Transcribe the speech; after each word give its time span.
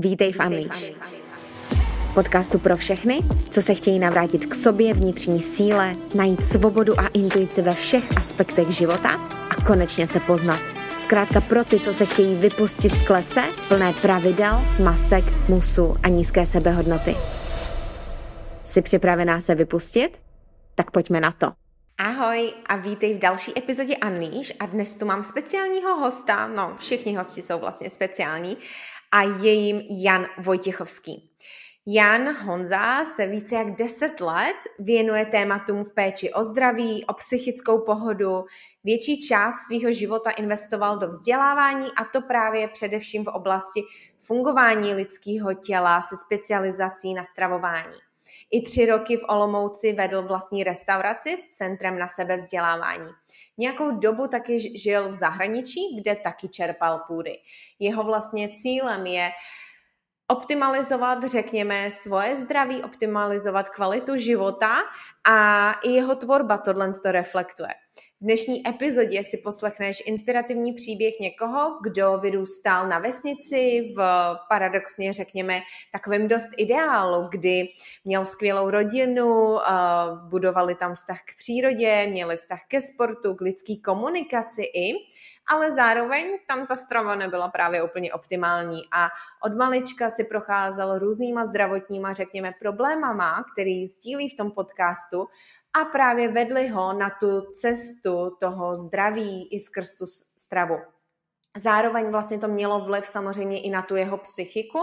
Vítej 0.00 0.32
v 0.32 0.40
Unleash. 0.46 0.92
Podcastu 2.14 2.58
pro 2.58 2.76
všechny, 2.76 3.20
co 3.50 3.62
se 3.62 3.74
chtějí 3.74 3.98
navrátit 3.98 4.46
k 4.46 4.54
sobě, 4.54 4.94
vnitřní 4.94 5.42
síle, 5.42 5.96
najít 6.14 6.44
svobodu 6.44 7.00
a 7.00 7.06
intuici 7.06 7.62
ve 7.62 7.74
všech 7.74 8.16
aspektech 8.16 8.68
života 8.68 9.10
a 9.50 9.64
konečně 9.66 10.08
se 10.08 10.20
poznat. 10.20 10.60
Zkrátka 11.02 11.40
pro 11.40 11.64
ty, 11.64 11.80
co 11.80 11.92
se 11.92 12.06
chtějí 12.06 12.34
vypustit 12.34 12.96
z 12.96 13.06
klece, 13.06 13.44
plné 13.68 13.92
pravidel, 14.02 14.60
masek, 14.84 15.24
musu 15.48 15.94
a 16.02 16.08
nízké 16.08 16.46
sebehodnoty. 16.46 17.16
Jsi 18.64 18.82
připravená 18.82 19.40
se 19.40 19.54
vypustit? 19.54 20.20
Tak 20.74 20.90
pojďme 20.90 21.20
na 21.20 21.30
to. 21.30 21.52
Ahoj 21.98 22.52
a 22.66 22.76
vítej 22.76 23.14
v 23.14 23.18
další 23.18 23.58
epizodě 23.58 23.96
Unleash 23.96 24.52
a 24.60 24.66
dnes 24.66 24.96
tu 24.96 25.06
mám 25.06 25.24
speciálního 25.24 25.96
hosta, 25.96 26.46
no 26.46 26.74
všichni 26.78 27.16
hosti 27.16 27.42
jsou 27.42 27.58
vlastně 27.58 27.90
speciální 27.90 28.56
a 29.12 29.22
je 29.22 29.52
jim 29.52 29.82
Jan 29.90 30.26
Vojtěchovský. 30.38 31.30
Jan 31.90 32.36
Honza 32.36 33.04
se 33.04 33.26
více 33.26 33.54
jak 33.54 33.76
10 33.76 34.20
let 34.20 34.56
věnuje 34.78 35.26
tématům 35.26 35.84
v 35.84 35.94
péči 35.94 36.32
o 36.32 36.44
zdraví, 36.44 37.04
o 37.06 37.12
psychickou 37.12 37.78
pohodu. 37.78 38.44
Větší 38.84 39.26
část 39.28 39.56
svého 39.66 39.92
života 39.92 40.30
investoval 40.30 40.98
do 40.98 41.08
vzdělávání 41.08 41.86
a 41.96 42.04
to 42.04 42.20
právě 42.20 42.68
především 42.68 43.24
v 43.24 43.28
oblasti 43.28 43.82
fungování 44.18 44.94
lidského 44.94 45.54
těla 45.54 46.02
se 46.02 46.16
specializací 46.16 47.14
na 47.14 47.24
stravování. 47.24 48.07
I 48.50 48.62
tři 48.62 48.86
roky 48.86 49.16
v 49.16 49.24
Olomouci 49.28 49.92
vedl 49.92 50.22
vlastní 50.22 50.64
restauraci 50.64 51.36
s 51.36 51.48
centrem 51.48 51.98
na 51.98 52.08
sebevzdělávání. 52.08 53.08
Nějakou 53.58 53.90
dobu 53.90 54.28
taky 54.28 54.78
žil 54.78 55.08
v 55.08 55.14
zahraničí, 55.14 55.80
kde 56.00 56.16
taky 56.16 56.48
čerpal 56.48 56.98
půdy. 57.06 57.38
Jeho 57.78 58.04
vlastně 58.04 58.48
cílem 58.48 59.06
je 59.06 59.30
optimalizovat, 60.28 61.24
řekněme, 61.24 61.90
svoje 61.90 62.36
zdraví, 62.36 62.82
optimalizovat 62.82 63.68
kvalitu 63.68 64.16
života 64.16 64.76
a 65.24 65.72
i 65.72 65.90
jeho 65.90 66.14
tvorba 66.14 66.58
tohle 66.58 66.90
to 67.02 67.12
reflektuje. 67.12 67.74
V 68.20 68.24
dnešní 68.24 68.68
epizodě 68.68 69.24
si 69.24 69.36
poslechneš 69.36 70.02
inspirativní 70.06 70.72
příběh 70.72 71.14
někoho, 71.20 71.78
kdo 71.82 72.18
vyrůstal 72.18 72.88
na 72.88 72.98
vesnici 72.98 73.92
v 73.96 74.02
paradoxně, 74.48 75.12
řekněme, 75.12 75.60
takovém 75.92 76.28
dost 76.28 76.48
ideálu, 76.56 77.28
kdy 77.30 77.68
měl 78.04 78.24
skvělou 78.24 78.70
rodinu, 78.70 79.58
budovali 80.28 80.74
tam 80.74 80.94
vztah 80.94 81.18
k 81.20 81.36
přírodě, 81.36 82.06
měli 82.10 82.36
vztah 82.36 82.60
ke 82.68 82.80
sportu, 82.80 83.34
k 83.34 83.40
lidské 83.40 83.74
komunikaci 83.84 84.62
i, 84.62 84.92
ale 85.50 85.72
zároveň 85.72 86.38
tam 86.46 86.66
ta 86.66 86.76
strava 86.76 87.14
nebyla 87.14 87.48
právě 87.48 87.82
úplně 87.82 88.12
optimální 88.12 88.80
a 88.92 89.08
od 89.44 89.56
malička 89.56 90.10
si 90.10 90.24
procházel 90.24 90.98
různýma 90.98 91.44
zdravotníma, 91.44 92.12
řekněme, 92.12 92.52
problémama, 92.60 93.44
který 93.52 93.86
sdílí 93.86 94.28
v 94.28 94.36
tom 94.36 94.50
podcastu 94.50 95.26
a 95.74 95.84
právě 95.84 96.28
vedli 96.28 96.68
ho 96.68 96.92
na 96.92 97.10
tu 97.20 97.40
cestu 97.40 98.36
toho 98.40 98.76
zdraví 98.76 99.48
i 99.50 99.60
skrz 99.60 99.94
tu 99.94 100.06
stravu. 100.36 100.76
Zároveň 101.56 102.10
vlastně 102.10 102.38
to 102.38 102.48
mělo 102.48 102.80
vliv 102.80 103.06
samozřejmě 103.06 103.60
i 103.60 103.70
na 103.70 103.82
tu 103.82 103.96
jeho 103.96 104.18
psychiku, 104.18 104.78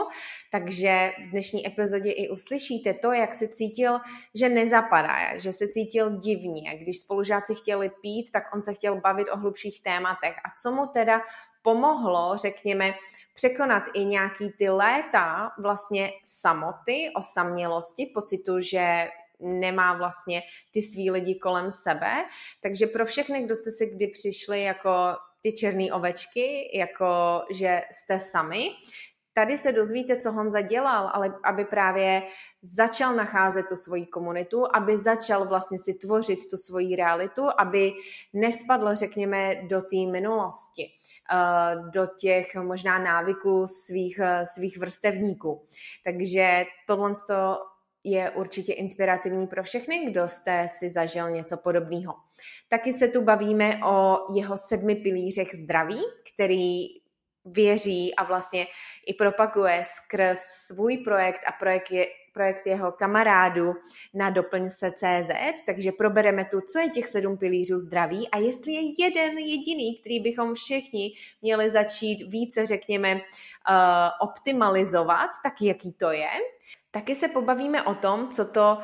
takže 0.51 1.11
v 1.27 1.31
dnešní 1.31 1.67
epizodě 1.67 2.11
i 2.11 2.29
uslyšíte 2.29 2.93
to, 2.93 3.11
jak 3.11 3.33
se 3.33 3.47
cítil, 3.47 3.99
že 4.35 4.49
nezapadá, 4.49 5.37
že 5.37 5.53
se 5.53 5.67
cítil 5.67 6.17
divně. 6.17 6.77
Když 6.77 6.99
spolužáci 6.99 7.55
chtěli 7.55 7.89
pít, 8.01 8.31
tak 8.31 8.43
on 8.55 8.63
se 8.63 8.73
chtěl 8.73 9.01
bavit 9.01 9.27
o 9.29 9.37
hlubších 9.37 9.83
tématech. 9.83 10.35
A 10.35 10.49
co 10.61 10.71
mu 10.71 10.87
teda 10.87 11.21
pomohlo, 11.61 12.37
řekněme, 12.37 12.93
překonat 13.33 13.83
i 13.93 14.05
nějaký 14.05 14.51
ty 14.57 14.69
léta 14.69 15.51
vlastně 15.57 16.11
samoty, 16.23 17.11
osamělosti, 17.15 18.11
pocitu, 18.13 18.59
že 18.59 19.07
nemá 19.39 19.97
vlastně 19.97 20.41
ty 20.71 20.81
svý 20.81 21.11
lidi 21.11 21.35
kolem 21.35 21.71
sebe. 21.71 22.25
Takže 22.61 22.87
pro 22.87 23.05
všechny, 23.05 23.41
kdo 23.41 23.55
jste 23.55 23.71
si 23.71 23.85
kdy 23.85 24.07
přišli 24.07 24.63
jako 24.63 24.91
ty 25.41 25.51
černé 25.51 25.93
ovečky, 25.93 26.77
jako 26.77 27.41
že 27.51 27.81
jste 27.91 28.19
sami, 28.19 28.69
tady 29.35 29.57
se 29.57 29.71
dozvíte, 29.71 30.17
co 30.17 30.31
Honza 30.31 30.61
dělal, 30.61 31.11
ale 31.13 31.35
aby 31.43 31.65
právě 31.65 32.21
začal 32.61 33.15
nacházet 33.15 33.65
tu 33.69 33.75
svoji 33.75 34.05
komunitu, 34.05 34.63
aby 34.75 34.97
začal 34.97 35.45
vlastně 35.47 35.77
si 35.79 35.93
tvořit 35.93 36.39
tu 36.51 36.57
svoji 36.57 36.95
realitu, 36.95 37.47
aby 37.57 37.91
nespadl, 38.33 38.95
řekněme, 38.95 39.55
do 39.55 39.81
té 39.81 40.11
minulosti, 40.11 40.89
eh, 41.33 41.75
do 41.93 42.05
těch 42.19 42.55
možná 42.55 42.99
návyků 42.99 43.67
svých, 43.67 44.19
eh, 44.19 44.45
svých 44.45 44.77
vrstevníků. 44.77 45.65
Takže 46.03 46.63
tohle 46.87 47.13
je 48.05 48.29
určitě 48.29 48.73
inspirativní 48.73 49.47
pro 49.47 49.63
všechny, 49.63 50.05
kdo 50.05 50.27
jste 50.27 50.67
si 50.69 50.89
zažil 50.89 51.29
něco 51.29 51.57
podobného. 51.57 52.13
Taky 52.67 52.93
se 52.93 53.07
tu 53.07 53.21
bavíme 53.21 53.79
o 53.85 54.17
jeho 54.35 54.57
sedmi 54.57 54.95
pilířech 54.95 55.55
zdraví, 55.55 55.99
který 56.33 56.85
věří 57.45 58.15
a 58.15 58.23
vlastně 58.23 58.67
i 59.07 59.13
propaguje 59.13 59.83
skrz 59.85 60.39
svůj 60.39 60.97
projekt 60.97 61.41
a 61.47 61.51
projekt, 61.51 61.91
je, 61.91 62.07
projekt 62.33 62.67
jeho 62.67 62.91
kamarádu 62.91 63.73
na 64.13 64.29
Doplň 64.29 64.69
se 64.69 64.91
CZ, 64.91 65.63
takže 65.65 65.91
probereme 65.91 66.45
tu, 66.45 66.61
co 66.61 66.79
je 66.79 66.89
těch 66.89 67.07
sedm 67.07 67.37
pilířů 67.37 67.77
zdraví 67.77 68.29
a 68.29 68.37
jestli 68.37 68.73
je 68.73 69.05
jeden 69.05 69.37
jediný, 69.37 69.97
který 69.99 70.19
bychom 70.19 70.53
všichni 70.53 71.13
měli 71.41 71.69
začít 71.69 72.31
více, 72.31 72.65
řekněme, 72.65 73.15
uh, 73.15 73.21
optimalizovat, 74.21 75.29
tak 75.43 75.61
jaký 75.61 75.93
to 75.93 76.11
je. 76.11 76.29
Taky 76.95 77.15
se 77.15 77.27
pobavíme 77.27 77.83
o 77.83 77.95
tom, 77.95 78.29
co 78.29 78.45
to 78.45 78.77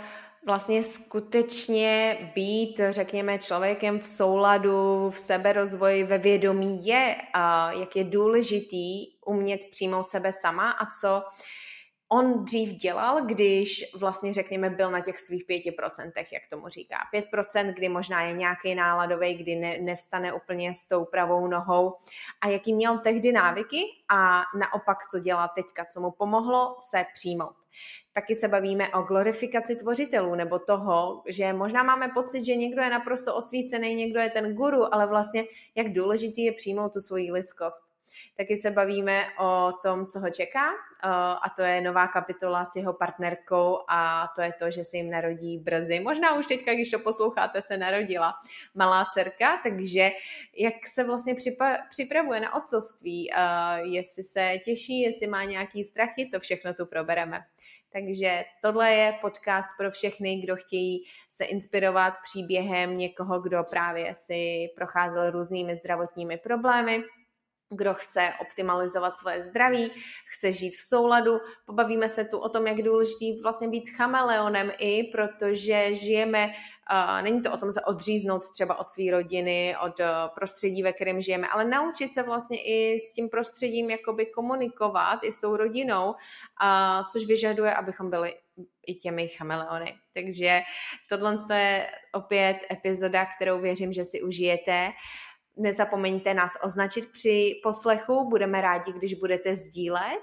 vlastně 0.45 0.83
skutečně 0.83 2.17
být, 2.35 2.81
řekněme, 2.89 3.39
člověkem 3.39 3.99
v 3.99 4.07
souladu, 4.07 5.09
v 5.09 5.19
seberozvoji, 5.19 6.03
ve 6.03 6.17
vědomí 6.17 6.85
je 6.85 7.15
a 7.33 7.71
jak 7.71 7.95
je 7.95 8.03
důležitý 8.03 9.07
umět 9.25 9.61
přijmout 9.71 10.09
sebe 10.09 10.31
sama 10.33 10.71
a 10.71 10.85
co 11.01 11.23
on 12.13 12.45
dřív 12.45 12.73
dělal, 12.73 13.25
když 13.25 13.93
vlastně 13.95 14.33
řekněme 14.33 14.69
byl 14.69 14.91
na 14.91 14.99
těch 14.99 15.19
svých 15.19 15.45
pěti 15.45 15.71
procentech, 15.71 16.33
jak 16.33 16.47
tomu 16.47 16.67
říká. 16.67 16.97
Pět 17.11 17.25
procent, 17.31 17.73
kdy 17.73 17.89
možná 17.89 18.23
je 18.23 18.33
nějaký 18.33 18.75
náladový, 18.75 19.33
kdy 19.33 19.55
ne, 19.55 19.77
nevstane 19.81 20.33
úplně 20.33 20.73
s 20.73 20.87
tou 20.87 21.05
pravou 21.05 21.47
nohou 21.47 21.93
a 22.41 22.47
jaký 22.47 22.73
měl 22.73 22.97
tehdy 22.97 23.31
návyky 23.31 23.83
a 24.09 24.41
naopak, 24.59 24.97
co 25.11 25.19
dělá 25.19 25.47
teďka, 25.47 25.85
co 25.85 26.01
mu 26.01 26.11
pomohlo 26.11 26.75
se 26.79 27.05
přijmout. 27.13 27.55
Taky 28.13 28.35
se 28.35 28.47
bavíme 28.47 28.89
o 28.89 29.01
glorifikaci 29.01 29.75
tvořitelů, 29.75 30.35
nebo 30.35 30.59
toho, 30.59 31.23
že 31.27 31.53
možná 31.53 31.83
máme 31.83 32.07
pocit, 32.13 32.45
že 32.45 32.55
někdo 32.55 32.81
je 32.81 32.89
naprosto 32.89 33.35
osvícený, 33.35 33.95
někdo 33.95 34.19
je 34.19 34.29
ten 34.29 34.53
guru, 34.53 34.93
ale 34.93 35.07
vlastně 35.07 35.43
jak 35.75 35.91
důležitý 35.91 36.43
je 36.43 36.51
přijmout 36.51 36.93
tu 36.93 36.99
svoji 36.99 37.31
lidskost. 37.31 38.00
Taky 38.37 38.57
se 38.57 38.71
bavíme 38.71 39.25
o 39.39 39.71
tom, 39.83 40.05
co 40.05 40.19
ho 40.19 40.29
čeká 40.29 40.69
a 41.43 41.49
to 41.55 41.61
je 41.61 41.81
nová 41.81 42.07
kapitola 42.07 42.65
s 42.65 42.75
jeho 42.75 42.93
partnerkou 42.93 43.77
a 43.89 44.29
to 44.35 44.41
je 44.41 44.53
to, 44.59 44.71
že 44.71 44.85
se 44.85 44.97
jim 44.97 45.09
narodí 45.09 45.57
brzy. 45.57 45.99
Možná 45.99 46.35
už 46.35 46.47
teďka, 46.47 46.73
když 46.73 46.91
to 46.91 46.99
posloucháte, 46.99 47.61
se 47.61 47.77
narodila 47.77 48.33
malá 48.75 49.05
dcerka, 49.05 49.59
takže 49.63 50.09
jak 50.57 50.87
se 50.87 51.03
vlastně 51.03 51.35
připravuje 51.89 52.39
na 52.39 52.55
otcovství, 52.55 53.29
jestli 53.81 54.23
se 54.23 54.53
těší, 54.65 55.01
jestli 55.01 55.27
má 55.27 55.43
nějaký 55.43 55.83
strachy, 55.83 56.29
to 56.33 56.39
všechno 56.39 56.73
tu 56.73 56.85
probereme. 56.85 57.39
Takže 57.93 58.43
tohle 58.61 58.93
je 58.93 59.13
podcast 59.21 59.69
pro 59.77 59.91
všechny, 59.91 60.35
kdo 60.35 60.55
chtějí 60.55 61.03
se 61.29 61.45
inspirovat 61.45 62.13
příběhem 62.23 62.97
někoho, 62.97 63.39
kdo 63.39 63.63
právě 63.69 64.15
si 64.15 64.69
procházel 64.75 65.31
různými 65.31 65.75
zdravotními 65.75 66.37
problémy 66.37 67.03
kdo 67.71 67.93
chce 67.93 68.33
optimalizovat 68.41 69.17
svoje 69.17 69.43
zdraví, 69.43 69.91
chce 70.25 70.51
žít 70.51 70.75
v 70.75 70.87
souladu. 70.87 71.39
Pobavíme 71.65 72.09
se 72.09 72.25
tu 72.25 72.39
o 72.39 72.49
tom, 72.49 72.67
jak 72.67 72.81
důležitý 72.81 73.41
vlastně 73.41 73.67
být 73.67 73.89
chameleonem 73.89 74.71
i, 74.77 75.03
protože 75.03 75.95
žijeme, 75.95 76.47
uh, 76.47 77.21
není 77.21 77.41
to 77.41 77.51
o 77.51 77.57
tom 77.57 77.71
se 77.71 77.81
odříznout 77.81 78.49
třeba 78.49 78.79
od 78.79 78.89
své 78.89 79.11
rodiny, 79.11 79.75
od 79.85 79.99
uh, 79.99 80.05
prostředí, 80.35 80.83
ve 80.83 80.93
kterém 80.93 81.21
žijeme, 81.21 81.47
ale 81.47 81.65
naučit 81.65 82.13
se 82.13 82.23
vlastně 82.23 82.57
i 82.57 82.99
s 82.99 83.13
tím 83.13 83.29
prostředím 83.29 83.89
jakoby 83.89 84.25
komunikovat 84.25 85.19
i 85.23 85.31
s 85.31 85.41
tou 85.41 85.55
rodinou, 85.55 86.07
uh, 86.07 86.15
což 87.11 87.25
vyžaduje, 87.25 87.73
abychom 87.73 88.09
byli 88.09 88.33
i 88.87 88.95
těmi 88.95 89.27
chameleony. 89.27 89.95
Takže 90.13 90.61
tohle 91.09 91.35
je 91.53 91.87
opět 92.13 92.57
epizoda, 92.71 93.25
kterou 93.25 93.59
věřím, 93.59 93.91
že 93.91 94.05
si 94.05 94.21
užijete. 94.21 94.87
Uh, 94.87 94.93
Nezapomeňte 95.57 96.33
nás 96.33 96.53
označit 96.63 97.11
při 97.11 97.59
poslechu, 97.63 98.29
budeme 98.29 98.61
rádi, 98.61 98.93
když 98.93 99.13
budete 99.13 99.55
sdílet. 99.55 100.19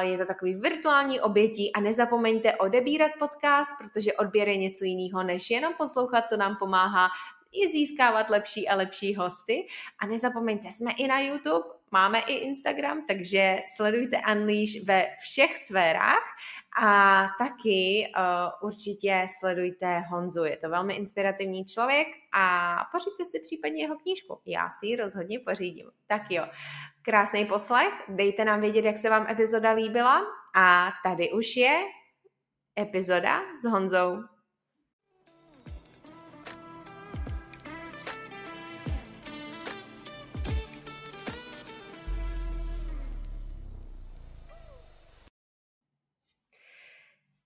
Je 0.00 0.18
to 0.18 0.24
takový 0.24 0.54
virtuální 0.54 1.20
obětí 1.20 1.72
a 1.72 1.80
nezapomeňte 1.80 2.56
odebírat 2.56 3.10
podcast, 3.18 3.70
protože 3.78 4.12
odběr 4.12 4.48
je 4.48 4.56
něco 4.56 4.84
jiného, 4.84 5.22
než 5.22 5.50
jenom 5.50 5.74
poslouchat, 5.78 6.24
to 6.30 6.36
nám 6.36 6.56
pomáhá 6.56 7.08
i 7.52 7.70
získávat 7.70 8.30
lepší 8.30 8.68
a 8.68 8.74
lepší 8.76 9.14
hosty. 9.14 9.66
A 9.98 10.06
nezapomeňte, 10.06 10.72
jsme 10.72 10.92
i 10.92 11.06
na 11.06 11.20
YouTube, 11.20 11.64
máme 11.92 12.20
i 12.20 12.32
Instagram, 12.32 13.06
takže 13.08 13.58
sledujte 13.76 14.16
Unleash 14.32 14.84
ve 14.86 15.06
všech 15.20 15.56
sférách 15.56 16.24
a 16.82 17.26
taky 17.38 18.06
uh, 18.16 18.68
určitě 18.68 19.26
sledujte 19.40 19.98
Honzu. 19.98 20.44
Je 20.44 20.56
to 20.56 20.68
velmi 20.68 20.94
inspirativní 20.94 21.64
člověk 21.64 22.08
a 22.34 22.76
pořiďte 22.92 23.26
si 23.26 23.40
případně 23.42 23.82
jeho 23.82 23.96
knížku. 23.98 24.40
Já 24.46 24.70
si 24.70 24.86
ji 24.86 24.96
rozhodně 24.96 25.38
pořídím. 25.38 25.86
Tak 26.06 26.22
jo, 26.30 26.44
krásný 27.02 27.44
poslech, 27.44 27.92
dejte 28.08 28.44
nám 28.44 28.60
vědět, 28.60 28.84
jak 28.84 28.98
se 28.98 29.10
vám 29.10 29.26
epizoda 29.30 29.70
líbila 29.70 30.22
a 30.56 30.88
tady 31.04 31.32
už 31.32 31.56
je 31.56 31.84
epizoda 32.78 33.40
s 33.62 33.70
Honzou. 33.70 34.31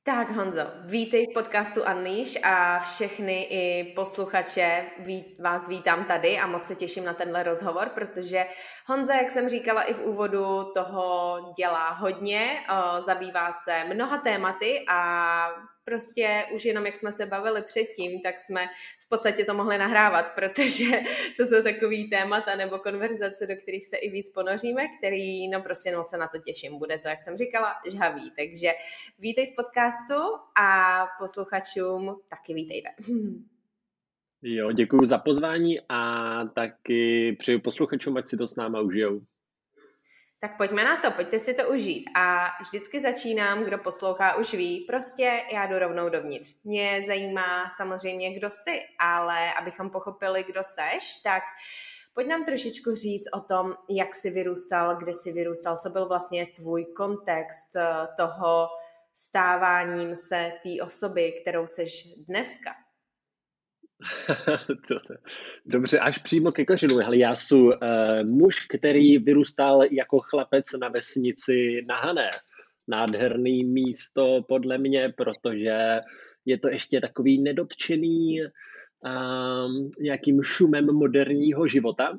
Tak 0.06 0.30
Honzo, 0.30 0.60
vítej 0.80 1.26
v 1.26 1.34
podcastu 1.34 1.82
Unleash 1.82 2.44
a 2.44 2.78
všechny 2.78 3.42
i 3.42 3.92
posluchače 3.96 4.84
vás 5.38 5.68
vítám 5.68 6.04
tady 6.04 6.38
a 6.38 6.46
moc 6.46 6.66
se 6.66 6.74
těším 6.74 7.04
na 7.04 7.14
tenhle 7.14 7.42
rozhovor, 7.42 7.88
protože 7.88 8.46
Honza, 8.86 9.14
jak 9.14 9.30
jsem 9.30 9.48
říkala 9.48 9.82
i 9.82 9.94
v 9.94 10.02
úvodu, 10.02 10.64
toho 10.74 11.36
dělá 11.56 11.90
hodně, 11.90 12.50
zabývá 12.98 13.52
se 13.52 13.84
mnoha 13.94 14.18
tématy 14.18 14.84
a 14.88 15.48
prostě 15.86 16.44
už 16.54 16.64
jenom 16.64 16.86
jak 16.86 16.96
jsme 16.96 17.12
se 17.12 17.26
bavili 17.26 17.62
předtím, 17.62 18.20
tak 18.20 18.40
jsme 18.40 18.66
v 19.00 19.08
podstatě 19.08 19.44
to 19.44 19.54
mohli 19.54 19.78
nahrávat, 19.78 20.34
protože 20.34 20.84
to 21.36 21.46
jsou 21.46 21.62
takový 21.62 22.10
témata 22.10 22.56
nebo 22.56 22.78
konverzace, 22.78 23.46
do 23.46 23.56
kterých 23.62 23.86
se 23.86 23.96
i 23.96 24.10
víc 24.10 24.30
ponoříme, 24.30 24.82
který, 24.98 25.48
no 25.48 25.62
prostě 25.62 25.96
moc 25.96 26.10
se 26.10 26.16
na 26.16 26.28
to 26.28 26.38
těším. 26.38 26.78
Bude 26.78 26.98
to, 26.98 27.08
jak 27.08 27.22
jsem 27.22 27.36
říkala, 27.36 27.74
žhavý. 27.90 28.30
Takže 28.36 28.70
vítej 29.18 29.46
v 29.46 29.54
podcastu 29.56 30.20
a 30.60 31.06
posluchačům 31.18 32.20
taky 32.28 32.54
vítejte. 32.54 32.88
Jo, 34.42 34.72
děkuji 34.72 35.06
za 35.06 35.18
pozvání 35.18 35.80
a 35.88 36.44
taky 36.44 37.32
přeju 37.38 37.60
posluchačům, 37.60 38.16
ať 38.16 38.28
si 38.28 38.36
to 38.36 38.46
s 38.46 38.56
náma 38.56 38.80
užijou. 38.80 39.20
Tak 40.40 40.56
pojďme 40.56 40.84
na 40.84 40.96
to, 40.96 41.10
pojďte 41.10 41.38
si 41.38 41.54
to 41.54 41.68
užít. 41.68 42.10
A 42.14 42.48
vždycky 42.60 43.00
začínám, 43.00 43.64
kdo 43.64 43.78
poslouchá, 43.78 44.34
už 44.34 44.54
ví, 44.54 44.80
prostě 44.80 45.42
já 45.52 45.66
jdu 45.66 45.78
rovnou 45.78 46.08
dovnitř. 46.08 46.54
Mě 46.64 47.02
zajímá 47.06 47.70
samozřejmě, 47.76 48.34
kdo 48.34 48.50
jsi, 48.50 48.82
ale 48.98 49.54
abychom 49.54 49.90
pochopili, 49.90 50.44
kdo 50.44 50.60
seš, 50.64 51.16
tak 51.24 51.42
pojď 52.14 52.26
nám 52.26 52.44
trošičku 52.44 52.94
říct 52.94 53.26
o 53.32 53.40
tom, 53.40 53.74
jak 53.90 54.14
jsi 54.14 54.30
vyrůstal, 54.30 54.96
kde 54.96 55.14
jsi 55.14 55.32
vyrůstal, 55.32 55.76
co 55.76 55.90
byl 55.90 56.08
vlastně 56.08 56.46
tvůj 56.46 56.84
kontext 56.84 57.76
eh, 57.76 57.84
toho 58.16 58.68
stáváním 59.14 60.16
se 60.16 60.52
té 60.62 60.82
osoby, 60.82 61.32
kterou 61.42 61.66
seš 61.66 62.08
dneska. 62.28 62.85
Dobře, 65.66 65.98
až 65.98 66.19
přímo 66.19 66.52
ke 66.52 66.64
kořenu. 66.64 66.96
Hele, 66.96 67.16
já 67.16 67.34
jsem 67.34 67.58
uh, 67.58 67.72
muž, 68.25 68.66
který 68.66 69.19
vyrůstal 69.19 69.82
jako 69.90 70.20
chlapec 70.20 70.64
na 70.81 70.88
vesnici 70.88 71.84
na 71.88 71.96
Hané. 71.96 72.31
Nádherný 72.88 73.64
místo 73.64 74.44
podle 74.48 74.78
mě, 74.78 75.12
protože 75.16 76.00
je 76.44 76.58
to 76.58 76.69
ještě 76.69 77.00
takový 77.00 77.43
nedotčený 77.43 78.40
uh, 78.43 78.50
nějakým 80.00 80.42
šumem 80.42 80.87
moderního 80.87 81.66
života. 81.66 82.19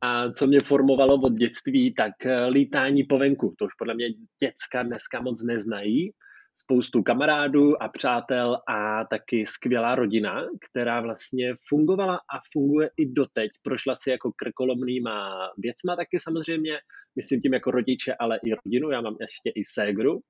A 0.00 0.32
co 0.32 0.46
mě 0.46 0.60
formovalo 0.60 1.14
od 1.14 1.32
dětství, 1.32 1.94
tak 1.94 2.12
uh, 2.24 2.52
lítání 2.52 3.04
po 3.04 3.18
venku. 3.18 3.54
To 3.58 3.64
už 3.64 3.74
podle 3.74 3.94
mě 3.94 4.08
děcka 4.40 4.82
dneska 4.82 5.20
moc 5.20 5.42
neznají 5.42 6.12
spoustu 6.56 7.02
kamarádů 7.02 7.82
a 7.82 7.88
přátel 7.88 8.58
a 8.68 9.04
taky 9.04 9.46
skvělá 9.46 9.94
rodina, 9.94 10.46
která 10.70 11.00
vlastně 11.00 11.54
fungovala 11.68 12.16
a 12.16 12.40
funguje 12.52 12.90
i 12.96 13.12
doteď. 13.12 13.50
Prošla 13.62 13.94
si 13.94 14.10
jako 14.10 14.32
krkolomnýma 14.36 15.48
věcma 15.58 15.96
taky 15.96 16.18
samozřejmě, 16.20 16.72
myslím 17.16 17.40
tím 17.40 17.54
jako 17.54 17.70
rodiče, 17.70 18.14
ale 18.20 18.40
i 18.44 18.50
rodinu, 18.64 18.90
já 18.90 19.00
mám 19.00 19.16
ještě 19.20 19.50
i 19.50 19.62
ségru. 19.64 20.20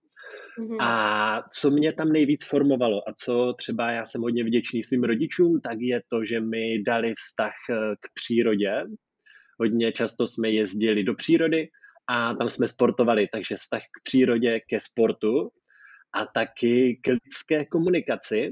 Mm-hmm. 0.61 0.83
A 0.83 1.43
co 1.61 1.71
mě 1.71 1.93
tam 1.93 2.13
nejvíc 2.13 2.45
formovalo 2.45 3.09
a 3.09 3.13
co 3.25 3.55
třeba 3.59 3.91
já 3.91 4.07
jsem 4.07 4.21
hodně 4.21 4.45
vděčný 4.45 4.83
svým 4.83 5.05
rodičům, 5.05 5.61
tak 5.61 5.79
je 5.81 6.01
to, 6.09 6.25
že 6.25 6.41
mi 6.41 6.83
dali 6.83 7.15
vztah 7.19 7.55
eh, 7.71 7.75
k 8.01 8.07
přírodě. 8.15 8.85
Hodně 9.61 9.93
často 9.93 10.27
jsme 10.27 10.51
jezdili 10.51 11.05
do 11.05 11.15
přírody 11.15 11.69
a 12.09 12.35
tam 12.35 12.49
jsme 12.49 12.67
sportovali, 12.67 13.29
takže 13.33 13.57
vztah 13.57 13.81
k 13.81 14.03
přírodě, 14.05 14.61
ke 14.61 14.81
sportu 14.81 15.51
a 16.13 16.27
taky 16.35 17.01
k 17.03 17.09
lidské 17.09 17.65
komunikaci, 17.65 18.51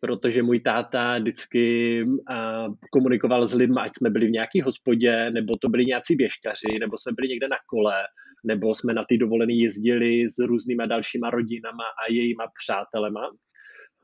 protože 0.00 0.42
můj 0.42 0.60
táta 0.60 1.18
vždycky 1.18 2.04
komunikoval 2.92 3.46
s 3.46 3.54
lidmi, 3.54 3.76
ať 3.80 3.92
jsme 3.94 4.10
byli 4.10 4.26
v 4.26 4.30
nějaké 4.30 4.62
hospodě, 4.62 5.30
nebo 5.30 5.56
to 5.56 5.68
byli 5.68 5.84
nějací 5.84 6.16
běžkaři, 6.16 6.78
nebo 6.80 6.98
jsme 6.98 7.12
byli 7.16 7.28
někde 7.28 7.48
na 7.48 7.56
kole, 7.66 7.94
nebo 8.44 8.74
jsme 8.74 8.94
na 8.94 9.04
ty 9.08 9.18
dovolený 9.18 9.60
jezdili 9.60 10.28
s 10.28 10.38
různýma 10.38 10.86
dalšíma 10.86 11.30
rodinama 11.30 11.84
a 11.84 12.12
jejíma 12.12 12.44
přátelema, 12.62 13.30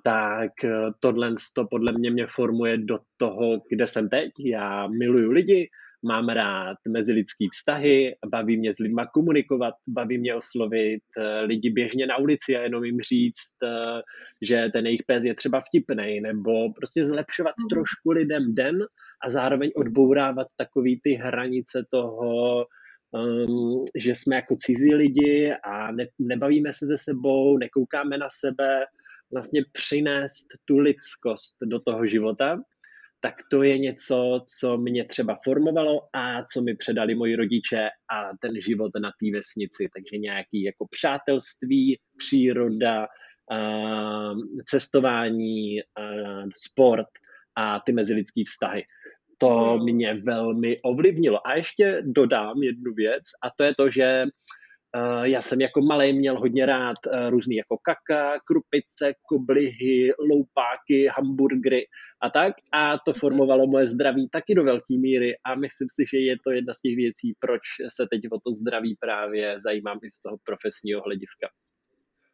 tak 0.04 0.64
e, 0.64 0.70
tohle 1.00 1.34
to 1.54 1.64
podle 1.70 1.92
mě 1.92 2.10
mě 2.10 2.26
formuje 2.26 2.78
do 2.78 2.98
toho, 3.16 3.60
kde 3.70 3.86
jsem 3.86 4.08
teď. 4.08 4.30
Já 4.44 4.86
miluju 4.86 5.30
lidi, 5.30 5.68
mám 6.04 6.28
rád 6.28 6.76
mezilidský 6.88 7.48
vztahy, 7.52 8.16
baví 8.26 8.56
mě 8.56 8.74
s 8.74 8.78
lidma 8.78 9.06
komunikovat, 9.06 9.74
baví 9.88 10.18
mě 10.18 10.34
oslovit 10.34 11.02
eh, 11.18 11.40
lidi 11.40 11.70
běžně 11.70 12.06
na 12.06 12.16
ulici 12.16 12.56
a 12.56 12.62
jenom 12.62 12.84
jim 12.84 13.00
říct, 13.00 13.54
eh, 13.64 14.02
že 14.42 14.68
ten 14.72 14.86
jejich 14.86 15.02
pes 15.06 15.24
je 15.24 15.34
třeba 15.34 15.60
vtipný, 15.60 16.20
nebo 16.20 16.72
prostě 16.72 17.06
zlepšovat 17.06 17.54
mm. 17.62 17.68
trošku 17.68 18.10
lidem 18.10 18.54
den 18.54 18.78
a 19.24 19.30
zároveň 19.30 19.70
odbourávat 19.76 20.46
takový 20.56 21.00
ty 21.04 21.12
hranice 21.12 21.84
toho, 21.90 22.66
um, 23.10 23.84
že 23.96 24.14
jsme 24.14 24.36
jako 24.36 24.56
cizí 24.58 24.94
lidi 24.94 25.52
a 25.64 25.92
ne, 25.92 26.06
nebavíme 26.18 26.72
se 26.72 26.86
ze 26.86 26.98
sebou, 26.98 27.58
nekoukáme 27.58 28.18
na 28.18 28.28
sebe, 28.40 28.84
vlastně 29.32 29.64
přinést 29.72 30.46
tu 30.64 30.78
lidskost 30.78 31.54
do 31.64 31.80
toho 31.80 32.06
života 32.06 32.62
tak 33.22 33.34
to 33.50 33.62
je 33.62 33.78
něco, 33.78 34.44
co 34.58 34.76
mě 34.76 35.04
třeba 35.04 35.38
formovalo 35.44 36.00
a 36.12 36.44
co 36.44 36.62
mi 36.62 36.76
předali 36.76 37.14
moji 37.14 37.36
rodiče 37.36 37.88
a 38.12 38.30
ten 38.40 38.60
život 38.60 38.90
na 39.00 39.10
té 39.10 39.30
vesnici. 39.32 39.88
Takže 39.94 40.18
nějaký 40.18 40.62
jako 40.62 40.86
přátelství, 40.90 41.98
příroda, 42.18 43.06
cestování, 44.66 45.80
sport 46.56 47.06
a 47.56 47.80
ty 47.80 47.92
mezilidský 47.92 48.44
vztahy. 48.44 48.82
To 49.38 49.48
hmm. 49.48 49.84
mě 49.84 50.14
velmi 50.14 50.80
ovlivnilo. 50.82 51.46
A 51.46 51.54
ještě 51.54 52.02
dodám 52.04 52.62
jednu 52.62 52.92
věc 52.94 53.22
a 53.42 53.50
to 53.56 53.64
je 53.64 53.74
to, 53.74 53.90
že 53.90 54.24
já 55.22 55.42
jsem 55.42 55.60
jako 55.60 55.80
malý 55.80 56.12
měl 56.12 56.38
hodně 56.40 56.66
rád 56.66 56.96
uh, 57.06 57.30
různý 57.30 57.56
jako 57.56 57.76
kaka, 57.78 58.40
krupice, 58.44 59.14
koblihy, 59.28 60.12
loupáky, 60.18 61.08
hamburgery 61.16 61.86
a 62.22 62.30
tak. 62.30 62.54
A 62.72 62.98
to 62.98 63.12
formovalo 63.12 63.66
moje 63.66 63.86
zdraví 63.86 64.28
taky 64.28 64.54
do 64.54 64.64
velké 64.64 64.94
míry 64.98 65.34
a 65.44 65.54
myslím 65.54 65.88
si, 65.90 66.04
že 66.12 66.18
je 66.18 66.36
to 66.44 66.50
jedna 66.50 66.74
z 66.74 66.80
těch 66.80 66.96
věcí, 66.96 67.34
proč 67.40 67.60
se 67.96 68.06
teď 68.10 68.20
o 68.32 68.40
to 68.40 68.52
zdraví 68.52 68.96
právě 69.00 69.60
zajímám 69.60 69.98
i 70.04 70.10
z 70.10 70.20
toho 70.20 70.36
profesního 70.44 71.02
hlediska. 71.02 71.48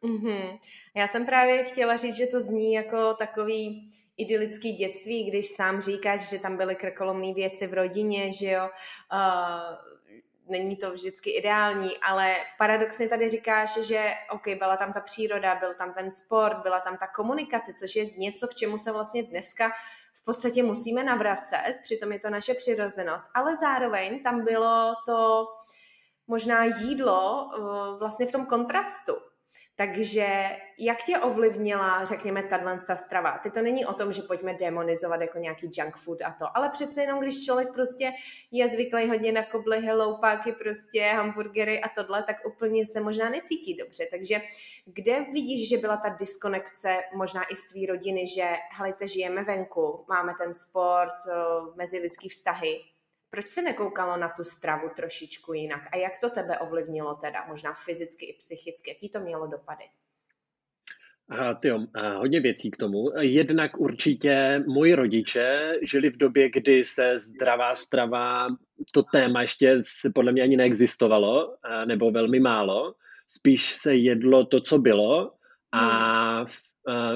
Mm-hmm. 0.03 0.59
Já 0.95 1.07
jsem 1.07 1.25
právě 1.25 1.63
chtěla 1.63 1.97
říct, 1.97 2.17
že 2.17 2.27
to 2.27 2.41
zní 2.41 2.73
jako 2.73 3.13
takový 3.13 3.89
idylický 4.17 4.71
dětství, 4.71 5.29
když 5.29 5.47
sám 5.47 5.81
říkáš, 5.81 6.29
že 6.29 6.41
tam 6.41 6.57
byly 6.57 6.75
krkolomné 6.75 7.33
věci 7.33 7.67
v 7.67 7.73
rodině, 7.73 8.31
že 8.31 8.51
jo, 8.51 8.69
uh, 9.13 9.98
není 10.49 10.75
to 10.75 10.91
vždycky 10.91 11.29
ideální, 11.29 11.97
ale 11.97 12.35
paradoxně 12.57 13.09
tady 13.09 13.29
říkáš, 13.29 13.77
že 13.77 14.13
OK, 14.31 14.47
byla 14.47 14.77
tam 14.77 14.93
ta 14.93 14.99
příroda, 14.99 15.55
byl 15.55 15.73
tam 15.73 15.93
ten 15.93 16.11
sport, 16.11 16.57
byla 16.57 16.79
tam 16.79 16.97
ta 16.97 17.07
komunikace, 17.07 17.73
což 17.73 17.95
je 17.95 18.05
něco, 18.17 18.47
k 18.47 18.55
čemu 18.55 18.77
se 18.77 18.91
vlastně 18.91 19.23
dneska 19.23 19.71
v 20.21 20.25
podstatě 20.25 20.63
musíme 20.63 21.03
navracet, 21.03 21.75
přitom 21.83 22.11
je 22.11 22.19
to 22.19 22.29
naše 22.29 22.53
přirozenost, 22.53 23.25
ale 23.33 23.55
zároveň 23.55 24.23
tam 24.23 24.45
bylo 24.45 24.93
to 25.05 25.47
možná 26.27 26.63
jídlo 26.63 27.49
eh, 27.53 27.99
vlastně 27.99 28.25
v 28.25 28.31
tom 28.31 28.45
kontrastu, 28.45 29.13
takže 29.79 30.49
jak 30.77 31.03
tě 31.03 31.19
ovlivnila, 31.19 32.05
řekněme, 32.05 32.43
tato 32.43 32.95
strava? 32.95 33.37
Ty 33.37 33.51
to 33.51 33.61
není 33.61 33.85
o 33.85 33.93
tom, 33.93 34.13
že 34.13 34.21
pojďme 34.21 34.53
demonizovat 34.53 35.21
jako 35.21 35.37
nějaký 35.37 35.69
junk 35.73 35.97
food 35.97 36.21
a 36.21 36.35
to, 36.39 36.57
ale 36.57 36.69
přece 36.69 37.01
jenom, 37.01 37.19
když 37.19 37.45
člověk 37.45 37.73
prostě 37.73 38.11
je 38.51 38.69
zvyklý 38.69 39.09
hodně 39.09 39.31
na 39.31 39.43
kobly, 39.43 39.81
helloupáky, 39.81 40.51
prostě 40.51 41.03
hamburgery 41.03 41.81
a 41.81 41.89
tohle, 41.89 42.23
tak 42.23 42.35
úplně 42.45 42.87
se 42.87 42.99
možná 42.99 43.29
necítí 43.29 43.77
dobře. 43.77 44.07
Takže 44.11 44.41
kde 44.85 45.25
vidíš, 45.33 45.69
že 45.69 45.77
byla 45.77 45.97
ta 45.97 46.09
diskonekce 46.09 46.97
možná 47.13 47.41
i 47.51 47.55
z 47.55 47.65
tvý 47.65 47.85
rodiny, 47.85 48.27
že 48.27 48.45
helejte, 48.71 49.07
žijeme 49.07 49.43
venku, 49.43 50.05
máme 50.09 50.33
ten 50.39 50.55
sport, 50.55 51.15
mezi 51.75 51.99
lidský 51.99 52.29
vztahy, 52.29 52.79
Proč 53.29 53.47
se 53.47 53.61
nekoukalo 53.61 54.17
na 54.17 54.29
tu 54.29 54.43
stravu 54.43 54.89
trošičku 54.95 55.53
jinak? 55.53 55.81
A 55.93 55.97
jak 55.97 56.19
to 56.21 56.29
tebe 56.29 56.57
ovlivnilo 56.59 57.15
teda, 57.15 57.45
možná 57.47 57.73
fyzicky 57.73 58.25
i 58.25 58.37
psychicky? 58.37 58.89
Jaký 58.89 59.09
to 59.09 59.19
mělo 59.19 59.47
dopady? 59.47 59.83
A 61.29 61.53
tyjo, 61.53 61.79
a 61.95 62.17
hodně 62.17 62.39
věcí 62.39 62.71
k 62.71 62.77
tomu. 62.77 63.05
Jednak 63.19 63.79
určitě 63.79 64.63
moji 64.67 64.95
rodiče 64.95 65.73
žili 65.81 66.09
v 66.09 66.17
době, 66.17 66.49
kdy 66.49 66.83
se 66.83 67.19
zdravá 67.19 67.75
strava, 67.75 68.47
to 68.93 69.03
téma 69.03 69.41
ještě 69.41 69.77
se 69.81 70.11
podle 70.15 70.31
mě 70.31 70.43
ani 70.43 70.57
neexistovalo, 70.57 71.55
nebo 71.85 72.11
velmi 72.11 72.39
málo. 72.39 72.93
Spíš 73.27 73.73
se 73.73 73.95
jedlo 73.95 74.45
to, 74.45 74.61
co 74.61 74.77
bylo 74.77 75.31
a 75.71 76.37
hmm. 76.37 76.45
v, 76.45 76.53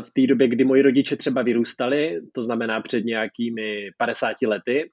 v 0.01 0.11
té 0.11 0.27
době, 0.27 0.47
kdy 0.47 0.63
moji 0.63 0.81
rodiče 0.81 1.15
třeba 1.15 1.41
vyrůstali, 1.41 2.21
to 2.31 2.43
znamená 2.43 2.81
před 2.81 3.05
nějakými 3.05 3.91
50 3.97 4.41
lety, 4.41 4.91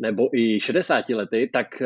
nebo 0.00 0.36
i 0.36 0.60
60 0.60 1.08
lety, 1.08 1.50
tak 1.52 1.82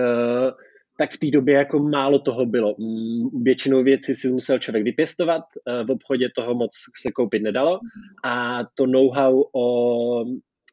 tak 0.99 1.11
v 1.11 1.19
té 1.19 1.31
době 1.31 1.55
jako 1.55 1.79
málo 1.79 2.19
toho 2.19 2.47
bylo. 2.47 2.75
Mm, 2.79 3.43
většinou 3.45 3.83
věci 3.83 4.15
si 4.15 4.29
musel 4.29 4.59
člověk 4.59 4.85
vypěstovat, 4.85 5.43
eh, 5.69 5.85
v 5.85 5.91
obchodě 5.91 6.29
toho 6.37 6.55
moc 6.55 6.71
se 7.01 7.13
koupit 7.13 7.43
nedalo 7.43 7.81
a 8.25 8.61
to 8.75 8.87
know-how 8.87 9.45
o 9.55 10.25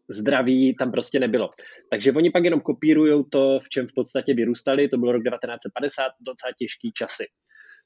zdraví 0.10 0.75
tam 0.80 0.92
prostě 0.92 1.20
nebylo. 1.20 1.50
Takže 1.92 2.12
oni 2.12 2.32
pak 2.32 2.44
jenom 2.44 2.62
kopírují 2.62 3.24
to, 3.30 3.60
v 3.60 3.70
čem 3.70 3.88
v 3.88 3.94
podstatě 3.96 4.34
vyrůstali, 4.34 4.89
to 4.89 4.98
bylo 4.98 5.12
rok 5.12 5.24
1950, 5.24 6.04
docela 6.22 6.51
těžký 6.60 6.92
časy. 6.92 7.25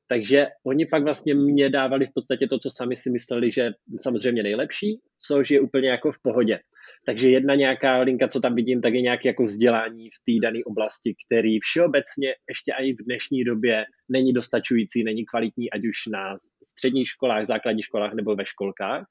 Takže 0.08 0.48
oni 0.66 0.86
pak 0.86 1.04
vlastně 1.04 1.36
mě 1.36 1.70
dávali 1.70 2.06
v 2.06 2.14
podstatě 2.16 2.48
to, 2.48 2.60
co 2.60 2.70
sami 2.70 2.96
si 2.96 3.10
mysleli, 3.10 3.52
že 3.52 3.72
samozřejmě 4.00 4.44
nejlepší, 4.44 5.00
což 5.28 5.52
je 5.52 5.60
úplně 5.60 5.90
jako 5.90 6.12
v 6.12 6.22
pohodě. 6.22 6.60
Takže 7.06 7.30
jedna 7.30 7.56
nějaká 7.56 8.00
linka, 8.00 8.28
co 8.28 8.40
tam 8.40 8.56
vidím, 8.56 8.82
tak 8.82 8.94
je 8.94 9.02
nějaké 9.02 9.30
jako 9.30 9.44
vzdělání 9.44 10.10
v 10.10 10.20
té 10.26 10.48
dané 10.48 10.60
oblasti, 10.66 11.16
který 11.26 11.60
všeobecně 11.60 12.28
ještě 12.50 12.74
i 12.80 12.94
v 12.94 13.06
dnešní 13.06 13.44
době 13.44 13.86
není 14.10 14.34
dostačující, 14.34 15.04
není 15.04 15.26
kvalitní, 15.26 15.72
ať 15.72 15.82
už 15.82 15.98
na 16.12 16.38
středních 16.64 17.08
školách, 17.08 17.46
základních 17.46 17.86
školách 17.86 18.14
nebo 18.14 18.36
ve 18.36 18.46
školkách. 18.46 19.06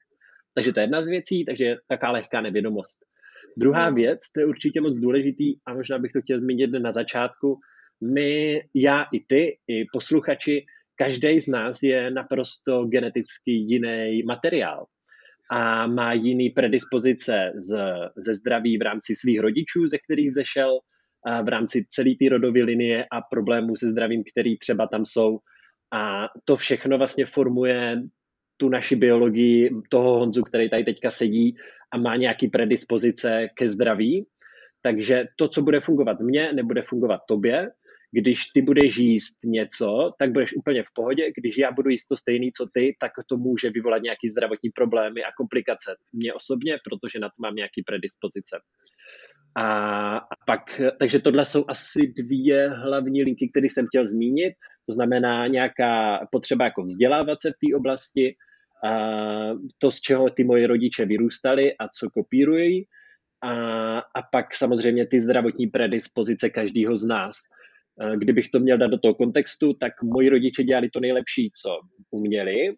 Takže 0.55 0.73
to 0.73 0.79
je 0.79 0.83
jedna 0.83 1.03
z 1.03 1.07
věcí, 1.07 1.45
takže 1.45 1.75
taká 1.87 2.11
lehká 2.11 2.41
nevědomost. 2.41 2.99
Druhá 3.57 3.89
věc, 3.89 4.19
to 4.33 4.39
je 4.39 4.45
určitě 4.45 4.81
moc 4.81 4.93
důležitý 4.93 5.55
a 5.65 5.73
možná 5.73 5.99
bych 5.99 6.11
to 6.11 6.21
chtěl 6.21 6.39
zmínit 6.39 6.71
na 6.71 6.91
začátku, 6.91 7.59
my, 8.13 8.61
já 8.75 9.03
i 9.13 9.19
ty, 9.27 9.57
i 9.67 9.85
posluchači, 9.93 10.65
každý 10.95 11.41
z 11.41 11.47
nás 11.47 11.83
je 11.83 12.11
naprosto 12.11 12.85
geneticky 12.85 13.51
jiný 13.51 14.23
materiál 14.23 14.85
a 15.51 15.87
má 15.87 16.13
jiný 16.13 16.49
predispozice 16.49 17.51
z, 17.55 17.77
ze 18.17 18.33
zdraví 18.33 18.77
v 18.77 18.81
rámci 18.81 19.15
svých 19.15 19.39
rodičů, 19.39 19.87
ze 19.87 19.97
kterých 19.97 20.33
zešel, 20.33 20.79
v 21.43 21.47
rámci 21.47 21.85
celé 21.89 22.09
té 22.19 22.29
rodové 22.29 22.63
linie 22.63 23.05
a 23.11 23.21
problémů 23.21 23.75
se 23.75 23.89
zdravím, 23.89 24.23
který 24.31 24.57
třeba 24.57 24.87
tam 24.87 25.05
jsou. 25.05 25.39
A 25.93 26.27
to 26.45 26.55
všechno 26.55 26.97
vlastně 26.97 27.25
formuje 27.25 28.01
tu 28.57 28.69
naši 28.69 28.95
biologii 28.95 29.69
toho 29.89 30.19
Honzu, 30.19 30.43
který 30.43 30.69
tady 30.69 30.83
teďka 30.83 31.11
sedí 31.11 31.55
a 31.91 31.97
má 31.97 32.15
nějaký 32.15 32.47
predispozice 32.47 33.47
ke 33.55 33.69
zdraví. 33.69 34.25
Takže 34.81 35.25
to, 35.35 35.47
co 35.47 35.61
bude 35.61 35.79
fungovat 35.79 36.19
mně, 36.19 36.53
nebude 36.53 36.81
fungovat 36.81 37.21
tobě 37.27 37.71
když 38.11 38.45
ty 38.45 38.61
budeš 38.61 38.97
jíst 38.97 39.37
něco, 39.45 40.11
tak 40.19 40.31
budeš 40.31 40.53
úplně 40.55 40.83
v 40.83 40.93
pohodě. 40.93 41.31
Když 41.37 41.57
já 41.57 41.71
budu 41.71 41.89
jíst 41.89 42.05
to 42.05 42.17
stejný, 42.17 42.51
co 42.51 42.67
ty, 42.73 42.95
tak 42.99 43.11
to 43.29 43.37
může 43.37 43.69
vyvolat 43.69 44.01
nějaký 44.01 44.29
zdravotní 44.29 44.69
problémy 44.69 45.23
a 45.23 45.31
komplikace. 45.37 45.95
Mě 46.13 46.33
osobně, 46.33 46.77
protože 46.89 47.19
na 47.19 47.29
to 47.29 47.35
mám 47.39 47.55
nějaký 47.55 47.83
predispozice. 47.83 48.59
A, 49.55 50.17
a 50.17 50.35
pak, 50.47 50.81
takže 50.99 51.19
tohle 51.19 51.45
jsou 51.45 51.65
asi 51.67 52.13
dvě 52.17 52.69
hlavní 52.69 53.23
linky, 53.23 53.49
které 53.49 53.65
jsem 53.65 53.87
chtěl 53.87 54.07
zmínit. 54.07 54.53
To 54.85 54.93
znamená 54.93 55.47
nějaká 55.47 56.19
potřeba 56.31 56.65
jako 56.65 56.83
vzdělávat 56.83 57.41
se 57.41 57.49
v 57.49 57.67
té 57.67 57.75
oblasti, 57.75 58.35
a 58.83 58.91
to, 59.77 59.91
z 59.91 60.01
čeho 60.01 60.29
ty 60.29 60.43
moje 60.43 60.67
rodiče 60.67 61.05
vyrůstali 61.05 61.77
a 61.77 61.87
co 61.87 62.09
kopírují. 62.09 62.85
A, 63.41 63.53
a 63.99 64.21
pak 64.31 64.55
samozřejmě 64.55 65.07
ty 65.07 65.21
zdravotní 65.21 65.67
predispozice 65.67 66.49
každého 66.49 66.97
z 66.97 67.05
nás. 67.05 67.35
Kdybych 68.15 68.49
to 68.49 68.59
měl 68.59 68.77
dát 68.77 68.87
do 68.87 68.97
toho 68.97 69.15
kontextu, 69.15 69.73
tak 69.73 70.03
moji 70.03 70.29
rodiče 70.29 70.63
dělali 70.63 70.89
to 70.89 70.99
nejlepší, 70.99 71.51
co 71.61 71.69
uměli 72.11 72.75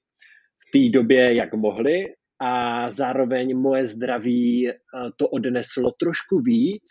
v 0.67 0.71
té 0.73 0.99
době, 0.99 1.33
jak 1.33 1.53
mohli 1.53 2.05
a 2.41 2.89
zároveň 2.91 3.57
moje 3.57 3.87
zdraví 3.87 4.69
eh, 4.69 4.73
to 5.15 5.27
odneslo 5.27 5.91
trošku 5.99 6.39
víc, 6.39 6.83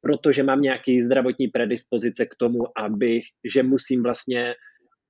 protože 0.00 0.42
mám 0.42 0.60
nějaký 0.60 1.02
zdravotní 1.02 1.48
predispozice 1.48 2.26
k 2.26 2.34
tomu, 2.38 2.78
abych, 2.78 3.24
že 3.54 3.62
musím 3.62 4.02
vlastně 4.02 4.54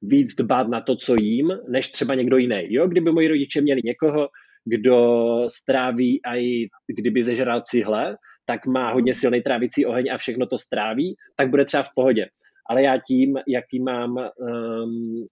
víc 0.03 0.35
dbát 0.35 0.69
na 0.69 0.81
to, 0.81 0.97
co 0.97 1.15
jím, 1.15 1.53
než 1.69 1.91
třeba 1.91 2.15
někdo 2.15 2.37
jiný. 2.37 2.67
Jo, 2.69 2.89
kdyby 2.89 3.13
moji 3.13 3.29
rodiče 3.29 3.61
měli 3.61 3.81
někoho, 3.85 4.29
kdo 4.65 4.99
stráví 5.49 6.21
a 6.25 6.37
i 6.37 6.69
kdyby 6.97 7.23
zežral 7.23 7.63
cihle, 7.71 8.17
tak 8.47 8.67
má 8.67 8.93
hodně 8.93 9.15
silný 9.15 9.43
trávicí 9.43 9.87
oheň 9.87 10.13
a 10.13 10.19
všechno 10.19 10.47
to 10.47 10.59
stráví, 10.59 11.15
tak 11.37 11.51
bude 11.51 11.65
třeba 11.65 11.83
v 11.83 11.95
pohodě 11.95 12.27
ale 12.71 12.83
já 12.83 12.99
tím, 12.99 13.39
jaký 13.49 13.81
mám 13.81 14.17
um, 14.17 15.27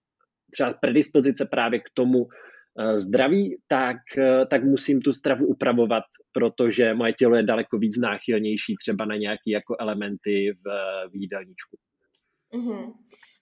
třeba 0.51 0.73
predispozice 0.81 1.45
právě 1.45 1.79
k 1.79 1.89
tomu 1.93 2.19
uh, 2.19 2.97
zdraví, 2.97 3.57
tak, 3.67 3.97
uh, 4.17 4.45
tak 4.47 4.63
musím 4.63 5.01
tu 5.01 5.13
stravu 5.13 5.45
upravovat, 5.45 6.03
protože 6.31 6.93
moje 6.93 7.13
tělo 7.13 7.35
je 7.35 7.43
daleko 7.43 7.77
víc 7.77 7.97
náchylnější 7.97 8.75
třeba 8.81 9.05
na 9.05 9.15
nějaké 9.15 9.51
jako 9.51 9.75
elementy 9.79 10.51
v, 10.51 10.69
v 11.09 11.15
jídelníčku. 11.15 11.77
Mm-hmm. 12.53 12.93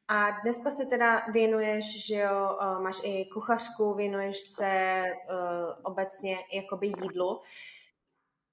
A 0.10 0.32
dneska 0.44 0.72
se 0.72 0.86
teda 0.86 1.22
věnuješ, 1.34 2.06
že 2.08 2.16
jo, 2.16 2.58
uh, 2.62 2.84
máš 2.84 2.96
i 3.04 3.26
kuchařku, 3.34 3.94
věnuješ 3.94 4.38
se 4.38 5.04
uh, 5.04 5.92
obecně 5.92 6.36
jakoby 6.54 6.88
jídlu. 6.88 7.40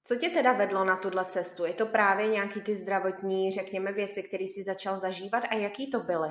Co 0.09 0.17
tě 0.17 0.29
teda 0.29 0.53
vedlo 0.53 0.85
na 0.85 0.97
tuhle 0.97 1.25
cestu? 1.25 1.65
Je 1.65 1.73
to 1.73 1.87
právě 1.87 2.29
nějaký 2.29 2.61
ty 2.61 2.75
zdravotní, 2.75 3.53
řekněme, 3.53 3.93
věci, 3.93 4.23
které 4.23 4.45
jsi 4.45 4.63
začal 4.63 4.99
zažívat 4.99 5.45
a 5.51 5.55
jaký 5.55 5.91
to 5.91 6.01
byly? 6.01 6.29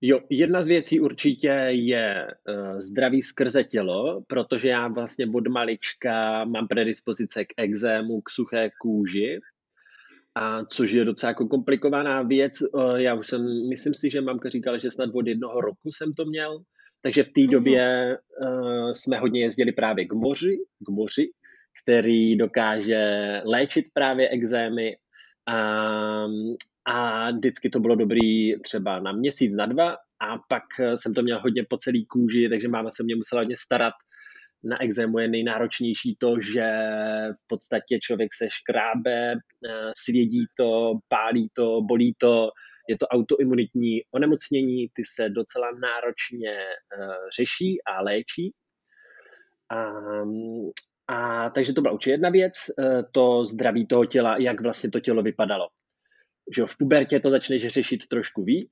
Jo, 0.00 0.20
jedna 0.30 0.62
z 0.62 0.66
věcí 0.66 1.00
určitě 1.00 1.48
je 1.68 2.26
uh, 2.48 2.80
zdraví 2.80 3.22
skrze 3.22 3.64
tělo, 3.64 4.22
protože 4.26 4.68
já 4.68 4.88
vlastně 4.88 5.26
od 5.34 5.48
malička 5.48 6.44
mám 6.44 6.68
predispozice 6.68 7.44
k 7.44 7.48
exému, 7.56 8.20
k 8.20 8.30
suché 8.30 8.70
kůži, 8.80 9.40
a 10.34 10.64
což 10.64 10.90
je 10.90 11.04
docela 11.04 11.30
jako 11.30 11.48
komplikovaná 11.48 12.22
věc. 12.22 12.52
Uh, 12.72 12.94
já 12.94 13.14
už 13.14 13.26
jsem, 13.26 13.68
myslím 13.68 13.94
si, 13.94 14.10
že 14.10 14.20
mamka 14.20 14.48
říkala, 14.48 14.78
že 14.78 14.90
snad 14.90 15.10
od 15.14 15.26
jednoho 15.26 15.60
roku 15.60 15.92
jsem 15.92 16.12
to 16.12 16.24
měl, 16.24 16.58
takže 17.02 17.24
v 17.24 17.32
té 17.32 17.40
mhm. 17.40 17.50
době 17.50 18.16
uh, 18.40 18.92
jsme 18.92 19.18
hodně 19.18 19.42
jezdili 19.42 19.72
právě 19.72 20.04
k 20.04 20.12
moři, 20.12 20.56
k 20.86 20.88
moři 20.88 21.30
který 21.84 22.36
dokáže 22.36 23.02
léčit 23.44 23.86
právě 23.94 24.28
exémy 24.28 24.96
a, 25.46 25.58
a 26.84 27.30
vždycky 27.30 27.70
to 27.70 27.80
bylo 27.80 27.94
dobrý 27.94 28.60
třeba 28.62 29.00
na 29.00 29.12
měsíc, 29.12 29.56
na 29.56 29.66
dva 29.66 29.96
a 30.20 30.38
pak 30.48 30.62
jsem 30.94 31.14
to 31.14 31.22
měl 31.22 31.40
hodně 31.40 31.64
po 31.68 31.76
celý 31.76 32.06
kůži, 32.06 32.48
takže 32.48 32.68
máma 32.68 32.90
se 32.90 33.02
mě 33.02 33.16
musela 33.16 33.40
hodně 33.40 33.56
starat. 33.56 33.94
Na 34.64 34.82
exému 34.82 35.18
je 35.18 35.28
nejnáročnější 35.28 36.16
to, 36.18 36.40
že 36.40 36.66
v 37.32 37.46
podstatě 37.46 37.98
člověk 38.00 38.34
se 38.34 38.46
škrábe, 38.50 39.34
svědí 39.96 40.46
to, 40.56 40.92
pálí 41.08 41.48
to, 41.52 41.80
bolí 41.82 42.14
to, 42.18 42.50
je 42.88 42.98
to 42.98 43.06
autoimunitní 43.06 44.00
onemocnění, 44.10 44.88
ty 44.94 45.02
se 45.14 45.28
docela 45.28 45.70
náročně 45.70 46.56
uh, 46.98 47.14
řeší 47.36 47.76
a 47.86 48.02
léčí. 48.02 48.52
A, 49.70 49.92
a 51.08 51.50
takže 51.50 51.72
to 51.72 51.80
byla 51.80 51.94
určitě 51.94 52.10
jedna 52.10 52.30
věc, 52.30 52.52
eh, 52.78 53.02
to 53.12 53.46
zdraví 53.46 53.86
toho 53.86 54.04
těla, 54.06 54.36
jak 54.36 54.60
vlastně 54.60 54.90
to 54.90 55.00
tělo 55.00 55.22
vypadalo. 55.22 55.68
Že 56.56 56.62
v 56.66 56.76
pubertě 56.78 57.20
to 57.20 57.30
začneš 57.30 57.66
řešit 57.66 58.06
trošku 58.06 58.44
víc 58.44 58.70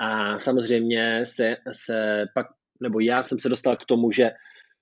a 0.00 0.38
samozřejmě 0.38 1.26
se, 1.26 1.56
se 1.72 2.24
pak, 2.34 2.46
nebo 2.82 3.00
já 3.00 3.22
jsem 3.22 3.38
se 3.38 3.48
dostal 3.48 3.76
k 3.76 3.84
tomu, 3.84 4.12
že 4.12 4.30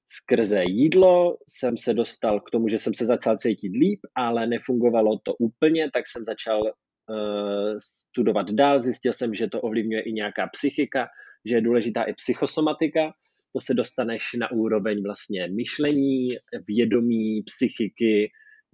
skrze 0.08 0.62
jídlo 0.64 1.36
jsem 1.48 1.76
se 1.76 1.94
dostal 1.94 2.40
k 2.40 2.50
tomu, 2.50 2.68
že 2.68 2.78
jsem 2.78 2.94
se 2.94 3.06
začal 3.06 3.36
cítit 3.36 3.72
líp, 3.72 4.00
ale 4.14 4.46
nefungovalo 4.46 5.18
to 5.22 5.34
úplně, 5.34 5.90
tak 5.90 6.04
jsem 6.06 6.24
začal 6.24 6.62
uh, 6.62 7.76
studovat 7.78 8.50
dál, 8.50 8.80
zjistil 8.80 9.12
jsem, 9.12 9.34
že 9.34 9.48
to 9.48 9.60
ovlivňuje 9.60 10.02
i 10.02 10.12
nějaká 10.12 10.46
psychika, 10.46 11.08
že 11.44 11.54
je 11.54 11.60
důležitá 11.60 12.02
i 12.02 12.14
psychosomatika, 12.14 13.12
to 13.52 13.60
se 13.60 13.74
dostaneš 13.74 14.22
na 14.38 14.50
úroveň 14.50 15.02
vlastně 15.02 15.48
myšlení, 15.48 16.28
vědomí, 16.68 17.42
psychiky, 17.42 18.30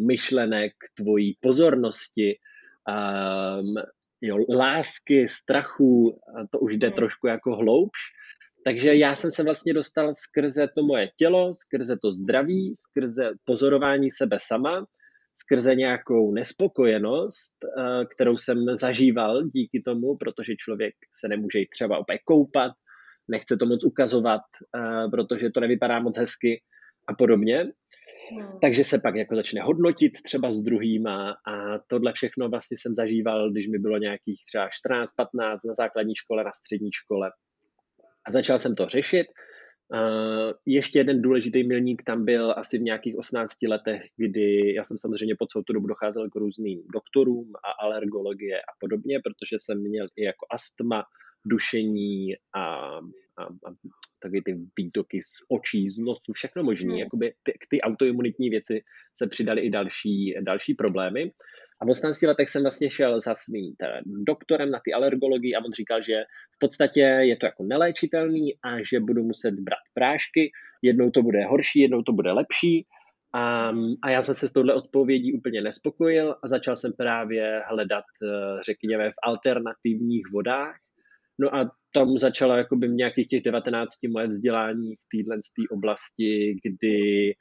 myšlenek, 0.07 0.73
tvojí 0.97 1.37
pozornosti, 1.41 2.39
um, 2.89 3.75
jo, 4.23 4.37
lásky, 4.57 5.29
strachu, 5.29 6.21
a 6.37 6.47
to 6.51 6.59
už 6.59 6.77
jde 6.77 6.87
hmm. 6.87 6.97
trošku 6.97 7.27
jako 7.27 7.57
hloubš. 7.57 7.99
Takže 8.65 8.95
já 8.95 9.17
jsem 9.17 9.31
se 9.31 9.43
vlastně 9.43 9.75
dostal 9.75 10.15
skrze 10.15 10.69
to 10.77 10.83
moje 10.83 11.11
tělo, 11.19 11.55
skrze 11.55 11.97
to 12.03 12.13
zdraví, 12.13 12.75
skrze 12.77 13.31
pozorování 13.45 14.11
sebe 14.11 14.39
sama, 14.41 14.87
skrze 15.41 15.75
nějakou 15.75 16.33
nespokojenost, 16.33 17.53
eh, 17.65 18.05
kterou 18.15 18.37
jsem 18.37 18.59
zažíval 18.77 19.43
díky 19.45 19.83
tomu, 19.85 20.17
protože 20.17 20.53
člověk 20.57 20.95
se 21.21 21.29
nemůže 21.29 21.59
třeba 21.73 21.99
opět 21.99 22.19
koupat, 22.25 22.73
nechce 23.31 23.57
to 23.57 23.67
moc 23.67 23.85
ukazovat, 23.85 24.41
eh, 24.77 25.09
protože 25.11 25.51
to 25.51 25.61
nevypadá 25.61 26.01
moc 26.01 26.19
hezky 26.19 26.63
a 27.09 27.15
podobně. 27.15 27.73
Hmm. 28.33 28.59
Takže 28.63 28.85
se 28.85 28.99
pak 28.99 29.15
jako 29.15 29.37
začne 29.37 29.63
hodnotit 29.63 30.13
třeba 30.25 30.53
s 30.53 30.61
druhýma 30.61 31.31
a 31.31 31.79
tohle 31.87 32.13
všechno 32.13 32.49
vlastně 32.49 32.77
jsem 32.81 32.95
zažíval, 32.95 33.51
když 33.51 33.69
mi 33.69 33.79
bylo 33.79 33.99
nějakých 33.99 34.41
třeba 34.47 34.69
14, 34.73 35.13
15 35.17 35.65
na 35.65 35.75
základní 35.75 36.15
škole, 36.15 36.45
na 36.45 36.53
střední 36.53 36.91
škole. 36.93 37.31
A 38.27 38.33
začal 38.33 38.59
jsem 38.59 38.75
to 38.75 38.87
řešit. 38.87 39.27
Uh, 39.95 40.53
ještě 40.67 40.99
jeden 40.99 41.23
důležitý 41.23 41.65
milník 41.65 42.03
tam 42.07 42.25
byl 42.25 42.55
asi 42.57 42.79
v 42.79 42.83
nějakých 42.83 43.17
18 43.19 43.53
letech, 43.69 44.03
kdy 44.17 44.75
já 44.75 44.85
jsem 44.85 44.99
samozřejmě 44.99 45.35
po 45.39 45.47
celou 45.47 45.63
tu 45.63 45.73
dobu 45.73 45.87
docházel 45.87 46.29
k 46.31 46.37
různým 46.37 46.83
doktorům 46.95 47.53
a 47.65 47.85
alergologie 47.87 48.61
a 48.61 48.73
podobně, 48.81 49.21
protože 49.25 49.57
jsem 49.59 49.79
měl 49.81 50.07
i 50.17 50.25
jako 50.25 50.47
astma, 50.51 51.05
dušení 51.45 52.35
a, 52.55 52.65
a, 53.39 53.43
a 53.45 53.71
taky 54.23 54.43
ty 54.45 54.59
výtoky 54.77 55.23
z 55.23 55.33
očí, 55.49 55.91
z 55.91 55.99
nosu, 55.99 56.33
všechno 56.33 56.63
možné. 56.63 56.89
Hmm. 56.89 56.99
Jakoby 56.99 57.33
ty, 57.43 57.53
ty 57.71 57.81
autoimunitní 57.81 58.51
věci 58.51 58.83
se 59.17 59.27
přidaly 59.27 59.61
i 59.61 59.71
další, 59.71 60.35
další 60.41 60.75
problémy. 60.75 61.33
A 61.81 61.85
v 61.85 61.91
18 61.91 62.23
letech 62.23 62.49
jsem 62.49 62.63
vlastně 62.63 62.91
šel 62.91 63.21
za 63.21 63.35
svým 63.35 63.75
doktorem 64.27 64.71
na 64.71 64.81
ty 64.85 64.93
alergologii 64.93 65.55
a 65.55 65.65
on 65.65 65.73
říkal, 65.73 66.03
že 66.03 66.15
v 66.57 66.59
podstatě 66.59 67.01
je 67.01 67.37
to 67.37 67.47
jako 67.47 67.63
neléčitelný 67.63 68.55
a 68.63 68.83
že 68.91 69.01
budu 69.01 69.23
muset 69.23 69.55
brát 69.55 69.87
prášky. 69.95 70.51
Jednou 70.83 71.11
to 71.11 71.23
bude 71.23 71.45
horší, 71.45 71.81
jednou 71.81 72.03
to 72.03 72.13
bude 72.13 72.33
lepší. 72.33 72.87
A, 73.35 73.73
a 74.03 74.11
já 74.11 74.23
jsem 74.23 74.35
se 74.35 74.49
s 74.49 74.53
touhle 74.53 74.75
odpovědí 74.75 75.33
úplně 75.33 75.63
nespokojil 75.63 76.37
a 76.43 76.49
začal 76.49 76.77
jsem 76.77 76.93
právě 76.93 77.63
hledat, 77.69 78.05
eh, 78.23 78.63
řekněme, 78.63 79.11
v 79.11 79.15
alternativních 79.23 80.27
vodách. 80.33 80.77
No 81.41 81.55
a 81.55 81.71
tam 81.95 82.19
začala 82.19 82.57
jakoby 82.57 82.89
v 82.89 82.93
nějakých 82.93 83.29
těch 83.29 83.43
19 83.43 83.89
moje 84.13 84.27
vzdělání 84.27 84.95
v 84.95 85.17
téhle 85.17 85.37
oblasti, 85.71 86.57
kdy 86.65 87.35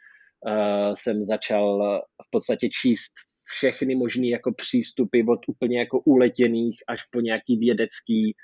uh, 0.47 0.93
jsem 0.93 1.23
začal 1.23 2.01
v 2.27 2.31
podstatě 2.31 2.69
číst 2.81 3.13
všechny 3.47 3.95
možné 3.95 4.27
jako 4.27 4.53
přístupy 4.53 5.23
od 5.29 5.39
úplně 5.47 5.79
jako 5.79 5.99
uletěných 5.99 6.75
až 6.87 7.03
po 7.11 7.19
nějaký 7.19 7.57
vědecký. 7.57 8.35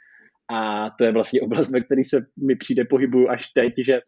A 0.53 0.89
to 0.97 1.03
je 1.03 1.11
vlastně 1.11 1.41
oblast, 1.41 1.71
ve 1.71 1.81
které 1.81 2.01
se 2.05 2.25
mi 2.47 2.55
přijde 2.55 2.85
pohybu 2.85 3.29
až 3.29 3.47
teď, 3.47 3.73
že 3.85 4.01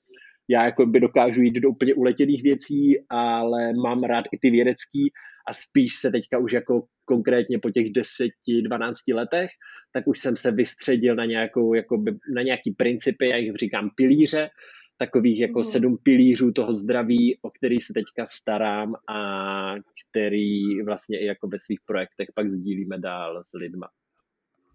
já 0.49 0.65
jako 0.65 0.85
by 0.85 0.99
dokážu 0.99 1.41
jít 1.41 1.59
do 1.59 1.69
úplně 1.69 1.93
uletěných 1.93 2.43
věcí, 2.43 2.95
ale 3.09 3.73
mám 3.73 4.03
rád 4.03 4.25
i 4.31 4.37
ty 4.37 4.49
vědecký 4.49 5.11
a 5.47 5.53
spíš 5.53 5.95
se 5.95 6.11
teďka 6.11 6.37
už 6.37 6.53
jako 6.53 6.83
konkrétně 7.05 7.59
po 7.59 7.69
těch 7.69 7.87
10-12 7.87 9.15
letech, 9.15 9.49
tak 9.93 10.07
už 10.07 10.19
jsem 10.19 10.35
se 10.35 10.51
vystředil 10.51 11.15
na, 11.15 11.25
nějakou, 11.25 11.73
jako 11.73 11.97
by, 11.97 12.11
na 12.35 12.41
nějaký 12.41 12.71
principy, 12.71 13.29
já 13.29 13.37
jich 13.37 13.55
říkám 13.55 13.89
pilíře, 13.95 14.49
takových 14.97 15.39
jako 15.39 15.59
mm. 15.59 15.63
sedm 15.63 15.97
pilířů 16.03 16.51
toho 16.51 16.73
zdraví, 16.73 17.39
o 17.41 17.49
který 17.49 17.81
se 17.81 17.93
teďka 17.93 18.25
starám 18.25 18.95
a 19.09 19.75
který 20.09 20.81
vlastně 20.81 21.19
i 21.19 21.25
jako 21.25 21.47
ve 21.47 21.59
svých 21.59 21.79
projektech 21.85 22.27
pak 22.35 22.49
sdílíme 22.49 22.99
dál 22.99 23.43
s 23.45 23.53
lidma. 23.53 23.87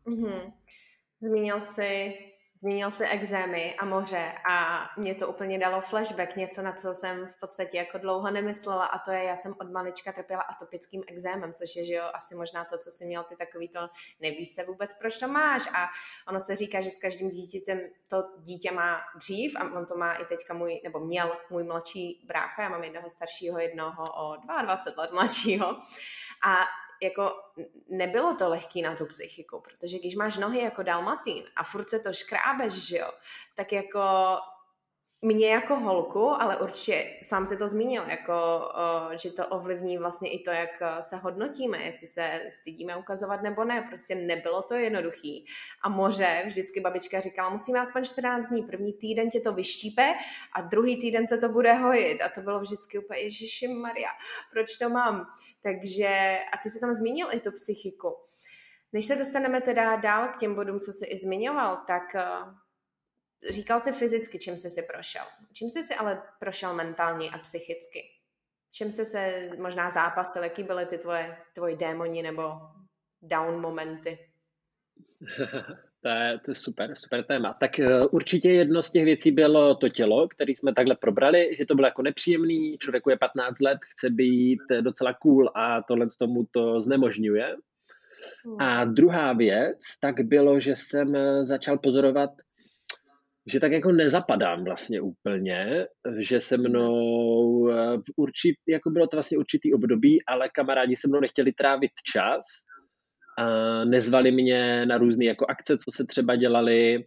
Mm. 0.06 0.52
Zmínil 1.22 1.60
jsi 1.60 2.14
Zmínil 2.62 2.93
si 2.93 3.05
exémy 3.05 3.75
a 3.76 3.85
moře 3.85 4.33
a 4.50 4.88
mě 4.97 5.14
to 5.14 5.29
úplně 5.29 5.59
dalo 5.59 5.81
flashback, 5.81 6.37
něco, 6.37 6.62
na 6.62 6.73
co 6.73 6.95
jsem 6.95 7.26
v 7.26 7.40
podstatě 7.40 7.76
jako 7.76 7.99
dlouho 7.99 8.31
nemyslela 8.31 8.85
a 8.85 8.99
to 8.99 9.11
je, 9.11 9.25
já 9.25 9.37
jsem 9.37 9.55
od 9.61 9.71
malička 9.71 10.12
trpěla 10.12 10.43
atopickým 10.43 11.02
exémem, 11.07 11.52
což 11.52 11.76
je, 11.76 11.85
že 11.85 11.93
jo, 11.93 12.05
asi 12.14 12.35
možná 12.35 12.64
to, 12.64 12.79
co 12.79 12.90
jsi 12.90 13.05
měl 13.05 13.25
ty 13.25 13.37
takový 13.37 13.69
to, 13.69 13.81
nevíš 14.21 14.55
se 14.55 14.64
vůbec, 14.64 14.95
proč 14.95 15.19
to 15.19 15.29
máš. 15.29 15.62
A 15.75 15.88
ono 16.29 16.40
se 16.40 16.57
říká, 16.57 16.81
že 16.81 16.90
s 16.90 16.99
každým 16.99 17.29
dítětem 17.29 17.81
to 18.09 18.17
dítě 18.38 18.71
má 18.71 19.00
dřív 19.17 19.57
a 19.57 19.64
on 19.76 19.87
to 19.87 19.97
má 19.97 20.14
i 20.14 20.25
teďka 20.25 20.55
můj, 20.55 20.81
nebo 20.85 21.00
měl 21.00 21.37
můj 21.51 21.64
mladší 21.64 22.25
brácha, 22.27 22.62
já 22.62 22.68
mám 22.68 22.85
jednoho 22.85 23.11
staršího, 23.11 23.59
jednoho 23.59 24.12
o 24.12 24.37
22 24.62 25.03
let 25.03 25.12
mladšího 25.12 25.66
a 26.46 26.57
jako 27.02 27.32
nebylo 27.88 28.34
to 28.34 28.48
lehký 28.48 28.82
na 28.82 28.96
tu 28.96 29.06
psychiku, 29.06 29.60
protože 29.60 29.98
když 29.98 30.16
máš 30.16 30.36
nohy 30.36 30.60
jako 30.60 30.82
dalmatín 30.82 31.44
a 31.56 31.64
furt 31.64 31.90
se 31.90 31.98
to 31.98 32.12
škrábeš, 32.12 32.72
že 32.72 32.98
jo, 32.98 33.10
tak 33.54 33.72
jako 33.72 34.00
mě 35.22 35.50
jako 35.50 35.76
holku, 35.76 36.28
ale 36.28 36.56
určitě 36.56 37.18
sám 37.22 37.46
se 37.46 37.56
to 37.56 37.68
zmínil, 37.68 38.04
jako, 38.09 38.33
o, 38.33 39.18
že 39.18 39.33
to 39.33 39.46
ovlivní 39.46 39.98
vlastně 39.98 40.30
i 40.30 40.38
to, 40.38 40.50
jak 40.50 40.70
se 41.00 41.16
hodnotíme, 41.16 41.78
jestli 41.78 42.06
se 42.06 42.42
stydíme 42.48 42.96
ukazovat 42.96 43.42
nebo 43.42 43.64
ne. 43.64 43.83
Prostě 43.88 44.14
nebylo 44.14 44.62
to 44.62 44.74
jednoduchý. 44.74 45.46
A 45.83 45.88
moře, 45.88 46.42
vždycky 46.46 46.80
babička 46.80 47.20
říkala, 47.20 47.50
musíme 47.50 47.80
aspoň 47.80 48.04
14 48.04 48.48
dní, 48.48 48.62
první 48.62 48.92
týden 48.92 49.30
tě 49.30 49.40
to 49.40 49.52
vyštípe 49.52 50.14
a 50.52 50.61
druhý 50.61 51.00
týden 51.00 51.26
se 51.26 51.38
to 51.38 51.48
bude 51.48 51.74
hojit. 51.74 52.22
A 52.22 52.28
to 52.28 52.40
bylo 52.40 52.61
vždycky 52.61 52.98
úplně, 52.98 53.20
Ježiši 53.20 53.68
Maria, 53.68 54.11
proč 54.52 54.76
to 54.76 54.88
mám? 54.88 55.26
Takže, 55.62 56.38
a 56.52 56.59
ty 56.62 56.70
se 56.70 56.80
tam 56.80 56.94
zmínil 56.94 57.28
i 57.33 57.40
tu 57.40 57.52
psychiku. 57.52 58.16
Než 58.92 59.04
se 59.04 59.16
dostaneme 59.16 59.61
teda 59.61 59.96
dál 59.96 60.28
k 60.28 60.37
těm 60.37 60.54
bodům, 60.54 60.78
co 60.78 60.92
jsi 60.92 61.06
i 61.06 61.16
zmiňoval, 61.16 61.78
tak 61.87 62.02
říkal 63.48 63.81
jsi 63.81 63.92
fyzicky, 63.92 64.38
čím 64.38 64.57
jsi 64.57 64.70
si 64.70 64.83
prošel. 64.83 65.24
Čím 65.53 65.70
jsi 65.70 65.83
si 65.83 65.94
ale 65.94 66.22
prošel 66.40 66.74
mentálně 66.74 67.31
a 67.31 67.38
psychicky? 67.38 68.03
Čím 68.72 68.90
jsi 68.90 69.05
se 69.05 69.42
možná 69.59 69.90
zápasil, 69.90 70.42
jaký 70.42 70.62
byly 70.62 70.87
ty 70.87 70.98
tvoje, 70.98 71.37
tvoje 71.55 71.76
démoni 71.76 72.22
nebo 72.22 72.53
down 73.22 73.61
momenty? 73.61 74.18
to, 76.03 76.09
je, 76.09 76.38
to 76.44 76.50
je 76.50 76.55
super, 76.55 76.94
super 76.96 77.24
téma. 77.24 77.57
Tak 77.61 77.70
uh, 77.79 78.07
určitě 78.11 78.50
jedno 78.50 78.83
z 78.83 78.90
těch 78.90 79.05
věcí 79.05 79.31
bylo 79.31 79.74
to 79.74 79.88
tělo, 79.88 80.29
který 80.29 80.57
jsme 80.57 80.74
takhle 80.74 80.96
probrali, 80.96 81.57
že 81.59 81.66
to 81.66 81.74
bylo 81.74 81.87
jako 81.87 82.03
nepříjemný, 82.03 82.79
člověku 82.79 83.11
je 83.11 83.16
15 83.18 83.61
let, 83.61 83.79
chce 83.92 84.11
být 84.11 84.61
docela 84.81 85.14
cool 85.14 85.50
a 85.55 85.83
tohle 85.83 86.11
z 86.11 86.16
tomu 86.16 86.46
to 86.50 86.81
znemožňuje. 86.81 87.57
Hmm. 88.44 88.61
A 88.61 88.85
druhá 88.85 89.33
věc, 89.33 89.79
tak 90.00 90.20
bylo, 90.20 90.61
že 90.61 90.76
jsem 90.76 91.16
začal 91.42 91.79
pozorovat 91.79 92.31
že 93.46 93.61
tak 93.61 93.72
jako 93.72 93.92
nezapadám 93.92 94.64
vlastně 94.64 95.00
úplně, 95.00 95.87
že 96.18 96.40
se 96.40 96.57
mnou 96.57 97.68
eh, 97.68 97.96
v 97.96 98.12
určit, 98.16 98.55
jako 98.68 98.90
bylo 98.90 99.07
to 99.07 99.16
vlastně 99.16 99.38
určitý 99.38 99.74
období, 99.74 100.24
ale 100.26 100.48
kamarádi 100.55 100.96
se 100.96 101.09
mnou 101.09 101.20
nechtěli 101.20 101.53
trávit 101.53 101.90
čas 102.12 102.40
a 103.38 103.85
nezvali 103.85 104.33
mě 104.33 104.87
na 104.87 104.98
různé 104.98 105.24
jako 105.24 105.46
akce, 105.48 105.76
co 105.76 105.90
se 105.96 106.05
třeba 106.07 106.37
dělali, 106.37 107.05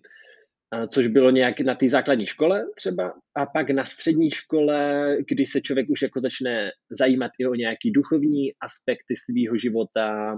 což 0.87 1.07
bylo 1.07 1.29
nějak 1.29 1.59
na 1.59 1.75
té 1.75 1.89
základní 1.89 2.25
škole 2.25 2.65
třeba. 2.75 3.13
A 3.37 3.45
pak 3.45 3.69
na 3.69 3.85
střední 3.85 4.31
škole, 4.31 5.07
kdy 5.29 5.45
se 5.45 5.61
člověk 5.61 5.89
už 5.89 6.01
jako 6.01 6.21
začne 6.21 6.71
zajímat 6.91 7.31
i 7.39 7.45
o 7.45 7.55
nějaký 7.55 7.91
duchovní 7.91 8.51
aspekty 8.61 9.13
svého 9.17 9.57
života, 9.57 10.37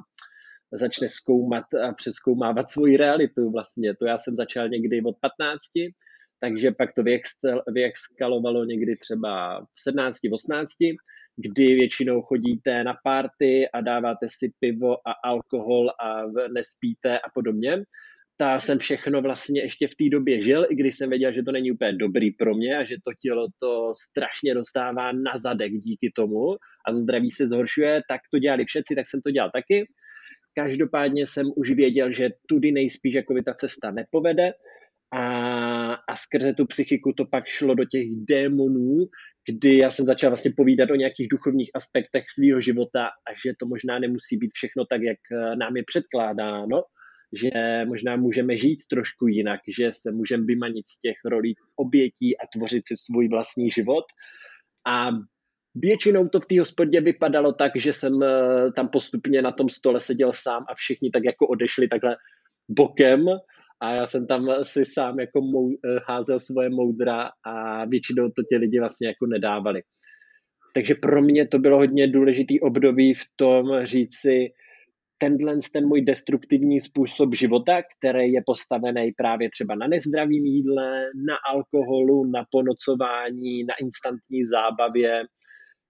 začne 0.73 1.08
zkoumat 1.08 1.73
a 1.73 1.93
přeskoumávat 1.93 2.69
svoji 2.69 2.97
realitu 2.97 3.51
vlastně. 3.51 3.95
To 3.95 4.06
já 4.06 4.17
jsem 4.17 4.36
začal 4.36 4.69
někdy 4.69 5.01
od 5.01 5.15
15, 5.21 5.60
takže 6.39 6.71
pak 6.71 6.93
to 6.93 7.04
vyexkalovalo 7.73 8.65
někdy 8.65 8.95
třeba 8.95 9.62
v 9.62 9.82
17, 9.82 10.19
18, 10.34 10.71
kdy 11.38 11.75
většinou 11.75 12.21
chodíte 12.21 12.84
na 12.84 12.93
párty 13.04 13.69
a 13.73 13.82
dáváte 13.82 14.28
si 14.30 14.51
pivo 14.60 15.08
a 15.08 15.12
alkohol 15.23 15.89
a 15.89 16.23
nespíte 16.54 17.19
a 17.19 17.30
podobně. 17.34 17.84
Ta 18.38 18.60
jsem 18.60 18.80
všechno 18.80 19.21
vlastně 19.21 19.62
ještě 19.62 19.88
v 19.88 19.95
té 19.95 20.10
době 20.12 20.41
žil, 20.41 20.67
i 20.69 20.75
když 20.75 20.97
jsem 20.97 21.10
věděl, 21.10 21.32
že 21.32 21.43
to 21.43 21.51
není 21.51 21.71
úplně 21.71 21.93
dobrý 21.93 22.32
pro 22.32 22.56
mě 22.56 22.78
a 22.78 22.84
že 22.84 22.95
to 23.04 23.12
tělo 23.21 23.47
to 23.60 23.91
strašně 24.10 24.54
dostává 24.54 25.12
na 25.12 25.38
zadek 25.38 25.71
díky 25.73 26.12
tomu 26.15 26.56
a 26.88 26.93
zdraví 26.93 27.32
se 27.32 27.47
zhoršuje, 27.47 28.01
tak 28.10 28.21
to 28.34 28.39
dělali 28.39 28.65
všetci, 28.65 28.95
tak 28.95 29.10
jsem 29.10 29.21
to 29.21 29.32
dělal 29.32 29.51
taky. 29.54 29.88
Každopádně 30.55 31.27
jsem 31.27 31.51
už 31.55 31.71
věděl, 31.71 32.11
že 32.11 32.29
tudy 32.45 32.71
nejspíš 32.71 33.13
jako 33.13 33.33
by 33.33 33.43
ta 33.43 33.53
cesta 33.53 33.91
nepovede 33.91 34.53
a, 35.13 35.93
a 35.93 36.15
skrze 36.15 36.53
tu 36.53 36.65
psychiku 36.65 37.13
to 37.13 37.25
pak 37.25 37.47
šlo 37.47 37.75
do 37.75 37.85
těch 37.85 38.07
démonů, 38.15 39.05
kdy 39.49 39.77
já 39.77 39.91
jsem 39.91 40.05
začal 40.05 40.29
vlastně 40.29 40.51
povídat 40.57 40.91
o 40.91 40.95
nějakých 40.95 41.27
duchovních 41.27 41.71
aspektech 41.73 42.23
svého 42.29 42.61
života 42.61 43.05
a 43.05 43.29
že 43.45 43.53
to 43.59 43.65
možná 43.65 43.99
nemusí 43.99 44.37
být 44.37 44.51
všechno 44.53 44.85
tak, 44.85 45.01
jak 45.01 45.17
eh, 45.31 45.55
nám 45.55 45.77
je 45.77 45.83
předkládáno, 45.83 46.83
že 47.33 47.51
možná 47.85 48.15
můžeme 48.15 48.57
žít 48.57 48.79
trošku 48.89 49.27
jinak, 49.27 49.59
že 49.77 49.89
se 49.93 50.11
můžeme 50.11 50.45
vymanit 50.45 50.87
z 50.87 51.01
těch 51.01 51.17
rolí 51.25 51.55
obětí 51.75 52.37
a 52.37 52.47
tvořit 52.57 52.87
si 52.87 52.93
svůj 52.97 53.27
vlastní 53.27 53.71
život. 53.71 54.05
A 54.87 55.09
Většinou 55.75 56.27
to 56.27 56.39
v 56.39 56.45
té 56.45 56.59
hospodě 56.59 57.01
vypadalo 57.01 57.53
tak, 57.53 57.71
že 57.75 57.93
jsem 57.93 58.23
eh, 58.23 58.71
tam 58.75 58.88
postupně 58.88 59.41
na 59.41 59.51
tom 59.51 59.69
stole 59.69 59.99
seděl 59.99 60.31
sám 60.33 60.65
a 60.69 60.75
všichni 60.75 61.11
tak 61.11 61.23
jako 61.23 61.47
odešli 61.47 61.88
takhle 61.88 62.15
bokem 62.69 63.25
a 63.81 63.93
já 63.93 64.07
jsem 64.07 64.27
tam 64.27 64.49
si 64.63 64.85
sám 64.85 65.19
jako 65.19 65.41
mou, 65.41 65.71
eh, 65.71 65.99
házel 66.07 66.39
svoje 66.39 66.69
moudra 66.69 67.31
a 67.43 67.85
většinou 67.85 68.29
to 68.29 68.43
ti 68.43 68.57
lidi 68.57 68.79
vlastně 68.79 69.07
jako 69.07 69.25
nedávali. 69.25 69.81
Takže 70.73 70.95
pro 70.95 71.21
mě 71.21 71.47
to 71.47 71.59
bylo 71.59 71.77
hodně 71.77 72.07
důležitý 72.07 72.59
období 72.59 73.13
v 73.13 73.23
tom 73.35 73.85
říct 73.85 74.15
si, 74.21 74.51
tenhle 75.17 75.57
ten 75.73 75.88
můj 75.88 76.01
destruktivní 76.01 76.81
způsob 76.81 77.35
života, 77.35 77.81
který 77.97 78.31
je 78.31 78.41
postavený 78.45 79.11
právě 79.17 79.49
třeba 79.49 79.75
na 79.75 79.88
nezdravým 79.88 80.45
jídle, 80.45 81.01
na 81.27 81.35
alkoholu, 81.53 82.25
na 82.25 82.45
ponocování, 82.51 83.63
na 83.63 83.73
instantní 83.81 84.45
zábavě 84.45 85.23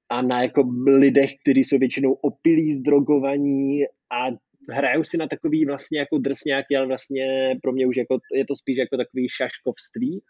a 0.09 0.21
na 0.21 0.41
jako 0.41 0.63
lidech, 0.87 1.31
kteří 1.41 1.63
jsou 1.63 1.77
většinou 1.77 2.13
opilí, 2.13 2.73
zdrogovaní 2.73 3.83
a 3.85 4.27
hrajou 4.69 5.03
si 5.03 5.17
na 5.17 5.27
takový 5.27 5.65
vlastně 5.65 5.99
jako 5.99 6.17
drsňáky, 6.17 6.75
ale 6.77 6.87
vlastně 6.87 7.55
pro 7.61 7.71
mě 7.71 7.87
už 7.87 7.97
jako, 7.97 8.17
je 8.33 8.45
to 8.45 8.55
spíš 8.55 8.77
jako 8.77 8.97
takový 8.97 9.27
šaškovství. 9.29 10.21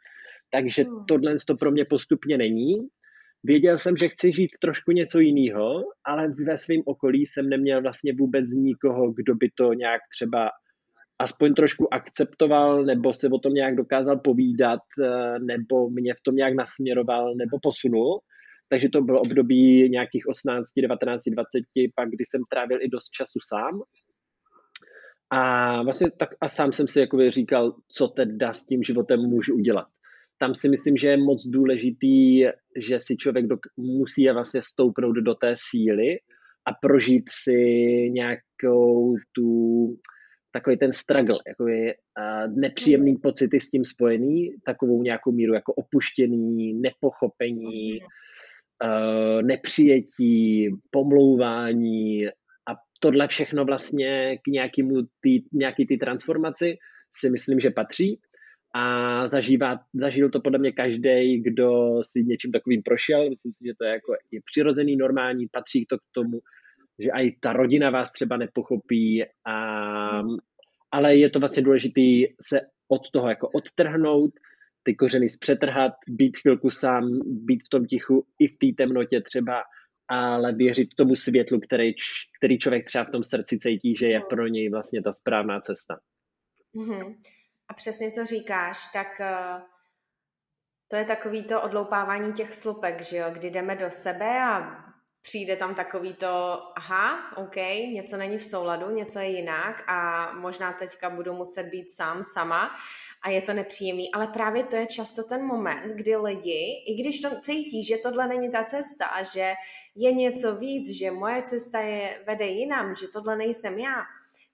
Takže 0.52 0.84
hmm. 0.84 1.06
tohle 1.08 1.36
to 1.48 1.56
pro 1.56 1.72
mě 1.72 1.86
postupně 1.86 2.38
není. 2.38 2.88
Věděl 3.44 3.78
jsem, 3.78 3.98
že 3.98 4.10
chci 4.10 4.34
žít 4.34 4.52
trošku 4.62 4.92
něco 4.92 5.20
jiného, 5.20 5.84
ale 6.06 6.28
ve 6.28 6.58
svém 6.58 6.82
okolí 6.86 7.26
jsem 7.26 7.50
neměl 7.50 7.82
vlastně 7.82 8.14
vůbec 8.14 8.46
nikoho, 8.50 9.12
kdo 9.12 9.36
by 9.36 9.50
to 9.56 9.74
nějak 9.74 10.02
třeba 10.16 10.50
aspoň 11.20 11.54
trošku 11.54 11.94
akceptoval, 11.94 12.84
nebo 12.84 13.14
se 13.14 13.30
o 13.30 13.40
tom 13.40 13.54
nějak 13.54 13.76
dokázal 13.76 14.20
povídat, 14.20 14.80
eh, 15.04 15.40
nebo 15.40 15.90
mě 15.90 16.14
v 16.14 16.22
tom 16.24 16.36
nějak 16.36 16.54
nasměroval, 16.54 17.36
nebo 17.36 17.58
posunul. 17.62 18.20
Takže 18.70 18.90
to 18.90 19.02
bylo 19.02 19.22
období 19.22 19.90
nějakých 19.90 20.28
18, 20.28 20.68
19, 20.82 21.24
20, 21.24 21.50
pak 21.96 22.10
kdy 22.10 22.26
jsem 22.26 22.42
trávil 22.50 22.82
i 22.82 22.90
dost 22.90 23.10
času 23.10 23.40
sám. 23.48 23.82
A 25.30 25.84
vlastně 25.84 26.12
tak 26.12 26.30
a 26.42 26.48
sám 26.48 26.72
jsem 26.72 26.88
si 26.88 27.00
jakoby 27.00 27.32
říkal, 27.32 27.76
co 27.88 28.08
teda 28.08 28.54
s 28.54 28.66
tím 28.66 28.84
životem 28.84 29.20
můžu 29.20 29.56
udělat 29.56 29.88
tam 30.38 30.56
si 30.56 30.70
myslím, 30.70 30.98
že 30.98 31.08
je 31.08 31.18
moc 31.18 31.48
důležitý, 31.48 32.44
že 32.78 33.00
si 33.00 33.18
člověk 33.18 33.46
dok- 33.46 33.70
musí 33.78 34.30
vlastně 34.30 34.62
stoupnout 34.62 35.16
do 35.16 35.36
té 35.36 35.54
síly 35.56 36.18
a 36.68 36.74
prožít 36.82 37.24
si 37.30 37.54
nějakou 38.14 39.16
tu, 39.36 39.48
takový 40.52 40.78
ten 40.78 40.94
struggle, 40.94 41.40
jako 41.48 41.68
je 41.68 41.96
uh, 41.96 42.58
nepříjemný 42.58 43.12
mm. 43.12 43.18
pocity 43.22 43.60
s 43.60 43.70
tím 43.70 43.86
spojený, 43.86 44.56
takovou 44.66 45.04
nějakou 45.04 45.32
míru 45.32 45.54
jako 45.54 45.74
opuštění, 45.74 46.74
nepochopení, 46.74 48.02
uh, 48.02 48.08
nepřijetí, 49.42 50.70
pomlouvání 50.92 52.28
a 52.28 52.72
tohle 53.00 53.28
všechno 53.28 53.66
vlastně 53.66 54.38
k 54.38 54.48
nějakému 54.48 55.02
tý, 55.22 55.44
nějaký 55.54 55.88
ty 55.88 55.98
transformaci 55.98 56.78
si 57.18 57.30
myslím, 57.30 57.60
že 57.60 57.70
patří 57.70 58.20
a 58.76 59.28
zažívá, 59.28 59.80
zažil 59.94 60.30
to 60.30 60.42
podle 60.42 60.60
mě 60.60 60.72
každý, 60.72 61.42
kdo 61.42 62.00
si 62.04 62.24
něčím 62.24 62.52
takovým 62.52 62.84
prošel. 62.84 63.30
Myslím 63.30 63.54
si, 63.54 63.60
že 63.66 63.74
to 63.78 63.86
je, 63.86 63.92
jako, 63.92 64.14
je 64.32 64.40
přirozený, 64.46 64.96
normální, 64.96 65.48
patří 65.48 65.86
to 65.86 65.98
k 65.98 66.02
tomu, 66.12 66.40
že 67.00 67.10
i 67.10 67.36
ta 67.40 67.54
rodina 67.54 67.90
vás 67.90 68.12
třeba 68.12 68.38
nepochopí, 68.38 69.24
a, 69.48 70.22
ale 70.92 71.16
je 71.16 71.30
to 71.30 71.40
vlastně 71.40 71.64
důležité 71.64 72.34
se 72.42 72.62
od 72.88 73.02
toho 73.12 73.30
jako 73.30 73.50
odtrhnout, 73.50 74.32
ty 74.86 74.96
kořeny 74.96 75.30
zpřetrhat, 75.30 75.94
být 76.08 76.38
chvilku 76.38 76.70
sám, 76.70 77.20
být 77.26 77.64
v 77.66 77.70
tom 77.70 77.86
tichu 77.86 78.26
i 78.40 78.48
v 78.48 78.58
té 78.58 78.84
temnotě 78.84 79.22
třeba, 79.22 79.64
ale 80.08 80.54
věřit 80.54 80.96
tomu 80.98 81.16
světlu, 81.16 81.60
který, 81.60 81.94
který 82.38 82.60
člověk 82.60 82.86
třeba 82.86 83.04
v 83.04 83.12
tom 83.12 83.24
srdci 83.24 83.60
cítí, 83.60 83.96
že 83.96 84.08
je 84.08 84.22
pro 84.30 84.48
něj 84.48 84.70
vlastně 84.70 85.02
ta 85.02 85.12
správná 85.12 85.62
cesta. 85.62 86.00
Mm-hmm. 86.76 87.16
A 87.68 87.74
přesně 87.74 88.12
co 88.12 88.26
říkáš, 88.26 88.78
tak 88.94 89.08
uh, 89.20 89.62
to 90.88 90.96
je 90.96 91.06
takový 91.06 91.44
to 91.44 91.62
odloupávání 91.62 92.34
těch 92.34 92.54
slupek, 92.54 93.02
že 93.02 93.18
jo, 93.18 93.26
kdy 93.32 93.50
jdeme 93.50 93.76
do 93.76 93.92
sebe 93.92 94.44
a 94.44 94.86
přijde 95.26 95.56
tam 95.56 95.76
takový 95.76 96.14
to, 96.14 96.62
aha, 96.76 97.38
OK, 97.38 97.56
něco 97.94 98.18
není 98.18 98.38
v 98.38 98.46
souladu, 98.46 98.90
něco 98.90 99.20
je 99.20 99.30
jinak 99.30 99.84
a 99.88 100.32
možná 100.34 100.74
teďka 100.74 101.10
budu 101.10 101.34
muset 101.34 101.64
být 101.64 101.92
sám, 101.92 102.24
sama 102.24 102.76
a 103.22 103.30
je 103.30 103.42
to 103.42 103.54
nepříjemný, 103.54 104.12
ale 104.12 104.28
právě 104.28 104.64
to 104.64 104.76
je 104.76 104.88
často 104.88 105.24
ten 105.24 105.46
moment, 105.46 105.96
kdy 105.96 106.16
lidi, 106.16 106.84
i 106.88 106.96
když 107.02 107.20
to 107.20 107.30
cítí, 107.42 107.84
že 107.84 107.98
tohle 107.98 108.28
není 108.28 108.52
ta 108.52 108.64
cesta, 108.64 109.24
že 109.34 109.54
je 109.96 110.14
něco 110.14 110.56
víc, 110.56 110.98
že 110.98 111.12
moje 111.12 111.44
cesta 111.44 111.80
je 111.80 112.24
vede 112.28 112.46
jinam, 112.46 112.96
že 112.96 113.08
tohle 113.08 113.36
nejsem 113.36 113.80
já, 113.80 114.04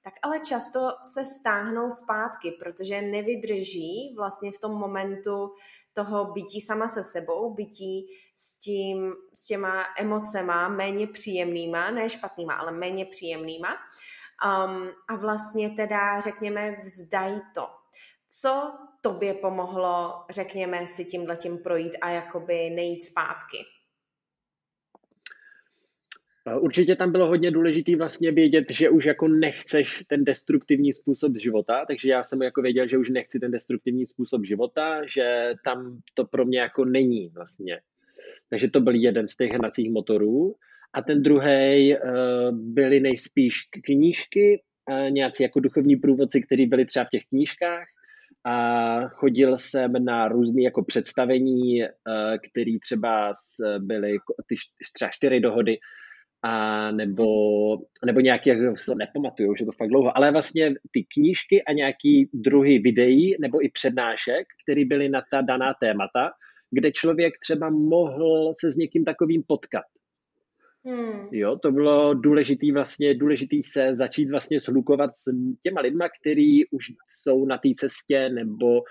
tak 0.04 0.14
ale 0.22 0.40
často 0.40 0.80
se 1.04 1.26
stáhnou 1.26 1.92
zpátky, 1.92 2.52
protože 2.52 3.02
nevydrží 3.02 4.14
vlastně 4.18 4.52
v 4.52 4.60
tom 4.60 4.72
momentu 4.72 5.52
toho 5.94 6.26
bytí 6.26 6.62
sama 6.62 6.88
se 6.88 7.04
sebou, 7.04 7.54
bytí 7.54 8.08
s, 8.36 8.60
tím, 8.60 9.14
s 9.34 9.46
těma 9.46 9.86
emocema 9.98 10.68
méně 10.68 11.08
příjemnýma, 11.08 11.92
ne 11.92 12.10
špatnýma, 12.10 12.54
ale 12.54 12.72
méně 12.72 13.06
příjemnýma. 13.06 13.70
Um, 14.46 14.92
a 15.08 15.16
vlastně 15.16 15.70
teda, 15.70 16.20
řekněme, 16.20 16.76
vzdají 16.84 17.42
to. 17.56 17.68
Co 18.28 18.74
tobě 19.02 19.34
pomohlo, 19.34 20.26
řekněme, 20.30 20.88
si 20.88 21.06
tímhletím 21.06 21.58
projít 21.58 21.98
a 22.02 22.10
jakoby 22.10 22.70
nejít 22.70 23.04
zpátky? 23.04 23.58
Určitě 26.60 26.96
tam 26.96 27.12
bylo 27.12 27.28
hodně 27.28 27.52
důležité 27.52 27.96
vlastně 27.96 28.32
vědět, 28.32 28.72
že 28.72 28.90
už 28.90 29.06
jako 29.06 29.28
nechceš 29.28 30.04
ten 30.08 30.24
destruktivní 30.24 30.94
způsob 30.94 31.38
života, 31.38 31.86
takže 31.88 32.10
já 32.10 32.24
jsem 32.24 32.42
jako 32.42 32.62
věděl, 32.62 32.88
že 32.88 32.98
už 32.98 33.10
nechci 33.10 33.40
ten 33.40 33.52
destruktivní 33.52 34.06
způsob 34.06 34.46
života, 34.46 35.06
že 35.06 35.54
tam 35.66 36.00
to 36.14 36.26
pro 36.26 36.46
mě 36.46 36.60
jako 36.60 36.86
není 36.86 37.30
vlastně. 37.30 37.80
Takže 38.50 38.70
to 38.70 38.82
byl 38.82 38.96
jeden 38.96 39.28
z 39.28 39.36
těch 39.36 39.52
hnacích 39.52 39.92
motorů. 39.92 40.56
A 40.94 41.02
ten 41.02 41.24
druhý 41.24 41.96
uh, 41.96 42.02
byly 42.52 43.00
nejspíš 43.00 43.56
knížky, 43.86 44.62
uh, 44.92 45.12
nějací 45.12 45.44
jako 45.44 45.60
duchovní 45.60 45.96
průvodci, 45.96 46.42
kteří 46.42 46.66
byli 46.66 46.86
třeba 46.86 47.06
v 47.06 47.10
těch 47.10 47.24
knížkách. 47.30 47.86
A 48.46 49.08
chodil 49.08 49.58
jsem 49.58 50.06
na 50.06 50.28
různé 50.28 50.62
jako 50.62 50.84
představení, 50.84 51.84
které 52.52 52.72
třeba 52.82 53.34
byly 53.80 54.18
ty 54.48 54.56
třeba 54.96 55.12
čtyři 55.12 55.40
dohody, 55.40 55.78
a 56.44 56.92
nebo, 56.92 57.26
nebo 58.06 58.20
nějaký, 58.20 58.50
jak 58.50 58.80
se 58.80 58.96
nepamatuju, 58.96 59.52
už 59.52 59.60
je 59.60 59.66
to 59.66 59.72
fakt 59.72 59.90
dlouho, 59.90 60.18
ale 60.18 60.32
vlastně 60.32 60.74
ty 60.92 61.06
knížky 61.14 61.64
a 61.64 61.74
nějaký 61.74 62.30
druhy 62.34 62.80
videí 62.80 63.36
nebo 63.40 63.66
i 63.66 63.70
přednášek, 63.70 64.48
které 64.64 64.86
byly 64.86 65.10
na 65.10 65.22
ta 65.32 65.42
daná 65.42 65.74
témata, 65.82 66.32
kde 66.72 66.92
člověk 66.92 67.34
třeba 67.42 67.70
mohl 67.70 68.52
se 68.60 68.72
s 68.72 68.76
někým 68.76 69.06
takovým 69.06 69.44
potkat. 69.48 69.84
Hmm. 70.86 71.28
Jo, 71.32 71.60
to 71.62 71.72
bylo 71.72 72.14
důležitý 72.14 72.72
vlastně, 72.72 73.16
důležitý 73.16 73.64
se 73.64 73.96
začít 73.96 74.30
vlastně 74.30 74.60
slukovat 74.60 75.12
s 75.18 75.24
těma 75.64 75.82
lidma, 75.82 76.10
kteří 76.22 76.66
už 76.72 76.86
jsou 77.10 77.46
na 77.46 77.58
té 77.58 77.70
cestě 77.78 78.30
nebo 78.30 78.68
uh, 78.78 78.84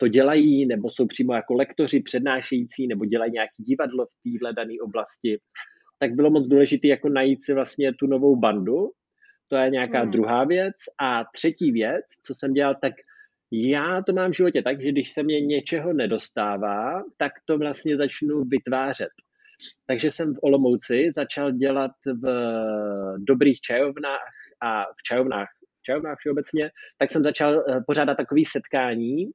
to 0.00 0.08
dělají, 0.08 0.66
nebo 0.66 0.90
jsou 0.90 1.06
přímo 1.06 1.34
jako 1.34 1.54
lektoři, 1.54 2.02
přednášející, 2.02 2.86
nebo 2.86 3.04
dělají 3.04 3.32
nějaký 3.32 3.62
divadlo 3.62 4.06
v 4.06 4.22
téhle 4.22 4.52
dané 4.52 4.74
oblasti 4.82 5.38
tak 5.98 6.14
bylo 6.14 6.30
moc 6.30 6.48
důležité 6.48 6.88
jako 6.88 7.08
najít 7.08 7.44
si 7.44 7.54
vlastně 7.54 7.94
tu 7.94 8.06
novou 8.06 8.36
bandu. 8.36 8.90
To 9.48 9.56
je 9.56 9.70
nějaká 9.70 10.00
hmm. 10.00 10.10
druhá 10.10 10.44
věc. 10.44 10.74
A 11.00 11.24
třetí 11.34 11.72
věc, 11.72 12.04
co 12.24 12.34
jsem 12.34 12.52
dělal, 12.52 12.74
tak 12.82 12.92
já 13.52 14.02
to 14.02 14.12
mám 14.12 14.30
v 14.30 14.36
životě 14.36 14.62
tak, 14.62 14.82
že 14.82 14.92
když 14.92 15.12
se 15.12 15.22
mě 15.22 15.40
něčeho 15.40 15.92
nedostává, 15.92 17.02
tak 17.16 17.32
to 17.44 17.58
vlastně 17.58 17.96
začnu 17.96 18.44
vytvářet. 18.44 19.08
Takže 19.86 20.10
jsem 20.10 20.34
v 20.34 20.38
Olomouci 20.42 21.10
začal 21.16 21.52
dělat 21.52 21.90
v 22.22 22.28
dobrých 23.18 23.60
čajovnách 23.60 24.28
a 24.62 24.84
v 24.84 25.02
čajovnách, 25.08 25.48
v 25.80 25.82
čajovnách 25.82 26.18
všeobecně, 26.18 26.70
tak 26.98 27.10
jsem 27.10 27.22
začal 27.22 27.64
eh, 27.68 27.80
pořádat 27.86 28.16
takový 28.16 28.44
setkání 28.44 29.26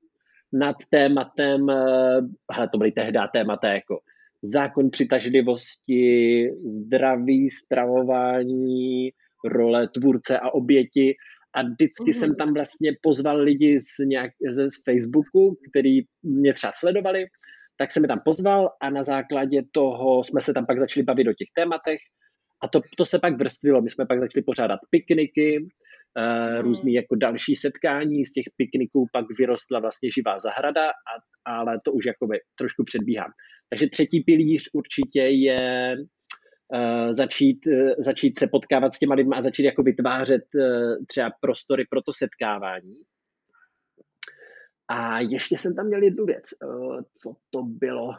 nad 0.53 0.75
tématem, 0.89 1.69
eh, 1.69 2.21
hele, 2.51 2.69
to 2.71 2.77
byly 2.77 2.91
tehdy 2.91 3.19
témata 3.33 3.67
jako 3.67 3.99
zákon 4.43 4.89
přitažlivosti, 4.89 6.47
zdraví, 6.83 7.49
stravování, 7.49 9.09
role 9.45 9.87
tvůrce 9.87 10.39
a 10.39 10.49
oběti. 10.49 11.15
A 11.55 11.63
vždycky 11.63 12.03
mm-hmm. 12.03 12.19
jsem 12.19 12.35
tam 12.35 12.53
vlastně 12.53 12.91
pozval 13.01 13.37
lidi 13.37 13.79
z, 13.79 14.05
nějak, 14.05 14.31
z 14.67 14.83
Facebooku, 14.85 15.57
který 15.69 15.99
mě 16.23 16.53
třeba 16.53 16.71
sledovali, 16.75 17.25
tak 17.77 17.91
jsem 17.91 18.03
je 18.03 18.07
tam 18.07 18.21
pozval 18.25 18.69
a 18.81 18.89
na 18.89 19.03
základě 19.03 19.61
toho 19.71 20.23
jsme 20.23 20.41
se 20.41 20.53
tam 20.53 20.65
pak 20.65 20.79
začali 20.79 21.03
bavit 21.03 21.27
o 21.27 21.33
těch 21.33 21.47
tématech 21.55 21.99
a 22.63 22.67
to, 22.67 22.81
to 22.97 23.05
se 23.05 23.19
pak 23.19 23.37
vrstvilo. 23.37 23.81
My 23.81 23.89
jsme 23.89 24.05
pak 24.05 24.19
začali 24.19 24.43
pořádat 24.43 24.79
pikniky, 24.89 25.59
uh, 25.59 26.61
různý 26.61 26.93
jako 26.93 27.15
další 27.15 27.55
setkání, 27.55 28.25
z 28.25 28.33
těch 28.33 28.45
pikniků 28.57 29.05
pak 29.13 29.25
vyrostla 29.39 29.79
vlastně 29.79 30.09
živá 30.11 30.39
zahrada, 30.39 30.89
a, 30.89 31.13
ale 31.45 31.79
to 31.85 31.91
už 31.91 32.05
jakoby 32.05 32.39
trošku 32.57 32.83
předbíhám. 32.83 33.31
Takže 33.71 33.87
třetí 33.87 34.23
pilíř 34.23 34.69
určitě 34.73 35.21
je 35.21 35.95
uh, 36.73 37.13
začít, 37.13 37.59
uh, 37.67 37.91
začít 37.97 38.39
se 38.39 38.47
potkávat 38.47 38.93
s 38.93 38.99
těma 38.99 39.15
lidmi 39.15 39.35
a 39.35 39.41
začít 39.41 39.63
jako 39.63 39.83
vytvářet 39.83 40.43
uh, 40.55 40.95
třeba 41.07 41.31
prostory 41.41 41.85
pro 41.89 42.01
to 42.01 42.13
setkávání. 42.13 42.95
A 44.87 45.19
ještě 45.19 45.57
jsem 45.57 45.75
tam 45.75 45.87
měl 45.87 46.03
jednu 46.03 46.25
věc. 46.25 46.43
Co 47.13 47.33
to 47.49 47.63
bylo? 47.63 48.15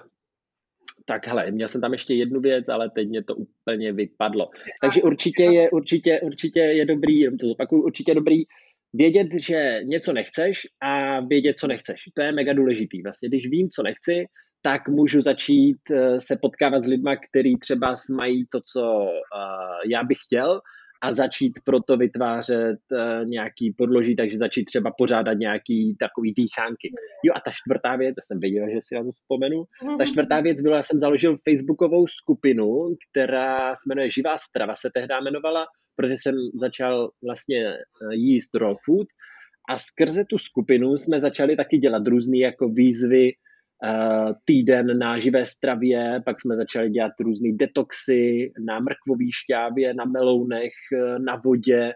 Tak 1.06 1.26
hele, 1.26 1.50
měl 1.50 1.68
jsem 1.68 1.80
tam 1.80 1.92
ještě 1.92 2.14
jednu 2.14 2.40
věc, 2.40 2.68
ale 2.68 2.90
teď 2.90 3.08
mě 3.08 3.24
to 3.24 3.34
úplně 3.34 3.92
vypadlo. 3.92 4.50
Takže 4.80 5.02
určitě 5.02 5.42
je, 5.42 5.70
určitě, 5.70 6.20
určitě 6.20 6.60
je 6.60 6.86
dobrý, 6.86 7.36
to 7.38 7.48
zopakuju, 7.48 7.82
určitě 7.82 8.14
dobrý 8.14 8.44
vědět, 8.92 9.28
že 9.46 9.80
něco 9.84 10.12
nechceš 10.12 10.66
a 10.80 11.20
vědět, 11.20 11.58
co 11.58 11.66
nechceš. 11.66 12.02
To 12.14 12.22
je 12.22 12.32
mega 12.32 12.52
důležitý. 12.52 13.02
Vlastně, 13.02 13.28
když 13.28 13.50
vím, 13.50 13.68
co 13.70 13.82
nechci, 13.82 14.24
tak 14.62 14.88
můžu 14.88 15.22
začít 15.22 15.78
eh, 15.90 16.20
se 16.20 16.36
potkávat 16.36 16.82
s 16.82 16.86
lidmi, 16.86 17.10
kteří 17.30 17.56
třeba 17.56 17.94
mají 18.16 18.46
to, 18.46 18.60
co 18.72 19.06
eh, 19.08 19.88
já 19.88 20.04
bych 20.04 20.18
chtěl 20.24 20.60
a 21.02 21.14
začít 21.14 21.52
proto 21.64 21.96
vytvářet 21.96 22.78
uh, 22.92 23.28
nějaký 23.28 23.72
podloží, 23.72 24.16
takže 24.16 24.38
začít 24.38 24.64
třeba 24.64 24.90
pořádat 24.98 25.34
nějaký 25.34 25.96
takový 26.00 26.32
dýchánky. 26.32 26.92
Jo 27.24 27.32
a 27.36 27.40
ta 27.40 27.50
čtvrtá 27.50 27.96
věc, 27.96 28.14
já 28.18 28.22
jsem 28.22 28.40
věděl, 28.40 28.66
že 28.74 28.78
si 28.80 28.94
na 28.94 29.04
to 29.04 29.10
vzpomenu, 29.12 29.64
ta 29.98 30.04
čtvrtá 30.04 30.40
věc 30.40 30.60
byla, 30.60 30.76
já 30.76 30.82
jsem 30.82 30.98
založil 30.98 31.36
facebookovou 31.36 32.06
skupinu, 32.06 32.96
která 33.10 33.74
se 33.74 33.82
jmenuje 33.88 34.10
Živá 34.10 34.38
strava, 34.38 34.74
se 34.74 34.90
tehdy 34.94 35.14
jmenovala, 35.20 35.66
protože 35.96 36.14
jsem 36.14 36.34
začal 36.54 37.10
vlastně 37.24 37.68
eh, 37.68 38.14
jíst 38.14 38.54
raw 38.54 38.76
food 38.84 39.06
a 39.68 39.78
skrze 39.78 40.24
tu 40.24 40.38
skupinu 40.38 40.96
jsme 40.96 41.20
začali 41.20 41.56
taky 41.56 41.78
dělat 41.78 42.06
různé 42.06 42.38
jako 42.38 42.68
výzvy, 42.68 43.32
Eh, 43.32 43.51
týden 44.44 44.98
na 44.98 45.18
živé 45.18 45.46
stravě, 45.46 46.22
pak 46.24 46.40
jsme 46.40 46.56
začali 46.56 46.90
dělat 46.90 47.12
různé 47.20 47.48
detoxy 47.52 48.52
na 48.66 48.80
mrkvové 48.80 49.24
šťávě, 49.30 49.94
na 49.94 50.04
melounech, 50.04 50.72
na 51.18 51.36
vodě 51.44 51.92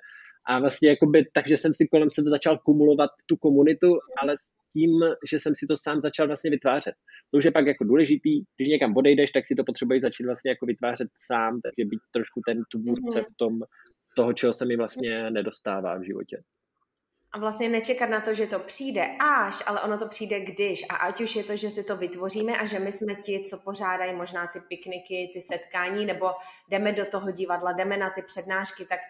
a 0.49 0.61
vlastně 0.61 0.88
jakoby, 0.88 1.27
takže 1.33 1.57
jsem 1.57 1.75
si 1.75 1.88
kolem 1.88 2.11
sebe 2.11 2.31
začal 2.31 2.59
kumulovat 2.59 3.11
tu 3.27 3.37
komunitu, 3.37 3.99
ale 4.22 4.38
s 4.38 4.42
tím, 4.72 4.90
že 5.31 5.40
jsem 5.40 5.55
si 5.55 5.66
to 5.66 5.77
sám 5.77 6.01
začal 6.01 6.27
vlastně 6.27 6.51
vytvářet. 6.51 6.94
To 7.31 7.38
už 7.38 7.44
je 7.44 7.51
pak 7.51 7.66
jako 7.66 7.85
důležitý, 7.85 8.42
když 8.57 8.68
někam 8.68 8.96
odejdeš, 8.96 9.33
tak 9.33 9.46
si 9.46 9.55
to 9.55 9.64
potřebuješ 9.64 10.03
začít 10.03 10.27
vlastně 10.27 10.51
jako 10.51 10.66
vytvářet 10.66 11.09
sám, 11.27 11.61
takže 11.62 11.88
být 11.90 12.01
trošku 12.12 12.40
ten 12.46 12.62
tvůrce 12.70 13.18
mhm. 13.18 13.25
v 13.25 13.37
tom 13.37 13.53
toho, 14.16 14.33
čeho 14.33 14.53
se 14.53 14.64
mi 14.64 14.77
vlastně 14.77 15.31
nedostává 15.31 15.99
v 15.99 16.07
životě 16.07 16.37
a 17.37 17.38
vlastně 17.38 17.68
nečekat 17.68 18.11
na 18.11 18.20
to, 18.20 18.35
že 18.35 18.46
to 18.46 18.59
přijde 18.59 19.16
až, 19.20 19.62
ale 19.66 19.81
ono 19.81 19.99
to 19.99 20.09
přijde 20.09 20.40
když. 20.40 20.85
A 20.88 20.96
ať 20.96 21.20
už 21.20 21.37
je 21.37 21.44
to, 21.44 21.57
že 21.57 21.70
si 21.70 21.85
to 21.85 21.96
vytvoříme 21.96 22.59
a 22.59 22.64
že 22.64 22.79
my 22.79 22.92
jsme 22.92 23.14
ti, 23.14 23.42
co 23.42 23.59
pořádají 23.59 24.12
možná 24.12 24.46
ty 24.46 24.61
pikniky, 24.61 25.31
ty 25.35 25.42
setkání, 25.42 26.07
nebo 26.07 26.31
jdeme 26.68 26.92
do 26.92 27.07
toho 27.07 27.31
divadla, 27.31 27.72
jdeme 27.72 27.96
na 27.96 28.11
ty 28.11 28.22
přednášky, 28.22 28.85
tak 28.85 29.01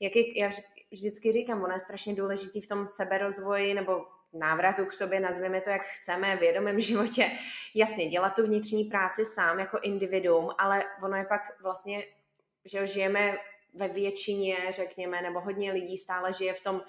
jak 0.00 0.16
je, 0.16 0.40
já 0.40 0.50
vždycky 0.90 1.32
říkám, 1.32 1.62
ono 1.62 1.72
je 1.74 1.80
strašně 1.80 2.14
důležitý 2.14 2.60
v 2.60 2.66
tom 2.66 2.88
seberozvoji 2.88 3.74
nebo 3.74 4.06
návratu 4.32 4.84
k 4.84 4.92
sobě, 4.92 5.20
nazveme 5.20 5.60
to, 5.60 5.70
jak 5.70 5.82
chceme, 5.82 6.36
v 6.36 6.40
vědomém 6.40 6.80
životě. 6.90 7.30
Jasně, 7.74 8.08
dělat 8.08 8.34
tu 8.36 8.46
vnitřní 8.46 8.84
práci 8.84 9.24
sám 9.24 9.58
jako 9.58 9.78
individuum, 9.82 10.50
ale 10.58 10.84
ono 11.02 11.16
je 11.16 11.24
pak 11.24 11.40
vlastně, 11.62 12.04
že 12.64 12.86
žijeme 12.86 13.38
ve 13.74 13.88
většině, 13.88 14.56
řekněme, 14.70 15.22
nebo 15.22 15.40
hodně 15.40 15.72
lidí 15.72 15.98
stále 15.98 16.32
žije 16.32 16.52
v 16.52 16.60
tom 16.60 16.82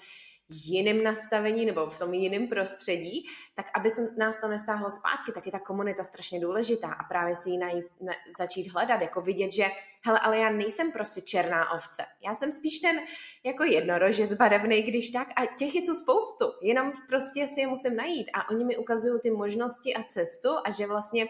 jiném 0.50 1.02
nastavení 1.02 1.66
nebo 1.66 1.86
v 1.86 1.98
tom 1.98 2.14
jiném 2.14 2.48
prostředí, 2.48 3.26
tak 3.54 3.66
aby 3.74 3.90
se 3.90 4.14
nás 4.16 4.40
to 4.40 4.48
nestáhlo 4.48 4.90
zpátky, 4.90 5.32
tak 5.32 5.46
je 5.46 5.52
ta 5.52 5.58
komunita 5.58 6.04
strašně 6.04 6.40
důležitá 6.40 6.88
a 6.92 7.04
právě 7.04 7.36
si 7.36 7.50
ji 7.50 7.58
najít, 7.58 7.84
na, 8.00 8.12
začít 8.38 8.68
hledat, 8.68 9.00
jako 9.00 9.20
vidět, 9.20 9.52
že 9.52 9.66
hele, 10.04 10.20
ale 10.20 10.38
já 10.38 10.50
nejsem 10.50 10.92
prostě 10.92 11.20
černá 11.20 11.72
ovce. 11.72 12.04
Já 12.26 12.34
jsem 12.34 12.52
spíš 12.52 12.80
ten 12.80 13.00
jako 13.44 13.64
jednorožec 13.64 14.34
barevný, 14.34 14.82
když 14.82 15.10
tak 15.10 15.28
a 15.36 15.46
těch 15.46 15.74
je 15.74 15.82
tu 15.82 15.94
spoustu, 15.94 16.44
jenom 16.62 16.92
prostě 17.08 17.48
si 17.48 17.60
je 17.60 17.66
musím 17.66 17.96
najít 17.96 18.26
a 18.34 18.50
oni 18.50 18.64
mi 18.64 18.76
ukazují 18.76 19.20
ty 19.20 19.30
možnosti 19.30 19.94
a 19.94 20.02
cestu 20.02 20.48
a 20.64 20.70
že 20.70 20.86
vlastně 20.86 21.26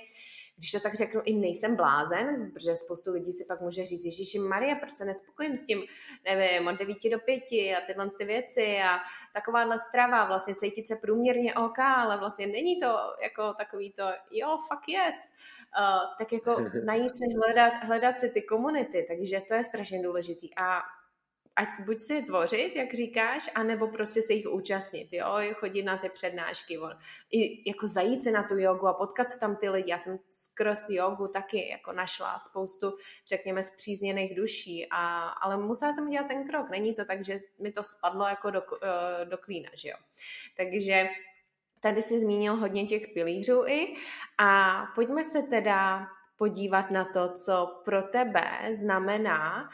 když 0.59 0.73
to 0.73 0.81
tak 0.81 0.95
řeknu, 0.95 1.21
i 1.25 1.33
nejsem 1.33 1.77
blázen, 1.77 2.51
protože 2.53 2.77
spoustu 2.77 3.13
lidí 3.13 3.33
si 3.33 3.45
pak 3.45 3.61
může 3.61 3.87
říct, 3.87 4.05
Ježíši 4.05 4.39
Maria, 4.39 4.75
proč 4.75 4.97
se 4.97 5.05
nespokojím 5.05 5.57
s 5.57 5.65
tím, 5.65 5.83
nevím, 6.25 6.69
od 6.69 6.79
9 6.79 6.97
do 7.11 7.19
5 7.19 7.43
a 7.53 7.87
tyhle 7.87 8.09
ty 8.19 8.25
věci 8.25 8.79
a 8.79 8.99
takováhle 9.33 9.79
strava, 9.79 10.25
vlastně 10.25 10.55
cítit 10.55 10.87
se 10.87 10.97
průměrně 10.97 11.55
OK, 11.55 11.79
ale 11.79 12.19
vlastně 12.19 12.47
není 12.47 12.81
to 12.81 12.97
jako 13.23 13.55
takový 13.55 13.93
to, 13.93 14.05
jo, 14.31 14.59
fuck 14.69 14.89
yes, 14.89 15.17
uh, 15.81 16.17
tak 16.19 16.33
jako 16.33 16.57
najít 16.85 17.17
si, 17.17 17.25
hledat, 17.37 17.73
hledat 17.83 18.19
si 18.19 18.31
ty 18.31 18.43
komunity, 18.43 19.07
takže 19.09 19.41
to 19.49 19.55
je 19.55 19.65
strašně 19.65 20.03
důležitý. 20.03 20.51
A 20.57 20.81
ať 21.59 21.69
buď 21.87 22.01
si 22.01 22.15
je 22.15 22.23
tvořit, 22.23 22.77
jak 22.77 22.95
říkáš, 22.95 23.51
anebo 23.55 23.89
prostě 23.89 24.23
se 24.23 24.33
jich 24.33 24.47
účastnit, 24.47 25.09
jo, 25.13 25.27
chodit 25.55 25.83
na 25.83 25.99
ty 25.99 26.09
přednášky, 26.09 26.79
i 27.31 27.71
jako 27.71 27.89
zajít 27.89 28.23
se 28.23 28.31
na 28.31 28.43
tu 28.43 28.59
jogu 28.59 28.87
a 28.87 28.95
potkat 28.95 29.37
tam 29.41 29.57
ty 29.57 29.69
lidi. 29.69 29.91
Já 29.91 29.99
jsem 29.99 30.19
skrz 30.29 30.89
jogu 30.89 31.29
taky 31.29 31.69
jako 31.69 31.93
našla 31.93 32.39
spoustu, 32.39 32.93
řekněme, 33.29 33.63
zpřízněných 33.63 34.35
duší, 34.35 34.87
a, 34.91 35.29
ale 35.29 35.57
musela 35.57 35.93
jsem 35.93 36.07
udělat 36.07 36.29
ten 36.29 36.49
krok. 36.49 36.71
Není 36.71 36.95
to 36.95 37.05
tak, 37.05 37.25
že 37.25 37.41
mi 37.59 37.73
to 37.73 37.85
spadlo 37.85 38.27
jako 38.27 38.51
do, 38.51 38.63
eh, 38.83 39.25
do 39.25 39.39
klína, 39.39 39.71
že 39.75 39.89
jo. 39.89 39.97
Takže 40.57 41.09
tady 41.81 42.03
si 42.03 42.19
zmínil 42.19 42.57
hodně 42.57 42.87
těch 42.87 43.09
pilířů 43.15 43.65
i 43.67 43.95
a 44.39 44.83
pojďme 44.95 45.25
se 45.25 45.43
teda 45.43 46.07
podívat 46.39 46.91
na 46.91 47.05
to, 47.05 47.33
co 47.33 47.81
pro 47.85 48.03
tebe 48.03 48.45
znamená, 48.73 49.69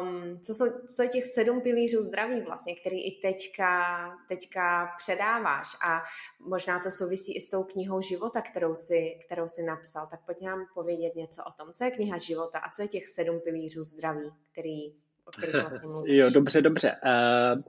um, 0.00 0.40
co, 0.40 0.54
jsou, 0.54 0.64
co 0.86 1.02
je 1.02 1.08
těch 1.08 1.24
sedm 1.24 1.60
pilířů 1.60 2.02
zdraví 2.02 2.40
vlastně, 2.40 2.74
který 2.76 3.06
i 3.06 3.20
teďka, 3.20 4.00
teďka 4.28 4.94
předáváš 4.98 5.68
a 5.84 6.02
možná 6.40 6.78
to 6.78 6.90
souvisí 6.90 7.36
i 7.36 7.40
s 7.40 7.50
tou 7.50 7.64
knihou 7.64 8.00
života, 8.00 8.40
kterou 8.40 8.74
si, 8.74 9.18
kterou 9.26 9.48
si 9.48 9.62
napsal. 9.62 10.06
Tak 10.10 10.20
pojď 10.26 10.40
nám 10.40 10.66
povědět 10.74 11.14
něco 11.14 11.42
o 11.44 11.52
tom, 11.52 11.72
co 11.72 11.84
je 11.84 11.90
kniha 11.90 12.18
života 12.18 12.58
a 12.58 12.70
co 12.70 12.82
je 12.82 12.88
těch 12.88 13.08
sedm 13.08 13.40
pilířů 13.40 13.84
zdraví, 13.84 14.32
který, 14.52 14.92
o 15.24 15.30
kterých 15.30 15.54
vlastně 15.54 15.88
mluvíš. 15.92 16.18
Jo, 16.18 16.30
dobře, 16.30 16.62
dobře. 16.62 16.96
Uh... 17.04 17.62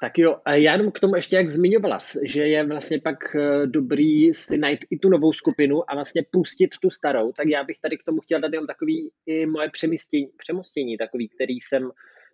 Tak 0.00 0.18
jo, 0.18 0.40
a 0.44 0.54
já 0.54 0.72
jenom 0.72 0.92
k 0.92 1.00
tomu 1.00 1.16
ještě, 1.16 1.36
jak 1.36 1.50
zmiňovala, 1.50 1.98
že 2.22 2.42
je 2.42 2.66
vlastně 2.66 3.00
pak 3.00 3.34
eh, 3.34 3.66
dobrý 3.66 4.34
si 4.34 4.58
najít 4.58 4.84
i 4.90 4.98
tu 4.98 5.08
novou 5.08 5.32
skupinu 5.32 5.90
a 5.90 5.94
vlastně 5.94 6.24
pustit 6.30 6.70
tu 6.80 6.90
starou, 6.90 7.32
tak 7.32 7.48
já 7.48 7.64
bych 7.64 7.80
tady 7.80 7.98
k 7.98 8.04
tomu 8.04 8.20
chtěl 8.20 8.40
dát 8.40 8.52
jenom 8.52 8.66
takový 8.66 9.10
i 9.26 9.46
moje 9.46 9.70
přemostění, 9.70 10.28
přemostění 10.36 10.98
takový, 10.98 11.28
který 11.28 11.54
jsem 11.54 11.90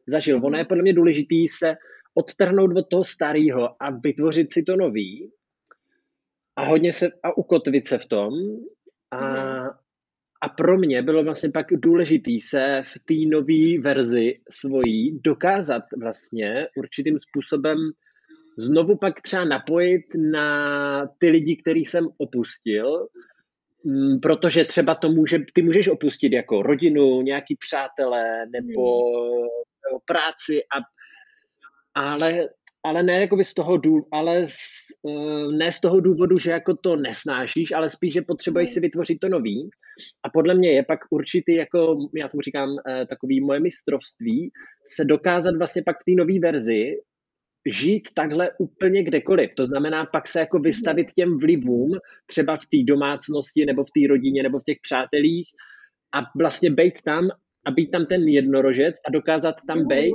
zažil. 0.07 0.41
Ono 0.45 0.59
je 0.59 0.65
podle 0.65 0.83
mě 0.83 0.93
důležitý 0.93 1.49
se 1.49 1.77
odtrhnout 2.15 2.77
od 2.77 2.89
toho 2.89 3.05
starého 3.05 3.83
a 3.83 3.91
vytvořit 3.91 4.53
si 4.53 4.63
to 4.63 4.77
nový 4.77 5.31
a 6.57 6.65
hodně 6.65 6.93
se 6.93 7.09
a 7.23 7.37
ukotvit 7.37 7.89
se 7.89 7.99
v 7.99 8.07
tom 8.07 8.35
a, 9.11 9.21
mm-hmm. 9.21 9.75
A 10.45 10.49
pro 10.49 10.79
mě 10.79 11.03
bylo 11.03 11.25
vlastně 11.25 11.51
pak 11.51 11.67
důležitý 11.73 12.41
se 12.41 12.83
v 12.95 12.99
té 13.05 13.37
nové 13.37 13.81
verzi 13.81 14.41
svojí 14.51 15.21
dokázat 15.21 15.83
vlastně 16.01 16.69
určitým 16.77 17.19
způsobem 17.19 17.79
znovu 18.59 18.97
pak 18.97 19.21
třeba 19.21 19.45
napojit 19.45 20.03
na 20.33 21.07
ty 21.19 21.29
lidi, 21.29 21.57
který 21.57 21.85
jsem 21.85 22.09
opustil, 22.19 23.09
mm, 23.85 24.21
protože 24.21 24.65
třeba 24.65 24.95
to 24.95 25.09
může, 25.09 25.39
ty 25.53 25.63
můžeš 25.63 25.89
opustit 25.89 26.33
jako 26.33 26.63
rodinu, 26.63 27.23
nějaký 27.23 27.57
přátelé 27.57 28.47
nebo 28.47 29.03
hmm. 29.41 29.49
práci, 30.05 30.63
a, 30.65 30.79
ale 31.95 32.49
ale 32.85 33.03
ne 33.03 33.21
jako 33.21 33.45
z 33.45 33.55
toho 33.55 33.77
důvodu, 33.77 34.07
ale 34.13 34.47
z, 34.47 34.57
uh, 35.03 35.53
ne 35.53 35.73
z 35.73 35.81
toho 35.81 36.01
důvodu, 36.01 36.39
že 36.39 36.51
jako 36.51 36.77
to 36.77 36.97
nesnášíš, 36.97 37.73
ale 37.73 37.91
spíš, 37.91 38.13
že 38.13 38.23
potřebuješ 38.23 38.71
si 38.71 38.81
vytvořit 38.81 39.19
to 39.21 39.29
nový. 39.29 39.71
A 40.25 40.31
podle 40.31 40.55
mě 40.55 40.73
je 40.73 40.83
pak 40.85 41.01
určitý, 41.11 41.55
jako 41.55 42.09
já 42.17 42.29
tomu 42.29 42.41
říkám, 42.41 42.71
uh, 42.71 42.77
takový 43.09 43.41
moje 43.41 43.61
mistrovství, 43.61 44.51
se 44.97 45.05
dokázat 45.05 45.55
vlastně 45.59 45.83
pak 45.83 45.97
v 45.97 46.05
té 46.05 46.13
nové 46.17 46.39
verzi 46.39 46.97
žít 47.73 48.09
takhle 48.15 48.51
úplně 48.59 49.03
kdekoliv. 49.03 49.51
To 49.57 49.67
znamená 49.67 50.07
pak 50.07 50.29
se 50.29 50.41
jako 50.41 50.59
vystavit 50.59 51.13
těm 51.13 51.39
vlivům, 51.39 51.91
třeba 52.27 52.57
v 52.57 52.67
té 52.67 52.77
domácnosti, 52.85 53.67
nebo 53.67 53.85
v 53.85 53.91
té 53.91 54.09
rodině, 54.09 54.43
nebo 54.43 54.59
v 54.59 54.65
těch 54.65 54.79
přátelích 54.83 55.49
a 56.15 56.21
vlastně 56.39 56.71
být 56.71 57.03
tam 57.05 57.29
a 57.67 57.71
být 57.71 57.91
tam 57.91 58.07
ten 58.07 58.29
jednorožec 58.29 58.95
a 59.07 59.11
dokázat 59.11 59.55
tam 59.67 59.87
být 59.87 60.15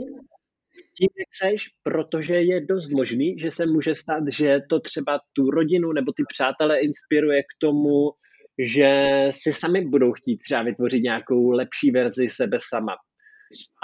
tím 0.98 1.10
chceš, 1.30 1.66
protože 1.84 2.36
je 2.36 2.66
dost 2.66 2.90
možný, 2.90 3.40
že 3.40 3.52
se 3.52 3.66
může 3.66 3.96
stát, 3.96 4.24
že 4.32 4.60
to 4.70 4.80
třeba 4.80 5.20
tu 5.34 5.52
rodinu 5.52 5.92
nebo 5.92 6.12
ty 6.12 6.24
přátelé 6.34 6.80
inspiruje 6.80 7.44
k 7.44 7.54
tomu, 7.62 8.12
že 8.60 8.90
si 9.32 9.54
sami 9.54 9.86
budou 9.86 10.14
chtít 10.14 10.38
třeba 10.38 10.64
vytvořit 10.64 11.04
nějakou 11.04 11.50
lepší 11.50 11.92
verzi 11.92 12.28
sebe 12.32 12.58
sama. 12.62 12.96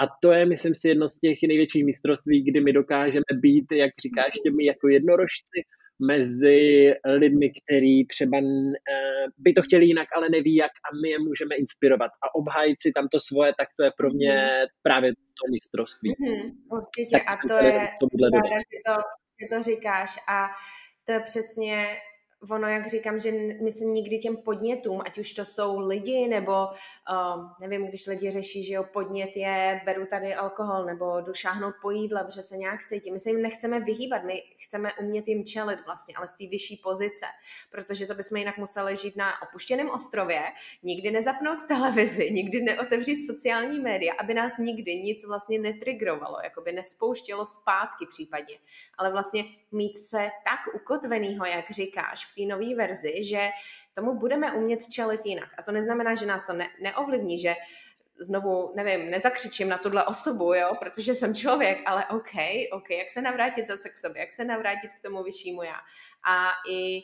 A 0.00 0.04
to 0.22 0.32
je, 0.32 0.46
myslím 0.46 0.74
si, 0.74 0.88
jedno 0.88 1.08
z 1.08 1.18
těch 1.18 1.38
největších 1.48 1.84
mistrovství, 1.84 2.42
kdy 2.42 2.60
my 2.60 2.72
dokážeme 2.72 3.32
být, 3.34 3.64
jak 3.72 3.90
říkáš, 4.02 4.32
těmi 4.44 4.64
jako 4.64 4.88
jednorožci, 4.88 5.62
mezi 5.98 6.92
lidmi, 7.04 7.50
kteří 7.50 8.06
třeba 8.06 8.38
uh, 8.38 8.74
by 9.38 9.52
to 9.52 9.62
chtěli 9.62 9.86
jinak, 9.86 10.08
ale 10.16 10.28
neví 10.28 10.54
jak 10.54 10.70
a 10.70 10.88
my 11.02 11.08
je 11.08 11.18
můžeme 11.18 11.54
inspirovat. 11.56 12.10
A 12.24 12.34
obhájit 12.34 12.82
si 12.82 12.92
tam 12.92 13.08
to 13.08 13.20
svoje, 13.20 13.52
tak 13.58 13.68
to 13.76 13.84
je 13.84 13.90
pro 13.96 14.10
mě 14.10 14.34
mm. 14.34 14.66
právě 14.82 15.12
to 15.12 15.44
mistrovství. 15.52 16.10
Mm-hmm, 16.10 16.52
určitě 16.72 17.16
tak 17.18 17.28
a 17.28 17.48
to 17.48 17.54
je, 17.66 17.88
to, 18.00 18.06
že, 18.12 18.78
to, 18.86 18.94
že 19.40 19.56
to 19.56 19.62
říkáš 19.62 20.10
a 20.28 20.46
to 21.06 21.12
je 21.12 21.20
přesně 21.20 21.86
ono, 22.50 22.68
jak 22.68 22.86
říkám, 22.86 23.20
že 23.20 23.30
my 23.62 23.72
se 23.72 23.84
nikdy 23.84 24.18
těm 24.18 24.36
podnětům, 24.36 25.00
ať 25.06 25.18
už 25.18 25.32
to 25.32 25.44
jsou 25.44 25.80
lidi, 25.80 26.28
nebo 26.28 26.52
uh, 26.52 27.50
nevím, 27.60 27.86
když 27.86 28.06
lidi 28.06 28.30
řeší, 28.30 28.64
že 28.64 28.74
jo, 28.74 28.84
podnět 28.92 29.36
je, 29.36 29.80
beru 29.84 30.06
tady 30.06 30.34
alkohol, 30.34 30.84
nebo 30.84 31.20
jdu 31.20 31.34
šáhnout 31.34 31.74
po 31.82 31.90
jídle, 31.90 32.24
protože 32.24 32.42
se 32.42 32.56
nějak 32.56 32.84
cítím. 32.84 33.14
My 33.14 33.20
se 33.20 33.30
jim 33.30 33.42
nechceme 33.42 33.80
vyhýbat, 33.80 34.24
my 34.24 34.42
chceme 34.58 34.92
umět 35.00 35.28
jim 35.28 35.44
čelit 35.44 35.78
vlastně, 35.86 36.14
ale 36.16 36.28
z 36.28 36.34
té 36.34 36.46
vyšší 36.46 36.80
pozice, 36.84 37.26
protože 37.70 38.06
to 38.06 38.14
bychom 38.14 38.38
jinak 38.38 38.58
museli 38.58 38.96
žít 38.96 39.16
na 39.16 39.42
opuštěném 39.42 39.90
ostrově, 39.90 40.42
nikdy 40.82 41.10
nezapnout 41.10 41.64
televizi, 41.68 42.30
nikdy 42.32 42.62
neotevřít 42.62 43.26
sociální 43.26 43.80
média, 43.80 44.14
aby 44.18 44.34
nás 44.34 44.58
nikdy 44.58 44.96
nic 44.96 45.26
vlastně 45.26 45.58
netrigrovalo, 45.58 46.36
jako 46.44 46.60
by 46.62 46.72
nespouštělo 46.72 47.46
zpátky 47.46 48.06
případně, 48.10 48.58
ale 48.98 49.12
vlastně 49.12 49.44
mít 49.72 49.98
se 49.98 50.30
tak 50.44 50.74
ukotvenýho, 50.74 51.46
jak 51.46 51.70
říkáš, 51.70 52.25
v 52.26 52.34
té 52.34 52.54
nové 52.54 52.74
verzi, 52.74 53.24
že 53.24 53.48
tomu 53.94 54.18
budeme 54.18 54.52
umět 54.52 54.86
čelit 54.86 55.26
jinak. 55.26 55.48
A 55.58 55.62
to 55.62 55.72
neznamená, 55.72 56.14
že 56.14 56.26
nás 56.26 56.46
to 56.46 56.52
ne- 56.52 56.70
neovlivní, 56.82 57.38
že 57.38 57.54
znovu, 58.20 58.72
nevím, 58.76 59.10
nezakřičím 59.10 59.68
na 59.68 59.78
tuhle 59.78 60.04
osobu, 60.04 60.54
jo, 60.54 60.70
protože 60.78 61.14
jsem 61.14 61.34
člověk, 61.34 61.78
ale 61.86 62.06
OK, 62.06 62.32
OK, 62.72 62.90
jak 62.90 63.10
se 63.10 63.22
navrátit 63.22 63.66
zase 63.68 63.88
k 63.88 63.98
sobě, 63.98 64.20
jak 64.20 64.32
se 64.32 64.44
navrátit 64.44 64.92
k 64.92 65.02
tomu 65.02 65.22
vyššímu 65.22 65.62
já. 65.62 65.76
A 66.28 66.50
i 66.70 67.02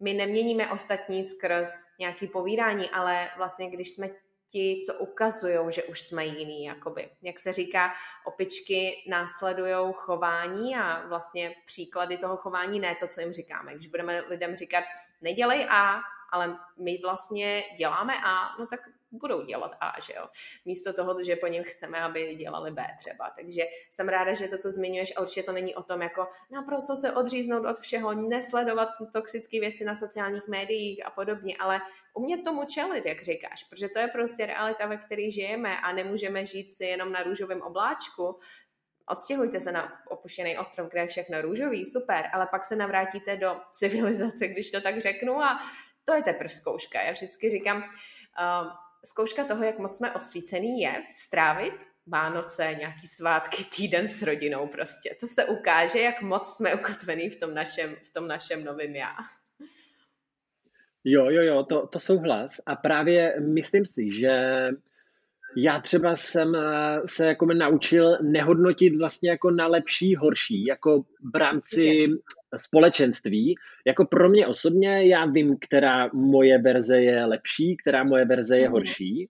my 0.00 0.14
neměníme 0.14 0.70
ostatní 0.70 1.24
skrz 1.24 1.70
nějaký 1.98 2.26
povídání, 2.26 2.90
ale 2.90 3.30
vlastně 3.36 3.70
když 3.70 3.90
jsme 3.90 4.08
ti, 4.54 4.80
co 4.86 4.94
ukazují, 4.94 5.58
že 5.68 5.82
už 5.82 6.02
jsme 6.02 6.26
jiný, 6.26 6.64
jakoby. 6.64 7.10
Jak 7.22 7.38
se 7.38 7.52
říká, 7.52 7.92
opičky 8.24 9.04
následují 9.08 9.92
chování 9.92 10.76
a 10.76 11.06
vlastně 11.06 11.54
příklady 11.66 12.18
toho 12.18 12.36
chování, 12.36 12.80
ne 12.80 12.96
to, 13.00 13.08
co 13.08 13.20
jim 13.20 13.32
říkáme. 13.32 13.74
Když 13.74 13.86
budeme 13.86 14.20
lidem 14.20 14.56
říkat, 14.56 14.84
nedělej 15.20 15.66
A, 15.70 16.00
ale 16.32 16.58
my 16.78 16.98
vlastně 17.02 17.62
děláme 17.78 18.14
A, 18.24 18.56
no 18.58 18.66
tak 18.66 18.80
budou 19.14 19.44
dělat 19.44 19.76
A, 19.80 20.00
že 20.00 20.12
jo. 20.16 20.26
Místo 20.64 20.92
toho, 20.92 21.22
že 21.22 21.36
po 21.36 21.46
něm 21.46 21.64
chceme, 21.64 22.00
aby 22.00 22.34
dělali 22.34 22.70
B 22.70 22.86
třeba. 22.98 23.30
Takže 23.36 23.62
jsem 23.90 24.08
ráda, 24.08 24.34
že 24.34 24.48
toto 24.48 24.70
zmiňuješ 24.70 25.12
a 25.16 25.20
určitě 25.20 25.42
to 25.42 25.52
není 25.52 25.74
o 25.74 25.82
tom 25.82 26.02
jako 26.02 26.28
naprosto 26.50 26.96
se 26.96 27.12
odříznout 27.12 27.66
od 27.66 27.78
všeho, 27.78 28.14
nesledovat 28.14 28.88
toxické 29.12 29.60
věci 29.60 29.84
na 29.84 29.94
sociálních 29.94 30.48
médiích 30.48 31.06
a 31.06 31.10
podobně, 31.10 31.56
ale 31.60 31.80
umět 32.14 32.42
tomu 32.44 32.64
čelit, 32.64 33.06
jak 33.06 33.22
říkáš, 33.22 33.64
protože 33.64 33.88
to 33.88 33.98
je 33.98 34.08
prostě 34.08 34.46
realita, 34.46 34.86
ve 34.86 34.96
které 34.96 35.30
žijeme 35.30 35.80
a 35.80 35.92
nemůžeme 35.92 36.46
žít 36.46 36.72
si 36.74 36.84
jenom 36.84 37.12
na 37.12 37.22
růžovém 37.22 37.62
obláčku, 37.62 38.38
odstěhujte 39.06 39.60
se 39.60 39.72
na 39.72 39.92
opuštěný 40.08 40.58
ostrov, 40.58 40.90
kde 40.90 41.00
je 41.00 41.06
všechno 41.06 41.42
růžový, 41.42 41.86
super, 41.86 42.24
ale 42.32 42.46
pak 42.50 42.64
se 42.64 42.76
navrátíte 42.76 43.36
do 43.36 43.60
civilizace, 43.72 44.48
když 44.48 44.70
to 44.70 44.80
tak 44.80 45.00
řeknu 45.00 45.42
a 45.42 45.58
to 46.04 46.14
je 46.14 46.22
teprve 46.22 46.48
zkouška. 46.48 47.02
Já 47.02 47.12
vždycky 47.12 47.50
říkám, 47.50 47.76
uh, 47.78 48.72
zkouška 49.04 49.44
toho, 49.44 49.64
jak 49.64 49.78
moc 49.78 49.96
jsme 49.96 50.12
osvícený, 50.12 50.80
je 50.80 51.02
strávit 51.14 51.74
Vánoce, 52.06 52.74
nějaký 52.78 53.06
svátky, 53.06 53.64
týden 53.76 54.08
s 54.08 54.22
rodinou 54.22 54.66
prostě. 54.66 55.16
To 55.20 55.26
se 55.26 55.44
ukáže, 55.44 56.00
jak 56.00 56.22
moc 56.22 56.56
jsme 56.56 56.74
ukotvený 56.74 57.30
v 57.30 57.40
tom 57.40 57.54
našem, 57.54 57.96
v 58.02 58.10
tom 58.10 58.28
našem 58.28 58.64
novém 58.64 58.96
já. 58.96 59.14
Jo, 61.04 61.26
jo, 61.30 61.42
jo, 61.42 61.62
to, 61.62 61.86
to 61.86 62.00
souhlas. 62.00 62.60
A 62.66 62.76
právě 62.76 63.40
myslím 63.40 63.86
si, 63.86 64.10
že 64.10 64.68
já 65.56 65.80
třeba 65.80 66.16
jsem 66.16 66.54
eh, 66.54 67.00
se 67.06 67.26
jako 67.26 67.46
naučil 67.46 68.18
nehodnotit 68.22 68.96
vlastně 68.96 69.30
jako 69.30 69.50
na 69.50 69.66
lepší, 69.66 70.14
horší, 70.14 70.64
jako 70.64 71.04
v 71.32 71.36
rámci 71.36 72.06
společenství. 72.58 73.54
Jako 73.86 74.04
pro 74.04 74.28
mě 74.28 74.46
osobně, 74.46 75.06
já 75.06 75.26
vím, 75.26 75.56
která 75.60 76.10
moje 76.12 76.58
verze 76.58 77.02
je 77.02 77.24
lepší, 77.24 77.76
která 77.76 78.04
moje 78.04 78.24
verze 78.24 78.58
je 78.58 78.64
mhm. 78.64 78.72
horší. 78.72 79.28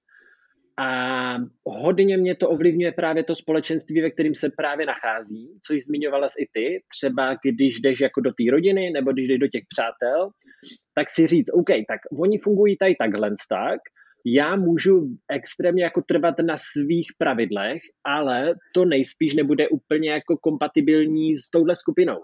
A 0.79 1.37
hodně 1.67 2.17
mě 2.17 2.35
to 2.35 2.49
ovlivňuje 2.49 2.93
právě 2.93 3.25
to 3.25 3.35
společenství, 3.35 4.01
ve 4.01 4.11
kterém 4.11 4.35
se 4.35 4.51
právě 4.57 4.87
nachází, 4.87 5.59
což 5.67 5.85
zmiňovala 5.85 6.27
i 6.39 6.47
ty. 6.53 6.83
Třeba 6.89 7.37
když 7.45 7.81
jdeš 7.81 8.01
jako 8.01 8.21
do 8.21 8.31
té 8.31 8.51
rodiny 8.51 8.91
nebo 8.91 9.13
když 9.13 9.29
jdeš 9.29 9.39
do 9.39 9.49
těch 9.49 9.63
přátel, 9.69 10.31
tak 10.95 11.11
si 11.11 11.27
říct, 11.27 11.51
OK, 11.53 11.69
tak 11.89 12.01
oni 12.19 12.39
fungují 12.39 12.77
tady 12.77 12.95
takhle 12.99 13.31
tak, 13.49 13.81
já 14.27 14.57
můžu 14.57 15.09
extrémně 15.33 15.85
jako 15.85 16.03
trvat 16.03 16.35
na 16.47 16.57
svých 16.57 17.07
pravidlech, 17.19 17.83
ale 18.05 18.55
to 18.75 18.85
nejspíš 18.85 19.35
nebude 19.35 19.69
úplně 19.69 20.11
jako 20.11 20.37
kompatibilní 20.37 21.37
s 21.37 21.51
touhle 21.51 21.75
skupinou. 21.75 22.23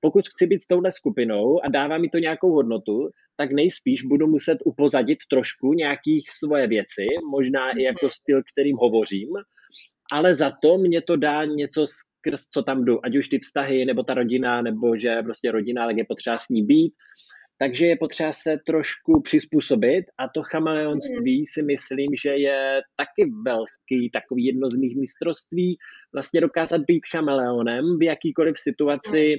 Pokud 0.00 0.28
chci 0.28 0.46
být 0.46 0.62
s 0.62 0.66
touhle 0.66 0.92
skupinou 0.92 1.64
a 1.64 1.68
dává 1.68 1.98
mi 1.98 2.08
to 2.08 2.18
nějakou 2.18 2.50
hodnotu, 2.50 3.10
tak 3.36 3.52
nejspíš 3.52 4.02
budu 4.02 4.26
muset 4.26 4.58
upozadit 4.64 5.18
trošku 5.30 5.72
nějakých 5.72 6.30
svoje 6.30 6.66
věci, 6.66 7.06
možná 7.30 7.70
i 7.70 7.82
jako 7.82 8.06
mhm. 8.06 8.10
styl, 8.10 8.42
kterým 8.52 8.76
hovořím, 8.76 9.28
ale 10.12 10.34
za 10.34 10.52
to 10.62 10.78
mě 10.78 11.02
to 11.02 11.16
dá 11.16 11.44
něco 11.44 11.86
skrz 11.86 12.42
co 12.54 12.62
tam 12.62 12.84
jdu, 12.84 13.06
ať 13.06 13.16
už 13.16 13.28
ty 13.28 13.38
vztahy, 13.38 13.84
nebo 13.84 14.02
ta 14.02 14.14
rodina, 14.14 14.62
nebo 14.62 14.96
že 14.96 15.22
prostě 15.22 15.50
rodina, 15.50 15.86
tak 15.86 15.96
je 15.96 16.04
potřeba 16.04 16.38
s 16.38 16.48
ní 16.48 16.62
být, 16.62 16.92
takže 17.58 17.86
je 17.86 17.96
potřeba 17.96 18.32
se 18.32 18.58
trošku 18.66 19.22
přizpůsobit 19.22 20.04
a 20.18 20.28
to 20.34 20.42
chameleonství 20.42 21.46
si 21.46 21.62
myslím, 21.62 22.08
že 22.22 22.30
je 22.30 22.80
taky 22.96 23.30
velký 23.44 24.10
takový 24.12 24.44
jedno 24.44 24.70
z 24.70 24.76
mých 24.76 24.96
mistrovství, 24.96 25.76
vlastně 26.14 26.40
dokázat 26.40 26.80
být 26.80 27.06
chameleonem 27.10 27.98
v 27.98 28.02
jakýkoliv 28.02 28.58
situaci, 28.58 29.36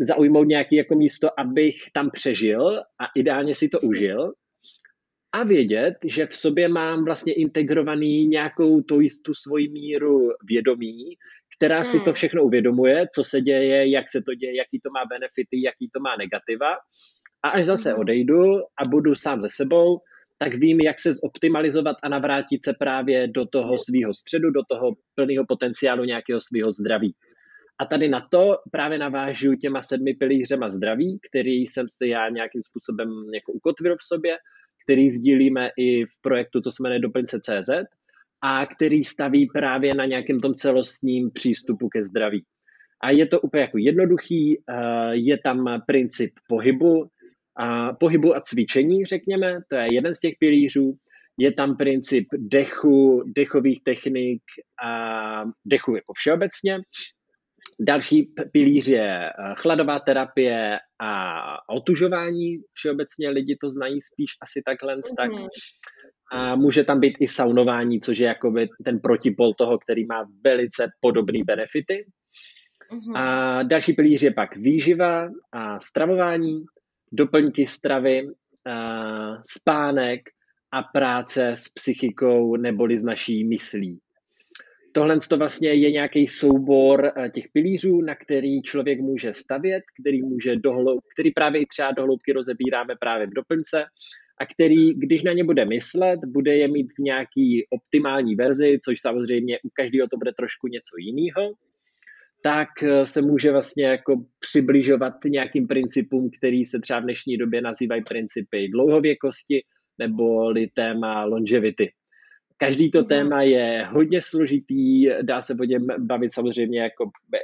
zaujmout 0.00 0.46
nějaké 0.46 0.76
jako 0.76 0.94
místo, 0.94 1.40
abych 1.40 1.76
tam 1.92 2.10
přežil 2.10 2.78
a 2.78 3.04
ideálně 3.16 3.54
si 3.54 3.68
to 3.68 3.80
užil 3.80 4.32
a 5.34 5.44
vědět, 5.44 5.94
že 6.04 6.26
v 6.26 6.34
sobě 6.34 6.68
mám 6.68 7.04
vlastně 7.04 7.32
integrovaný 7.32 8.26
nějakou 8.26 8.80
tu 8.80 9.00
jistou 9.00 9.34
svoji 9.34 9.68
míru 9.68 10.28
vědomí, 10.48 11.14
která 11.56 11.84
si 11.84 11.98
to 11.98 12.04
hmm. 12.04 12.12
všechno 12.12 12.44
uvědomuje, 12.44 13.06
co 13.14 13.24
se 13.24 13.40
děje, 13.40 13.90
jak 13.90 14.04
se 14.10 14.22
to 14.22 14.34
děje, 14.34 14.56
jaký 14.56 14.80
to 14.80 14.90
má 14.90 15.04
benefity, 15.10 15.62
jaký 15.64 15.90
to 15.94 16.00
má 16.00 16.16
negativa 16.16 16.74
a 17.44 17.48
až 17.48 17.66
zase 17.66 17.90
mhm. 17.90 18.00
odejdu 18.00 18.42
a 18.58 18.88
budu 18.90 19.14
sám 19.14 19.42
ze 19.42 19.48
sebou, 19.50 19.98
tak 20.38 20.54
vím, 20.54 20.80
jak 20.80 21.00
se 21.00 21.12
zoptimalizovat 21.14 21.96
a 22.02 22.08
navrátit 22.08 22.64
se 22.64 22.72
právě 22.78 23.28
do 23.28 23.46
toho 23.46 23.78
svého 23.78 24.14
středu, 24.14 24.50
do 24.50 24.60
toho 24.70 24.92
plného 25.14 25.44
potenciálu 25.48 26.04
nějakého 26.04 26.40
svého 26.40 26.72
zdraví. 26.72 27.14
A 27.78 27.84
tady 27.84 28.08
na 28.08 28.28
to 28.30 28.56
právě 28.70 28.98
navážu 28.98 29.54
těma 29.54 29.82
sedmi 29.82 30.14
pilířema 30.14 30.70
zdraví, 30.70 31.18
který 31.30 31.62
jsem 31.62 31.86
si 31.88 32.08
já 32.08 32.28
nějakým 32.28 32.62
způsobem 32.62 33.08
jako 33.34 33.52
ukotvil 33.52 33.96
v 33.96 34.02
sobě, 34.02 34.36
který 34.84 35.10
sdílíme 35.10 35.70
i 35.78 36.04
v 36.04 36.20
projektu, 36.20 36.60
co 36.60 36.70
jsme 36.70 36.88
nedoplňce 36.90 37.40
CZ, 37.40 37.70
a 38.42 38.66
který 38.66 39.04
staví 39.04 39.46
právě 39.52 39.94
na 39.94 40.04
nějakém 40.04 40.40
tom 40.40 40.54
celostním 40.54 41.30
přístupu 41.30 41.88
ke 41.88 42.04
zdraví. 42.04 42.44
A 43.02 43.10
je 43.10 43.26
to 43.26 43.40
úplně 43.40 43.60
jako 43.60 43.78
jednoduchý, 43.78 44.58
eh, 44.58 45.16
je 45.16 45.38
tam 45.38 45.82
princip 45.86 46.32
pohybu, 46.48 47.08
a 47.56 47.92
pohybu 47.92 48.36
a 48.36 48.40
cvičení, 48.40 49.04
řekněme, 49.04 49.60
to 49.68 49.76
je 49.76 49.94
jeden 49.94 50.14
z 50.14 50.20
těch 50.20 50.34
pilířů. 50.38 50.94
Je 51.38 51.52
tam 51.52 51.76
princip 51.76 52.28
dechu, 52.38 53.22
dechových 53.36 53.82
technik 53.84 54.42
a 54.84 55.44
dechu 55.64 55.94
jako 55.94 56.12
všeobecně. 56.16 56.78
Další 57.80 58.32
pilíř 58.52 58.88
je 58.88 59.28
eh, 59.28 59.32
chladová 59.54 59.98
terapie 59.98 60.78
a 61.00 61.68
otužování. 61.68 62.58
Všeobecně 62.72 63.30
lidi 63.30 63.56
to 63.60 63.70
znají 63.70 64.00
spíš 64.00 64.30
asi 64.42 64.62
takhle. 64.66 64.96
Mm-hmm. 64.96 65.14
Tak. 65.16 65.30
A 66.32 66.56
může 66.56 66.84
tam 66.84 67.00
být 67.00 67.16
i 67.20 67.28
saunování, 67.28 68.00
což 68.00 68.18
je 68.18 68.26
jakoby 68.26 68.68
ten 68.84 68.98
protipol 68.98 69.54
toho, 69.54 69.78
který 69.78 70.06
má 70.06 70.24
velice 70.44 70.90
podobné 71.00 71.38
benefity. 71.44 72.06
Mm-hmm. 72.92 73.16
A 73.16 73.62
další 73.62 73.92
pilíř 73.92 74.22
je 74.22 74.32
pak 74.32 74.56
výživa 74.56 75.28
a 75.52 75.80
stravování 75.80 76.64
doplňky 77.12 77.66
stravy, 77.66 78.28
spánek 79.46 80.20
a 80.72 80.82
práce 80.82 81.48
s 81.48 81.68
psychikou 81.68 82.56
neboli 82.56 82.98
s 82.98 83.04
naší 83.04 83.44
myslí. 83.44 83.98
Tohle 84.94 85.18
to 85.28 85.36
vlastně 85.36 85.68
je 85.68 85.92
nějaký 85.92 86.28
soubor 86.28 87.12
těch 87.34 87.44
pilířů, 87.52 88.00
na 88.00 88.14
který 88.14 88.62
člověk 88.62 89.00
může 89.00 89.34
stavět, 89.34 89.82
který, 90.00 90.22
může 90.22 90.56
dohloub, 90.56 91.04
který 91.14 91.30
právě 91.30 91.60
i 91.60 91.66
třeba 91.66 91.92
dohloubky 91.92 92.32
rozebíráme 92.32 92.94
právě 93.00 93.26
v 93.26 93.34
doplňce 93.34 93.84
a 94.40 94.46
který, 94.46 94.94
když 94.94 95.22
na 95.22 95.32
ně 95.32 95.44
bude 95.44 95.64
myslet, 95.64 96.20
bude 96.26 96.56
je 96.56 96.68
mít 96.68 96.86
v 96.98 97.02
nějaký 97.02 97.66
optimální 97.70 98.34
verzi, 98.34 98.78
což 98.84 99.00
samozřejmě 99.00 99.58
u 99.58 99.68
každého 99.76 100.08
to 100.08 100.16
bude 100.16 100.32
trošku 100.32 100.66
něco 100.68 100.94
jiného 100.98 101.54
tak 102.44 102.68
eh, 102.82 103.06
se 103.06 103.22
může 103.22 103.52
vlastně 103.52 103.84
jako 103.84 104.24
přibližovat 104.40 105.14
nějakým 105.24 105.66
principům, 105.66 106.30
který 106.38 106.64
se 106.64 106.80
třeba 106.80 107.00
v 107.00 107.02
dnešní 107.02 107.36
době 107.36 107.60
nazývají 107.60 108.04
principy 108.04 108.68
dlouhověkosti 108.68 109.62
nebo 109.98 110.52
téma 110.74 111.24
longevity. 111.24 111.90
Každý 112.56 112.90
to 112.90 112.98
mm-hmm. 112.98 113.08
téma 113.08 113.42
je 113.42 113.86
hodně 113.90 114.22
složitý, 114.22 115.06
dá 115.22 115.42
se 115.42 115.54
o 115.60 115.64
něm 115.64 115.86
bavit 115.98 116.34
samozřejmě 116.34 116.80
jako 116.80 117.10
eh, 117.34 117.38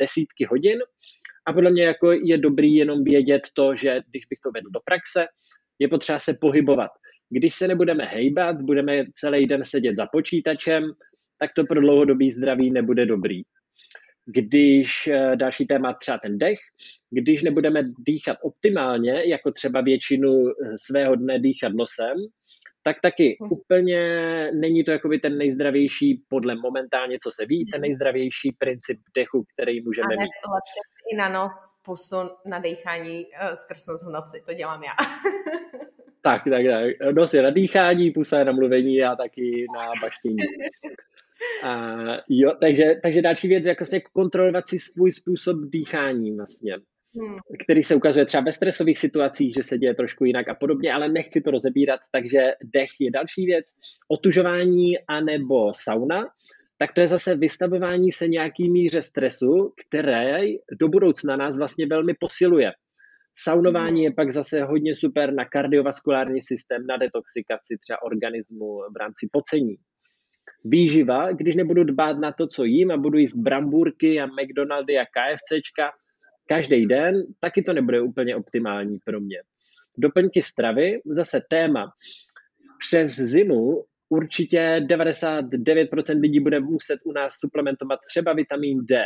desítky 0.00 0.44
hodin, 0.44 0.78
A 1.46 1.52
podle 1.52 1.70
mě 1.70 1.82
jako 1.82 2.12
je 2.12 2.38
dobrý 2.38 2.74
jenom 2.74 3.04
vědět 3.04 3.42
to, 3.52 3.76
že 3.76 4.00
když 4.10 4.26
bych 4.26 4.38
to 4.38 4.50
vedl 4.50 4.70
do 4.70 4.80
praxe, 4.84 5.26
je 5.78 5.88
potřeba 5.88 6.18
se 6.18 6.34
pohybovat. 6.34 6.90
Když 7.30 7.54
se 7.54 7.68
nebudeme 7.68 8.04
hejbat, 8.04 8.62
budeme 8.62 9.04
celý 9.14 9.46
den 9.46 9.64
sedět 9.64 9.94
za 9.94 10.06
počítačem, 10.06 10.92
tak 11.38 11.50
to 11.56 11.64
pro 11.64 11.80
dlouhodobý 11.80 12.30
zdraví 12.30 12.70
nebude 12.70 13.06
dobrý. 13.06 13.42
Když 14.26 15.06
eh, 15.06 15.36
další 15.36 15.66
téma 15.66 15.92
třeba 15.92 16.18
ten 16.18 16.38
dech, 16.38 16.58
když 17.10 17.42
nebudeme 17.42 17.82
dýchat 17.98 18.38
optimálně, 18.42 19.22
jako 19.26 19.52
třeba 19.52 19.80
většinu 19.80 20.48
eh, 20.48 20.52
svého 20.86 21.14
dne 21.16 21.38
dýchat 21.38 21.72
nosem, 21.72 22.16
tak 22.84 22.96
taky 23.02 23.36
hm. 23.42 23.48
úplně 23.50 24.00
není 24.52 24.84
to 24.84 24.90
jakoby 24.90 25.18
ten 25.18 25.38
nejzdravější, 25.38 26.22
podle 26.28 26.54
momentálně, 26.54 27.18
co 27.22 27.30
se 27.30 27.46
ví, 27.46 27.66
ten 27.72 27.80
hm. 27.80 27.82
nejzdravější 27.82 28.56
princip 28.58 28.98
dechu, 29.16 29.44
který 29.54 29.80
můžeme 29.80 30.16
mít. 30.18 30.30
i 31.12 31.16
na 31.16 31.28
nos 31.28 31.52
pusu 31.84 32.16
na 32.46 32.58
dýchání 32.58 33.26
uh, 33.26 33.54
skrz 33.54 33.86
nos 33.86 34.08
v 34.08 34.12
noci, 34.12 34.42
to 34.46 34.54
dělám 34.54 34.82
já. 34.82 34.92
tak, 36.22 36.42
tak, 36.44 36.62
tak. 36.70 37.14
Nos 37.14 37.34
je 37.34 37.42
na 37.42 37.50
dýchání, 37.50 38.10
pusa 38.10 38.38
je 38.38 38.44
na 38.44 38.52
mluvení 38.52 39.02
a 39.02 39.16
taky 39.16 39.66
na 39.74 39.90
baštění. 40.02 40.36
A 41.64 41.96
jo, 42.28 42.52
takže, 42.60 42.84
takže 43.02 43.22
další 43.22 43.48
věc, 43.48 43.66
jako 43.66 43.80
vlastně 43.80 44.00
kontrolovat 44.00 44.68
si 44.68 44.78
svůj 44.78 45.12
způsob 45.12 45.56
dýchání 45.60 46.36
vlastně. 46.36 46.76
Který 47.64 47.82
se 47.82 47.94
ukazuje 47.94 48.26
třeba 48.26 48.42
ve 48.42 48.52
stresových 48.52 48.98
situacích, 48.98 49.54
že 49.54 49.62
se 49.62 49.78
děje 49.78 49.94
trošku 49.94 50.24
jinak 50.24 50.48
a 50.48 50.54
podobně, 50.54 50.92
ale 50.92 51.08
nechci 51.08 51.40
to 51.40 51.50
rozebírat, 51.50 52.00
takže 52.12 52.52
dech 52.64 52.90
je 53.00 53.10
další 53.10 53.46
věc. 53.46 53.66
Otužování 54.08 54.98
anebo 55.08 55.72
sauna, 55.76 56.28
tak 56.78 56.92
to 56.92 57.00
je 57.00 57.08
zase 57.08 57.36
vystavování 57.36 58.12
se 58.12 58.28
nějaký 58.28 58.70
míře 58.70 59.02
stresu, 59.02 59.72
které 59.86 60.38
do 60.80 60.88
budoucna 60.88 61.36
nás 61.36 61.58
vlastně 61.58 61.86
velmi 61.86 62.14
posiluje. 62.20 62.72
Saunování 63.38 64.02
je 64.02 64.10
pak 64.16 64.32
zase 64.32 64.62
hodně 64.62 64.94
super 64.94 65.32
na 65.32 65.44
kardiovaskulární 65.44 66.42
systém, 66.42 66.86
na 66.86 66.96
detoxikaci 66.96 67.76
třeba 67.80 68.02
organismu 68.02 68.78
v 68.94 68.96
rámci 68.96 69.28
pocení. 69.32 69.76
Výživa, 70.64 71.32
když 71.32 71.56
nebudu 71.56 71.84
dbát 71.84 72.18
na 72.18 72.32
to, 72.32 72.46
co 72.46 72.64
jím 72.64 72.90
a 72.90 72.96
budu 72.96 73.18
jíst 73.18 73.36
brambůrky 73.36 74.20
a 74.20 74.26
McDonaldy 74.26 74.98
a 74.98 75.04
KFCčka, 75.04 75.90
každý 76.48 76.86
den, 76.86 77.22
taky 77.40 77.62
to 77.62 77.72
nebude 77.72 78.00
úplně 78.00 78.36
optimální 78.36 78.98
pro 79.04 79.20
mě. 79.20 79.38
Doplňky 79.98 80.42
stravy, 80.42 81.00
zase 81.06 81.40
téma. 81.50 81.92
Přes 82.88 83.10
zimu 83.10 83.84
určitě 84.08 84.80
99% 84.86 86.20
lidí 86.20 86.40
bude 86.40 86.60
muset 86.60 87.00
u 87.04 87.12
nás 87.12 87.32
suplementovat 87.38 88.00
třeba 88.08 88.32
vitamin 88.32 88.86
D. 88.86 89.04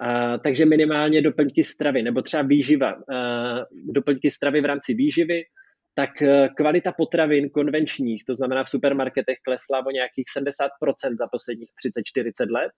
A, 0.00 0.38
takže 0.38 0.66
minimálně 0.66 1.22
doplňky 1.22 1.64
stravy, 1.64 2.02
nebo 2.02 2.22
třeba 2.22 2.42
výživa. 2.42 2.90
A, 2.90 2.96
doplňky 3.84 4.30
stravy 4.30 4.60
v 4.60 4.64
rámci 4.64 4.94
výživy, 4.94 5.42
tak 5.94 6.22
e, 6.22 6.48
kvalita 6.56 6.92
potravin 6.92 7.50
konvenčních, 7.50 8.24
to 8.24 8.34
znamená 8.34 8.64
v 8.64 8.68
supermarketech 8.68 9.38
klesla 9.44 9.86
o 9.86 9.90
nějakých 9.90 10.24
70% 10.38 11.16
za 11.18 11.26
posledních 11.32 11.70
30-40 12.18 12.50
let. 12.50 12.72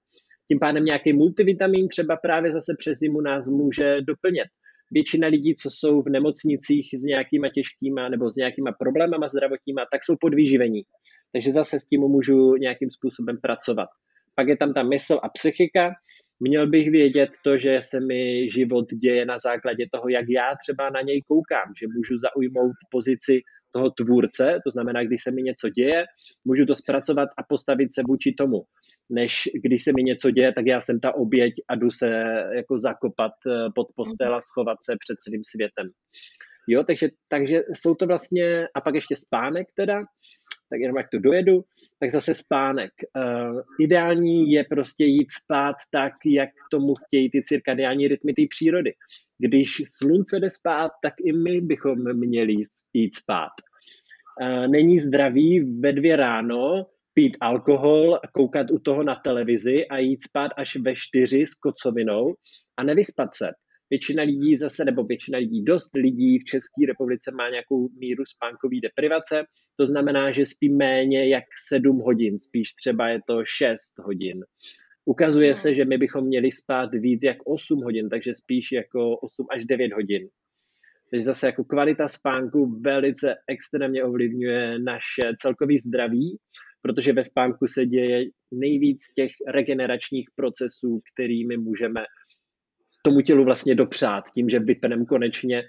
Tím 0.49 0.59
pádem 0.59 0.84
nějaký 0.84 1.12
multivitamin 1.12 1.88
třeba 1.88 2.16
právě 2.16 2.53
zase 2.53 2.74
přes 2.78 2.99
zimu 2.99 3.20
nás 3.20 3.49
může 3.49 3.97
doplnit. 4.01 4.49
Většina 4.90 5.28
lidí, 5.28 5.55
co 5.55 5.70
jsou 5.70 6.03
v 6.03 6.09
nemocnicích 6.09 6.88
s 6.99 7.03
nějakýma 7.03 7.49
těžkýma 7.49 8.09
nebo 8.09 8.30
s 8.30 8.36
nějakýma 8.36 8.72
problémama 8.72 9.28
zdravotníma, 9.28 9.82
tak 9.92 10.05
jsou 10.05 10.14
podvýživení. 10.20 10.82
Takže 11.32 11.53
zase 11.53 11.80
s 11.80 11.86
tím 11.86 12.01
můžu 12.01 12.57
nějakým 12.57 12.90
způsobem 12.90 13.38
pracovat. 13.42 13.88
Pak 14.34 14.49
je 14.49 14.57
tam 14.57 14.74
ta 14.74 14.82
mysl 14.82 15.20
a 15.22 15.28
psychika. 15.28 15.92
Měl 16.40 16.66
bych 16.66 16.90
vědět 16.90 17.30
to, 17.44 17.59
že 17.59 17.80
se 17.82 18.01
mi 18.01 18.51
život 18.51 18.86
děje 18.94 19.26
na 19.26 19.38
základě 19.38 19.86
toho, 19.92 20.09
jak 20.09 20.24
já 20.28 20.55
třeba 20.62 20.90
na 20.90 21.01
něj 21.01 21.22
koukám, 21.22 21.68
že 21.80 21.86
můžu 21.97 22.14
zaujmout 22.18 22.76
pozici 22.90 23.40
toho 23.72 23.90
tvůrce, 23.90 24.61
to 24.64 24.70
znamená, 24.70 25.05
když 25.05 25.22
se 25.22 25.30
mi 25.30 25.42
něco 25.42 25.68
děje, 25.68 26.05
můžu 26.44 26.66
to 26.66 26.74
zpracovat 26.74 27.28
a 27.38 27.42
postavit 27.49 27.94
se 27.94 28.03
vůči 28.09 28.34
tomu 28.38 28.62
než 29.11 29.48
když 29.54 29.84
se 29.84 29.92
mi 29.92 30.02
něco 30.02 30.30
děje, 30.30 30.52
tak 30.52 30.66
já 30.66 30.80
jsem 30.80 31.00
ta 31.00 31.14
oběť 31.14 31.54
a 31.68 31.74
jdu 31.74 31.90
se 31.90 32.09
jako 32.57 32.78
zakopat 32.78 33.32
eh, 33.46 33.68
pod 33.74 33.86
postel 33.96 34.34
a 34.34 34.40
schovat 34.40 34.78
se 34.84 34.92
před 34.98 35.16
celým 35.18 35.42
světem. 35.44 35.90
Jo, 36.68 36.84
takže, 36.84 37.09
takže 37.28 37.62
jsou 37.74 37.94
to 37.94 38.07
vlastně, 38.07 38.68
a 38.74 38.80
pak 38.80 38.94
ještě 38.94 39.16
spánek 39.16 39.66
teda, 39.76 40.04
tak 40.70 40.80
jenom 40.80 40.96
jak 40.96 41.11
to 41.11 41.18
dojedu, 41.18 41.64
tak 42.00 42.11
zase 42.11 42.34
spánek. 42.34 42.90
Uh, 43.16 43.61
ideální 43.80 44.52
je 44.52 44.64
prostě 44.64 45.04
jít 45.04 45.32
spát 45.32 45.76
tak, 45.90 46.12
jak 46.26 46.48
tomu 46.70 46.94
chtějí 46.94 47.30
ty 47.30 47.42
cirkadiální 47.42 48.09
rytmy 48.09 48.34
té 48.34 48.42
přírody. 48.50 48.92
Když 49.38 49.82
slunce 49.88 50.40
jde 50.40 50.50
spát, 50.50 50.92
tak 51.02 51.14
i 51.24 51.32
my 51.32 51.61
bychom 51.61 52.14
měli 52.14 52.54
jít 52.94 53.14
spát. 53.16 53.52
Uh, 54.42 54.66
není 54.66 54.98
zdravý 54.98 55.61
ve 55.80 55.92
dvě 55.92 56.16
ráno 56.16 56.86
pít 57.18 57.36
alkohol 57.40 58.18
koukat 58.32 58.70
u 58.70 58.78
toho 58.78 59.02
na 59.02 59.14
televizi 59.24 59.86
a 59.86 59.98
jít 59.98 60.22
spát 60.22 60.52
až 60.56 60.76
ve 60.76 60.94
čtyři 60.94 61.46
s 61.46 61.54
kocovinou 61.54 62.34
a 62.76 62.82
nevyspat 62.82 63.34
se. 63.34 63.48
Většina 63.90 64.22
lidí 64.22 64.56
zase, 64.56 64.84
nebo 64.84 65.04
většina 65.04 65.38
lidí, 65.38 65.64
dost 65.64 65.90
lidí 65.94 66.38
v 66.38 66.44
České 66.44 66.86
republice 66.86 67.30
má 67.30 67.48
nějakou 67.48 67.88
míru 68.00 68.24
spánkové 68.26 68.76
deprivace, 68.82 69.44
to 69.76 69.86
znamená, 69.86 70.30
že 70.30 70.46
spí 70.46 70.68
méně 70.68 71.28
jak 71.28 71.44
7 71.68 71.98
hodin, 71.98 72.38
spíš 72.38 72.72
třeba 72.72 73.08
je 73.08 73.20
to 73.26 73.44
6 73.44 73.78
hodin. 73.98 74.44
Ukazuje 75.04 75.54
se, 75.54 75.74
že 75.74 75.84
my 75.84 75.98
bychom 75.98 76.24
měli 76.24 76.52
spát 76.52 76.90
víc 76.92 77.20
jak 77.24 77.36
8 77.46 77.82
hodin, 77.82 78.08
takže 78.08 78.34
spíš 78.34 78.72
jako 78.72 79.16
8 79.16 79.46
až 79.50 79.64
9 79.64 79.92
hodin. 79.92 80.28
Takže 81.10 81.24
zase 81.24 81.46
jako 81.46 81.64
kvalita 81.64 82.08
spánku 82.08 82.80
velice 82.80 83.34
extrémně 83.48 84.04
ovlivňuje 84.04 84.78
naše 84.78 85.32
celkový 85.40 85.78
zdraví 85.78 86.38
protože 86.87 87.12
ve 87.12 87.24
spánku 87.24 87.66
se 87.66 87.87
děje 87.87 88.24
nejvíc 88.53 89.03
těch 89.16 89.30
regeneračních 89.49 90.28
procesů, 90.37 91.01
kterými 91.14 91.57
můžeme 91.57 92.05
tomu 93.03 93.20
tělu 93.20 93.45
vlastně 93.45 93.74
dopřát, 93.74 94.24
tím, 94.34 94.49
že 94.49 94.59
vypneme 94.59 95.05
konečně 95.05 95.62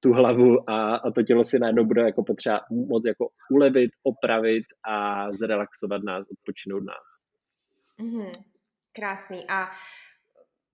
tu 0.00 0.12
hlavu 0.12 0.70
a, 0.70 0.96
a 0.96 1.10
to 1.10 1.22
tělo 1.22 1.44
si 1.44 1.58
najednou 1.58 1.84
bude 1.84 2.02
jako 2.02 2.24
potřeba 2.24 2.60
moc 2.70 3.02
jako 3.06 3.28
ulevit, 3.50 3.90
opravit 4.02 4.64
a 4.88 5.26
zrelaxovat 5.32 6.02
nás, 6.02 6.26
odpočinout 6.32 6.82
nás. 6.84 7.06
Mm-hmm. 8.00 8.32
Krásný. 8.92 9.44
A 9.48 9.70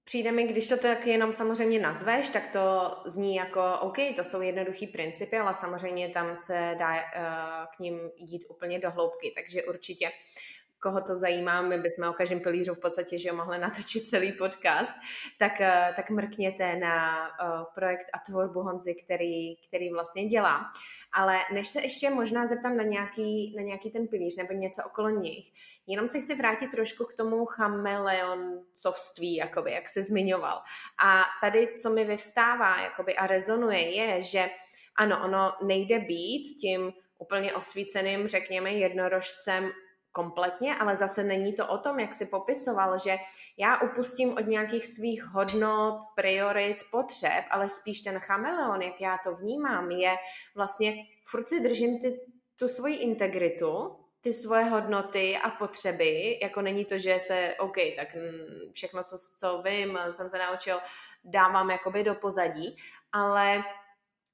Přijde 0.04 0.32
mi, 0.32 0.44
když 0.44 0.68
to 0.68 0.76
tak 0.76 1.06
jenom 1.06 1.32
samozřejmě 1.32 1.78
nazveš, 1.78 2.28
tak 2.28 2.48
to 2.52 2.96
zní 3.06 3.34
jako 3.34 3.78
OK, 3.80 3.96
to 4.16 4.24
jsou 4.24 4.40
jednoduchý 4.40 4.86
principy, 4.86 5.38
ale 5.38 5.54
samozřejmě 5.54 6.08
tam 6.08 6.36
se 6.36 6.74
dá 6.78 6.94
uh, 6.94 7.00
k 7.76 7.78
ním 7.78 8.10
jít 8.16 8.44
úplně 8.48 8.78
do 8.78 8.90
hloubky, 8.90 9.32
takže 9.34 9.62
určitě 9.62 10.10
koho 10.84 11.00
to 11.00 11.16
zajímá, 11.16 11.62
my 11.62 11.78
bychom 11.78 12.08
o 12.08 12.12
každém 12.12 12.40
pilířu 12.40 12.74
v 12.74 12.80
podstatě, 12.80 13.18
že 13.18 13.32
mohli 13.32 13.58
natočit 13.58 14.08
celý 14.08 14.32
podcast, 14.32 14.94
tak, 15.38 15.60
eh, 15.60 15.92
tak 15.96 16.10
mrkněte 16.10 16.76
na 16.76 17.28
uh, 17.28 17.64
projekt 17.74 18.06
a 18.12 18.18
tvorbu 18.26 18.60
Honzy, 18.60 18.94
který, 18.94 19.56
který 19.68 19.90
vlastně 19.90 20.26
dělá. 20.26 20.60
Ale 21.12 21.38
než 21.52 21.68
se 21.68 21.82
ještě 21.82 22.10
možná 22.10 22.46
zeptám 22.46 22.76
na 22.76 22.82
nějaký, 22.82 23.54
na 23.56 23.62
nějaký 23.62 23.90
ten 23.90 24.08
pilíř 24.08 24.36
nebo 24.36 24.52
něco 24.52 24.82
okolo 24.86 25.08
nich, 25.08 25.52
jenom 25.86 26.08
se 26.08 26.20
chci 26.20 26.34
vrátit 26.34 26.70
trošku 26.70 27.04
k 27.04 27.14
tomu 27.14 27.46
chameleoncovství, 27.46 29.36
jakoby, 29.36 29.72
jak 29.72 29.88
se 29.88 30.02
zmiňoval. 30.02 30.62
A 31.04 31.22
tady, 31.40 31.68
co 31.78 31.90
mi 31.90 32.04
vyvstává 32.04 32.80
jakoby, 32.80 33.16
a 33.16 33.26
rezonuje, 33.26 33.80
je, 33.80 34.22
že 34.22 34.50
ano, 34.96 35.20
ono 35.24 35.52
nejde 35.66 35.98
být 35.98 36.56
tím 36.60 36.92
úplně 37.18 37.54
osvíceným, 37.54 38.26
řekněme, 38.26 38.72
jednorožcem 38.72 39.70
kompletně, 40.14 40.74
ale 40.74 40.96
zase 40.96 41.24
není 41.24 41.52
to 41.54 41.66
o 41.66 41.78
tom, 41.78 42.00
jak 42.00 42.14
si 42.14 42.26
popisoval, 42.26 42.98
že 42.98 43.16
já 43.58 43.80
upustím 43.80 44.32
od 44.32 44.46
nějakých 44.46 44.86
svých 44.86 45.24
hodnot, 45.24 45.94
priorit, 46.14 46.76
potřeb, 46.90 47.44
ale 47.50 47.68
spíš 47.68 48.00
ten 48.00 48.18
chameleon, 48.18 48.82
jak 48.82 49.00
já 49.00 49.18
to 49.24 49.34
vnímám, 49.34 49.90
je 49.90 50.16
vlastně 50.54 50.94
furt 51.24 51.48
si 51.48 51.60
držím 51.60 52.00
ty, 52.00 52.20
tu 52.58 52.68
svoji 52.68 52.96
integritu, 52.96 53.96
ty 54.20 54.32
svoje 54.32 54.64
hodnoty 54.64 55.36
a 55.36 55.50
potřeby, 55.50 56.38
jako 56.42 56.62
není 56.62 56.84
to, 56.84 56.98
že 56.98 57.18
se, 57.18 57.54
OK, 57.58 57.76
tak 57.96 58.08
všechno, 58.72 59.02
co, 59.02 59.16
co 59.38 59.62
vím, 59.62 59.98
jsem 60.10 60.30
se 60.30 60.38
naučil, 60.38 60.78
dávám 61.24 61.70
jakoby 61.70 62.04
do 62.04 62.14
pozadí, 62.14 62.76
ale 63.12 63.64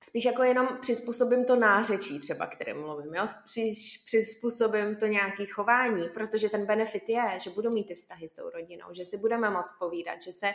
spíš 0.04 0.24
jako 0.24 0.42
jenom 0.42 0.68
přizpůsobím 0.80 1.44
to 1.44 1.56
nářečí 1.56 2.20
třeba, 2.20 2.46
kterým 2.46 2.80
mluvím, 2.80 3.14
jo? 3.14 3.26
spíš 3.26 4.02
přizpůsobím 4.06 4.96
to 4.96 5.06
nějaký 5.06 5.46
chování, 5.46 6.08
protože 6.08 6.48
ten 6.48 6.66
benefit 6.66 7.08
je, 7.08 7.38
že 7.42 7.50
budu 7.50 7.70
mít 7.70 7.84
ty 7.84 7.94
vztahy 7.94 8.28
s 8.28 8.32
tou 8.32 8.50
rodinou, 8.50 8.86
že 8.92 9.04
si 9.04 9.18
budeme 9.18 9.50
moc 9.50 9.72
povídat, 9.78 10.22
že 10.22 10.32
se, 10.32 10.46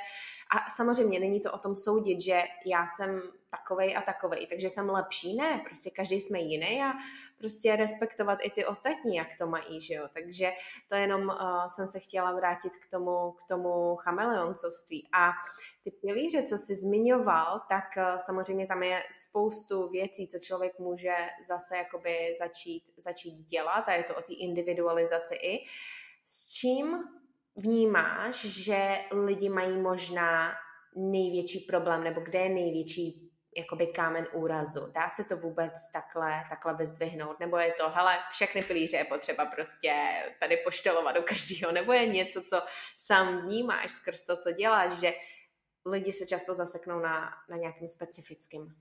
a 0.51 0.69
samozřejmě 0.75 1.19
není 1.19 1.41
to 1.41 1.51
o 1.51 1.57
tom 1.57 1.75
soudit, 1.75 2.21
že 2.21 2.41
já 2.65 2.87
jsem 2.87 3.21
takovej 3.57 3.97
a 3.97 4.01
takovej, 4.01 4.47
takže 4.47 4.69
jsem 4.69 4.89
lepší. 4.89 5.35
Ne, 5.35 5.61
prostě 5.65 5.89
každý 5.89 6.21
jsme 6.21 6.39
jiný 6.39 6.83
a 6.83 6.93
prostě 7.37 7.75
respektovat 7.75 8.39
i 8.41 8.49
ty 8.49 8.65
ostatní, 8.65 9.15
jak 9.15 9.27
to 9.37 9.47
mají, 9.47 9.81
že 9.81 9.93
jo. 9.93 10.07
Takže 10.13 10.51
to 10.89 10.95
jenom 10.95 11.21
uh, 11.27 11.67
jsem 11.67 11.87
se 11.87 11.99
chtěla 11.99 12.31
vrátit 12.31 12.77
k 12.77 12.89
tomu, 12.91 13.31
k 13.31 13.43
tomu 13.43 13.95
chameleoncovství. 13.95 15.09
A 15.13 15.31
ty 15.83 15.91
pilíře, 15.91 16.43
co 16.43 16.57
jsi 16.57 16.75
zmiňoval, 16.75 17.61
tak 17.69 17.83
uh, 17.97 18.17
samozřejmě 18.17 18.67
tam 18.67 18.83
je 18.83 19.03
spoustu 19.11 19.89
věcí, 19.89 20.27
co 20.27 20.39
člověk 20.39 20.79
může 20.79 21.15
zase 21.47 21.77
jakoby 21.77 22.33
začít, 22.39 22.83
začít 22.97 23.33
dělat 23.33 23.83
a 23.87 23.93
je 23.93 24.03
to 24.03 24.15
o 24.15 24.21
té 24.21 24.33
individualizaci 24.33 25.35
i. 25.35 25.65
S 26.25 26.53
čím 26.53 27.03
vnímáš, 27.55 28.45
že 28.45 28.97
lidi 29.11 29.49
mají 29.49 29.77
možná 29.77 30.51
největší 30.95 31.59
problém, 31.59 32.03
nebo 32.03 32.21
kde 32.21 32.39
je 32.39 32.49
největší 32.49 33.24
jakoby 33.55 33.87
kámen 33.87 34.27
úrazu. 34.33 34.91
Dá 34.91 35.09
se 35.09 35.23
to 35.23 35.37
vůbec 35.37 35.91
takhle, 35.93 36.43
takhle 36.49 36.75
vyzdvihnout? 36.75 37.39
Nebo 37.39 37.57
je 37.57 37.71
to, 37.71 37.89
hele, 37.89 38.17
všechny 38.29 38.63
pilíře 38.63 38.97
je 38.97 39.05
potřeba 39.05 39.45
prostě 39.45 39.93
tady 40.39 40.57
poštelovat 40.57 41.15
do 41.15 41.23
každého, 41.23 41.71
nebo 41.71 41.93
je 41.93 42.07
něco, 42.07 42.41
co 42.41 42.61
sám 42.97 43.41
vnímáš 43.41 43.91
skrz 43.91 44.23
to, 44.23 44.37
co 44.37 44.51
děláš, 44.51 44.99
že 44.99 45.13
lidi 45.85 46.13
se 46.13 46.25
často 46.25 46.53
zaseknou 46.53 46.99
na, 46.99 47.33
na 47.49 47.57
nějakým 47.57 47.87
specifickým? 47.87 48.75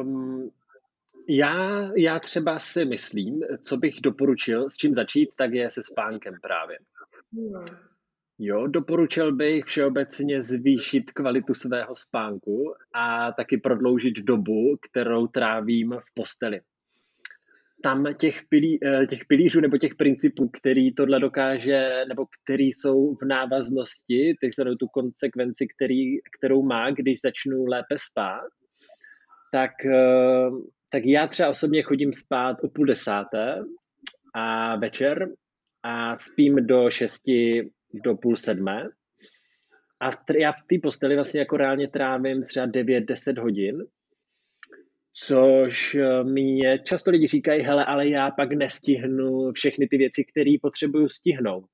Um, 0.00 0.50
já, 1.28 1.90
já 1.96 2.20
třeba 2.20 2.58
si 2.58 2.84
myslím, 2.84 3.40
co 3.62 3.76
bych 3.76 4.00
doporučil, 4.00 4.70
s 4.70 4.76
čím 4.76 4.94
začít, 4.94 5.30
tak 5.36 5.52
je 5.52 5.70
se 5.70 5.82
spánkem 5.82 6.34
právě. 6.42 6.78
Hmm. 7.32 7.64
Jo, 8.40 8.66
doporučil 8.66 9.32
bych 9.32 9.64
všeobecně 9.64 10.42
zvýšit 10.42 11.10
kvalitu 11.10 11.54
svého 11.54 11.94
spánku 11.94 12.74
a 12.94 13.32
taky 13.32 13.56
prodloužit 13.56 14.18
dobu, 14.18 14.76
kterou 14.90 15.26
trávím 15.26 15.90
v 15.90 16.14
posteli. 16.14 16.60
Tam 17.82 18.14
těch, 18.14 18.40
pilí, 18.48 18.78
eh, 18.84 19.06
těch 19.06 19.24
pilířů 19.28 19.60
nebo 19.60 19.78
těch 19.78 19.94
principů, 19.94 20.48
který 20.48 20.94
tohle 20.94 21.20
dokáže, 21.20 22.04
nebo 22.08 22.26
který 22.44 22.64
jsou 22.64 23.14
v 23.14 23.24
návaznosti, 23.26 24.36
tak 24.40 24.54
se 24.54 24.64
tu 24.80 24.86
konsekvenci, 24.86 25.66
který, 25.76 26.18
kterou 26.38 26.62
má, 26.62 26.90
když 26.90 27.20
začnu 27.20 27.64
lépe 27.64 27.96
spát, 27.98 28.48
tak, 29.52 29.70
eh, 29.86 30.50
tak 30.90 31.04
já 31.04 31.26
třeba 31.26 31.48
osobně 31.48 31.82
chodím 31.82 32.12
spát 32.12 32.56
o 32.64 32.68
půl 32.68 32.86
desáté 32.86 33.62
a 34.34 34.76
večer 34.76 35.28
a 35.82 36.16
spím 36.16 36.66
do 36.66 36.90
šesti 36.90 37.70
do 37.94 38.14
půl 38.14 38.36
sedmé. 38.36 38.88
A 40.00 40.10
já 40.38 40.52
v 40.52 40.62
té 40.68 40.76
posteli 40.82 41.14
vlastně 41.14 41.40
jako 41.40 41.56
reálně 41.56 41.88
trávím 41.88 42.42
třeba 42.42 42.66
9-10 42.66 43.40
hodin, 43.42 43.84
což 45.12 45.94
eh, 45.94 46.24
mě 46.24 46.78
často 46.78 47.10
lidi 47.10 47.26
říkají, 47.26 47.62
hele, 47.62 47.84
ale 47.84 48.08
já 48.08 48.30
pak 48.30 48.52
nestihnu 48.52 49.52
všechny 49.52 49.88
ty 49.88 49.96
věci, 49.96 50.24
které 50.24 50.54
potřebuju 50.62 51.08
stihnout. 51.08 51.64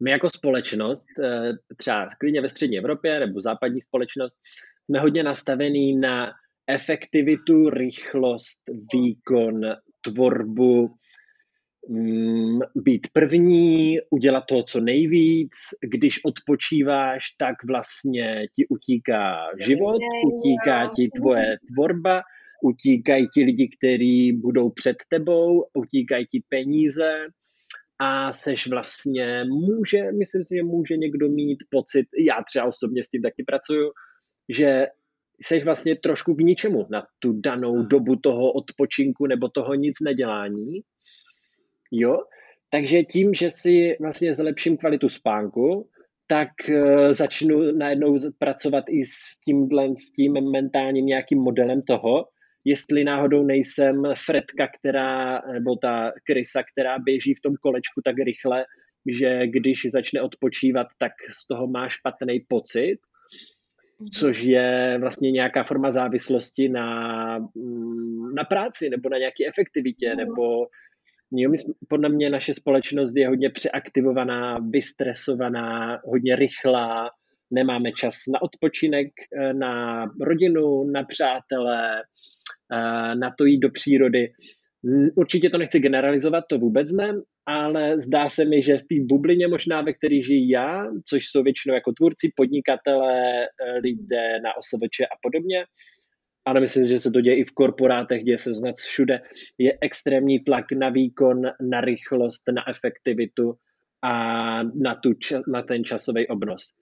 My 0.00 0.10
jako 0.10 0.30
společnost, 0.30 1.04
eh, 1.24 1.52
třeba 1.76 2.10
klidně 2.20 2.40
ve 2.40 2.48
střední 2.48 2.78
Evropě 2.78 3.20
nebo 3.20 3.40
západní 3.40 3.80
společnost, 3.80 4.36
jsme 4.84 5.00
hodně 5.00 5.22
nastavený 5.22 5.96
na 5.96 6.32
efektivitu, 6.66 7.70
rychlost, 7.70 8.60
výkon, 8.92 9.60
tvorbu, 10.00 10.94
být 12.74 13.06
první, 13.12 13.98
udělat 14.10 14.44
toho 14.48 14.62
co 14.62 14.80
nejvíc. 14.80 15.52
Když 15.82 16.20
odpočíváš, 16.24 17.30
tak 17.38 17.54
vlastně 17.64 18.46
ti 18.56 18.66
utíká 18.68 19.36
život, 19.60 20.00
utíká 20.26 20.90
ti 20.96 21.08
tvoje 21.16 21.56
tvorba, 21.74 22.22
utíkají 22.62 23.26
ti 23.34 23.44
lidi, 23.44 23.68
kteří 23.78 24.32
budou 24.32 24.70
před 24.70 24.96
tebou, 25.08 25.64
utíkají 25.74 26.26
ti 26.26 26.42
peníze. 26.48 27.26
A 28.00 28.32
seš 28.32 28.66
vlastně, 28.66 29.44
může, 29.44 30.12
myslím 30.12 30.44
si, 30.44 30.56
že 30.56 30.62
může 30.62 30.96
někdo 30.96 31.28
mít 31.28 31.58
pocit, 31.70 32.06
já 32.26 32.42
třeba 32.46 32.66
osobně 32.66 33.04
s 33.04 33.08
tím 33.08 33.22
taky 33.22 33.44
pracuju, 33.46 33.90
že 34.48 34.86
seš 35.42 35.64
vlastně 35.64 35.96
trošku 35.96 36.34
k 36.34 36.40
ničemu 36.40 36.86
na 36.90 37.06
tu 37.18 37.32
danou 37.32 37.82
dobu 37.82 38.16
toho 38.16 38.52
odpočinku 38.52 39.26
nebo 39.26 39.48
toho 39.48 39.74
nic 39.74 39.94
nedělání 40.02 40.82
Jo? 41.90 42.18
Takže 42.70 43.02
tím, 43.02 43.34
že 43.34 43.50
si 43.50 43.96
vlastně 44.00 44.34
zlepším 44.34 44.76
kvalitu 44.76 45.08
spánku, 45.08 45.88
tak 46.26 46.48
uh, 46.68 47.12
začnu 47.12 47.72
najednou 47.72 48.16
pracovat 48.38 48.84
i 48.88 49.04
s 49.04 49.38
tímhle, 49.44 49.88
s 49.88 50.12
tím 50.12 50.50
mentálním 50.50 51.06
nějakým 51.06 51.38
modelem 51.38 51.82
toho, 51.82 52.24
jestli 52.64 53.04
náhodou 53.04 53.44
nejsem 53.44 54.02
Fredka, 54.26 54.68
která, 54.78 55.42
nebo 55.52 55.76
ta 55.76 56.12
krysa, 56.26 56.62
která 56.72 56.98
běží 56.98 57.34
v 57.34 57.40
tom 57.40 57.54
kolečku 57.62 58.00
tak 58.04 58.16
rychle, 58.26 58.64
že 59.20 59.46
když 59.46 59.86
začne 59.92 60.22
odpočívat, 60.22 60.86
tak 60.98 61.12
z 61.42 61.46
toho 61.46 61.66
má 61.66 61.88
špatný 61.88 62.40
pocit, 62.48 62.98
mhm. 64.00 64.10
což 64.10 64.42
je 64.42 64.98
vlastně 65.00 65.30
nějaká 65.30 65.64
forma 65.64 65.90
závislosti 65.90 66.68
na, 66.68 67.38
mm, 67.38 68.34
na 68.34 68.44
práci 68.44 68.90
nebo 68.90 69.08
na 69.08 69.18
nějaké 69.18 69.46
efektivitě, 69.48 70.08
mhm. 70.08 70.18
nebo 70.18 70.66
Jo, 71.32 71.50
my, 71.50 71.56
podle 71.88 72.08
mě 72.08 72.30
naše 72.30 72.54
společnost 72.54 73.16
je 73.16 73.28
hodně 73.28 73.50
přeaktivovaná, 73.50 74.58
vystresovaná, 74.58 76.00
hodně 76.04 76.36
rychlá, 76.36 77.10
nemáme 77.50 77.92
čas 77.92 78.14
na 78.32 78.42
odpočinek, 78.42 79.06
eh, 79.36 79.52
na 79.52 80.04
rodinu, 80.20 80.84
na 80.84 81.04
přátele, 81.04 82.02
eh, 82.72 83.14
na 83.14 83.34
to 83.38 83.44
jít 83.44 83.58
do 83.58 83.70
přírody. 83.70 84.32
Určitě 85.14 85.50
to 85.50 85.58
nechci 85.58 85.78
generalizovat, 85.78 86.44
to 86.48 86.58
vůbec 86.58 86.92
ne, 86.92 87.14
ale 87.46 88.00
zdá 88.00 88.28
se 88.28 88.44
mi, 88.44 88.62
že 88.62 88.78
v 88.78 88.80
té 88.82 88.94
bublině 89.08 89.48
možná, 89.48 89.82
ve 89.82 89.92
které 89.92 90.22
žiji 90.22 90.52
já, 90.52 90.86
což 91.08 91.24
jsou 91.28 91.42
většinou 91.42 91.74
jako 91.74 91.92
tvůrci, 91.92 92.32
podnikatelé, 92.36 93.42
eh, 93.42 93.78
lidé 93.78 94.40
na 94.44 94.50
OSVČ 94.56 95.00
a 95.00 95.16
podobně, 95.22 95.64
ale 96.48 96.60
myslím, 96.60 96.86
že 96.86 96.98
se 96.98 97.10
to 97.10 97.20
děje 97.20 97.36
i 97.36 97.44
v 97.44 97.52
korporátech, 97.52 98.24
děje 98.24 98.38
se 98.38 98.54
snad 98.54 98.76
všude, 98.76 99.20
je 99.58 99.78
extrémní 99.80 100.40
tlak 100.40 100.72
na 100.72 100.88
výkon, 100.88 101.42
na 101.60 101.80
rychlost, 101.80 102.42
na 102.52 102.68
efektivitu 102.68 103.54
a 104.02 104.12
na, 104.62 104.94
tu, 104.94 105.12
na 105.52 105.62
ten 105.62 105.84
časový 105.84 106.28
obnos. 106.28 106.72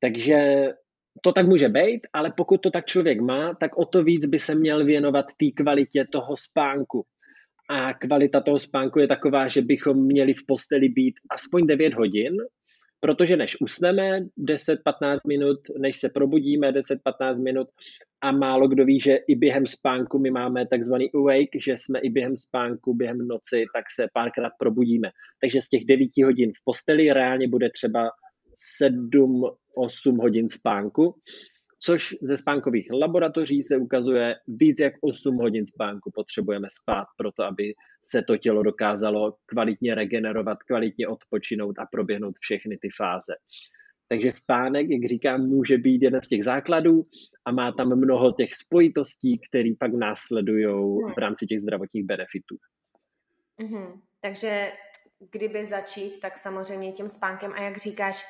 Takže 0.00 0.68
to 1.22 1.32
tak 1.32 1.46
může 1.46 1.68
být, 1.68 2.00
ale 2.12 2.32
pokud 2.36 2.60
to 2.60 2.70
tak 2.70 2.86
člověk 2.86 3.20
má, 3.20 3.54
tak 3.54 3.78
o 3.78 3.84
to 3.84 4.04
víc 4.04 4.26
by 4.26 4.38
se 4.38 4.54
měl 4.54 4.84
věnovat 4.84 5.26
té 5.36 5.46
kvalitě 5.56 6.06
toho 6.12 6.36
spánku. 6.36 7.06
A 7.70 7.94
kvalita 7.94 8.40
toho 8.40 8.58
spánku 8.58 8.98
je 8.98 9.08
taková, 9.08 9.48
že 9.48 9.62
bychom 9.62 10.06
měli 10.06 10.34
v 10.34 10.46
posteli 10.46 10.88
být 10.88 11.14
aspoň 11.30 11.66
9 11.66 11.94
hodin, 11.94 12.36
protože 13.06 13.36
než 13.36 13.56
usneme 13.60 14.20
10-15 14.38 15.16
minut, 15.28 15.58
než 15.78 15.98
se 15.98 16.08
probudíme 16.08 16.72
10-15 16.72 17.42
minut 17.42 17.68
a 18.20 18.32
málo 18.32 18.68
kdo 18.68 18.84
ví, 18.84 19.00
že 19.00 19.14
i 19.28 19.36
během 19.36 19.66
spánku 19.66 20.18
my 20.18 20.30
máme 20.30 20.66
takzvaný 20.66 21.10
awake, 21.14 21.62
že 21.64 21.72
jsme 21.72 21.98
i 21.98 22.10
během 22.10 22.36
spánku, 22.36 22.94
během 22.94 23.18
noci, 23.18 23.64
tak 23.74 23.84
se 23.94 24.06
párkrát 24.14 24.52
probudíme. 24.58 25.10
Takže 25.40 25.62
z 25.62 25.68
těch 25.68 25.84
9 25.84 26.08
hodin 26.24 26.52
v 26.52 26.64
posteli 26.64 27.12
reálně 27.12 27.48
bude 27.48 27.70
třeba 27.70 28.10
7-8 28.82 30.20
hodin 30.20 30.48
spánku 30.48 31.14
což 31.78 32.14
ze 32.22 32.36
spánkových 32.36 32.88
laboratoří 32.92 33.64
se 33.64 33.76
ukazuje 33.76 34.36
víc 34.46 34.80
jak 34.80 34.94
8 35.00 35.36
hodin 35.36 35.66
spánku 35.66 36.10
potřebujeme 36.14 36.68
spát 36.70 37.06
pro 37.16 37.32
to, 37.32 37.42
aby 37.42 37.74
se 38.04 38.22
to 38.22 38.36
tělo 38.36 38.62
dokázalo 38.62 39.36
kvalitně 39.46 39.94
regenerovat, 39.94 40.62
kvalitně 40.62 41.08
odpočinout 41.08 41.78
a 41.78 41.86
proběhnout 41.86 42.34
všechny 42.40 42.78
ty 42.78 42.88
fáze. 42.96 43.34
Takže 44.08 44.32
spánek, 44.32 44.86
jak 44.90 45.04
říkám, 45.04 45.40
může 45.40 45.78
být 45.78 46.02
jeden 46.02 46.22
z 46.22 46.28
těch 46.28 46.44
základů 46.44 47.06
a 47.44 47.52
má 47.52 47.72
tam 47.72 47.96
mnoho 47.96 48.32
těch 48.32 48.54
spojitostí, 48.54 49.40
které 49.50 49.70
pak 49.78 49.94
následují 49.94 50.64
v 51.14 51.18
rámci 51.18 51.46
těch 51.46 51.60
zdravotních 51.60 52.04
benefitů. 52.04 52.56
Mm-hmm. 53.62 54.00
Takže 54.20 54.72
kdyby 55.30 55.64
začít, 55.64 56.20
tak 56.20 56.38
samozřejmě 56.38 56.92
tím 56.92 57.08
spánkem 57.08 57.52
a 57.52 57.62
jak 57.62 57.76
říkáš, 57.76 58.24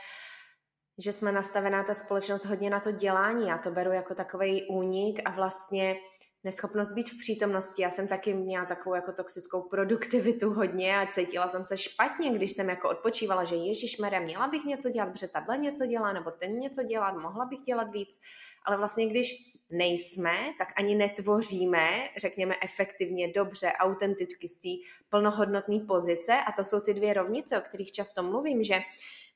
že 0.98 1.12
jsme 1.12 1.32
nastavená 1.32 1.82
ta 1.82 1.94
společnost 1.94 2.44
hodně 2.44 2.70
na 2.70 2.80
to 2.80 2.92
dělání. 2.92 3.48
Já 3.48 3.58
to 3.58 3.70
beru 3.70 3.92
jako 3.92 4.14
takový 4.14 4.64
únik 4.68 5.20
a 5.24 5.30
vlastně 5.30 5.96
neschopnost 6.44 6.92
být 6.92 7.10
v 7.10 7.18
přítomnosti. 7.18 7.82
Já 7.82 7.90
jsem 7.90 8.08
taky 8.08 8.34
měla 8.34 8.64
takovou 8.64 8.94
jako 8.94 9.12
toxickou 9.12 9.62
produktivitu 9.62 10.52
hodně 10.52 10.98
a 10.98 11.06
cítila 11.06 11.50
jsem 11.50 11.64
se 11.64 11.76
špatně, 11.76 12.30
když 12.30 12.52
jsem 12.52 12.68
jako 12.68 12.88
odpočívala, 12.90 13.44
že 13.44 13.56
Ježíš 13.56 13.98
Mere, 13.98 14.20
měla 14.20 14.48
bych 14.48 14.64
něco 14.64 14.90
dělat, 14.90 15.10
protože 15.10 15.28
tahle 15.28 15.58
něco 15.58 15.86
dělá, 15.86 16.12
nebo 16.12 16.30
ten 16.30 16.58
něco 16.58 16.82
dělat, 16.82 17.12
mohla 17.12 17.44
bych 17.44 17.60
dělat 17.60 17.92
víc. 17.92 18.20
Ale 18.66 18.76
vlastně 18.76 19.06
když 19.06 19.34
nejsme, 19.70 20.36
tak 20.58 20.68
ani 20.76 20.94
netvoříme, 20.94 21.88
řekněme, 22.16 22.54
efektivně, 22.62 23.32
dobře, 23.32 23.72
autenticky 23.72 24.48
z 24.48 24.56
té 24.60 24.68
plnohodnotné 25.10 25.80
pozice. 25.88 26.32
A 26.46 26.52
to 26.52 26.64
jsou 26.64 26.80
ty 26.80 26.94
dvě 26.94 27.14
rovnice, 27.14 27.58
o 27.58 27.60
kterých 27.60 27.92
často 27.92 28.22
mluvím, 28.22 28.62
že 28.62 28.74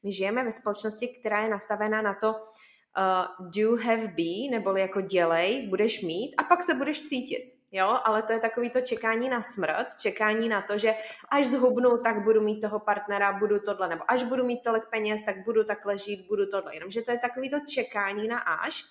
my 0.03 0.13
žijeme 0.13 0.45
ve 0.45 0.53
společnosti, 0.53 1.09
která 1.09 1.41
je 1.41 1.49
nastavená 1.49 2.03
na 2.03 2.15
to, 2.15 2.35
uh, 2.35 3.51
do 3.51 3.77
have 3.77 4.09
be, 4.09 4.51
neboli 4.51 4.81
jako 4.81 5.01
dělej, 5.01 5.67
budeš 5.69 6.03
mít 6.03 6.35
a 6.39 6.43
pak 6.43 6.63
se 6.63 6.75
budeš 6.75 7.03
cítit. 7.03 7.61
Jo, 7.73 7.99
ale 8.05 8.23
to 8.23 8.33
je 8.33 8.39
takový 8.39 8.71
to 8.71 8.81
čekání 8.81 9.29
na 9.29 9.43
smrt, 9.43 9.87
čekání 10.01 10.49
na 10.49 10.63
to, 10.63 10.79
že 10.79 10.95
až 11.29 11.47
zhubnu, 11.47 11.99
tak 11.99 12.25
budu 12.25 12.41
mít 12.41 12.61
toho 12.61 12.81
partnera, 12.81 13.33
budu 13.33 13.61
tohle, 13.61 13.89
nebo 13.89 14.03
až 14.09 14.23
budu 14.25 14.45
mít 14.45 14.63
tolik 14.63 14.83
peněz, 14.91 15.23
tak 15.23 15.45
budu 15.45 15.65
takhle 15.65 15.99
žít, 15.99 16.27
budu 16.29 16.47
tohle. 16.47 16.75
Jenomže 16.75 17.03
to 17.03 17.11
je 17.11 17.19
takový 17.19 17.51
to 17.51 17.57
čekání 17.61 18.29
na 18.29 18.39
až, 18.39 18.85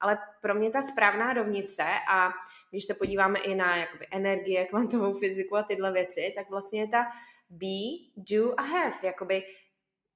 ale 0.00 0.18
pro 0.42 0.54
mě 0.54 0.70
ta 0.70 0.82
správná 0.82 1.32
rovnice 1.32 1.84
a 2.10 2.30
když 2.70 2.84
se 2.84 2.94
podíváme 2.94 3.38
i 3.38 3.54
na 3.54 3.76
jakoby, 3.76 4.06
energie, 4.10 4.66
kvantovou 4.66 5.12
fyziku 5.12 5.56
a 5.56 5.62
tyhle 5.62 5.92
věci, 5.92 6.32
tak 6.36 6.50
vlastně 6.50 6.80
je 6.80 6.88
ta 6.88 7.06
be, 7.50 8.12
do 8.16 8.54
a 8.56 8.62
have. 8.62 8.96
Jakoby 9.02 9.42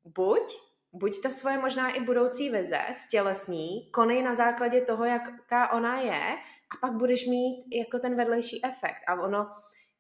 buď, 0.05 0.57
buď 0.92 1.22
ta 1.22 1.30
svoje 1.30 1.59
možná 1.59 1.90
i 1.90 2.01
budoucí 2.01 2.51
vize, 2.51 2.80
stělesní, 2.92 3.90
konej 3.90 4.22
na 4.22 4.34
základě 4.34 4.80
toho, 4.80 5.05
jaká 5.05 5.72
ona 5.72 6.01
je 6.01 6.36
a 6.70 6.76
pak 6.80 6.92
budeš 6.92 7.26
mít 7.26 7.64
jako 7.72 7.98
ten 7.98 8.16
vedlejší 8.16 8.64
efekt. 8.64 9.03
A 9.09 9.14
ono, 9.22 9.46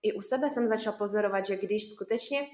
i 0.02 0.12
u 0.12 0.20
sebe 0.20 0.50
jsem 0.50 0.68
začala 0.68 0.96
pozorovat, 0.96 1.46
že 1.46 1.56
když 1.56 1.88
skutečně 1.88 2.46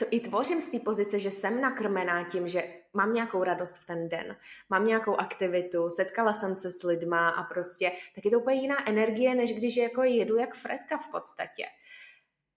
to 0.00 0.06
i 0.10 0.20
tvořím 0.20 0.62
z 0.62 0.68
té 0.68 0.78
pozice, 0.78 1.18
že 1.18 1.30
jsem 1.30 1.60
nakrmená 1.60 2.24
tím, 2.24 2.48
že 2.48 2.62
mám 2.92 3.14
nějakou 3.14 3.44
radost 3.44 3.78
v 3.78 3.86
ten 3.86 4.08
den, 4.08 4.36
mám 4.70 4.86
nějakou 4.86 5.16
aktivitu, 5.16 5.90
setkala 5.90 6.32
jsem 6.32 6.54
se 6.54 6.72
s 6.72 6.82
lidma 6.82 7.28
a 7.28 7.42
prostě, 7.42 7.92
tak 8.14 8.24
je 8.24 8.30
to 8.30 8.40
úplně 8.40 8.60
jiná 8.60 8.88
energie, 8.88 9.34
než 9.34 9.54
když 9.54 9.76
jako 9.76 10.02
jedu 10.02 10.36
jak 10.36 10.54
Fredka 10.54 10.98
v 10.98 11.10
podstatě. 11.10 11.64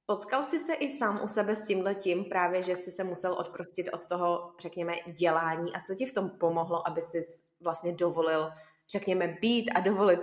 Potkal 0.06 0.44
jsi 0.44 0.60
se 0.60 0.74
i 0.74 0.90
sám 0.90 1.20
u 1.24 1.28
sebe 1.28 1.56
s 1.56 1.68
tímhle 1.68 1.96
tím, 1.96 2.26
právě, 2.26 2.64
že 2.64 2.76
jsi 2.76 2.92
se 2.92 3.04
musel 3.04 3.34
odprostit 3.34 3.90
od 3.94 4.08
toho, 4.08 4.54
řekněme, 4.60 4.94
dělání 5.20 5.74
a 5.74 5.82
co 5.82 5.96
ti 5.96 6.06
v 6.06 6.14
tom 6.14 6.30
pomohlo, 6.30 6.88
aby 6.88 7.02
jsi 7.02 7.20
vlastně 7.62 7.94
dovolil, 7.94 8.52
řekněme, 8.92 9.38
být 9.42 9.72
a 9.76 9.80
dovolit 9.80 10.20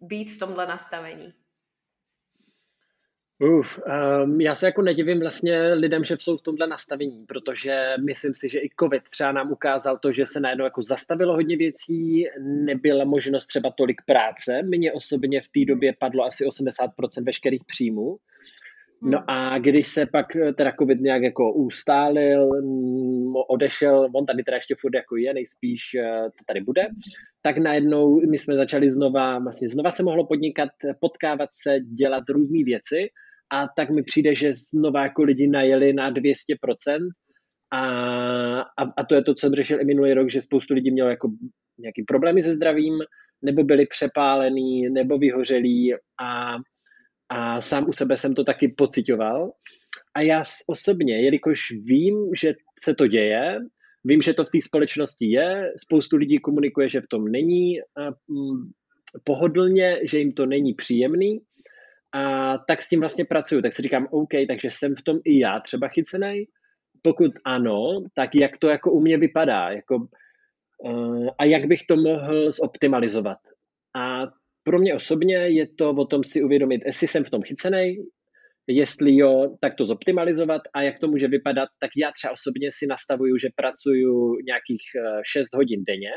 být 0.00 0.30
v 0.30 0.38
tomhle 0.38 0.66
nastavení? 0.66 1.34
Uf, 3.42 3.80
um, 4.24 4.40
já 4.40 4.54
se 4.54 4.66
jako 4.66 4.82
nedivím 4.82 5.20
vlastně 5.20 5.72
lidem, 5.72 6.04
že 6.04 6.16
jsou 6.20 6.36
v 6.36 6.42
tomhle 6.42 6.66
nastavení, 6.66 7.26
protože 7.26 7.94
myslím 8.06 8.34
si, 8.34 8.48
že 8.48 8.58
i 8.58 8.70
covid 8.80 9.02
třeba 9.08 9.32
nám 9.32 9.52
ukázal 9.52 9.98
to, 9.98 10.12
že 10.12 10.26
se 10.26 10.40
najednou 10.40 10.64
jako 10.64 10.82
zastavilo 10.82 11.34
hodně 11.34 11.56
věcí, 11.56 12.24
nebyla 12.40 13.04
možnost 13.04 13.46
třeba 13.46 13.70
tolik 13.70 14.02
práce. 14.06 14.62
Mně 14.62 14.92
osobně 14.92 15.40
v 15.40 15.48
té 15.48 15.72
době 15.72 15.94
padlo 15.98 16.24
asi 16.24 16.44
80% 16.44 17.24
veškerých 17.24 17.64
příjmů. 17.64 18.16
No 19.02 19.18
hmm. 19.18 19.24
a 19.28 19.58
když 19.58 19.88
se 19.88 20.06
pak 20.06 20.36
eh, 20.36 20.52
teda 20.52 20.72
covid 20.78 21.00
nějak 21.00 21.22
jako 21.22 21.52
ustálil, 21.52 22.50
odešel, 23.48 24.08
on 24.14 24.26
tady 24.26 24.42
teda 24.42 24.56
ještě 24.56 24.74
furt 24.80 24.94
jako 24.94 25.16
je, 25.16 25.34
nejspíš 25.34 25.82
eh, 25.98 26.22
to 26.22 26.44
tady 26.46 26.60
bude, 26.60 26.88
tak 27.42 27.58
najednou 27.58 28.20
my 28.30 28.38
jsme 28.38 28.56
začali 28.56 28.90
znova, 28.90 29.38
vlastně 29.38 29.68
znova 29.68 29.90
se 29.90 30.02
mohlo 30.02 30.26
podnikat, 30.26 30.68
potkávat 31.00 31.50
se, 31.62 31.80
dělat 31.80 32.24
různé 32.28 32.64
věci 32.64 33.08
a 33.52 33.66
tak 33.76 33.90
mi 33.90 34.02
přijde, 34.02 34.34
že 34.34 34.52
znova 34.52 35.02
jako 35.02 35.22
lidi 35.22 35.48
najeli 35.48 35.92
na 35.92 36.12
200% 36.12 37.08
a, 37.72 37.80
a, 38.60 38.82
a 38.96 39.04
to 39.04 39.14
je 39.14 39.22
to, 39.22 39.34
co 39.34 39.40
jsem 39.40 39.54
řešil 39.54 39.80
i 39.80 39.84
minulý 39.84 40.14
rok, 40.14 40.30
že 40.30 40.42
spoustu 40.42 40.74
lidí 40.74 40.90
mělo 40.90 41.10
jako 41.10 41.30
nějaký 41.78 42.02
problémy 42.02 42.42
se 42.42 42.54
zdravím, 42.54 42.94
nebo 43.42 43.64
byli 43.64 43.86
přepálený, 43.86 44.88
nebo 44.88 45.18
vyhořelí 45.18 45.94
a, 46.22 46.56
a 47.30 47.60
sám 47.60 47.88
u 47.88 47.92
sebe 47.92 48.16
jsem 48.16 48.34
to 48.34 48.44
taky 48.44 48.68
pocitoval. 48.68 49.52
A 50.14 50.20
já 50.20 50.42
osobně, 50.66 51.22
jelikož 51.22 51.70
vím, 51.70 52.30
že 52.40 52.54
se 52.80 52.94
to 52.94 53.06
děje, 53.06 53.54
vím, 54.04 54.22
že 54.22 54.34
to 54.34 54.44
v 54.44 54.50
té 54.50 54.58
společnosti 54.62 55.26
je, 55.26 55.72
spoustu 55.76 56.16
lidí 56.16 56.38
komunikuje, 56.38 56.88
že 56.88 57.00
v 57.00 57.08
tom 57.08 57.24
není 57.24 57.80
pohodlně, 59.24 60.00
že 60.10 60.18
jim 60.18 60.32
to 60.32 60.46
není 60.46 60.74
příjemný, 60.74 61.40
a 62.12 62.58
tak 62.58 62.82
s 62.82 62.88
tím 62.88 63.00
vlastně 63.00 63.24
pracuju. 63.24 63.62
Tak 63.62 63.74
si 63.74 63.82
říkám, 63.82 64.08
OK, 64.10 64.30
takže 64.48 64.70
jsem 64.70 64.94
v 64.96 65.02
tom 65.02 65.18
i 65.24 65.38
já 65.38 65.60
třeba 65.60 65.88
chycený. 65.88 66.44
Pokud 67.02 67.30
ano, 67.44 68.04
tak 68.14 68.34
jak 68.34 68.58
to 68.58 68.68
jako 68.68 68.92
u 68.92 69.00
mě 69.00 69.18
vypadá? 69.18 69.70
Jako, 69.70 70.06
uh, 70.84 71.28
a 71.38 71.44
jak 71.44 71.66
bych 71.66 71.80
to 71.88 71.96
mohl 71.96 72.52
zoptimalizovat? 72.52 73.38
A 73.96 74.26
pro 74.64 74.78
mě 74.78 74.94
osobně 74.94 75.36
je 75.36 75.66
to 75.78 75.90
o 75.90 76.06
tom 76.06 76.24
si 76.24 76.42
uvědomit, 76.42 76.82
jestli 76.86 77.06
jsem 77.06 77.24
v 77.24 77.30
tom 77.30 77.42
chycený, 77.42 77.96
jestli 78.66 79.16
jo, 79.16 79.56
tak 79.60 79.74
to 79.74 79.86
zoptimalizovat 79.86 80.62
a 80.74 80.82
jak 80.82 80.98
to 80.98 81.08
může 81.08 81.28
vypadat, 81.28 81.68
tak 81.80 81.90
já 81.96 82.12
třeba 82.12 82.32
osobně 82.32 82.70
si 82.72 82.86
nastavuju, 82.86 83.38
že 83.38 83.48
pracuju 83.56 84.36
nějakých 84.46 84.82
6 85.24 85.48
eh, 85.54 85.56
hodin 85.56 85.84
denně, 85.84 86.10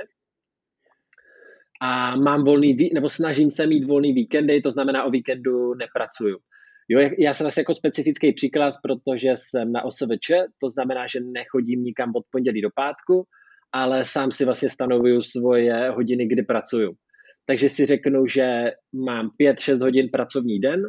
a 1.85 2.15
mám 2.15 2.43
volný, 2.43 2.89
nebo 2.93 3.09
snažím 3.09 3.51
se 3.51 3.67
mít 3.67 3.83
volný 3.83 4.13
víkendy, 4.13 4.61
to 4.61 4.71
znamená 4.71 5.03
o 5.03 5.09
víkendu 5.09 5.73
nepracuju. 5.73 6.37
Jo, 6.89 7.09
já 7.19 7.33
jsem 7.33 7.47
asi 7.47 7.59
jako 7.59 7.75
specifický 7.75 8.33
příklad, 8.33 8.73
protože 8.83 9.29
jsem 9.35 9.71
na 9.71 9.81
OSVČ, 9.85 10.31
to 10.61 10.69
znamená, 10.69 11.07
že 11.07 11.19
nechodím 11.19 11.83
nikam 11.83 12.11
od 12.15 12.23
pondělí 12.31 12.61
do 12.61 12.69
pátku, 12.75 13.23
ale 13.71 14.05
sám 14.05 14.31
si 14.31 14.45
vlastně 14.45 14.69
stanovuju 14.69 15.23
svoje 15.23 15.89
hodiny, 15.89 16.27
kdy 16.27 16.43
pracuju. 16.43 16.93
Takže 17.45 17.69
si 17.69 17.85
řeknu, 17.85 18.27
že 18.27 18.71
mám 18.93 19.29
5-6 19.41 19.81
hodin 19.81 20.09
pracovní 20.09 20.59
den 20.59 20.83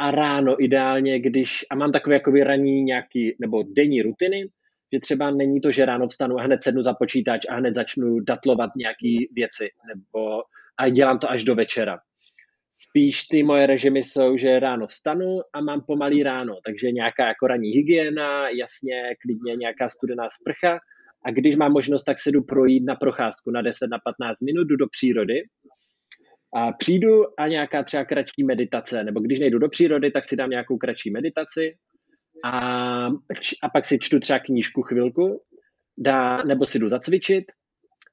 a 0.00 0.10
ráno 0.10 0.64
ideálně, 0.64 1.20
když, 1.20 1.64
a 1.70 1.74
mám 1.74 1.92
takové 1.92 2.14
jakoby 2.14 2.44
ranní 2.44 2.82
nějaký, 2.82 3.36
nebo 3.40 3.62
denní 3.62 4.02
rutiny, 4.02 4.48
že 4.92 5.00
třeba 5.00 5.30
není 5.30 5.60
to, 5.60 5.70
že 5.70 5.84
ráno 5.84 6.08
vstanu 6.08 6.38
a 6.38 6.42
hned 6.42 6.62
sednu 6.62 6.82
za 6.82 6.94
počítač 6.94 7.46
a 7.48 7.54
hned 7.54 7.74
začnu 7.74 8.20
datlovat 8.20 8.70
nějaké 8.76 9.16
věci, 9.32 9.68
nebo 9.94 10.42
a 10.78 10.88
dělám 10.88 11.18
to 11.18 11.30
až 11.30 11.44
do 11.44 11.54
večera. 11.54 11.98
Spíš 12.72 13.24
ty 13.24 13.42
moje 13.42 13.66
režimy 13.66 14.04
jsou, 14.04 14.36
že 14.36 14.58
ráno 14.58 14.86
vstanu 14.86 15.40
a 15.52 15.60
mám 15.60 15.82
pomalý 15.86 16.22
ráno, 16.22 16.58
takže 16.66 16.92
nějaká 16.92 17.26
jako 17.26 17.46
ranní 17.46 17.70
hygiena, 17.70 18.48
jasně, 18.48 19.02
klidně 19.22 19.56
nějaká 19.56 19.88
studená 19.88 20.28
sprcha 20.30 20.78
a 21.24 21.30
když 21.30 21.56
mám 21.56 21.72
možnost, 21.72 22.04
tak 22.04 22.18
se 22.18 22.30
jdu 22.30 22.42
projít 22.42 22.84
na 22.86 22.94
procházku 22.94 23.50
na 23.50 23.62
10 23.62 23.86
na 23.90 23.98
15 24.04 24.40
minut, 24.40 24.64
jdu 24.64 24.76
do 24.76 24.86
přírody 24.88 25.42
a 26.54 26.72
přijdu 26.72 27.40
a 27.40 27.48
nějaká 27.48 27.82
třeba 27.82 28.04
kratší 28.04 28.44
meditace, 28.44 29.04
nebo 29.04 29.20
když 29.20 29.40
nejdu 29.40 29.58
do 29.58 29.68
přírody, 29.68 30.10
tak 30.10 30.24
si 30.24 30.36
dám 30.36 30.50
nějakou 30.50 30.78
kratší 30.78 31.10
meditaci 31.10 31.76
a, 32.44 33.06
a 33.62 33.68
pak 33.72 33.84
si 33.84 33.98
čtu 33.98 34.20
třeba 34.20 34.38
knížku 34.38 34.82
chvilku, 34.82 35.42
dá, 35.98 36.42
nebo 36.42 36.66
si 36.66 36.78
jdu 36.78 36.88
zacvičit 36.88 37.44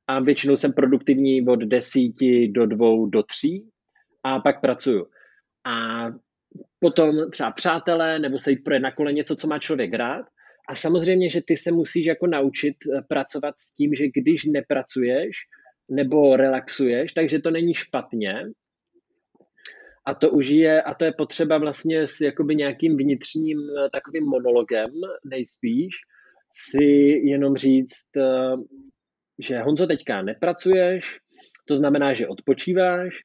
a 0.07 0.19
většinou 0.19 0.55
jsem 0.55 0.73
produktivní 0.73 1.47
od 1.47 1.59
desíti 1.59 2.47
do 2.47 2.65
dvou 2.65 3.05
do 3.05 3.23
tří 3.23 3.69
a 4.23 4.39
pak 4.39 4.61
pracuju. 4.61 5.05
A 5.67 6.05
potom 6.79 7.31
třeba 7.31 7.51
přátelé, 7.51 8.19
nebo 8.19 8.39
se 8.39 8.51
jít 8.51 8.63
projet 8.63 8.79
na 8.79 8.91
kole 8.91 9.13
něco, 9.13 9.35
co 9.35 9.47
má 9.47 9.59
člověk 9.59 9.93
rád. 9.93 10.25
A 10.69 10.75
samozřejmě, 10.75 11.29
že 11.29 11.41
ty 11.47 11.57
se 11.57 11.71
musíš 11.71 12.05
jako 12.05 12.27
naučit 12.27 12.75
eh, 12.85 13.01
pracovat 13.09 13.55
s 13.59 13.73
tím, 13.73 13.93
že 13.93 14.05
když 14.07 14.45
nepracuješ 14.45 15.37
nebo 15.91 16.35
relaxuješ, 16.35 17.13
takže 17.13 17.39
to 17.39 17.51
není 17.51 17.73
špatně, 17.73 18.45
a 20.07 20.13
to 20.13 20.31
už 20.31 20.47
je, 20.47 20.81
a 20.81 20.93
to 20.93 21.05
je 21.05 21.13
potřeba 21.13 21.57
vlastně 21.57 22.07
s 22.07 22.21
jakoby 22.21 22.55
nějakým 22.55 22.97
vnitřním 22.97 23.59
eh, 23.59 23.89
takovým 23.89 24.25
monologem 24.25 24.91
nejspíš, 25.25 25.95
si 26.53 26.83
jenom 27.23 27.55
říct, 27.55 28.17
eh, 28.17 28.55
že 29.39 29.59
Honzo, 29.59 29.87
teďka 29.87 30.21
nepracuješ, 30.21 31.19
to 31.67 31.77
znamená, 31.77 32.13
že 32.13 32.27
odpočíváš, 32.27 33.15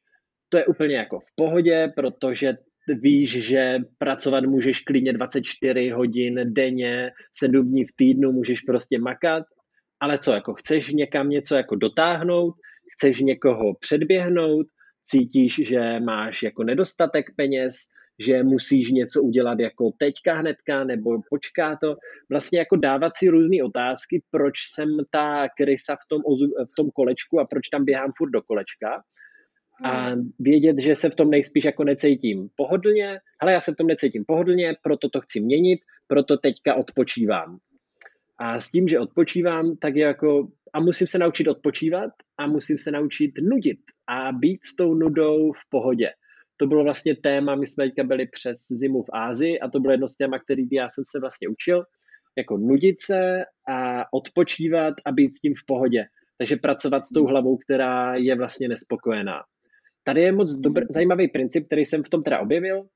to 0.48 0.58
je 0.58 0.66
úplně 0.66 0.96
jako 0.96 1.20
v 1.20 1.34
pohodě, 1.36 1.92
protože 1.96 2.54
víš, 2.88 3.46
že 3.46 3.78
pracovat 3.98 4.44
můžeš 4.44 4.80
klidně 4.80 5.12
24 5.12 5.90
hodin 5.90 6.40
denně, 6.44 7.10
7 7.32 7.68
dní 7.68 7.84
v 7.84 7.92
týdnu 7.96 8.32
můžeš 8.32 8.60
prostě 8.60 8.98
makat, 8.98 9.44
ale 10.00 10.18
co, 10.18 10.32
jako 10.32 10.54
chceš 10.54 10.92
někam 10.92 11.28
něco 11.28 11.54
jako 11.54 11.76
dotáhnout, 11.76 12.54
chceš 12.94 13.20
někoho 13.20 13.74
předběhnout, 13.80 14.66
cítíš, 15.04 15.60
že 15.64 16.00
máš 16.00 16.42
jako 16.42 16.64
nedostatek 16.64 17.26
peněz, 17.36 17.74
že 18.20 18.42
musíš 18.42 18.90
něco 18.90 19.22
udělat 19.22 19.58
jako 19.60 19.92
teďka 19.98 20.34
hnedka, 20.34 20.84
nebo 20.84 21.18
počká 21.30 21.76
to. 21.76 21.96
Vlastně 22.30 22.58
jako 22.58 22.76
dávat 22.76 23.16
si 23.16 23.28
různé 23.28 23.64
otázky, 23.64 24.22
proč 24.30 24.54
jsem 24.74 24.88
ta 25.10 25.48
krysa 25.48 25.96
v 25.96 26.08
tom, 26.08 26.22
v 26.70 26.74
tom 26.76 26.90
kolečku 26.90 27.40
a 27.40 27.44
proč 27.44 27.68
tam 27.68 27.84
běhám 27.84 28.12
furt 28.16 28.30
do 28.30 28.42
kolečka. 28.42 29.02
A 29.84 30.08
hmm. 30.08 30.30
vědět, 30.38 30.80
že 30.80 30.96
se 30.96 31.10
v 31.10 31.14
tom 31.14 31.30
nejspíš 31.30 31.64
jako 31.64 31.84
necítím 31.84 32.48
pohodlně, 32.56 33.20
ale 33.40 33.52
já 33.52 33.60
se 33.60 33.72
v 33.72 33.76
tom 33.76 33.86
necítím 33.86 34.24
pohodlně, 34.24 34.76
proto 34.82 35.08
to 35.08 35.20
chci 35.20 35.40
měnit, 35.40 35.80
proto 36.06 36.36
teďka 36.36 36.74
odpočívám. 36.74 37.58
A 38.40 38.60
s 38.60 38.70
tím, 38.70 38.88
že 38.88 38.98
odpočívám, 38.98 39.76
tak 39.76 39.96
je 39.96 40.06
jako, 40.06 40.48
a 40.72 40.80
musím 40.80 41.06
se 41.06 41.18
naučit 41.18 41.48
odpočívat 41.48 42.10
a 42.38 42.46
musím 42.46 42.78
se 42.78 42.90
naučit 42.90 43.32
nudit 43.40 43.80
a 44.08 44.32
být 44.32 44.64
s 44.64 44.76
tou 44.76 44.94
nudou 44.94 45.52
v 45.52 45.70
pohodě. 45.70 46.10
To 46.56 46.66
bylo 46.66 46.84
vlastně 46.84 47.16
téma, 47.16 47.54
my 47.54 47.66
jsme 47.66 47.84
teďka 47.84 48.04
byli 48.04 48.26
přes 48.26 48.58
zimu 48.68 49.02
v 49.02 49.10
Ázii 49.12 49.60
a 49.60 49.68
to 49.68 49.80
bylo 49.80 49.92
jedno 49.92 50.08
z 50.08 50.16
téma, 50.16 50.38
který 50.38 50.62
já 50.72 50.88
jsem 50.90 51.04
se 51.06 51.20
vlastně 51.20 51.48
učil, 51.48 51.84
jako 52.38 52.56
nudit 52.56 53.00
se 53.00 53.44
a 53.68 54.04
odpočívat 54.12 54.94
a 55.06 55.12
být 55.12 55.32
s 55.32 55.40
tím 55.40 55.54
v 55.54 55.66
pohodě. 55.66 56.04
Takže 56.38 56.56
pracovat 56.56 57.06
s 57.06 57.10
tou 57.10 57.26
hlavou, 57.26 57.56
která 57.56 58.14
je 58.14 58.36
vlastně 58.36 58.68
nespokojená. 58.68 59.40
Tady 60.04 60.20
je 60.20 60.32
moc 60.32 60.52
dobr, 60.54 60.84
zajímavý 60.90 61.28
princip, 61.28 61.66
který 61.66 61.86
jsem 61.86 62.02
v 62.02 62.08
tom 62.08 62.22
teda 62.22 62.40
objevil, 62.40 62.86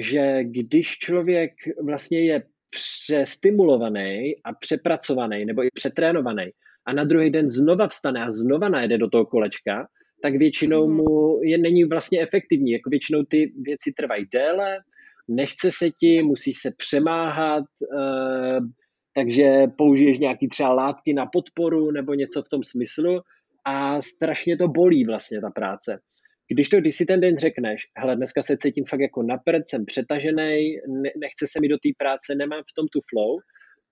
že 0.00 0.44
když 0.44 0.98
člověk 0.98 1.52
vlastně 1.84 2.24
je 2.24 2.42
přestimulovaný 2.70 4.34
a 4.44 4.52
přepracovaný 4.60 5.44
nebo 5.44 5.64
i 5.64 5.68
přetrénovaný 5.74 6.50
a 6.86 6.92
na 6.92 7.04
druhý 7.04 7.30
den 7.30 7.50
znova 7.50 7.88
vstane 7.88 8.24
a 8.24 8.30
znova 8.30 8.68
najde 8.68 8.98
do 8.98 9.08
toho 9.08 9.26
kolečka, 9.26 9.88
tak 10.22 10.36
většinou 10.36 10.88
mhm. 10.88 10.96
mu 10.96 11.40
je, 11.42 11.58
není 11.58 11.84
vlastně 11.84 12.20
efektivní. 12.20 12.70
Jako 12.70 12.90
většinou 12.90 13.22
ty 13.22 13.52
věci 13.62 13.92
trvají 13.96 14.26
déle, 14.32 14.78
nechce 15.28 15.70
se 15.70 15.90
ti, 15.90 16.22
musíš 16.22 16.56
se 16.58 16.70
přemáhat, 16.76 17.64
eh, 17.98 18.60
takže 19.14 19.66
použiješ 19.78 20.18
nějaký 20.18 20.48
třeba 20.48 20.72
látky 20.72 21.14
na 21.14 21.26
podporu 21.26 21.90
nebo 21.90 22.14
něco 22.14 22.42
v 22.42 22.48
tom 22.48 22.62
smyslu 22.62 23.20
a 23.64 24.00
strašně 24.00 24.56
to 24.56 24.68
bolí 24.68 25.04
vlastně 25.04 25.40
ta 25.40 25.50
práce. 25.50 25.98
Když 26.50 26.68
to, 26.68 26.80
když 26.80 26.96
si 26.96 27.06
ten 27.06 27.20
den 27.20 27.38
řekneš, 27.38 27.82
hele, 27.98 28.16
dneska 28.16 28.42
se 28.42 28.56
cítím 28.56 28.84
fakt 28.84 29.00
jako 29.00 29.22
napřed, 29.22 29.68
jsem 29.68 29.86
přetažený, 29.86 30.76
ne, 30.88 31.10
nechce 31.20 31.46
se 31.46 31.60
mi 31.60 31.68
do 31.68 31.76
té 31.76 31.88
práce, 31.98 32.34
nemám 32.34 32.62
v 32.62 32.74
tom 32.76 32.86
tu 32.88 33.00
flow, 33.10 33.38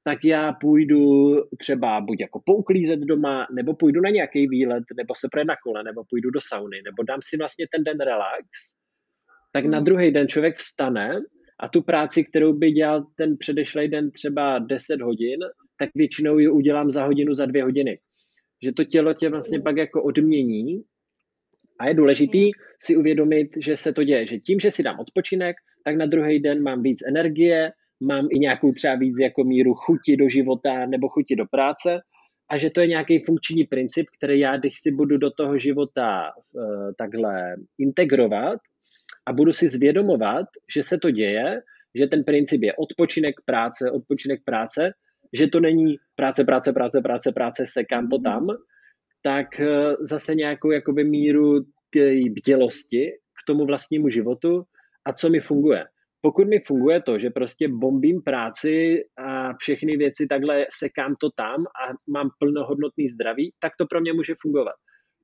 tak 0.05 0.25
já 0.25 0.53
půjdu 0.53 1.35
třeba 1.59 2.01
buď 2.01 2.21
jako 2.21 2.41
pouklízet 2.45 3.01
doma, 3.01 3.47
nebo 3.53 3.75
půjdu 3.75 4.01
na 4.01 4.11
nějaký 4.11 4.49
výlet, 4.49 4.85
nebo 4.97 5.15
se 5.19 5.29
projet 5.33 5.45
na 5.45 5.57
kole, 5.65 5.83
nebo 5.85 6.03
půjdu 6.11 6.31
do 6.31 6.41
sauny, 6.41 6.77
nebo 6.85 7.03
dám 7.03 7.21
si 7.23 7.37
vlastně 7.37 7.67
ten 7.73 7.85
den 7.85 8.01
relax, 8.01 8.47
tak 9.53 9.65
na 9.65 9.79
hmm. 9.79 9.85
druhý 9.85 10.11
den 10.11 10.29
člověk 10.29 10.57
vstane 10.57 11.21
a 11.61 11.69
tu 11.69 11.83
práci, 11.83 12.25
kterou 12.25 12.53
by 12.53 12.71
dělal 12.71 13.07
ten 13.17 13.37
předešlý 13.37 13.89
den 13.89 14.11
třeba 14.11 14.59
10 14.59 15.01
hodin, 15.01 15.41
tak 15.79 15.91
většinou 15.95 16.39
ji 16.39 16.49
udělám 16.49 16.91
za 16.91 17.05
hodinu, 17.05 17.35
za 17.35 17.47
dvě 17.47 17.65
hodiny. 17.65 17.99
Že 18.65 18.73
to 18.73 18.85
tělo 18.85 19.15
tě 19.15 19.29
vlastně 19.29 19.61
pak 19.61 19.77
jako 19.77 20.03
odmění 20.03 20.83
a 21.79 21.89
je 21.89 21.95
důležitý 21.95 22.51
si 22.81 22.97
uvědomit, 22.97 23.49
že 23.65 23.77
se 23.77 23.93
to 23.93 24.05
děje, 24.05 24.27
že 24.27 24.39
tím, 24.39 24.61
že 24.61 24.71
si 24.71 24.83
dám 24.83 25.01
odpočinek, 25.01 25.57
tak 25.85 25.97
na 25.97 26.07
druhý 26.07 26.41
den 26.41 26.63
mám 26.63 26.83
víc 26.83 26.99
energie, 27.09 27.73
mám 28.01 28.29
i 28.31 28.39
nějakou 28.39 28.73
třeba 28.73 28.95
víc 28.95 29.15
jako 29.21 29.45
míru 29.45 29.75
chuti 29.75 30.17
do 30.17 30.29
života 30.29 30.87
nebo 30.87 31.09
chuti 31.09 31.37
do 31.37 31.45
práce. 31.47 32.01
A 32.51 32.59
že 32.59 32.71
to 32.71 32.81
je 32.81 32.87
nějaký 32.87 33.23
funkční 33.25 33.65
princip, 33.65 34.07
který 34.19 34.41
já, 34.41 34.57
když 34.57 34.73
si 34.81 34.91
budu 34.91 35.19
do 35.19 35.31
toho 35.31 35.59
života 35.59 36.31
uh, 36.53 36.93
takhle 36.99 37.57
integrovat 37.79 38.59
a 39.27 39.33
budu 39.33 39.53
si 39.53 39.69
zvědomovat, 39.69 40.47
že 40.75 40.83
se 40.83 40.99
to 40.99 41.11
děje, 41.11 41.61
že 41.95 42.07
ten 42.07 42.25
princip 42.25 42.63
je 42.63 42.73
odpočinek 42.75 43.35
práce, 43.45 43.91
odpočinek 43.91 44.41
práce, 44.45 44.91
že 45.33 45.47
to 45.47 45.61
není 45.61 45.97
práce, 46.17 46.45
práce, 46.45 46.73
práce, 46.73 47.01
práce, 47.01 47.33
práce, 47.33 47.65
sekám 47.67 48.09
to 48.09 48.19
tam, 48.19 48.47
tak 49.27 49.47
uh, 49.61 49.67
zase 50.01 50.35
nějakou 50.35 50.71
jakoby 50.71 51.05
míru 51.05 51.65
bdělosti 52.31 53.11
k 53.11 53.41
tomu 53.47 53.67
vlastnímu 53.67 54.09
životu 54.09 54.63
a 55.07 55.13
co 55.13 55.31
mi 55.31 55.41
funguje 55.41 55.85
pokud 56.27 56.49
mi 56.49 56.59
funguje 56.67 57.03
to, 57.03 57.19
že 57.19 57.31
prostě 57.31 57.69
bombím 57.69 58.23
práci 58.23 59.05
a 59.19 59.55
všechny 59.61 59.97
věci 59.97 60.27
takhle 60.27 60.67
sekám 60.71 61.15
to 61.21 61.31
tam 61.37 61.61
a 61.63 61.95
mám 62.11 62.29
plnohodnotný 62.39 63.09
zdraví, 63.09 63.53
tak 63.61 63.73
to 63.79 63.87
pro 63.87 64.01
mě 64.01 64.13
může 64.13 64.35
fungovat. 64.43 64.75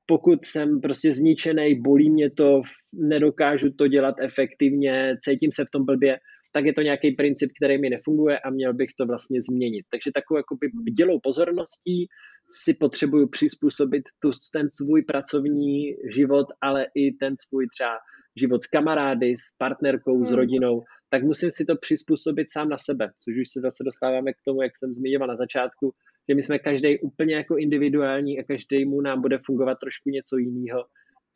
Pokud 0.05 0.45
jsem 0.45 0.81
prostě 0.81 1.13
zničený, 1.13 1.81
bolí 1.81 2.09
mě 2.09 2.31
to, 2.31 2.61
nedokážu 2.93 3.71
to 3.77 3.87
dělat 3.87 4.15
efektivně, 4.19 5.15
cítím 5.23 5.51
se 5.51 5.65
v 5.65 5.71
tom 5.71 5.85
blbě, 5.85 6.17
tak 6.53 6.65
je 6.65 6.73
to 6.73 6.81
nějaký 6.81 7.11
princip, 7.11 7.51
který 7.57 7.81
mi 7.81 7.89
nefunguje 7.89 8.39
a 8.39 8.49
měl 8.49 8.73
bych 8.73 8.89
to 8.97 9.05
vlastně 9.05 9.41
změnit. 9.41 9.85
Takže 9.91 10.11
takovou 10.13 10.37
jakoby 10.37 10.67
bdělou 10.73 11.19
pozorností 11.19 12.07
si 12.51 12.73
potřebuju 12.73 13.29
přizpůsobit 13.29 14.03
tu, 14.19 14.31
ten 14.53 14.67
svůj 14.71 15.01
pracovní 15.01 15.95
život, 16.15 16.47
ale 16.61 16.87
i 16.95 17.11
ten 17.11 17.35
svůj 17.47 17.67
třeba 17.75 17.97
život 18.35 18.63
s 18.63 18.67
kamarády, 18.67 19.37
s 19.37 19.57
partnerkou, 19.57 20.17
hmm. 20.17 20.25
s 20.25 20.31
rodinou, 20.31 20.81
tak 21.09 21.23
musím 21.23 21.51
si 21.51 21.65
to 21.65 21.75
přizpůsobit 21.75 22.51
sám 22.51 22.69
na 22.69 22.77
sebe, 22.77 23.11
což 23.23 23.33
už 23.41 23.49
se 23.49 23.59
zase 23.59 23.83
dostáváme 23.83 24.33
k 24.33 24.43
tomu, 24.47 24.61
jak 24.61 24.77
jsem 24.77 24.93
zmiňoval 24.93 25.27
na 25.27 25.35
začátku, 25.35 25.93
že 26.29 26.35
my 26.35 26.43
jsme 26.43 26.59
každý 26.59 26.99
úplně 26.99 27.35
jako 27.35 27.57
individuální 27.57 28.39
a 28.39 28.43
každému 28.43 29.01
nám 29.01 29.21
bude 29.21 29.39
fungovat 29.45 29.77
trošku 29.81 30.09
něco 30.09 30.37
jiného, 30.37 30.85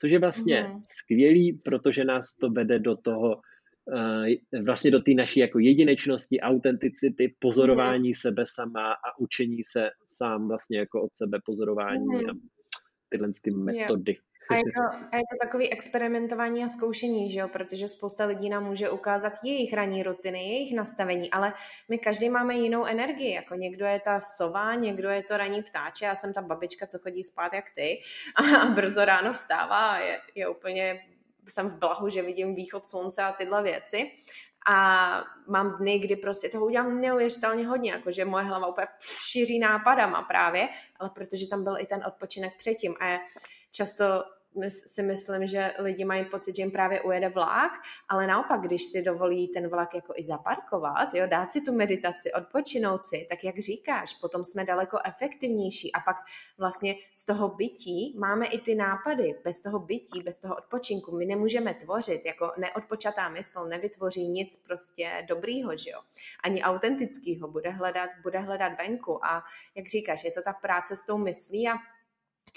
což 0.01 0.11
je 0.11 0.20
vlastně 0.20 0.61
hmm. 0.61 0.82
skvělý, 0.91 1.61
protože 1.65 2.05
nás 2.05 2.36
to 2.41 2.49
vede 2.49 2.80
do 2.80 2.95
toho, 2.95 3.41
vlastně 4.64 4.92
do 4.92 5.00
té 5.00 5.12
naší 5.12 5.40
jako 5.40 5.60
jedinečnosti, 5.60 6.40
autenticity, 6.40 7.36
pozorování 7.40 8.10
hmm. 8.10 8.16
sebe 8.16 8.44
sama 8.48 8.92
a 8.92 9.20
učení 9.20 9.64
se 9.64 9.90
sám 10.06 10.48
vlastně 10.48 10.80
jako 10.80 11.04
od 11.04 11.12
sebe 11.16 11.40
pozorování 11.46 12.08
hmm. 12.08 12.30
a 12.30 12.34
tyhle 13.10 13.32
ty 13.42 13.52
metody. 13.52 14.12
Yeah. 14.12 14.24
A 14.50 14.56
je, 14.56 14.64
to, 14.64 14.82
a 15.12 15.18
je 15.18 15.24
to 15.32 15.38
takový 15.42 15.70
experimentování 15.70 16.64
a 16.64 16.68
zkoušení, 16.68 17.32
že 17.32 17.40
jo? 17.40 17.48
protože 17.48 17.88
spousta 17.88 18.26
lidí 18.26 18.50
nám 18.50 18.66
může 18.66 18.90
ukázat 18.90 19.34
jejich 19.44 19.74
ranní 19.74 20.04
rutiny, 20.04 20.40
jejich 20.40 20.76
nastavení, 20.76 21.32
ale 21.32 21.54
my 21.90 21.98
každý 21.98 22.30
máme 22.30 22.56
jinou 22.56 22.86
energii, 22.86 23.34
jako 23.34 23.56
někdo 23.56 23.86
je 23.86 24.00
ta 24.00 24.20
sova, 24.20 24.76
někdo 24.76 25.10
je 25.10 25.24
to 25.24 25.38
ranní 25.38 25.64
ptáče, 25.64 26.06
já 26.06 26.16
jsem 26.16 26.34
ta 26.34 26.42
babička, 26.42 26.86
co 26.86 27.00
chodí 27.00 27.24
spát 27.24 27.54
jak 27.54 27.72
ty 27.72 28.00
a, 28.36 28.42
a 28.62 28.70
brzo 28.70 29.06
ráno 29.06 29.34
vstává 29.34 29.92
a 29.92 29.98
je, 30.00 30.20
je 30.36 30.48
úplně, 30.48 31.00
jsem 31.52 31.70
v 31.70 31.78
blahu, 31.78 32.10
že 32.10 32.22
vidím 32.22 32.56
východ 32.56 32.86
slunce 32.86 33.24
a 33.24 33.32
tyhle 33.32 33.64
věci. 33.64 34.12
A 34.70 35.24
mám 35.48 35.78
dny, 35.78 36.00
kdy 36.00 36.16
prostě 36.16 36.50
toho 36.50 36.66
udělám 36.66 37.02
neuvěřitelně 37.02 37.68
hodně, 37.68 37.91
jakože 37.91 38.26
moje 38.26 38.43
hlava 38.43 38.68
úplně 38.68 38.88
šíří 39.02 39.60
nápadama 39.60 40.22
právě, 40.22 40.70
ale 41.00 41.10
protože 41.10 41.48
tam 41.48 41.64
byl 41.64 41.78
i 41.80 41.86
ten 41.86 42.04
odpočinek 42.08 42.58
předtím. 42.58 42.95
A 43.02 43.20
často 43.72 44.24
si 44.70 45.03
myslím, 45.03 45.47
že 45.47 45.74
lidi 45.80 46.05
mají 46.05 46.26
pocit, 46.26 46.55
že 46.55 46.62
jim 46.62 46.72
právě 46.72 47.01
ujede 47.01 47.30
vlak, 47.30 47.72
ale 48.10 48.28
naopak, 48.28 48.62
když 48.62 48.84
si 48.84 49.01
dovolí 49.01 49.47
ten 49.47 49.68
vlak 49.68 49.95
jako 49.95 50.14
i 50.16 50.24
zaparkovat, 50.24 51.14
jo, 51.14 51.28
dát 51.28 51.51
si 51.51 51.62
tu 51.62 51.74
meditaci, 51.74 52.34
odpočinout 52.34 53.03
si, 53.03 53.26
tak 53.30 53.43
jak 53.43 53.60
říkáš, 53.60 54.14
potom 54.14 54.43
jsme 54.43 54.66
daleko 54.66 54.97
efektivnější 55.05 55.93
a 55.93 55.99
pak 55.99 56.16
vlastně 56.58 56.95
z 57.14 57.26
toho 57.26 57.49
bytí 57.49 58.16
máme 58.20 58.45
i 58.45 58.60
ty 58.60 58.76
nápady. 58.76 59.36
Bez 59.43 59.62
toho 59.62 59.80
bytí, 59.80 60.22
bez 60.24 60.39
toho 60.39 60.55
odpočinku 60.55 61.18
my 61.18 61.26
nemůžeme 61.26 61.74
tvořit, 61.74 62.26
jako 62.26 62.51
neodpočatá 62.58 63.30
mysl 63.30 63.66
nevytvoří 63.66 64.28
nic 64.28 64.55
prostě 64.55 65.26
dobrýho, 65.28 65.78
že 65.78 65.89
jo, 65.89 65.99
ani 66.43 66.62
autentického, 66.64 67.47
bude 67.47 67.70
hledat, 67.70 68.10
bude 68.24 68.39
hledat 68.39 68.78
venku 68.78 69.26
a 69.26 69.43
jak 69.76 69.88
říkáš, 69.88 70.24
je 70.24 70.32
to 70.32 70.41
ta 70.41 70.53
práce 70.53 70.97
s 70.97 71.03
tou 71.03 71.18
myslí 71.18 71.70
a 71.70 71.74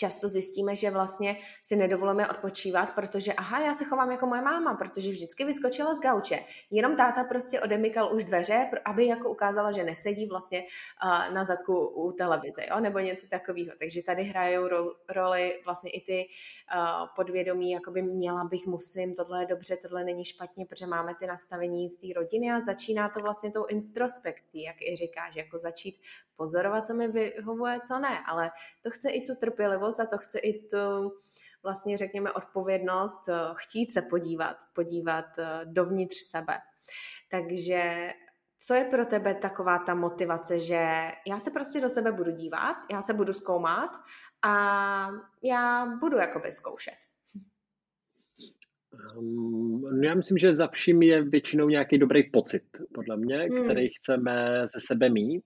často 0.00 0.28
zjistíme, 0.28 0.76
že 0.76 0.90
vlastně 0.90 1.36
si 1.62 1.76
nedovolíme 1.76 2.28
odpočívat, 2.28 2.94
protože 2.94 3.32
aha, 3.32 3.60
já 3.60 3.74
se 3.74 3.84
chovám 3.84 4.10
jako 4.10 4.26
moje 4.26 4.42
máma, 4.42 4.74
protože 4.74 5.10
vždycky 5.10 5.44
vyskočila 5.44 5.94
z 5.94 6.00
gauče. 6.00 6.38
Jenom 6.70 6.96
táta 6.96 7.24
prostě 7.24 7.60
odemykal 7.60 8.14
už 8.14 8.24
dveře, 8.24 8.70
aby 8.84 9.06
jako 9.06 9.30
ukázala, 9.30 9.70
že 9.72 9.84
nesedí 9.84 10.26
vlastně 10.26 10.62
uh, 10.62 11.34
na 11.34 11.44
zadku 11.44 11.86
u 11.86 12.12
televize, 12.12 12.62
jo? 12.70 12.80
nebo 12.80 12.98
něco 12.98 13.26
takového. 13.28 13.72
Takže 13.78 14.02
tady 14.02 14.22
hrajou 14.22 14.68
ro- 14.68 14.94
roli 15.08 15.60
vlastně 15.64 15.90
i 15.90 16.00
ty 16.00 16.26
uh, 16.26 17.08
podvědomí, 17.16 17.70
jakoby 17.70 18.02
měla 18.02 18.44
bych, 18.44 18.66
musím, 18.66 19.14
tohle 19.14 19.42
je 19.42 19.46
dobře, 19.46 19.76
tohle 19.76 20.04
není 20.04 20.24
špatně, 20.24 20.66
protože 20.66 20.86
máme 20.86 21.14
ty 21.14 21.26
nastavení 21.26 21.90
z 21.90 21.96
té 21.96 22.06
rodiny 22.16 22.50
a 22.50 22.60
začíná 22.60 23.08
to 23.08 23.20
vlastně 23.20 23.50
tou 23.50 23.66
introspekcí, 23.66 24.62
jak 24.62 24.76
i 24.82 24.96
říkáš, 24.96 25.36
jako 25.36 25.58
začít 25.58 26.00
pozorovat, 26.40 26.86
co 26.86 26.94
mi 26.94 27.08
vyhovuje, 27.08 27.80
co 27.86 27.98
ne, 27.98 28.18
ale 28.26 28.50
to 28.82 28.90
chce 28.90 29.10
i 29.10 29.26
tu 29.26 29.34
trpělivost 29.34 29.89
a 29.98 30.06
to 30.06 30.18
chce 30.18 30.38
i 30.38 30.66
tu 30.66 31.12
vlastně 31.62 31.96
řekněme 31.96 32.32
odpovědnost 32.32 33.28
eh, 33.28 33.34
chtít 33.54 33.92
se 33.92 34.02
podívat, 34.02 34.56
podívat 34.74 35.38
eh, 35.38 35.60
dovnitř 35.64 36.16
sebe. 36.16 36.58
Takže 37.30 38.10
co 38.62 38.74
je 38.74 38.84
pro 38.84 39.06
tebe 39.06 39.34
taková 39.34 39.78
ta 39.78 39.94
motivace, 39.94 40.58
že 40.58 41.10
já 41.26 41.38
se 41.38 41.50
prostě 41.50 41.80
do 41.80 41.88
sebe 41.88 42.12
budu 42.12 42.30
dívat, 42.30 42.76
já 42.92 43.02
se 43.02 43.14
budu 43.14 43.32
zkoumat 43.32 43.90
a 44.42 44.54
já 45.42 45.86
budu 46.00 46.16
jakoby 46.16 46.52
zkoušet? 46.52 46.94
Um, 49.18 50.02
já 50.02 50.14
myslím, 50.14 50.38
že 50.38 50.56
za 50.56 50.68
vším 50.68 51.02
je 51.02 51.22
většinou 51.22 51.68
nějaký 51.68 51.98
dobrý 51.98 52.30
pocit, 52.30 52.62
podle 52.94 53.16
mě, 53.16 53.36
hmm. 53.36 53.64
který 53.64 53.88
chceme 53.88 54.66
ze 54.66 54.80
sebe 54.86 55.08
mít. 55.08 55.44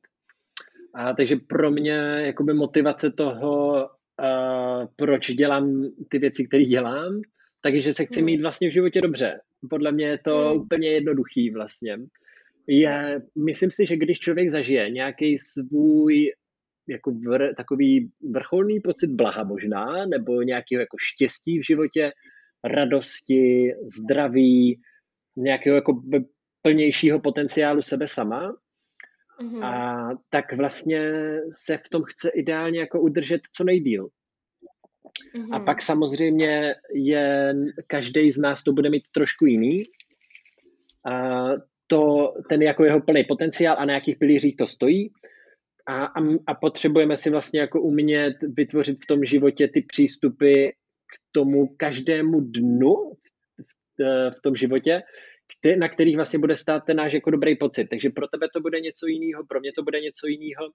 A 0.95 1.13
takže 1.13 1.37
pro 1.37 1.71
mě 1.71 1.93
jakoby 2.27 2.55
motivace 2.55 3.11
toho, 3.11 3.91
uh, 4.23 4.87
proč 4.97 5.31
dělám 5.31 5.83
ty 6.09 6.19
věci, 6.19 6.47
které 6.47 6.65
dělám, 6.65 7.21
takže 7.63 7.95
se 7.95 8.05
chci 8.05 8.21
hmm. 8.21 8.27
mít 8.27 8.41
vlastně 8.43 8.71
v 8.71 8.73
životě 8.73 9.01
dobře. 9.01 9.41
Podle 9.71 9.93
mě 9.93 10.07
je 10.07 10.19
to 10.19 10.49
hmm. 10.49 10.61
úplně 10.61 10.89
jednoduchý 10.89 11.51
vlastně. 11.51 11.99
Je, 12.67 13.23
myslím 13.45 13.71
si, 13.71 13.87
že 13.87 13.97
když 13.97 14.19
člověk 14.19 14.51
zažije 14.51 14.91
nějaký 14.91 15.39
svůj 15.39 16.33
jako 16.89 17.11
vr, 17.11 17.55
takový 17.55 18.11
vrcholný 18.31 18.81
pocit 18.81 19.11
blaha 19.11 19.45
možná, 19.45 20.07
nebo 20.07 20.43
nějakého 20.43 20.81
jako 20.81 20.97
štěstí 21.01 21.59
v 21.59 21.67
životě, 21.67 22.13
radosti, 22.65 23.73
zdraví, 23.97 24.81
nějakého 25.37 25.77
jako 25.77 26.03
plnějšího 26.63 27.21
potenciálu 27.21 27.83
sebe 27.83 28.09
sama, 28.09 28.57
mm-hmm. 29.41 29.65
a 29.65 30.09
tak 30.31 30.53
vlastně 30.53 31.13
se 31.53 31.77
v 31.77 31.89
tom 31.89 32.03
chce 32.03 32.31
ideálně 32.31 32.81
jako 32.81 33.01
udržet 33.01 33.41
co 33.57 33.65
nejdíl. 33.65 34.09
Mm-hmm. 35.37 35.55
A 35.55 35.61
pak 35.61 35.83
samozřejmě 35.83 36.75
je, 36.95 37.55
každý 37.87 38.31
z 38.31 38.39
nás 38.39 38.63
to 38.63 38.73
bude 38.73 38.91
mít 38.91 39.05
trošku 39.13 39.47
jiný. 39.47 39.83
A 41.07 41.45
to, 41.87 42.33
ten 42.49 42.63
jako 42.63 42.85
jeho 42.85 43.01
plný 43.01 43.25
potenciál 43.25 43.77
a 43.79 43.85
na 43.85 43.95
jakých 43.95 44.19
pilířích 44.19 44.57
to 44.57 44.67
stojí. 44.67 45.11
A, 45.87 46.05
a, 46.05 46.21
a 46.47 46.55
potřebujeme 46.55 47.17
si 47.17 47.31
vlastně 47.31 47.61
jako 47.61 47.81
umět 47.81 48.35
vytvořit 48.43 48.97
v 49.03 49.07
tom 49.07 49.25
životě 49.25 49.69
ty 49.69 49.83
přístupy 49.83 50.69
k 50.69 51.15
tomu 51.33 51.67
každému 51.77 52.41
dnu 52.41 52.95
v, 53.99 54.31
v 54.31 54.43
tom 54.43 54.57
životě, 54.57 55.03
na 55.79 55.89
kterých 55.89 56.17
vlastně 56.17 56.39
bude 56.39 56.57
stát 56.57 56.85
ten 56.87 56.97
náš 56.97 57.13
jako 57.13 57.31
dobrý 57.31 57.57
pocit. 57.57 57.85
Takže 57.85 58.11
pro 58.11 58.29
tebe 58.29 58.47
to 58.55 58.61
bude 58.61 58.81
něco 58.81 59.07
jiného, 59.07 59.45
pro 59.49 59.61
mě 59.61 59.73
to 59.73 59.83
bude 59.83 60.01
něco 60.01 60.27
jiného, 60.27 60.71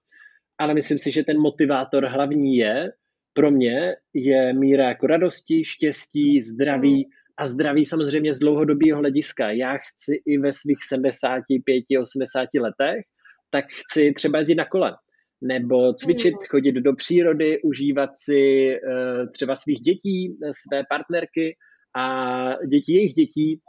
ale 0.58 0.74
myslím 0.74 0.98
si, 0.98 1.10
že 1.10 1.24
ten 1.24 1.38
motivátor 1.40 2.04
hlavní 2.04 2.56
je, 2.56 2.92
pro 3.32 3.50
mě 3.50 3.94
je 4.14 4.52
míra 4.52 4.88
jako 4.88 5.06
radosti, 5.06 5.64
štěstí, 5.64 6.42
zdraví 6.42 7.08
a 7.38 7.46
zdraví 7.46 7.86
samozřejmě 7.86 8.34
z 8.34 8.38
dlouhodobého 8.38 8.98
hlediska. 8.98 9.50
Já 9.50 9.76
chci 9.76 10.22
i 10.26 10.38
ve 10.38 10.52
svých 10.52 10.78
75, 10.88 11.84
80 12.00 12.48
letech, 12.54 13.04
tak 13.50 13.64
chci 13.68 14.12
třeba 14.12 14.38
jezdit 14.38 14.54
na 14.54 14.64
kole 14.64 14.96
nebo 15.42 15.94
cvičit, 15.94 16.34
mm. 16.34 16.46
chodit 16.48 16.72
do 16.72 16.94
přírody, 16.94 17.62
užívat 17.62 18.10
si 18.14 18.70
uh, 18.70 19.30
třeba 19.30 19.56
svých 19.56 19.80
dětí, 19.80 20.38
své 20.52 20.84
partnerky 20.88 21.56
a 21.96 22.56
děti 22.66 22.92
jejich 22.92 23.14
dětí 23.14 23.60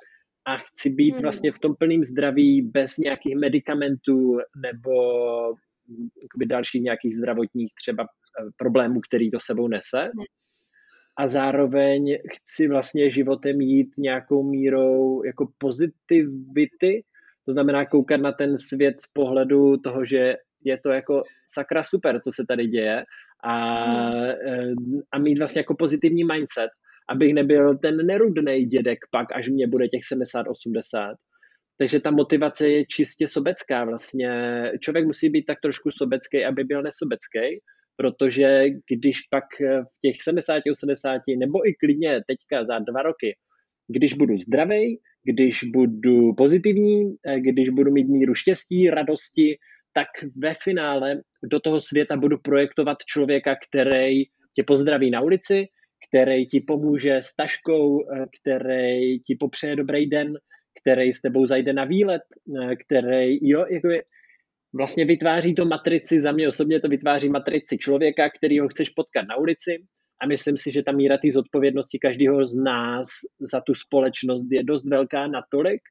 a 0.45 0.57
chci 0.57 0.89
být 0.89 1.15
mm. 1.15 1.21
vlastně 1.21 1.51
v 1.51 1.59
tom 1.59 1.75
plném 1.75 2.03
zdraví 2.03 2.61
bez 2.61 2.97
nějakých 2.97 3.35
medicamentů 3.35 4.37
nebo 4.55 4.91
dalších 6.45 6.81
nějakých 6.81 7.17
zdravotních 7.17 7.71
třeba 7.81 8.03
eh, 8.03 8.49
problémů, 8.57 8.99
který 9.01 9.31
to 9.31 9.39
sebou 9.41 9.67
nese. 9.67 10.03
Mm. 10.03 10.23
A 11.17 11.27
zároveň 11.27 12.17
chci 12.33 12.67
vlastně 12.67 13.11
životem 13.11 13.61
jít 13.61 13.89
nějakou 13.97 14.43
mírou 14.43 15.23
jako 15.23 15.47
pozitivity, 15.57 17.03
to 17.45 17.51
znamená 17.51 17.85
koukat 17.85 18.21
na 18.21 18.31
ten 18.31 18.57
svět 18.57 19.01
z 19.01 19.07
pohledu 19.13 19.77
toho, 19.77 20.05
že 20.05 20.35
je 20.63 20.77
to 20.77 20.89
jako 20.89 21.23
sakra 21.49 21.83
super, 21.83 22.21
co 22.23 22.31
se 22.31 22.45
tady 22.47 22.67
děje 22.67 23.03
a, 23.43 23.75
mm. 24.09 25.01
a 25.11 25.19
mít 25.19 25.37
vlastně 25.37 25.59
jako 25.59 25.75
pozitivní 25.75 26.23
mindset, 26.23 26.69
abych 27.09 27.33
nebyl 27.33 27.77
ten 27.77 28.05
nerudný 28.05 28.65
dědek 28.65 28.99
pak, 29.11 29.27
až 29.35 29.49
mě 29.49 29.67
bude 29.67 29.87
těch 29.87 30.01
70-80. 30.13 31.15
Takže 31.77 31.99
ta 31.99 32.11
motivace 32.11 32.69
je 32.69 32.85
čistě 32.85 33.27
sobecká 33.27 33.85
vlastně. 33.85 34.31
Člověk 34.79 35.05
musí 35.05 35.29
být 35.29 35.45
tak 35.45 35.57
trošku 35.61 35.91
sobecký, 35.91 36.45
aby 36.45 36.63
byl 36.63 36.81
nesobecký, 36.81 37.59
protože 37.97 38.65
když 38.89 39.19
pak 39.31 39.43
v 39.59 40.01
těch 40.01 40.15
70, 40.23 40.61
80 40.71 41.21
nebo 41.39 41.67
i 41.67 41.73
klidně 41.73 42.21
teďka 42.27 42.65
za 42.65 42.79
dva 42.79 43.01
roky, 43.01 43.35
když 43.87 44.13
budu 44.13 44.37
zdravý, 44.37 44.99
když 45.23 45.63
budu 45.63 46.33
pozitivní, 46.33 47.15
když 47.37 47.69
budu 47.69 47.91
mít 47.91 48.07
míru 48.07 48.35
štěstí, 48.35 48.89
radosti, 48.89 49.57
tak 49.93 50.07
ve 50.35 50.53
finále 50.63 51.21
do 51.43 51.59
toho 51.59 51.81
světa 51.81 52.17
budu 52.17 52.37
projektovat 52.37 52.97
člověka, 53.05 53.55
který 53.69 54.23
tě 54.55 54.63
pozdraví 54.67 55.11
na 55.11 55.21
ulici, 55.21 55.65
který 56.11 56.45
ti 56.45 56.59
pomůže 56.59 57.15
s 57.15 57.35
taškou, 57.35 58.03
který 58.41 59.19
ti 59.19 59.35
popřeje 59.39 59.75
dobrý 59.75 60.09
den, 60.09 60.33
který 60.81 61.13
s 61.13 61.21
tebou 61.21 61.45
zajde 61.45 61.73
na 61.73 61.85
výlet, 61.85 62.21
který, 62.85 63.49
jo, 63.49 63.65
jako 63.69 63.89
je, 63.89 64.03
vlastně 64.73 65.05
vytváří 65.05 65.55
to 65.55 65.65
matrici, 65.65 66.21
za 66.21 66.31
mě 66.31 66.47
osobně 66.47 66.79
to 66.79 66.87
vytváří 66.87 67.29
matrici 67.29 67.77
člověka, 67.77 68.29
který 68.29 68.59
ho 68.59 68.67
chceš 68.67 68.89
potkat 68.89 69.25
na 69.29 69.35
ulici 69.35 69.83
a 70.21 70.27
myslím 70.27 70.57
si, 70.57 70.71
že 70.71 70.83
ta 70.83 70.91
míra 70.91 71.17
té 71.17 71.31
zodpovědnosti 71.31 71.99
každého 71.99 72.45
z 72.45 72.55
nás 72.55 73.07
za 73.39 73.61
tu 73.61 73.73
společnost 73.73 74.47
je 74.51 74.63
dost 74.63 74.89
velká 74.89 75.27
natolik, 75.27 75.81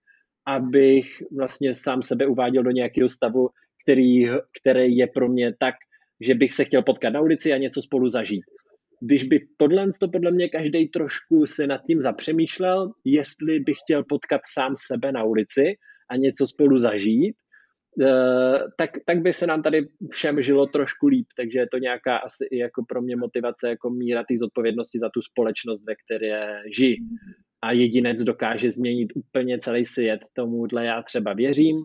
abych 0.46 1.06
vlastně 1.36 1.74
sám 1.74 2.02
sebe 2.02 2.26
uváděl 2.26 2.62
do 2.62 2.70
nějakého 2.70 3.08
stavu, 3.08 3.48
který, 3.84 4.26
který 4.60 4.96
je 4.96 5.06
pro 5.06 5.28
mě 5.28 5.54
tak, 5.58 5.74
že 6.20 6.34
bych 6.34 6.52
se 6.52 6.64
chtěl 6.64 6.82
potkat 6.82 7.10
na 7.10 7.20
ulici 7.20 7.52
a 7.52 7.58
něco 7.58 7.82
spolu 7.82 8.08
zažít. 8.08 8.44
Když 9.00 9.22
by 9.24 9.46
tohle, 9.56 9.90
to 10.00 10.08
podle 10.08 10.30
mě 10.30 10.48
každý 10.48 10.88
trošku 10.88 11.46
se 11.46 11.66
nad 11.66 11.80
tím 11.86 12.00
zapřemýšlel, 12.00 12.92
jestli 13.04 13.60
bych 13.60 13.76
chtěl 13.84 14.04
potkat 14.04 14.40
sám 14.44 14.74
sebe 14.76 15.12
na 15.12 15.24
ulici 15.24 15.74
a 16.10 16.16
něco 16.16 16.46
spolu 16.46 16.76
zažít, 16.76 17.36
eh, 18.02 18.58
tak, 18.78 18.90
tak 19.06 19.18
by 19.22 19.32
se 19.32 19.46
nám 19.46 19.62
tady 19.62 19.88
všem 20.10 20.42
žilo 20.42 20.66
trošku 20.66 21.06
líp, 21.06 21.26
takže 21.36 21.58
je 21.58 21.68
to 21.68 21.78
nějaká 21.78 22.16
asi 22.16 22.44
i 22.50 22.58
jako 22.58 22.84
pro 22.88 23.02
mě 23.02 23.16
motivace, 23.16 23.68
jako 23.68 23.90
míra 23.90 24.24
té 24.28 24.38
zodpovědnosti 24.38 24.98
za 24.98 25.08
tu 25.14 25.22
společnost, 25.22 25.82
ve 25.86 25.94
které 25.94 26.62
žijí. 26.76 26.96
A 27.62 27.72
jedinec 27.72 28.22
dokáže 28.22 28.72
změnit 28.72 29.12
úplně 29.14 29.58
celý 29.58 29.86
svět, 29.86 30.20
tomuhle 30.32 30.84
já 30.84 31.02
třeba 31.02 31.32
věřím, 31.32 31.84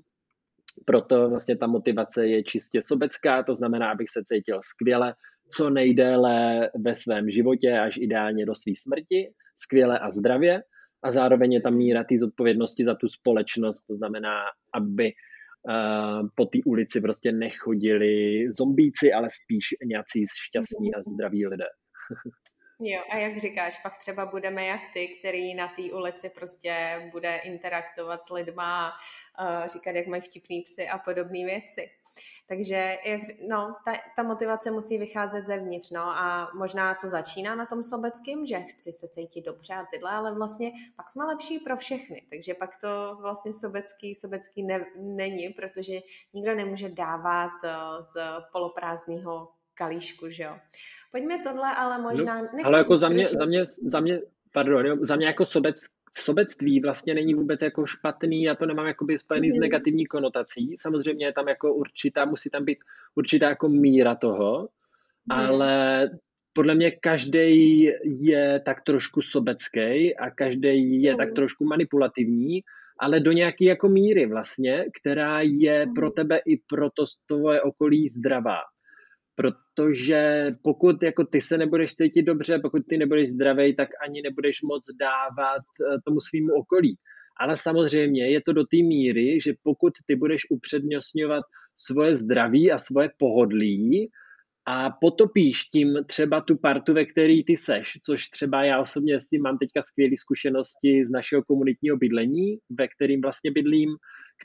proto 0.86 1.30
vlastně 1.30 1.58
ta 1.58 1.68
motivace 1.68 2.28
je 2.28 2.44
čistě 2.44 2.82
sobecká, 2.82 3.44
to 3.44 3.56
znamená, 3.56 3.92
abych 3.92 4.10
se 4.10 4.22
cítil 4.34 4.60
skvěle, 4.64 5.14
co 5.52 5.70
nejdéle 5.70 6.70
ve 6.76 6.96
svém 6.96 7.30
životě, 7.30 7.80
až 7.80 7.98
ideálně 7.98 8.46
do 8.46 8.56
své 8.56 8.74
smrti, 8.78 9.34
skvěle 9.58 10.00
a 10.00 10.10
zdravě. 10.10 10.64
A 11.04 11.12
zároveň 11.12 11.54
je 11.54 11.62
tam 11.62 11.76
míra 11.76 12.04
té 12.04 12.18
zodpovědnosti 12.20 12.86
za 12.86 12.96
tu 12.96 13.10
společnost, 13.10 13.84
to 13.84 13.96
znamená, 13.96 14.42
aby 14.74 15.14
uh, 15.14 16.28
po 16.36 16.46
té 16.46 16.58
ulici 16.66 17.02
prostě 17.02 17.32
nechodili 17.32 18.46
zombíci, 18.52 19.14
ale 19.14 19.28
spíš 19.30 19.66
nějací 19.86 20.26
šťastní 20.48 20.96
a 20.96 21.02
zdraví 21.02 21.48
lidé. 21.48 21.66
Jo, 22.80 23.02
a 23.12 23.18
jak 23.18 23.38
říkáš, 23.38 23.78
pak 23.84 24.00
třeba 24.00 24.26
budeme 24.26 24.66
jak 24.66 24.82
ty, 24.94 25.08
který 25.08 25.56
na 25.56 25.68
té 25.68 25.82
ulici 25.82 26.30
prostě 26.30 26.74
bude 27.12 27.38
interaktovat 27.38 28.26
s 28.26 28.30
lidma, 28.30 28.92
uh, 29.42 29.68
říkat, 29.68 29.92
jak 29.92 30.08
mají 30.08 30.22
vtipný 30.22 30.62
psy 30.62 30.88
a 30.88 30.98
podobné 30.98 31.46
věci. 31.46 31.90
Takže 32.48 32.96
jak, 33.06 33.22
no, 33.50 33.76
ta, 33.86 33.94
ta 34.16 34.24
motivace 34.24 34.72
musí 34.72 34.98
vycházet 34.98 35.48
zevnitř, 35.48 35.92
no 35.92 36.02
a 36.02 36.50
možná 36.54 36.96
to 36.96 37.08
začíná 37.08 37.56
na 37.56 37.66
tom 37.66 37.84
sobeckým, 37.84 38.46
že 38.46 38.60
chci 38.60 38.92
se 38.92 39.08
cítit 39.08 39.46
dobře 39.46 39.74
a 39.74 39.86
tyhle, 39.92 40.12
ale 40.12 40.36
vlastně 40.36 40.72
pak 40.96 41.10
jsme 41.10 41.26
lepší 41.26 41.60
pro 41.60 41.78
všechny, 41.78 42.22
takže 42.30 42.54
pak 42.54 42.70
to 42.82 43.18
vlastně 43.22 43.54
sobecký, 43.54 44.16
sobecký 44.16 44.64
ne, 44.64 44.86
není, 44.96 45.50
protože 45.50 45.94
nikdo 46.34 46.56
nemůže 46.56 46.90
dávat 46.90 47.52
uh, 47.64 48.02
z 48.02 48.18
poloprázdného 48.52 49.52
kalíšku, 49.74 50.30
že 50.30 50.44
jo. 50.44 50.58
Pojďme 51.12 51.40
tohle, 51.44 51.76
ale 51.76 52.02
možná... 52.02 52.42
No, 52.42 52.50
ale 52.64 52.78
jako 52.78 52.98
za 52.98 53.10
mě, 53.10 53.26
za 53.26 53.46
mě, 53.46 53.66
za 53.86 54.00
mě, 54.00 54.22
pardon, 54.54 54.86
jo, 54.86 54.98
za 55.02 55.16
mě 55.16 55.28
jako 55.28 55.46
sobec, 55.46 55.86
sobectví 56.18 56.82
vlastně 56.82 57.14
není 57.14 57.34
vůbec 57.34 57.62
jako 57.62 57.86
špatný, 57.86 58.44
já 58.44 58.56
to 58.56 58.66
nemám 58.66 58.88
jakoby 58.88 59.18
spojený 59.18 59.48
mm. 59.48 59.54
s 59.54 59.58
mhm. 59.58 59.62
negativní 59.62 60.06
konotací. 60.06 60.76
Samozřejmě 60.78 61.26
je 61.26 61.34
tam 61.34 61.48
jako 61.48 61.74
určitá, 61.74 62.26
musí 62.26 62.50
tam 62.50 62.66
být 62.66 62.78
určitá 63.16 63.50
jako 63.50 63.70
míra 63.70 64.16
toho, 64.16 64.62
mm. 64.62 65.40
ale 65.40 66.10
podle 66.54 66.76
mě 66.76 66.92
každý 66.92 67.84
je 68.04 68.62
tak 68.66 68.84
trošku 68.84 69.22
sobecký 69.22 70.16
a 70.18 70.32
každý 70.36 71.02
je 71.02 71.12
mm. 71.12 71.18
tak 71.18 71.28
mhm. 71.28 71.36
trošku 71.36 71.66
manipulativní, 71.66 72.62
ale 73.00 73.20
do 73.20 73.32
nějaké 73.32 73.66
jako 73.66 73.90
míry 73.90 74.26
vlastně, 74.26 74.86
která 75.02 75.42
je 75.42 75.86
pro 75.96 76.08
mhm. 76.08 76.14
tebe 76.14 76.40
i 76.46 76.58
pro 76.58 76.90
to 76.90 77.06
tvoje 77.28 77.62
okolí 77.62 78.10
zdravá 78.10 78.60
protože 79.36 80.52
pokud 80.62 81.04
jako 81.04 81.26
ty 81.26 81.42
se 81.42 81.58
nebudeš 81.58 81.94
cítit 81.94 82.24
dobře, 82.24 82.60
pokud 82.60 82.82
ty 82.90 82.98
nebudeš 82.98 83.30
zdravý, 83.30 83.76
tak 83.76 83.90
ani 84.06 84.22
nebudeš 84.22 84.62
moc 84.62 84.84
dávat 85.00 85.62
eh, 85.62 85.98
tomu 86.06 86.20
svýmu 86.20 86.54
okolí. 86.54 86.98
Ale 87.40 87.58
samozřejmě 87.58 88.32
je 88.32 88.42
to 88.42 88.54
do 88.54 88.64
té 88.64 88.78
míry, 88.78 89.42
že 89.42 89.54
pokud 89.64 89.94
ty 90.06 90.16
budeš 90.16 90.42
upřednostňovat 90.50 91.44
svoje 91.76 92.16
zdraví 92.16 92.72
a 92.72 92.78
svoje 92.78 93.10
pohodlí 93.18 94.08
a 94.68 94.90
potopíš 94.90 95.64
tím 95.64 95.94
třeba 96.06 96.42
tu 96.42 96.58
partu, 96.58 96.94
ve 96.94 97.06
který 97.06 97.44
ty 97.44 97.58
seš, 97.58 98.00
což 98.06 98.30
třeba 98.30 98.64
já 98.64 98.82
osobně 98.82 99.22
s 99.22 99.30
tím 99.30 99.42
mám 99.42 99.58
teďka 99.58 99.82
skvělé 99.82 100.18
zkušenosti 100.18 101.06
z 101.06 101.12
našeho 101.12 101.44
komunitního 101.44 101.98
bydlení, 101.98 102.58
ve 102.80 102.88
kterým 102.88 103.22
vlastně 103.22 103.52
bydlím, 103.52 103.90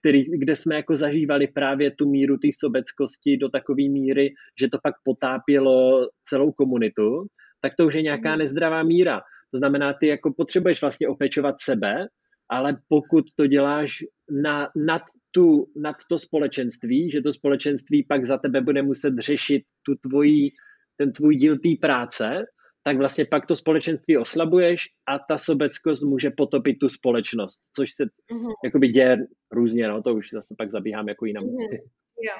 který, 0.01 0.23
kde 0.39 0.57
jsme 0.57 0.75
jako 0.75 0.97
zažívali 0.97 1.47
právě 1.47 1.91
tu 1.91 2.11
míru 2.11 2.37
té 2.37 2.49
sobeckosti 2.59 3.37
do 3.37 3.49
takové 3.49 3.89
míry, 3.89 4.35
že 4.61 4.69
to 4.69 4.79
pak 4.83 4.95
potápělo 5.05 6.09
celou 6.23 6.53
komunitu, 6.53 7.27
tak 7.63 7.73
to 7.77 7.87
už 7.87 7.95
je 7.95 8.03
nějaká 8.03 8.31
mhm. 8.31 8.39
nezdravá 8.39 8.83
míra. 8.83 9.21
To 9.51 9.59
znamená, 9.59 9.93
ty 9.93 10.07
jako 10.07 10.35
potřebuješ 10.37 10.81
vlastně 10.81 11.09
opečovat 11.09 11.55
sebe, 11.61 12.09
ale 12.51 12.77
pokud 12.89 13.25
to 13.37 13.47
děláš 13.47 13.99
na, 14.43 14.69
nad, 14.77 15.03
tu, 15.31 15.67
nad 15.77 15.97
to 16.09 16.19
společenství, 16.19 17.11
že 17.11 17.21
to 17.21 17.33
společenství 17.33 18.05
pak 18.09 18.27
za 18.27 18.39
tebe 18.39 18.61
bude 18.61 18.83
muset 18.83 19.15
řešit 19.19 19.63
tu 19.83 19.93
tvojí, 20.09 20.51
ten 20.97 21.13
tvůj 21.13 21.37
díl 21.37 21.59
té 21.59 21.69
práce, 21.81 22.45
tak 22.85 22.97
vlastně 22.97 23.25
pak 23.25 23.47
to 23.47 23.57
společenství 23.57 24.17
oslabuješ 24.17 24.89
a 25.09 25.19
ta 25.29 25.39
sobeckost 25.39 26.03
může 26.03 26.31
potopit 26.31 26.79
tu 26.79 26.89
společnost, 26.89 27.61
což 27.77 27.91
se 27.95 28.05
mm-hmm. 28.05 28.53
jakoby 28.65 28.89
děje 28.89 29.17
různě, 29.53 29.89
no, 29.89 30.03
to 30.03 30.15
už 30.15 30.31
zase 30.31 30.55
pak 30.59 30.71
zabíhám 30.71 31.09
jako 31.09 31.27
jinam. 31.27 31.45
Mm-hmm. 31.45 31.79
Jo. 32.23 32.35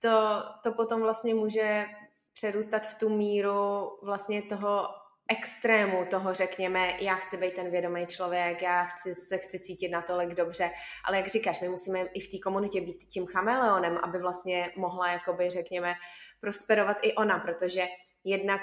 To, 0.00 0.42
to 0.64 0.76
potom 0.76 1.00
vlastně 1.00 1.34
může 1.34 1.84
přerůstat 2.32 2.86
v 2.86 2.98
tu 2.98 3.08
míru 3.08 3.52
vlastně 4.02 4.42
toho 4.42 4.88
extrému 5.28 6.04
toho 6.04 6.34
řekněme, 6.34 6.96
já 7.00 7.14
chci 7.14 7.36
být 7.36 7.54
ten 7.54 7.70
vědomý 7.70 8.06
člověk, 8.06 8.62
já 8.62 8.84
chci, 8.84 9.14
se 9.14 9.38
chci 9.38 9.58
cítit 9.58 9.88
natolik 9.88 10.34
dobře, 10.34 10.70
ale 11.04 11.16
jak 11.16 11.26
říkáš, 11.26 11.60
my 11.60 11.68
musíme 11.68 12.00
i 12.00 12.20
v 12.20 12.28
té 12.28 12.38
komunitě 12.38 12.80
být 12.80 13.04
tím 13.04 13.26
chameleonem, 13.26 13.98
aby 14.02 14.18
vlastně 14.18 14.72
mohla, 14.76 15.12
jakoby, 15.12 15.50
řekněme, 15.50 15.94
prosperovat 16.40 16.96
i 17.02 17.14
ona, 17.14 17.38
protože 17.38 17.86
jednak 18.24 18.60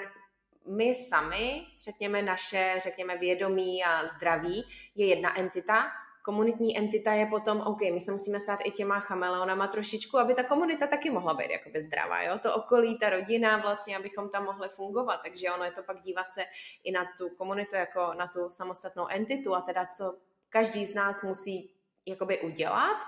my 0.76 0.94
sami, 0.94 1.62
řekněme 1.80 2.22
naše, 2.22 2.74
řekněme 2.78 3.18
vědomí 3.18 3.84
a 3.84 4.06
zdraví, 4.06 4.64
je 4.94 5.06
jedna 5.06 5.38
entita, 5.38 5.84
komunitní 6.26 6.78
entita 6.78 7.12
je 7.12 7.26
potom, 7.26 7.60
OK, 7.60 7.80
my 7.80 8.00
se 8.00 8.12
musíme 8.12 8.40
stát 8.40 8.60
i 8.64 8.70
těma 8.70 9.00
chameleonama 9.00 9.68
trošičku, 9.68 10.18
aby 10.18 10.34
ta 10.34 10.42
komunita 10.42 10.86
taky 10.86 11.10
mohla 11.10 11.34
být 11.34 11.50
jakoby 11.50 11.82
zdravá, 11.82 12.22
jo? 12.22 12.38
to 12.38 12.54
okolí, 12.54 12.98
ta 12.98 13.10
rodina 13.10 13.56
vlastně, 13.56 13.96
abychom 13.96 14.28
tam 14.28 14.44
mohli 14.44 14.68
fungovat, 14.68 15.20
takže 15.24 15.50
ono 15.50 15.64
je 15.64 15.70
to 15.70 15.82
pak 15.82 16.00
dívat 16.00 16.32
se 16.32 16.44
i 16.84 16.92
na 16.92 17.04
tu 17.18 17.28
komunitu 17.28 17.76
jako 17.76 18.14
na 18.14 18.26
tu 18.26 18.50
samostatnou 18.50 19.06
entitu 19.06 19.54
a 19.54 19.60
teda 19.60 19.86
co 19.86 20.18
každý 20.48 20.84
z 20.86 20.94
nás 20.94 21.22
musí 21.22 21.70
jakoby 22.06 22.40
udělat, 22.40 22.98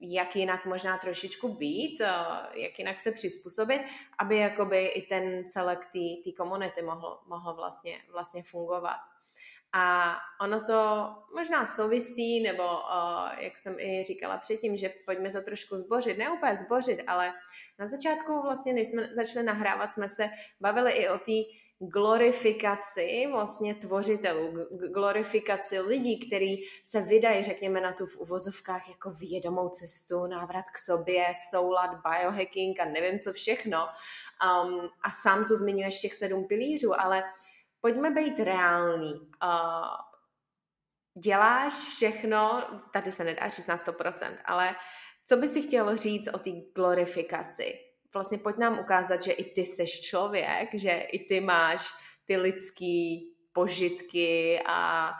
jak 0.00 0.36
jinak 0.36 0.66
možná 0.66 0.98
trošičku 0.98 1.48
být, 1.48 2.00
eh, 2.00 2.14
jak 2.54 2.78
jinak 2.78 3.00
se 3.00 3.12
přizpůsobit, 3.12 3.82
aby 4.18 4.36
jakoby 4.36 4.86
i 4.86 5.02
ten 5.02 5.44
celek 5.46 5.86
té 6.24 6.32
komunity 6.36 6.82
mohl, 6.82 7.18
mohl 7.26 7.54
vlastně, 7.54 8.02
vlastně 8.12 8.42
fungovat. 8.42 9.11
A 9.74 10.16
ono 10.40 10.60
to 10.64 11.08
možná 11.34 11.66
souvisí, 11.66 12.42
nebo 12.42 12.62
uh, 12.62 13.38
jak 13.38 13.58
jsem 13.58 13.80
i 13.80 14.04
říkala 14.04 14.38
předtím, 14.38 14.76
že 14.76 14.94
pojďme 15.06 15.30
to 15.30 15.42
trošku 15.42 15.78
zbořit, 15.78 16.18
ne 16.18 16.30
úplně 16.30 16.56
zbořit, 16.56 17.00
ale 17.06 17.32
na 17.78 17.86
začátku 17.86 18.42
vlastně, 18.42 18.72
než 18.72 18.88
jsme 18.88 19.08
začali 19.14 19.46
nahrávat, 19.46 19.94
jsme 19.94 20.08
se 20.08 20.30
bavili 20.60 20.92
i 20.92 21.08
o 21.08 21.18
té 21.18 21.32
glorifikaci 21.78 23.26
vlastně 23.30 23.74
tvořitelů, 23.74 24.66
glorifikaci 24.92 25.80
lidí, 25.80 26.26
kteří 26.26 26.64
se 26.84 27.00
vydají, 27.00 27.42
řekněme, 27.42 27.80
na 27.80 27.92
tu 27.92 28.06
v 28.06 28.16
uvozovkách 28.16 28.88
jako 28.88 29.10
vědomou 29.10 29.68
cestu, 29.68 30.26
návrat 30.26 30.64
k 30.72 30.78
sobě, 30.78 31.26
soulad, 31.50 31.90
biohacking 31.90 32.80
a 32.80 32.84
nevím 32.84 33.18
co 33.18 33.32
všechno. 33.32 33.78
Um, 33.78 34.88
a 35.02 35.10
sám 35.10 35.44
tu 35.44 35.56
zmiňuješ 35.56 36.00
těch 36.00 36.14
sedm 36.14 36.44
pilířů, 36.44 37.00
ale 37.00 37.24
pojďme 37.82 38.10
být 38.10 38.40
reální. 38.40 39.14
Uh, 39.14 39.96
děláš 41.22 41.72
všechno, 41.72 42.64
tady 42.92 43.12
se 43.12 43.24
nedá 43.24 43.48
říct 43.48 43.66
na 43.66 43.76
100%, 43.76 44.36
ale 44.44 44.74
co 45.26 45.36
by 45.36 45.48
si 45.48 45.62
chtěl 45.62 45.96
říct 45.96 46.28
o 46.28 46.38
té 46.38 46.50
glorifikaci? 46.74 47.78
Vlastně 48.14 48.38
pojď 48.38 48.56
nám 48.56 48.78
ukázat, 48.78 49.22
že 49.22 49.32
i 49.32 49.44
ty 49.44 49.66
seš 49.66 50.00
člověk, 50.00 50.68
že 50.74 50.90
i 50.90 51.18
ty 51.18 51.40
máš 51.40 51.88
ty 52.24 52.36
lidský 52.36 53.28
požitky 53.52 54.62
a 54.66 55.10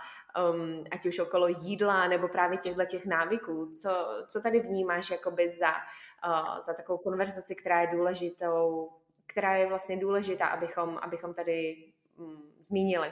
um, 0.53 0.85
ať 0.91 1.07
už 1.07 1.19
okolo 1.19 1.49
jídla 1.49 2.09
nebo 2.09 2.29
právě 2.29 2.59
těchto 2.59 2.85
těch 2.85 3.07
návyků. 3.07 3.73
Co, 3.83 4.07
co 4.29 4.41
tady 4.41 4.61
vnímáš 4.61 5.11
jakoby 5.11 5.49
za, 5.49 5.71
uh, 6.27 6.61
za 6.67 6.75
takovou 6.75 6.99
konverzaci, 6.99 7.55
která 7.55 7.81
je 7.81 7.87
důležitou, 7.87 8.91
která 9.27 9.57
je 9.57 9.67
vlastně 9.67 9.97
důležitá, 9.97 10.47
abychom, 10.47 10.99
abychom 11.03 11.35
tady 11.35 11.77
Mm, 12.19 12.52
zmínili. 12.63 13.09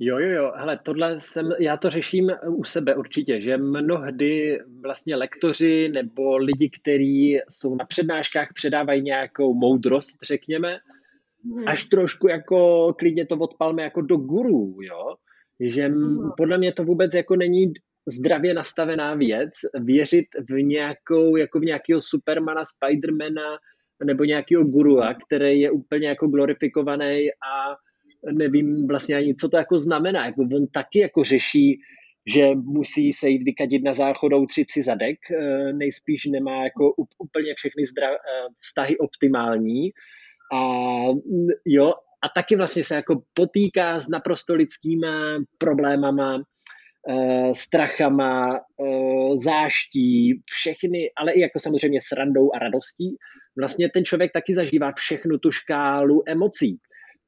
Jo, 0.00 0.18
jo, 0.18 0.28
jo, 0.28 0.52
hele, 0.56 0.78
tohle 0.82 1.20
jsem, 1.20 1.52
já 1.60 1.76
to 1.76 1.90
řeším 1.90 2.30
u 2.48 2.64
sebe 2.64 2.94
určitě, 2.94 3.40
že 3.40 3.56
mnohdy 3.56 4.58
vlastně 4.82 5.16
lektoři 5.16 5.88
nebo 5.88 6.36
lidi, 6.36 6.70
kteří 6.70 7.38
jsou 7.50 7.74
na 7.74 7.84
přednáškách, 7.84 8.48
předávají 8.54 9.02
nějakou 9.02 9.54
moudrost, 9.54 10.16
řekněme, 10.22 10.78
hmm. 11.44 11.68
až 11.68 11.84
trošku 11.84 12.28
jako 12.28 12.92
klidně 12.98 13.26
to 13.26 13.36
odpalme 13.36 13.82
jako 13.82 14.00
do 14.00 14.16
guru, 14.16 14.76
jo, 14.82 15.14
že 15.60 15.86
hmm. 15.86 16.30
podle 16.36 16.58
mě 16.58 16.72
to 16.72 16.84
vůbec 16.84 17.14
jako 17.14 17.36
není 17.36 17.72
zdravě 18.08 18.54
nastavená 18.54 19.14
věc, 19.14 19.50
věřit 19.80 20.26
v 20.48 20.62
nějakou, 20.62 21.36
jako 21.36 21.60
v 21.60 21.64
nějakého 21.64 22.00
Supermana, 22.00 22.62
Spidermana, 22.64 23.58
nebo 24.04 24.24
nějakého 24.24 24.64
gurua, 24.64 25.14
který 25.14 25.60
je 25.60 25.70
úplně 25.70 26.08
jako 26.08 26.26
glorifikovaný 26.26 27.28
a 27.30 27.76
nevím 28.32 28.86
vlastně 28.88 29.16
ani, 29.16 29.34
co 29.34 29.48
to 29.48 29.56
jako 29.56 29.80
znamená. 29.80 30.26
Jako 30.26 30.42
on 30.42 30.66
taky 30.66 30.98
jako 30.98 31.24
řeší, 31.24 31.80
že 32.26 32.54
musí 32.54 33.12
se 33.12 33.28
jít 33.28 33.42
vykadit 33.42 33.84
na 33.84 33.92
záchodou 33.92 34.46
tři 34.46 34.82
zadek, 34.82 35.18
eh, 35.30 35.72
nejspíš 35.72 36.24
nemá 36.26 36.64
jako 36.64 36.94
úplně 37.18 37.54
všechny 37.54 37.84
zdra, 37.86 38.08
eh, 38.10 38.18
vztahy 38.58 38.98
optimální 38.98 39.90
a 40.52 40.60
jo, 41.64 41.92
a 42.22 42.28
taky 42.34 42.56
vlastně 42.56 42.84
se 42.84 42.94
jako 42.94 43.22
potýká 43.34 43.98
s 43.98 44.08
naprosto 44.08 44.54
lidskýma 44.54 45.38
problémama, 45.58 46.42
Eh, 47.10 47.54
strachama, 47.54 48.60
záští, 49.44 50.42
všechny, 50.50 51.10
ale 51.16 51.32
i 51.32 51.40
jako 51.40 51.58
samozřejmě 51.58 52.00
s 52.00 52.12
randou 52.12 52.50
a 52.54 52.58
radostí. 52.58 53.16
Vlastně 53.58 53.88
ten 53.88 54.04
člověk 54.04 54.32
taky 54.32 54.54
zažívá 54.54 54.92
všechnu 54.92 55.38
tu 55.38 55.50
škálu 55.50 56.22
emocí. 56.26 56.78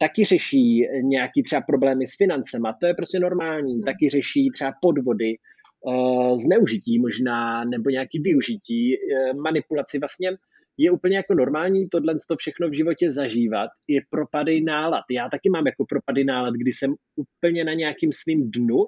Taky 0.00 0.24
řeší 0.24 0.86
nějaký 1.02 1.42
třeba 1.42 1.60
problémy 1.60 2.06
s 2.06 2.16
financema, 2.16 2.76
to 2.80 2.86
je 2.86 2.94
prostě 2.94 3.18
normální. 3.18 3.72
Hmm. 3.72 3.82
Taky 3.82 4.08
řeší 4.08 4.50
třeba 4.50 4.72
podvody, 4.82 5.34
eh, 5.34 6.38
zneužití 6.38 6.98
možná, 6.98 7.64
nebo 7.64 7.90
nějaký 7.90 8.18
využití, 8.18 8.96
manipulaci. 9.42 9.98
Vlastně 9.98 10.30
je 10.82 10.90
úplně 10.90 11.16
jako 11.16 11.34
normální 11.34 11.88
tohle 11.88 12.14
to 12.28 12.36
všechno 12.36 12.68
v 12.68 12.76
životě 12.76 13.12
zažívat, 13.12 13.70
je 13.88 14.00
propady 14.10 14.60
nálad. 14.60 15.04
Já 15.10 15.28
taky 15.28 15.50
mám 15.50 15.66
jako 15.66 15.84
propady 15.88 16.24
nálad, 16.24 16.54
kdy 16.54 16.72
jsem 16.72 16.94
úplně 17.16 17.64
na 17.64 17.72
nějakým 17.72 18.12
svým 18.12 18.50
dnu, 18.50 18.84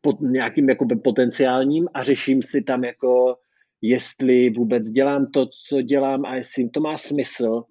pod 0.00 0.20
nějakým 0.20 0.68
jako 0.68 0.86
potenciálním 1.04 1.88
a 1.94 2.02
řeším 2.02 2.42
si 2.42 2.62
tam 2.62 2.84
jako, 2.84 3.36
jestli 3.82 4.50
vůbec 4.50 4.90
dělám 4.90 5.26
to, 5.26 5.46
co 5.68 5.82
dělám 5.82 6.24
a 6.24 6.34
jestli 6.34 6.68
to 6.68 6.80
má 6.80 6.98
smysl. 6.98 7.62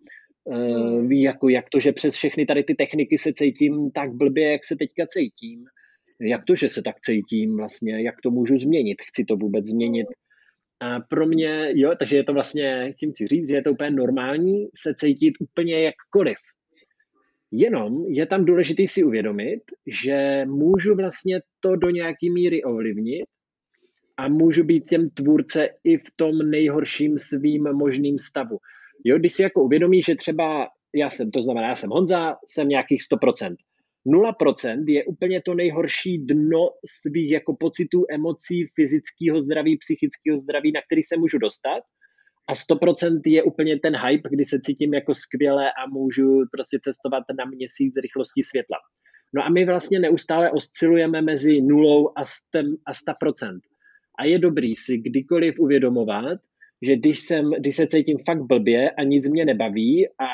Uh, 0.45 1.11
jako, 1.11 1.49
jak 1.49 1.69
to, 1.69 1.79
že 1.79 1.91
přes 1.91 2.15
všechny 2.15 2.45
tady 2.45 2.63
ty 2.63 2.75
techniky 2.75 3.17
se 3.17 3.33
cítím 3.33 3.91
tak 3.91 4.13
blbě, 4.13 4.51
jak 4.51 4.65
se 4.65 4.75
teďka 4.75 5.05
cítím. 5.07 5.65
Jak 6.21 6.45
to, 6.45 6.55
že 6.55 6.69
se 6.69 6.81
tak 6.81 6.99
cítím 6.99 7.57
vlastně, 7.57 8.03
jak 8.03 8.15
to 8.23 8.31
můžu 8.31 8.57
změnit, 8.57 9.01
chci 9.01 9.25
to 9.25 9.35
vůbec 9.35 9.67
změnit. 9.67 10.07
A 10.79 10.99
pro 10.99 11.25
mě, 11.27 11.71
jo, 11.73 11.95
takže 11.99 12.15
je 12.15 12.23
to 12.23 12.33
vlastně, 12.33 12.93
chci 12.93 13.11
si 13.15 13.27
říct, 13.27 13.47
že 13.47 13.55
je 13.55 13.63
to 13.63 13.71
úplně 13.71 13.91
normální 13.91 14.67
se 14.75 14.93
cítit 14.95 15.33
úplně 15.39 15.83
jakkoliv. 15.83 16.37
Jenom 17.51 18.05
je 18.07 18.25
tam 18.25 18.45
důležité 18.45 18.83
si 18.87 19.03
uvědomit, 19.03 19.61
že 19.87 20.45
můžu 20.45 20.95
vlastně 20.95 21.41
to 21.59 21.75
do 21.75 21.89
nějaké 21.89 22.29
míry 22.33 22.63
ovlivnit 22.63 23.25
a 24.17 24.27
můžu 24.27 24.63
být 24.63 24.89
těm 24.89 25.09
tvůrce 25.09 25.69
i 25.83 25.97
v 25.97 26.11
tom 26.15 26.37
nejhorším 26.37 27.17
svým 27.17 27.63
možným 27.63 28.17
stavu. 28.17 28.57
Jo, 29.03 29.17
když 29.17 29.33
si 29.33 29.43
jako 29.43 29.63
uvědomí, 29.63 30.01
že 30.01 30.15
třeba 30.15 30.67
já 30.95 31.09
jsem, 31.09 31.31
to 31.31 31.41
znamená, 31.41 31.67
já 31.67 31.75
jsem 31.75 31.89
Honza, 31.89 32.35
jsem 32.47 32.67
nějakých 32.67 33.01
100%. 33.11 33.55
0% 34.07 34.83
je 34.87 35.03
úplně 35.03 35.41
to 35.41 35.53
nejhorší 35.53 36.17
dno 36.17 36.69
svých 37.01 37.31
jako 37.31 37.55
pocitů, 37.59 38.05
emocí, 38.09 38.65
fyzického 38.75 39.41
zdraví, 39.41 39.77
psychického 39.77 40.37
zdraví, 40.37 40.71
na 40.71 40.81
který 40.81 41.03
se 41.03 41.17
můžu 41.17 41.37
dostat 41.37 41.83
a 42.49 42.53
100% 42.53 43.21
je 43.25 43.43
úplně 43.43 43.79
ten 43.79 43.95
hype, 43.97 44.29
kdy 44.29 44.45
se 44.45 44.59
cítím 44.63 44.93
jako 44.93 45.13
skvěle 45.13 45.69
a 45.71 45.89
můžu 45.89 46.43
prostě 46.51 46.79
cestovat 46.83 47.23
na 47.37 47.45
měsíc 47.45 47.93
rychlostí 48.01 48.43
světla. 48.43 48.77
No 49.35 49.45
a 49.45 49.49
my 49.49 49.65
vlastně 49.65 49.99
neustále 49.99 50.51
oscilujeme 50.51 51.21
mezi 51.21 51.61
nulou 51.61 52.09
a 52.15 52.23
100%. 52.23 52.75
A, 52.85 52.91
100%. 52.91 53.59
a 54.19 54.25
je 54.25 54.39
dobrý 54.39 54.75
si 54.75 54.97
kdykoliv 54.97 55.59
uvědomovat, 55.59 56.39
že 56.81 56.95
když, 56.95 57.19
jsem, 57.19 57.51
když 57.59 57.75
se 57.75 57.87
cítím 57.87 58.17
fakt 58.25 58.41
blbě 58.41 58.91
a 58.91 59.03
nic 59.03 59.27
mě 59.27 59.45
nebaví 59.45 60.07
a, 60.07 60.27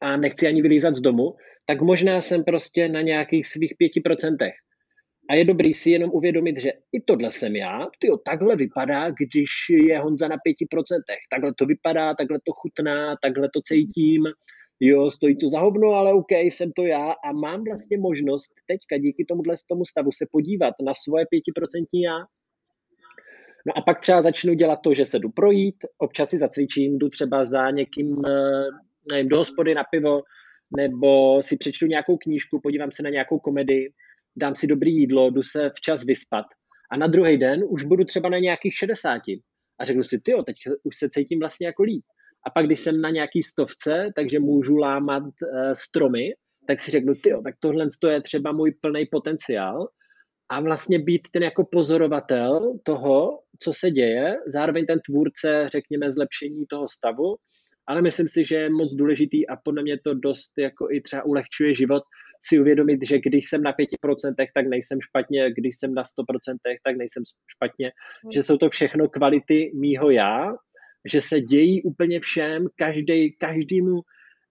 a 0.00 0.16
nechci 0.16 0.46
ani 0.46 0.62
vylízat 0.62 0.94
z 0.94 1.00
domu, 1.00 1.34
tak 1.66 1.80
možná 1.80 2.20
jsem 2.20 2.44
prostě 2.44 2.88
na 2.88 3.00
nějakých 3.00 3.46
svých 3.46 3.74
pěti 3.78 4.00
procentech. 4.00 4.54
A 5.30 5.34
je 5.34 5.44
dobrý 5.44 5.74
si 5.74 5.90
jenom 5.90 6.10
uvědomit, 6.12 6.60
že 6.60 6.72
i 6.92 7.00
tohle 7.00 7.30
jsem 7.30 7.56
já, 7.56 7.86
tyjo, 7.98 8.16
takhle 8.16 8.56
vypadá, 8.56 9.10
když 9.10 9.50
je 9.88 9.98
Honza 9.98 10.28
na 10.28 10.36
5%. 10.36 10.40
Takhle 11.30 11.54
to 11.58 11.66
vypadá, 11.66 12.14
takhle 12.14 12.38
to 12.46 12.52
chutná, 12.52 13.16
takhle 13.22 13.48
to 13.54 13.60
cítím, 13.64 14.22
jo, 14.80 15.10
stojí 15.10 15.36
to 15.36 15.48
za 15.48 15.60
hovno, 15.60 15.88
ale 15.88 16.12
OK, 16.12 16.30
jsem 16.30 16.72
to 16.72 16.82
já 16.82 17.14
a 17.24 17.32
mám 17.32 17.64
vlastně 17.64 17.98
možnost 17.98 18.52
teďka 18.66 18.98
díky 18.98 19.24
tomuhle 19.24 19.54
tomu 19.68 19.84
stavu 19.84 20.12
se 20.12 20.26
podívat 20.32 20.74
na 20.84 20.92
svoje 20.94 21.24
5% 21.24 21.84
já. 22.04 22.18
No 23.66 23.78
a 23.78 23.80
pak 23.80 24.00
třeba 24.00 24.22
začnu 24.22 24.54
dělat 24.54 24.76
to, 24.84 24.94
že 24.94 25.06
se 25.06 25.18
jdu 25.18 25.30
projít, 25.30 25.76
občas 25.98 26.30
si 26.30 26.38
zacvičím, 26.38 26.98
jdu 26.98 27.08
třeba 27.08 27.44
za 27.44 27.70
někým, 27.70 28.16
eh, 28.26 28.64
nevím, 29.12 29.28
do 29.28 29.38
hospody 29.38 29.74
na 29.74 29.84
pivo, 29.90 30.22
nebo 30.76 31.42
si 31.42 31.56
přečtu 31.56 31.86
nějakou 31.86 32.16
knížku, 32.16 32.60
podívám 32.60 32.90
se 32.90 33.02
na 33.02 33.10
nějakou 33.10 33.38
komedii, 33.38 33.92
dám 34.36 34.54
si 34.54 34.66
dobrý 34.66 34.94
jídlo, 34.94 35.30
jdu 35.30 35.42
se 35.42 35.70
včas 35.76 36.04
vyspat 36.04 36.46
a 36.90 36.96
na 36.96 37.06
druhý 37.06 37.38
den 37.38 37.64
už 37.68 37.84
budu 37.84 38.04
třeba 38.04 38.28
na 38.28 38.38
nějakých 38.38 38.74
60. 38.74 39.22
a 39.78 39.84
řeknu 39.84 40.04
si, 40.04 40.18
tyjo, 40.18 40.42
teď 40.42 40.56
už 40.82 40.96
se 40.96 41.08
cítím 41.10 41.40
vlastně 41.40 41.66
jako 41.66 41.82
líp. 41.82 42.04
A 42.46 42.50
pak, 42.50 42.66
když 42.66 42.80
jsem 42.80 43.00
na 43.00 43.10
nějaký 43.10 43.42
stovce, 43.42 44.12
takže 44.16 44.40
můžu 44.40 44.76
lámat 44.76 45.22
uh, 45.22 45.72
stromy, 45.72 46.34
tak 46.66 46.80
si 46.80 46.90
řeknu, 46.90 47.14
tyjo, 47.14 47.42
tak 47.42 47.54
tohle 47.60 47.86
je 48.08 48.22
třeba 48.22 48.52
můj 48.52 48.74
plný 48.80 49.06
potenciál 49.10 49.88
a 50.48 50.60
vlastně 50.60 50.98
být 50.98 51.22
ten 51.32 51.42
jako 51.42 51.64
pozorovatel 51.64 52.78
toho, 52.82 53.40
co 53.60 53.72
se 53.72 53.90
děje, 53.90 54.36
zároveň 54.46 54.86
ten 54.86 55.00
tvůrce, 55.00 55.68
řekněme, 55.72 56.12
zlepšení 56.12 56.66
toho 56.66 56.88
stavu, 56.88 57.36
ale 57.86 58.02
myslím 58.02 58.28
si, 58.28 58.44
že 58.44 58.56
je 58.56 58.70
moc 58.70 58.94
důležitý 58.94 59.48
a 59.48 59.56
podle 59.56 59.82
mě 59.82 59.98
to 60.04 60.14
dost 60.14 60.52
jako 60.58 60.90
i 60.90 61.00
třeba 61.00 61.24
ulehčuje 61.24 61.74
život 61.74 62.02
si 62.46 62.60
uvědomit, 62.60 63.00
že 63.06 63.18
když 63.18 63.44
jsem 63.48 63.62
na 63.62 63.72
5%, 63.72 64.34
tak 64.54 64.66
nejsem 64.66 65.00
špatně, 65.00 65.52
když 65.52 65.76
jsem 65.76 65.94
na 65.94 66.02
100%, 66.02 66.06
tak 66.84 66.96
nejsem 66.96 67.22
špatně, 67.56 67.92
že 68.34 68.42
jsou 68.42 68.56
to 68.56 68.70
všechno 68.70 69.08
kvality 69.08 69.72
mýho 69.74 70.10
já, 70.10 70.54
že 71.12 71.20
se 71.20 71.40
dějí 71.40 71.82
úplně 71.82 72.20
všem, 72.20 72.66
každý, 72.76 73.32
každému 73.32 74.00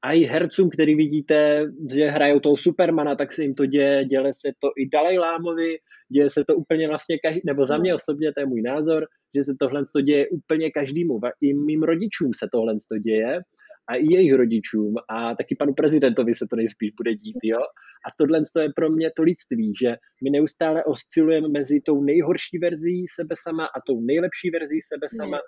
a 0.04 0.12
i 0.12 0.24
hercům, 0.24 0.70
který 0.70 0.96
vidíte, 0.96 1.66
že 1.94 2.10
hrajou 2.10 2.40
toho 2.40 2.58
Supermana, 2.58 3.16
tak 3.16 3.34
se 3.34 3.44
jim 3.44 3.56
to 3.56 3.66
děje, 3.66 4.06
děje 4.06 4.34
se 4.34 4.52
to 4.60 4.70
i 4.78 4.90
Dalai 4.90 5.18
Lámovi, 5.18 5.78
děje 6.14 6.30
se 6.30 6.46
to 6.46 6.56
úplně 6.56 6.88
vlastně 6.88 7.20
každý, 7.20 7.42
nebo 7.46 7.68
za 7.68 7.78
mě 7.78 7.92
hmm. 7.92 7.96
osobně, 7.96 8.34
to 8.34 8.40
je 8.40 8.46
můj 8.46 8.62
názor, 8.62 9.06
že 9.36 9.44
se 9.44 9.54
tohle 9.60 9.84
to 9.96 10.02
děje 10.02 10.30
úplně 10.30 10.72
každému, 10.72 11.20
i 11.42 11.54
mým 11.54 11.84
rodičům 11.84 12.32
se 12.36 12.48
tohle 12.52 12.74
to 12.74 12.98
děje 12.98 13.42
a 13.90 13.96
i 13.96 14.14
jejich 14.14 14.34
rodičům 14.34 14.96
a 15.10 15.36
taky 15.36 15.56
panu 15.56 15.74
prezidentovi 15.74 16.36
se 16.36 16.46
to 16.50 16.56
nejspíš 16.56 16.92
bude 16.98 17.16
dít, 17.16 17.38
jo. 17.44 17.60
A 18.06 18.10
tohle 18.18 18.42
je 18.62 18.70
pro 18.76 18.90
mě 18.90 19.12
to 19.16 19.24
lidství, 19.24 19.74
že 19.82 19.96
my 20.24 20.30
neustále 20.30 20.84
oscilujeme 20.84 21.48
mezi 21.48 21.82
tou 21.82 22.04
nejhorší 22.04 22.58
verzí 22.58 23.06
sebe 23.16 23.36
sama 23.44 23.66
a 23.66 23.82
tou 23.88 24.02
nejlepší 24.02 24.50
verzí 24.50 24.80
sebe 24.82 25.08
sama 25.18 25.40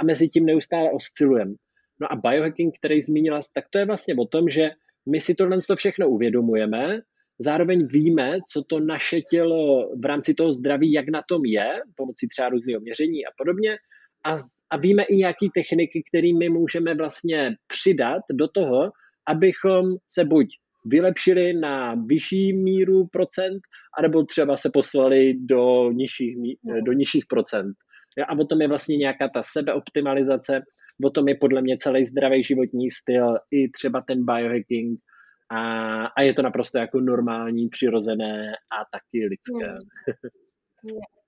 a 0.00 0.04
mezi 0.04 0.28
tím 0.28 0.46
neustále 0.46 0.90
oscilujeme. 0.90 1.54
No 2.00 2.12
a 2.12 2.16
biohacking, 2.16 2.74
který 2.78 3.02
zmínila, 3.02 3.40
tak 3.54 3.64
to 3.70 3.78
je 3.78 3.86
vlastně 3.86 4.14
o 4.14 4.26
tom, 4.26 4.48
že 4.48 4.70
my 5.08 5.20
si 5.20 5.34
tohle 5.34 5.58
to 5.68 5.76
všechno 5.76 6.08
uvědomujeme, 6.08 7.00
zároveň 7.38 7.86
víme, 7.86 8.38
co 8.52 8.62
to 8.62 8.80
naše 8.80 9.20
tělo 9.20 9.90
v 9.96 10.04
rámci 10.04 10.34
toho 10.34 10.52
zdraví, 10.52 10.92
jak 10.92 11.08
na 11.08 11.22
tom 11.28 11.44
je, 11.44 11.80
pomocí 11.96 12.28
třeba 12.28 12.48
různého 12.48 12.80
měření 12.80 13.26
a 13.26 13.30
podobně, 13.38 13.76
a, 14.24 14.36
a 14.70 14.76
víme 14.76 15.02
i 15.02 15.16
nějaké 15.16 15.46
techniky, 15.54 16.02
kterými 16.10 16.48
můžeme 16.48 16.94
vlastně 16.94 17.54
přidat 17.66 18.22
do 18.32 18.48
toho, 18.48 18.90
abychom 19.28 19.96
se 20.10 20.24
buď 20.24 20.46
vylepšili 20.86 21.52
na 21.52 21.94
vyšší 21.94 22.52
míru 22.52 23.06
procent, 23.12 23.60
anebo 23.98 24.24
třeba 24.24 24.56
se 24.56 24.70
poslali 24.72 25.34
do 25.34 25.90
nižších, 25.92 26.36
do 26.84 26.92
nižších 26.92 27.24
procent. 27.28 27.74
A 28.28 28.38
o 28.38 28.44
tom 28.44 28.60
je 28.60 28.68
vlastně 28.68 28.96
nějaká 28.96 29.28
ta 29.28 29.42
sebeoptimalizace, 29.42 30.60
o 31.04 31.10
tom 31.10 31.28
je 31.28 31.34
podle 31.34 31.62
mě 31.62 31.78
celý 31.78 32.06
zdravý 32.06 32.44
životní 32.44 32.90
styl, 32.90 33.38
i 33.50 33.70
třeba 33.70 34.02
ten 34.06 34.24
biohacking 34.24 35.00
a, 35.50 35.60
a 36.06 36.22
je 36.22 36.34
to 36.34 36.42
naprosto 36.42 36.78
jako 36.78 37.00
normální, 37.00 37.68
přirozené 37.68 38.52
a 38.52 38.84
taky 38.92 39.26
lidské. 39.26 39.72
Mm. 39.72 40.98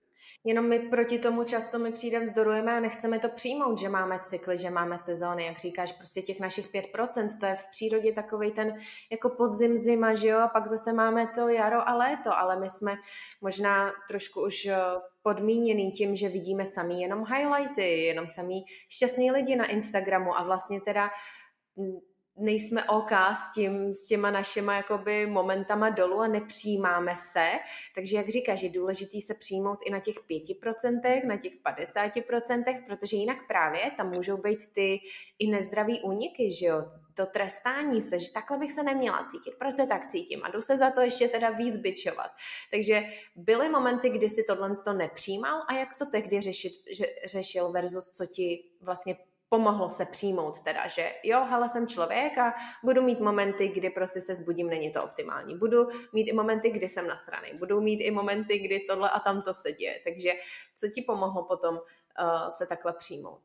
Jenom 0.44 0.68
my 0.68 0.78
proti 0.78 1.18
tomu 1.18 1.44
často 1.44 1.78
mi 1.78 1.92
přijde 1.92 2.20
vzdorujeme 2.20 2.76
a 2.76 2.80
nechceme 2.80 3.18
to 3.18 3.28
přijmout, 3.28 3.78
že 3.78 3.88
máme 3.88 4.18
cykly, 4.22 4.58
že 4.58 4.70
máme 4.70 4.98
sezóny, 4.98 5.44
jak 5.44 5.58
říkáš, 5.58 5.92
prostě 5.92 6.22
těch 6.22 6.40
našich 6.40 6.72
5%, 6.72 7.40
to 7.40 7.46
je 7.46 7.54
v 7.54 7.64
přírodě 7.70 8.12
takový 8.12 8.50
ten 8.50 8.76
jako 9.10 9.30
podzim, 9.30 9.76
zima, 9.76 10.14
že 10.14 10.28
jo, 10.28 10.38
a 10.38 10.48
pak 10.48 10.66
zase 10.66 10.92
máme 10.92 11.26
to 11.34 11.48
jaro 11.48 11.88
a 11.88 11.94
léto, 11.94 12.38
ale 12.38 12.60
my 12.60 12.70
jsme 12.70 12.94
možná 13.40 13.92
trošku 14.08 14.44
už 14.44 14.66
eh, 14.66 14.76
podmíněný 15.22 15.90
tím, 15.90 16.14
že 16.14 16.28
vidíme 16.28 16.66
sami 16.66 17.00
jenom 17.00 17.24
highlighty, 17.24 18.02
jenom 18.02 18.28
sami 18.28 18.54
šťastný 18.88 19.30
lidi 19.30 19.56
na 19.56 19.66
Instagramu. 19.66 20.38
A 20.38 20.42
vlastně 20.42 20.80
teda 20.80 21.10
nejsme 22.36 22.84
OK 22.84 23.12
s, 23.12 23.50
tím, 23.54 23.94
s 23.94 24.06
těma 24.06 24.30
našima 24.30 24.74
jakoby 24.74 25.26
momentama 25.26 25.90
dolů 25.90 26.20
a 26.20 26.26
nepřijímáme 26.26 27.16
se. 27.16 27.50
Takže 27.94 28.16
jak 28.16 28.28
říkáš, 28.28 28.62
je 28.62 28.70
důležitý 28.70 29.22
se 29.22 29.34
přijmout 29.34 29.78
i 29.86 29.90
na 29.90 30.00
těch 30.00 30.14
5%, 30.30 31.26
na 31.26 31.36
těch 31.36 31.52
50%, 31.66 32.86
protože 32.86 33.16
jinak 33.16 33.38
právě 33.48 33.90
tam 33.96 34.10
můžou 34.10 34.36
být 34.36 34.72
ty 34.72 35.00
i 35.38 35.50
nezdraví 35.50 36.00
úniky, 36.00 36.52
že 36.52 36.66
jo, 36.66 36.84
to 37.14 37.26
trestání 37.26 38.02
se, 38.02 38.18
že 38.18 38.32
takhle 38.32 38.58
bych 38.58 38.72
se 38.72 38.82
neměla 38.82 39.24
cítit, 39.24 39.54
proč 39.58 39.76
se 39.76 39.86
tak 39.86 40.06
cítím 40.06 40.40
a 40.44 40.50
jdu 40.50 40.62
se 40.62 40.76
za 40.76 40.90
to 40.90 41.00
ještě 41.00 41.28
teda 41.28 41.50
víc 41.50 41.76
bičovat. 41.76 42.30
Takže 42.70 43.02
byly 43.36 43.68
momenty, 43.68 44.10
kdy 44.10 44.28
si 44.28 44.44
tohle 44.48 44.72
to 44.84 44.92
nepřijímal 44.92 45.62
a 45.68 45.74
jak 45.74 45.88
to 45.98 46.06
tehdy 46.06 46.40
řešit, 46.40 46.72
řešil 47.26 47.72
versus 47.72 48.08
co 48.08 48.26
ti 48.26 48.64
vlastně 48.80 49.16
pomohlo 49.48 49.88
se 49.88 50.06
přijmout 50.06 50.60
teda, 50.60 50.88
že 50.88 51.12
jo, 51.24 51.44
hele, 51.50 51.68
jsem 51.68 51.86
člověk 51.86 52.38
a 52.38 52.54
budu 52.84 53.02
mít 53.02 53.20
momenty, 53.20 53.68
kdy 53.68 53.90
prostě 53.90 54.20
se 54.20 54.34
zbudím, 54.34 54.66
není 54.66 54.92
to 54.92 55.04
optimální. 55.04 55.58
Budu 55.58 55.88
mít 56.12 56.28
i 56.28 56.32
momenty, 56.32 56.70
kdy 56.70 56.88
jsem 56.88 57.06
na 57.06 57.16
straně. 57.16 57.54
Budu 57.58 57.80
mít 57.80 58.00
i 58.00 58.10
momenty, 58.10 58.58
kdy 58.58 58.80
tohle 58.80 59.10
a 59.10 59.20
tamto 59.20 59.54
se 59.54 59.72
děje. 59.72 60.00
Takže 60.04 60.30
co 60.76 60.88
ti 60.88 61.02
pomohlo 61.02 61.44
potom 61.44 61.74
uh, 61.74 62.48
se 62.48 62.66
takhle 62.66 62.92
přijmout? 62.98 63.40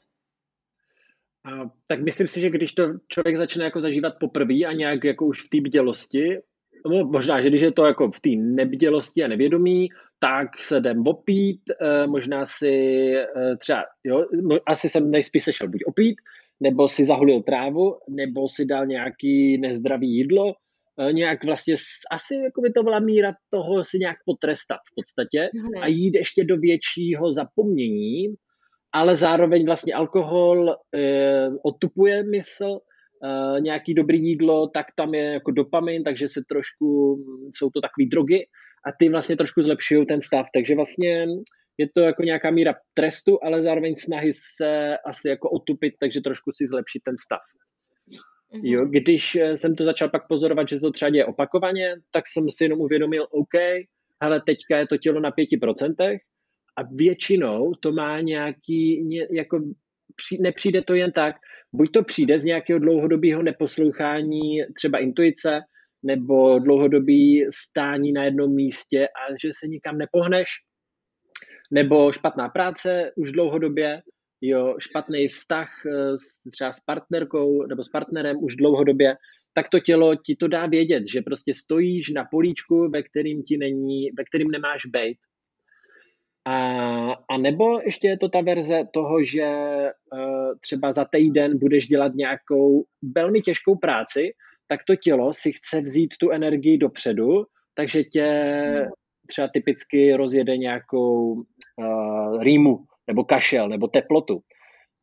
A, 1.46 1.50
tak 1.88 2.02
myslím 2.02 2.28
si, 2.28 2.42
že 2.42 2.50
když 2.50 2.74
to 2.74 2.84
člověk 3.08 3.38
začne 3.38 3.64
jako 3.64 3.82
zažívat 3.82 4.14
poprvé 4.20 4.56
a 4.56 4.74
nějak 4.74 5.04
jako 5.04 5.26
už 5.26 5.46
v 5.46 5.50
té 5.50 5.62
bdělosti, 5.62 6.38
no, 6.86 7.06
možná, 7.06 7.42
že 7.42 7.50
když 7.50 7.62
je 7.62 7.72
to 7.72 7.86
jako 7.86 8.12
v 8.12 8.20
té 8.20 8.30
nebdělosti 8.30 9.24
a 9.24 9.28
nevědomí, 9.28 9.90
tak 10.20 10.64
se 10.64 10.78
jdem 10.78 11.08
opít, 11.08 11.62
eh, 11.82 12.08
možná 12.08 12.46
si 12.46 12.74
eh, 13.16 13.58
třeba, 13.58 13.84
jo, 14.04 14.26
asi 14.68 14.90
jsem 14.90 15.12
nejspíš 15.12 15.44
se 15.44 15.54
šel 15.54 15.70
buď 15.70 15.82
opít, 15.86 16.16
nebo 16.60 16.88
si 16.88 17.06
zahulil 17.06 17.42
trávu, 17.42 17.96
nebo 18.10 18.50
si 18.50 18.66
dal 18.66 18.86
nějaký 18.86 19.58
nezdravý 19.58 20.08
jídlo, 20.08 20.54
eh, 21.00 21.14
nějak 21.14 21.44
vlastně, 21.44 21.76
asi 22.12 22.36
jako 22.36 22.62
by 22.62 22.72
to 22.72 22.84
byla 22.84 23.00
míra 23.00 23.34
toho 23.50 23.84
si 23.84 24.00
nějak 24.00 24.18
potrestat 24.26 24.80
v 24.92 24.96
podstatě 24.96 25.50
a 25.82 25.88
jít 25.88 26.16
ještě 26.16 26.44
do 26.44 26.58
většího 26.58 27.34
zapomnění, 27.34 28.36
ale 28.92 29.16
zároveň 29.16 29.66
vlastně 29.66 29.94
alkohol 29.94 30.76
e, 30.96 31.50
otupuje 31.64 32.24
mysl, 32.24 32.78
e, 32.78 33.62
nějaký 33.62 33.94
dobrý 33.94 34.24
jídlo, 34.24 34.68
tak 34.68 34.86
tam 34.96 35.14
je 35.14 35.24
jako 35.24 35.52
dopamin, 35.52 36.04
takže 36.04 36.30
se 36.30 36.42
trošku, 36.50 37.18
jsou 37.56 37.70
to 37.70 37.82
takové 37.82 38.06
drogy, 38.12 38.46
a 38.86 38.92
ty 39.00 39.10
vlastně 39.10 39.38
trošku 39.38 39.62
zlepšují 39.64 40.06
ten 40.06 40.22
stav. 40.22 40.46
Takže 40.54 40.76
vlastně 40.76 41.28
je 41.78 41.90
to 41.96 42.02
jako 42.02 42.24
nějaká 42.24 42.52
míra 42.52 42.74
trestu, 42.94 43.44
ale 43.44 43.64
zároveň 43.64 43.96
snahy 43.96 44.32
se 44.56 44.98
asi 45.06 45.30
jako 45.30 45.50
otupit, 45.50 45.94
takže 46.00 46.22
trošku 46.22 46.52
si 46.56 46.68
zlepšit 46.68 47.02
ten 47.04 47.18
stav. 47.18 47.40
Mm-hmm. 48.54 48.62
Jo, 48.64 48.86
když 48.86 49.36
eh, 49.36 49.58
jsem 49.58 49.76
to 49.76 49.84
začal 49.84 50.10
pak 50.10 50.28
pozorovat, 50.28 50.70
že 50.70 50.80
to 50.80 50.92
třeba 50.92 51.10
děje 51.10 51.26
opakovaně, 51.26 51.96
tak 52.12 52.24
jsem 52.28 52.50
si 52.50 52.64
jenom 52.64 52.82
uvědomil, 52.82 53.28
OK, 53.32 53.56
ale 54.20 54.42
teďka 54.46 54.78
je 54.78 54.88
to 54.88 54.98
tělo 54.98 55.20
na 55.20 55.32
5% 55.32 56.20
a 56.78 56.82
většinou 56.96 57.72
to 57.80 57.92
má 57.92 58.22
nějaký, 58.22 59.10
jako 59.32 59.60
nepřijde 60.40 60.82
to 60.82 60.94
jen 60.94 61.12
tak, 61.12 61.36
buď 61.74 61.92
to 61.92 62.04
přijde 62.04 62.40
z 62.40 62.46
nějakého 62.46 62.80
dlouhodobého 62.80 63.44
neposlouchání 63.44 64.60
třeba 64.78 65.00
intuice, 65.00 65.60
nebo 66.04 66.60
dlouhodobý 66.60 67.46
stání 67.50 68.12
na 68.12 68.24
jednom 68.24 68.56
místě 68.56 69.08
a 69.08 69.38
že 69.42 69.50
se 69.60 69.68
nikam 69.68 69.98
nepohneš, 69.98 70.48
nebo 71.72 72.12
špatná 72.12 72.50
práce 72.50 73.12
už 73.16 73.32
dlouhodobě, 73.32 74.02
jo, 74.42 74.76
špatný 74.80 75.28
vztah 75.28 75.70
eh, 75.86 76.18
s, 76.18 76.50
třeba 76.52 76.72
s 76.72 76.80
partnerkou 76.80 77.66
nebo 77.66 77.84
s 77.84 77.90
partnerem 77.90 78.38
už 78.44 78.56
dlouhodobě, 78.56 79.16
tak 79.54 79.70
to 79.70 79.80
tělo 79.80 80.16
ti 80.16 80.36
to 80.36 80.48
dá 80.48 80.66
vědět, 80.66 81.04
že 81.08 81.22
prostě 81.22 81.54
stojíš 81.54 82.10
na 82.10 82.26
políčku, 82.32 82.90
ve 82.90 83.04
kterým 83.04 83.44
ti 83.44 83.58
není, 83.58 84.10
ve 84.18 84.24
kterým 84.24 84.52
nemáš 84.52 84.86
být. 84.86 85.18
A, 86.46 86.56
a 87.30 87.38
nebo 87.38 87.80
ještě 87.80 88.08
je 88.08 88.18
to 88.18 88.30
ta 88.30 88.42
verze 88.42 88.84
toho, 88.94 89.24
že 89.24 89.48
uh, 90.14 90.58
třeba 90.62 90.92
za 90.92 91.06
týden 91.06 91.58
budeš 91.58 91.88
dělat 91.88 92.16
nějakou 92.16 92.86
velmi 93.16 93.42
těžkou 93.42 93.76
práci, 93.76 94.32
tak 94.70 94.80
to 94.88 94.96
tělo 94.96 95.34
si 95.34 95.52
chce 95.52 95.82
vzít 95.82 96.14
tu 96.20 96.30
energii 96.30 96.78
dopředu, 96.78 97.44
takže 97.76 98.04
tě 98.04 98.28
třeba 99.28 99.48
typicky 99.48 100.14
rozjede 100.14 100.58
nějakou 100.58 101.34
uh, 101.34 102.44
rýmu, 102.44 102.80
nebo 103.08 103.24
kašel, 103.24 103.70
nebo 103.70 103.88
teplotu. 103.88 104.40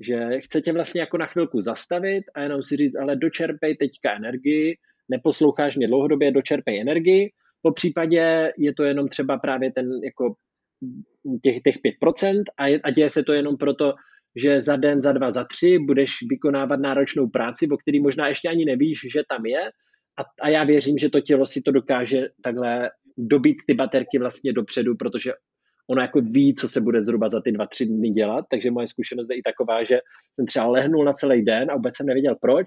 Že 0.01 0.41
chce 0.41 0.61
tě 0.61 0.73
vlastně 0.73 1.01
jako 1.01 1.19
na 1.19 1.27
chvilku 1.27 1.63
zastavit 1.63 2.25
a 2.35 2.41
jenom 2.41 2.63
si 2.63 2.77
říct, 2.77 2.97
ale 2.97 3.17
dočerpej 3.17 3.77
teďka 3.77 4.17
energii, 4.17 4.77
neposloucháš 5.09 5.77
mě 5.77 5.87
dlouhodobě, 5.87 6.31
dočerpej 6.31 6.81
energii, 6.81 7.31
po 7.63 7.73
případě 7.73 8.53
je 8.59 8.75
to 8.75 8.85
jenom 8.85 9.09
třeba 9.09 9.39
právě 9.39 9.73
ten 9.73 9.91
jako 10.05 10.35
těch, 11.43 11.63
těch 11.63 11.77
5% 12.03 12.43
a, 12.59 12.67
je, 12.67 12.81
a 12.85 12.91
děje 12.91 13.11
se 13.11 13.23
to 13.23 13.33
jenom 13.33 13.57
proto, 13.57 13.95
že 14.37 14.61
za 14.61 14.77
den, 14.77 15.03
za 15.03 15.13
dva, 15.13 15.31
za 15.31 15.45
tři 15.45 15.79
budeš 15.79 16.17
vykonávat 16.31 16.81
náročnou 16.81 17.29
práci, 17.29 17.69
o 17.69 17.77
který 17.77 18.01
možná 18.01 18.29
ještě 18.29 18.49
ani 18.49 18.65
nevíš, 18.65 18.99
že 19.13 19.23
tam 19.29 19.47
je. 19.47 19.71
A, 20.19 20.23
a 20.43 20.49
já 20.49 20.65
věřím, 20.65 20.99
že 20.99 21.09
to 21.09 21.21
tělo 21.21 21.47
si 21.47 21.63
to 21.63 21.71
dokáže 21.71 22.29
takhle 22.43 22.91
dobít 23.19 23.57
ty 23.67 23.75
baterky 23.75 24.19
vlastně 24.19 24.53
dopředu, 24.53 24.97
protože 24.97 25.33
ona 25.91 26.03
jako 26.03 26.21
ví, 26.21 26.55
co 26.55 26.69
se 26.69 26.81
bude 26.81 27.05
zhruba 27.05 27.29
za 27.29 27.41
ty 27.41 27.53
dva, 27.53 27.67
tři 27.67 27.87
dny 27.87 28.11
dělat, 28.11 28.45
takže 28.51 28.71
moje 28.71 28.87
zkušenost 28.87 29.31
je 29.31 29.37
i 29.37 29.43
taková, 29.43 29.85
že 29.85 29.99
jsem 30.35 30.47
třeba 30.47 30.67
lehnul 30.67 31.05
na 31.05 31.13
celý 31.13 31.45
den 31.45 31.71
a 31.71 31.75
vůbec 31.75 31.97
jsem 31.97 32.07
nevěděl 32.07 32.37
proč, 32.41 32.67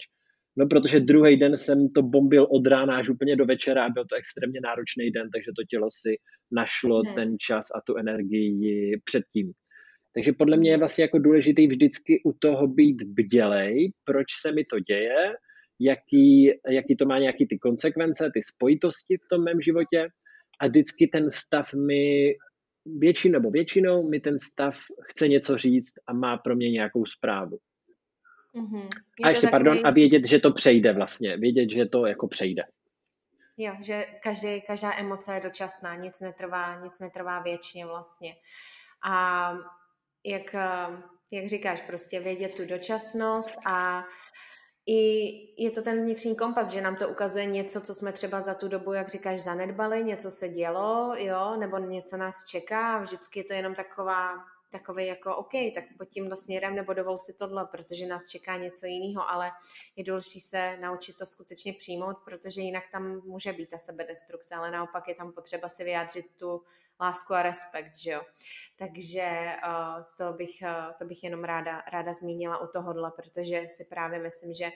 no 0.58 0.68
protože 0.68 1.00
druhý 1.00 1.38
den 1.38 1.58
jsem 1.58 1.88
to 1.96 2.02
bombil 2.02 2.48
od 2.50 2.68
rána 2.68 2.98
až 2.98 3.10
úplně 3.10 3.36
do 3.36 3.46
večera 3.46 3.86
a 3.86 3.90
byl 3.90 4.06
to 4.06 4.16
extrémně 4.16 4.60
náročný 4.64 5.12
den, 5.12 5.30
takže 5.34 5.52
to 5.58 5.64
tělo 5.70 5.88
si 5.92 6.16
našlo 6.52 7.02
hmm. 7.02 7.16
ten 7.16 7.36
čas 7.40 7.66
a 7.76 7.82
tu 7.82 7.96
energii 7.96 9.02
předtím. 9.04 9.52
Takže 10.14 10.34
podle 10.34 10.58
mě 10.58 10.70
je 10.70 10.76
hmm. 10.76 10.80
vlastně 10.80 11.02
jako 11.02 11.20
důležitý 11.20 11.68
vždycky 11.68 12.22
u 12.26 12.34
toho 12.34 12.68
být 12.68 13.04
bdělej, 13.04 13.92
proč 14.04 14.28
se 14.42 14.52
mi 14.52 14.66
to 14.66 14.80
děje, 14.80 15.34
jaký, 15.80 16.52
jaký 16.70 16.96
to 16.96 17.06
má 17.06 17.20
nějaký 17.20 17.48
ty 17.48 17.58
konsekvence, 17.58 18.32
ty 18.34 18.44
spojitosti 18.44 19.18
v 19.18 19.28
tom 19.30 19.44
mém 19.44 19.62
životě 19.62 20.08
a 20.60 20.68
vždycky 20.68 21.08
ten 21.08 21.32
stav 21.32 21.74
mi 21.74 22.34
většinou 22.86 23.34
nebo 23.34 23.52
většinou 23.52 24.10
mi 24.10 24.20
ten 24.20 24.40
stav 24.40 24.78
chce 25.02 25.28
něco 25.28 25.58
říct 25.58 25.94
a 26.08 26.14
má 26.14 26.38
pro 26.38 26.56
mě 26.56 26.70
nějakou 26.70 27.06
zprávu. 27.06 27.58
Mm-hmm. 28.56 28.88
A 29.24 29.30
ještě, 29.30 29.48
takový... 29.48 29.52
pardon, 29.52 29.88
a 29.88 29.92
vědět, 29.92 30.28
že 30.28 30.40
to 30.40 30.52
přejde 30.52 30.94
vlastně, 30.94 31.38
vědět, 31.38 31.70
že 31.70 31.86
to 31.86 32.06
jako 32.06 32.28
přejde. 32.28 32.64
Jo, 33.58 33.74
že 33.82 34.06
každý, 34.24 34.62
každá 34.62 34.98
emoce 34.98 35.34
je 35.34 35.42
dočasná, 35.42 35.96
nic 35.96 36.20
netrvá, 36.20 36.82
nic 36.84 37.00
netrvá 37.00 37.40
věčně 37.40 37.86
vlastně. 37.86 38.36
A 39.10 39.54
jak, 40.26 40.56
jak 41.32 41.48
říkáš, 41.48 41.82
prostě 41.82 42.20
vědět 42.20 42.56
tu 42.56 42.66
dočasnost 42.66 43.52
a 43.66 44.04
i 44.88 45.64
je 45.64 45.72
to 45.72 45.82
ten 45.82 46.02
vnitřní 46.02 46.36
kompas, 46.36 46.70
že 46.70 46.82
nám 46.82 46.96
to 46.96 47.10
ukazuje 47.10 47.46
něco, 47.46 47.82
co 47.82 47.94
jsme 47.94 48.14
třeba 48.14 48.42
za 48.42 48.54
tu 48.54 48.68
dobu, 48.68 48.94
jak 48.94 49.10
říkáš, 49.10 49.42
zanedbali, 49.42 50.04
něco 50.04 50.32
se 50.32 50.50
dělo, 50.50 51.16
jo, 51.18 51.56
nebo 51.60 51.78
něco 51.78 52.18
nás 52.18 52.36
čeká 52.52 52.98
vždycky 53.00 53.40
je 53.40 53.44
to 53.44 53.54
jenom 53.54 53.76
taková 53.76 54.34
takový 54.72 55.08
jako 55.08 55.36
OK, 55.36 55.52
tak 55.76 55.84
pod 55.98 56.10
tímhle 56.10 56.38
směrem 56.38 56.76
nebo 56.76 56.94
dovol 56.94 57.18
si 57.18 57.34
tohle, 57.34 57.66
protože 57.66 58.08
nás 58.08 58.30
čeká 58.30 58.58
něco 58.58 58.86
jiného, 58.86 59.30
ale 59.30 59.52
je 59.96 60.04
důležité 60.04 60.40
se 60.40 60.78
naučit 60.78 61.16
to 61.16 61.26
skutečně 61.26 61.74
přijmout, 61.74 62.18
protože 62.26 62.62
jinak 62.62 62.84
tam 62.92 63.22
může 63.26 63.54
být 63.54 63.70
ta 63.70 63.78
sebedestrukce, 63.78 64.56
ale 64.56 64.72
naopak 64.72 65.08
je 65.08 65.16
tam 65.16 65.32
potřeba 65.32 65.70
si 65.70 65.84
vyjádřit 65.84 66.26
tu 66.40 66.62
lásku 67.02 67.34
a 67.34 67.42
respekt, 67.42 67.96
že 67.96 68.12
jo. 68.12 68.22
Takže 68.76 69.56
uh, 69.68 70.04
to, 70.18 70.34
bych, 70.34 70.64
uh, 70.64 70.94
to 71.00 71.06
bych 71.06 71.24
jenom 71.24 71.44
ráda, 71.44 71.84
ráda 71.92 72.14
zmínila 72.14 72.58
u 72.58 72.68
tohohle, 72.68 73.12
protože 73.12 73.62
si 73.70 73.86
právě 73.86 74.20
myslím, 74.20 74.54
že 74.54 74.72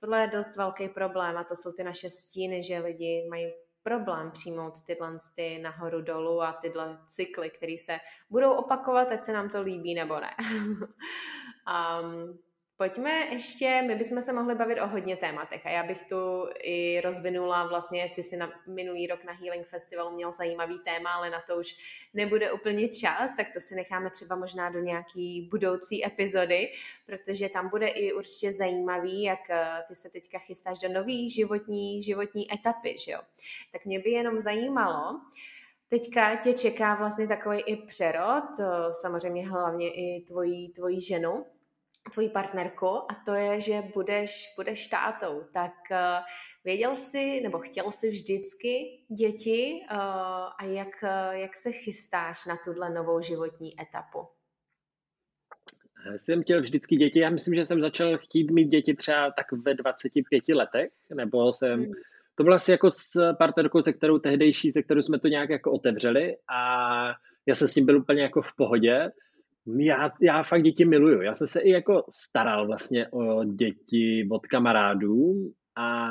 tohle 0.00 0.20
je 0.20 0.26
dost 0.26 0.56
velký 0.56 0.88
problém 0.88 1.36
a 1.36 1.44
to 1.44 1.56
jsou 1.56 1.72
ty 1.72 1.84
naše 1.84 2.10
stíny, 2.10 2.62
že 2.62 2.78
lidi 2.78 3.26
mají 3.30 3.52
problém 3.82 4.30
přijmout 4.30 4.80
tyhle 4.86 5.16
ty 5.36 5.58
nahoru 5.58 6.02
dolů 6.02 6.42
a 6.42 6.52
tyhle 6.52 6.98
cykly, 7.06 7.50
které 7.50 7.76
se 7.80 7.98
budou 8.30 8.52
opakovat, 8.52 9.08
ať 9.08 9.24
se 9.24 9.32
nám 9.32 9.48
to 9.48 9.62
líbí 9.62 9.94
nebo 9.94 10.20
ne. 10.20 10.30
um, 12.02 12.38
Pojďme 12.78 13.10
ještě, 13.32 13.82
my 13.86 13.94
bychom 13.94 14.22
se 14.22 14.32
mohli 14.32 14.54
bavit 14.54 14.80
o 14.80 14.86
hodně 14.86 15.16
tématech 15.16 15.66
a 15.66 15.70
já 15.70 15.82
bych 15.82 16.02
tu 16.02 16.46
i 16.62 17.00
rozvinula 17.00 17.66
vlastně, 17.66 18.12
ty 18.14 18.22
si 18.22 18.36
na 18.36 18.52
minulý 18.66 19.06
rok 19.06 19.24
na 19.24 19.32
Healing 19.32 19.66
Festivalu 19.66 20.14
měl 20.14 20.32
zajímavý 20.32 20.78
téma, 20.78 21.10
ale 21.10 21.30
na 21.30 21.40
to 21.40 21.56
už 21.56 21.76
nebude 22.14 22.52
úplně 22.52 22.88
čas, 22.88 23.32
tak 23.36 23.46
to 23.52 23.60
si 23.60 23.74
necháme 23.74 24.10
třeba 24.10 24.36
možná 24.36 24.70
do 24.70 24.80
nějaký 24.80 25.48
budoucí 25.50 26.06
epizody, 26.06 26.72
protože 27.06 27.48
tam 27.48 27.68
bude 27.68 27.88
i 27.88 28.12
určitě 28.12 28.52
zajímavý, 28.52 29.22
jak 29.22 29.50
eh, 29.50 29.84
ty 29.88 29.96
se 29.96 30.10
teďka 30.10 30.38
chystáš 30.38 30.78
do 30.78 30.88
nový 30.88 31.30
životní, 31.30 32.02
životní 32.02 32.54
etapy, 32.54 32.96
že 33.04 33.12
jo. 33.12 33.20
Tak 33.72 33.84
mě 33.84 33.98
by 33.98 34.10
jenom 34.10 34.40
zajímalo, 34.40 35.20
Teďka 35.88 36.36
tě 36.36 36.54
čeká 36.54 36.94
vlastně 36.94 37.28
takový 37.28 37.60
i 37.60 37.76
přerod, 37.76 38.44
eh, 38.60 38.64
samozřejmě 38.92 39.48
hlavně 39.48 39.90
i 39.90 40.24
tvojí, 40.26 40.68
tvojí 40.68 41.00
ženu, 41.00 41.46
tvoji 42.10 42.28
partnerku 42.28 42.86
a 42.86 43.22
to 43.26 43.34
je, 43.34 43.60
že 43.60 43.82
budeš, 43.94 44.54
budeš 44.56 44.86
tátou. 44.86 45.42
Tak 45.52 45.72
uh, 45.90 45.96
věděl 46.64 46.96
jsi, 46.96 47.40
nebo 47.40 47.58
chtěl 47.58 47.92
jsi 47.92 48.10
vždycky 48.10 49.00
děti 49.08 49.80
uh, 49.90 49.98
a 50.58 50.64
jak, 50.64 51.02
uh, 51.02 51.30
jak 51.30 51.56
se 51.56 51.72
chystáš 51.72 52.46
na 52.46 52.56
tuhle 52.64 52.90
novou 52.90 53.20
životní 53.20 53.80
etapu? 53.80 54.26
Jsem 56.16 56.42
chtěl 56.42 56.60
vždycky 56.60 56.96
děti. 56.96 57.20
Já 57.20 57.30
myslím, 57.30 57.54
že 57.54 57.66
jsem 57.66 57.80
začal 57.80 58.18
chtít 58.18 58.50
mít 58.50 58.68
děti 58.68 58.94
třeba 58.94 59.30
tak 59.30 59.52
ve 59.52 59.74
25 59.74 60.48
letech, 60.48 60.92
nebo 61.14 61.52
jsem... 61.52 61.80
Hmm. 61.80 61.92
To 62.34 62.42
bylo 62.42 62.56
asi 62.56 62.70
jako 62.70 62.90
s 62.90 63.34
partnerkou, 63.38 63.82
se 63.82 63.92
kterou 63.92 64.18
tehdejší, 64.18 64.72
se 64.72 64.82
kterou 64.82 65.02
jsme 65.02 65.18
to 65.18 65.28
nějak 65.28 65.50
jako 65.50 65.72
otevřeli 65.72 66.36
a 66.48 66.60
já 67.46 67.54
jsem 67.54 67.68
s 67.68 67.74
tím 67.74 67.86
byl 67.86 67.98
úplně 67.98 68.22
jako 68.22 68.42
v 68.42 68.56
pohodě 68.56 69.10
já, 69.78 70.12
já 70.22 70.42
fakt 70.42 70.62
děti 70.62 70.84
miluju. 70.84 71.22
Já 71.22 71.34
jsem 71.34 71.46
se 71.46 71.60
i 71.60 71.70
jako 71.70 72.04
staral 72.10 72.66
vlastně 72.66 73.08
o 73.08 73.44
děti 73.44 74.28
od 74.30 74.46
kamarádů 74.46 75.52
a 75.76 76.08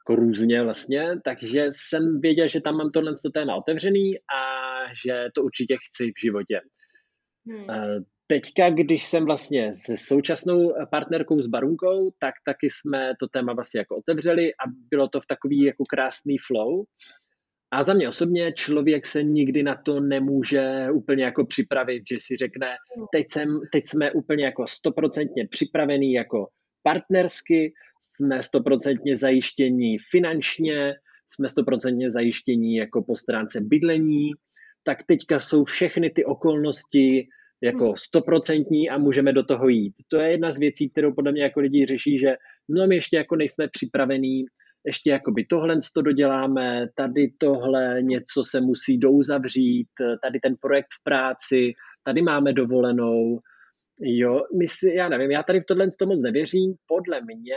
jako 0.00 0.20
různě 0.20 0.62
vlastně, 0.62 1.20
takže 1.24 1.66
jsem 1.70 2.20
věděl, 2.20 2.48
že 2.48 2.60
tam 2.60 2.76
mám 2.76 2.90
tohle 2.90 3.14
téma 3.34 3.54
otevřený 3.54 4.18
a 4.18 4.40
že 5.06 5.28
to 5.34 5.42
určitě 5.42 5.76
chci 5.76 6.12
v 6.16 6.20
životě. 6.20 6.60
Hmm. 7.46 7.70
Eh, 7.70 8.00
teďka, 8.26 8.70
když 8.70 9.04
jsem 9.04 9.24
vlastně 9.24 9.72
se 9.74 9.96
současnou 9.96 10.74
partnerkou 10.90 11.40
s 11.40 11.46
Barunkou, 11.46 12.10
tak 12.18 12.34
taky 12.46 12.68
jsme 12.70 13.12
to 13.20 13.28
téma 13.28 13.52
vlastně 13.52 13.78
jako 13.78 13.96
otevřeli 13.96 14.54
a 14.54 14.64
bylo 14.90 15.08
to 15.08 15.20
v 15.20 15.26
takový 15.26 15.62
jako 15.62 15.84
krásný 15.90 16.36
flow, 16.38 16.84
a 17.74 17.82
za 17.82 17.94
mě 17.94 18.08
osobně 18.08 18.52
člověk 18.52 19.06
se 19.06 19.22
nikdy 19.22 19.62
na 19.62 19.74
to 19.74 20.00
nemůže 20.00 20.86
úplně 20.92 21.24
jako 21.24 21.46
připravit, 21.46 22.02
že 22.10 22.18
si 22.20 22.36
řekne, 22.36 22.66
teď, 23.12 23.26
jsem, 23.30 23.60
teď 23.72 23.86
jsme 23.86 24.12
úplně 24.12 24.44
jako 24.44 24.66
stoprocentně 24.66 25.48
připravení 25.48 26.12
jako 26.12 26.48
partnersky, 26.82 27.72
jsme 28.00 28.42
stoprocentně 28.42 29.16
zajištění 29.16 29.98
finančně, 30.10 30.94
jsme 31.28 31.48
stoprocentně 31.48 32.10
zajištění 32.10 32.76
jako 32.76 33.02
po 33.02 33.16
stránce 33.16 33.60
bydlení, 33.60 34.30
tak 34.84 34.98
teďka 35.06 35.40
jsou 35.40 35.64
všechny 35.64 36.10
ty 36.10 36.24
okolnosti 36.24 37.28
jako 37.62 37.84
hmm. 37.84 37.96
stoprocentní 37.96 38.90
a 38.90 38.98
můžeme 38.98 39.32
do 39.32 39.42
toho 39.42 39.68
jít. 39.68 39.94
To 40.08 40.16
je 40.16 40.30
jedna 40.30 40.52
z 40.52 40.58
věcí, 40.58 40.90
kterou 40.90 41.14
podle 41.14 41.32
mě 41.32 41.42
jako 41.42 41.60
lidi 41.60 41.86
řeší, 41.86 42.18
že 42.18 42.36
no 42.68 42.86
my 42.86 42.94
ještě 42.94 43.16
jako 43.16 43.36
nejsme 43.36 43.68
připravení 43.68 44.44
ještě 44.86 45.10
jakoby 45.10 45.44
tohle 45.44 45.78
to 45.94 46.02
doděláme, 46.02 46.86
tady 46.94 47.32
tohle 47.38 48.02
něco 48.02 48.44
se 48.44 48.60
musí 48.60 48.98
douzavřít, 48.98 49.88
tady 50.22 50.40
ten 50.40 50.56
projekt 50.60 50.88
v 51.00 51.04
práci, 51.04 51.72
tady 52.02 52.22
máme 52.22 52.52
dovolenou. 52.52 53.38
Jo, 54.00 54.42
my 54.58 54.68
si, 54.68 54.94
já 54.94 55.08
nevím, 55.08 55.30
já 55.30 55.42
tady 55.42 55.60
v 55.60 55.64
tohle 55.68 55.88
to 55.98 56.06
moc 56.06 56.22
nevěřím. 56.22 56.74
Podle 56.86 57.20
mě, 57.20 57.56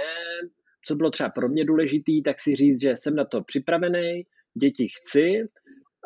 co 0.86 0.96
bylo 0.96 1.12
třeba 1.12 1.30
pro 1.30 1.50
mě 1.50 1.66
důležitý, 1.66 2.24
tak 2.24 2.40
si 2.40 2.56
říct, 2.56 2.82
že 2.82 2.96
jsem 2.96 3.16
na 3.16 3.26
to 3.26 3.42
připravený, 3.42 4.24
děti 4.62 4.88
chci 4.88 5.48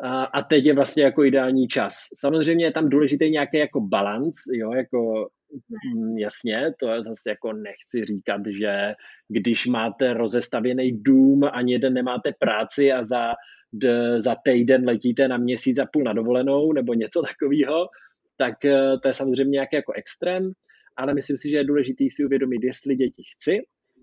a, 0.02 0.24
a 0.24 0.42
teď 0.42 0.64
je 0.64 0.74
vlastně 0.74 1.02
jako 1.02 1.24
ideální 1.24 1.68
čas. 1.68 1.94
Samozřejmě 2.18 2.64
je 2.64 2.72
tam 2.72 2.88
důležitý 2.88 3.30
nějaký 3.30 3.58
jako 3.58 3.80
balans, 3.80 4.34
jo, 4.52 4.72
jako 4.72 5.28
jasně, 6.16 6.72
to 6.80 6.88
je 6.88 7.02
zase 7.02 7.30
jako 7.30 7.52
nechci 7.52 8.04
říkat, 8.04 8.42
že 8.46 8.94
když 9.28 9.66
máte 9.66 10.14
rozestavěný 10.14 11.02
dům, 11.02 11.44
ani 11.44 11.72
jeden 11.72 11.94
nemáte 11.94 12.32
práci 12.38 12.92
a 12.92 13.04
za, 13.04 13.34
d, 13.72 14.20
za 14.20 14.36
týden 14.44 14.84
letíte 14.84 15.28
na 15.28 15.36
měsíc 15.36 15.78
a 15.78 15.86
půl 15.92 16.02
na 16.02 16.12
dovolenou 16.12 16.72
nebo 16.72 16.94
něco 16.94 17.22
takového, 17.22 17.88
tak 18.36 18.64
eh, 18.64 18.98
to 19.02 19.08
je 19.08 19.14
samozřejmě 19.14 19.50
nějaký 19.50 19.76
jako 19.76 19.92
extrém, 19.92 20.52
ale 20.96 21.14
myslím 21.14 21.36
si, 21.36 21.50
že 21.50 21.56
je 21.56 21.64
důležité 21.64 22.04
si 22.10 22.24
uvědomit, 22.24 22.64
jestli 22.64 22.96
děti 22.96 23.22
chci, 23.34 23.60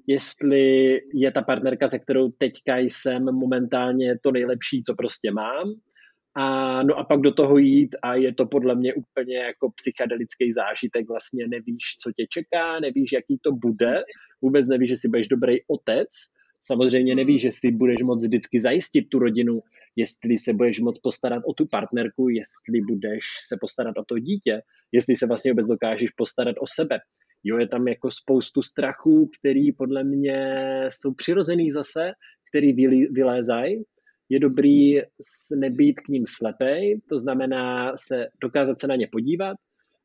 jestli 0.08 1.00
je 1.14 1.32
ta 1.32 1.42
partnerka, 1.42 1.90
se 1.90 2.00
kterou 2.00 2.32
teďka 2.32 2.78
jsem 2.78 3.24
momentálně 3.24 4.20
to 4.20 4.32
nejlepší, 4.32 4.84
co 4.84 4.94
prostě 4.96 5.32
mám, 5.32 5.74
a, 6.36 6.84
no 6.84 6.98
a 6.98 7.04
pak 7.04 7.22
do 7.22 7.34
toho 7.34 7.58
jít 7.58 7.96
a 8.02 8.16
je 8.16 8.34
to 8.34 8.46
podle 8.46 8.76
mě 8.76 8.94
úplně 8.94 9.38
jako 9.38 9.72
psychedelický 9.76 10.52
zážitek, 10.52 11.08
vlastně 11.08 11.48
nevíš, 11.48 11.98
co 12.02 12.12
tě 12.12 12.26
čeká, 12.30 12.80
nevíš, 12.80 13.12
jaký 13.12 13.40
to 13.44 13.52
bude, 13.52 14.04
vůbec 14.42 14.68
nevíš, 14.68 14.90
že 14.90 14.98
si 14.98 15.08
budeš 15.08 15.28
dobrý 15.28 15.58
otec, 15.68 16.10
samozřejmě 16.62 17.16
nevíš, 17.16 17.42
že 17.42 17.52
si 17.52 17.72
budeš 17.72 18.02
moc 18.04 18.24
vždycky 18.24 18.60
zajistit 18.60 19.02
tu 19.02 19.20
rodinu, 19.20 19.62
jestli 19.96 20.38
se 20.38 20.54
budeš 20.54 20.80
moc 20.80 21.00
postarat 21.00 21.44
o 21.46 21.54
tu 21.54 21.66
partnerku, 21.66 22.30
jestli 22.30 22.82
budeš 22.82 23.24
se 23.48 23.58
postarat 23.62 23.98
o 23.98 24.04
to 24.08 24.20
dítě, 24.20 24.62
jestli 24.92 25.16
se 25.16 25.28
vlastně 25.28 25.52
vůbec 25.52 25.68
dokážeš 25.68 26.12
postarat 26.12 26.56
o 26.60 26.66
sebe. 26.68 27.00
Jo, 27.44 27.58
je 27.58 27.68
tam 27.68 27.88
jako 27.88 28.12
spoustu 28.12 28.62
strachů, 28.62 29.30
který 29.40 29.72
podle 29.72 30.04
mě 30.04 30.40
jsou 30.90 31.14
přirozený 31.14 31.72
zase, 31.72 32.12
který 32.50 32.74
vylézají 33.12 33.84
je 34.30 34.40
dobrý 34.40 35.02
nebýt 35.56 36.00
k 36.00 36.08
ním 36.08 36.24
slepej, 36.28 37.02
to 37.10 37.20
znamená 37.20 37.94
se 37.98 38.28
dokázat 38.42 38.80
se 38.80 38.88
na 38.88 38.96
ně 38.96 39.08
podívat, 39.12 39.58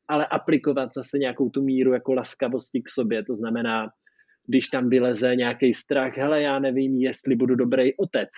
ale 0.07 0.27
aplikovat 0.27 0.89
zase 0.95 1.17
nějakou 1.17 1.49
tu 1.49 1.61
míru 1.61 1.93
jako 1.93 2.13
laskavosti 2.13 2.81
k 2.81 2.89
sobě, 2.89 3.23
to 3.23 3.35
znamená, 3.35 3.87
když 4.47 4.67
tam 4.67 4.89
vyleze 4.89 5.35
nějaký 5.35 5.73
strach, 5.73 6.17
hele, 6.17 6.41
já 6.41 6.59
nevím, 6.59 6.95
jestli 6.95 7.35
budu 7.35 7.55
dobrý 7.55 7.97
otec, 7.97 8.29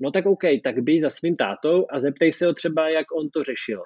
No 0.00 0.10
tak 0.10 0.26
OK, 0.26 0.42
tak 0.64 0.78
běž 0.78 1.00
za 1.00 1.10
svým 1.10 1.36
tátou 1.36 1.86
a 1.90 2.00
zeptej 2.00 2.32
se 2.32 2.46
ho 2.46 2.54
třeba, 2.54 2.88
jak 2.88 3.06
on 3.20 3.30
to 3.30 3.42
řešil. 3.42 3.82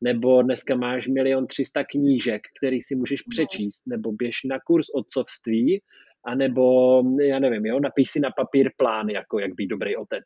Nebo 0.00 0.42
dneska 0.42 0.76
máš 0.76 1.06
milion 1.08 1.46
třista 1.46 1.84
knížek, 1.84 2.42
který 2.58 2.82
si 2.82 2.94
můžeš 2.96 3.20
no. 3.20 3.30
přečíst, 3.30 3.82
nebo 3.86 4.12
běž 4.12 4.36
na 4.44 4.58
kurz 4.66 4.86
otcovství, 4.94 5.82
anebo, 6.26 7.02
já 7.20 7.38
nevím, 7.38 7.66
jo, 7.66 7.80
napiš 7.80 8.10
si 8.10 8.20
na 8.20 8.30
papír 8.30 8.70
plán, 8.76 9.08
jako 9.08 9.38
jak 9.38 9.54
být 9.54 9.66
dobrý 9.66 9.96
otec. 9.96 10.24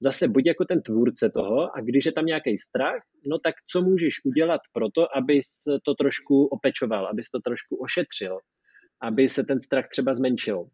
Zase 0.00 0.28
buď 0.28 0.46
jako 0.46 0.64
ten 0.64 0.82
tvůrce 0.82 1.30
toho 1.30 1.76
a 1.76 1.80
když 1.80 2.06
je 2.06 2.12
tam 2.12 2.26
nějaký 2.26 2.58
strach, 2.58 3.02
no 3.26 3.38
tak 3.38 3.54
co 3.70 3.82
můžeš 3.82 4.14
udělat 4.24 4.60
pro 4.72 4.90
to, 4.90 5.16
abys 5.16 5.46
to 5.84 5.94
trošku 5.94 6.46
opečoval, 6.46 7.06
abys 7.06 7.30
to 7.30 7.40
trošku 7.40 7.76
ošetřil, 7.76 8.38
aby 9.02 9.28
se 9.28 9.44
ten 9.44 9.60
strach 9.60 9.88
třeba 9.88 10.14
zmenšil. 10.14 10.66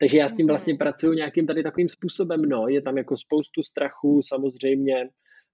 Takže 0.00 0.18
já 0.18 0.28
s 0.28 0.36
tím 0.36 0.46
vlastně 0.46 0.74
pracuji 0.74 1.12
nějakým 1.12 1.46
tady 1.46 1.62
takovým 1.62 1.88
způsobem. 1.88 2.42
No, 2.42 2.68
je 2.68 2.82
tam 2.82 2.98
jako 2.98 3.16
spoustu 3.16 3.62
strachu 3.62 4.20
samozřejmě, 4.22 5.08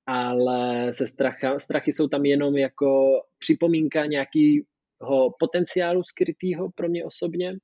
ale 0.07 0.93
se 0.93 1.07
stracha, 1.07 1.59
strachy 1.59 1.93
jsou 1.93 2.09
tam 2.09 2.25
jenom 2.25 2.57
jako 2.57 3.21
připomínka 3.39 4.07
nějakého 4.07 5.31
potenciálu 5.39 6.03
skrytého 6.03 6.71
pro 6.75 6.89
mě 6.89 7.05
osobně. 7.05 7.57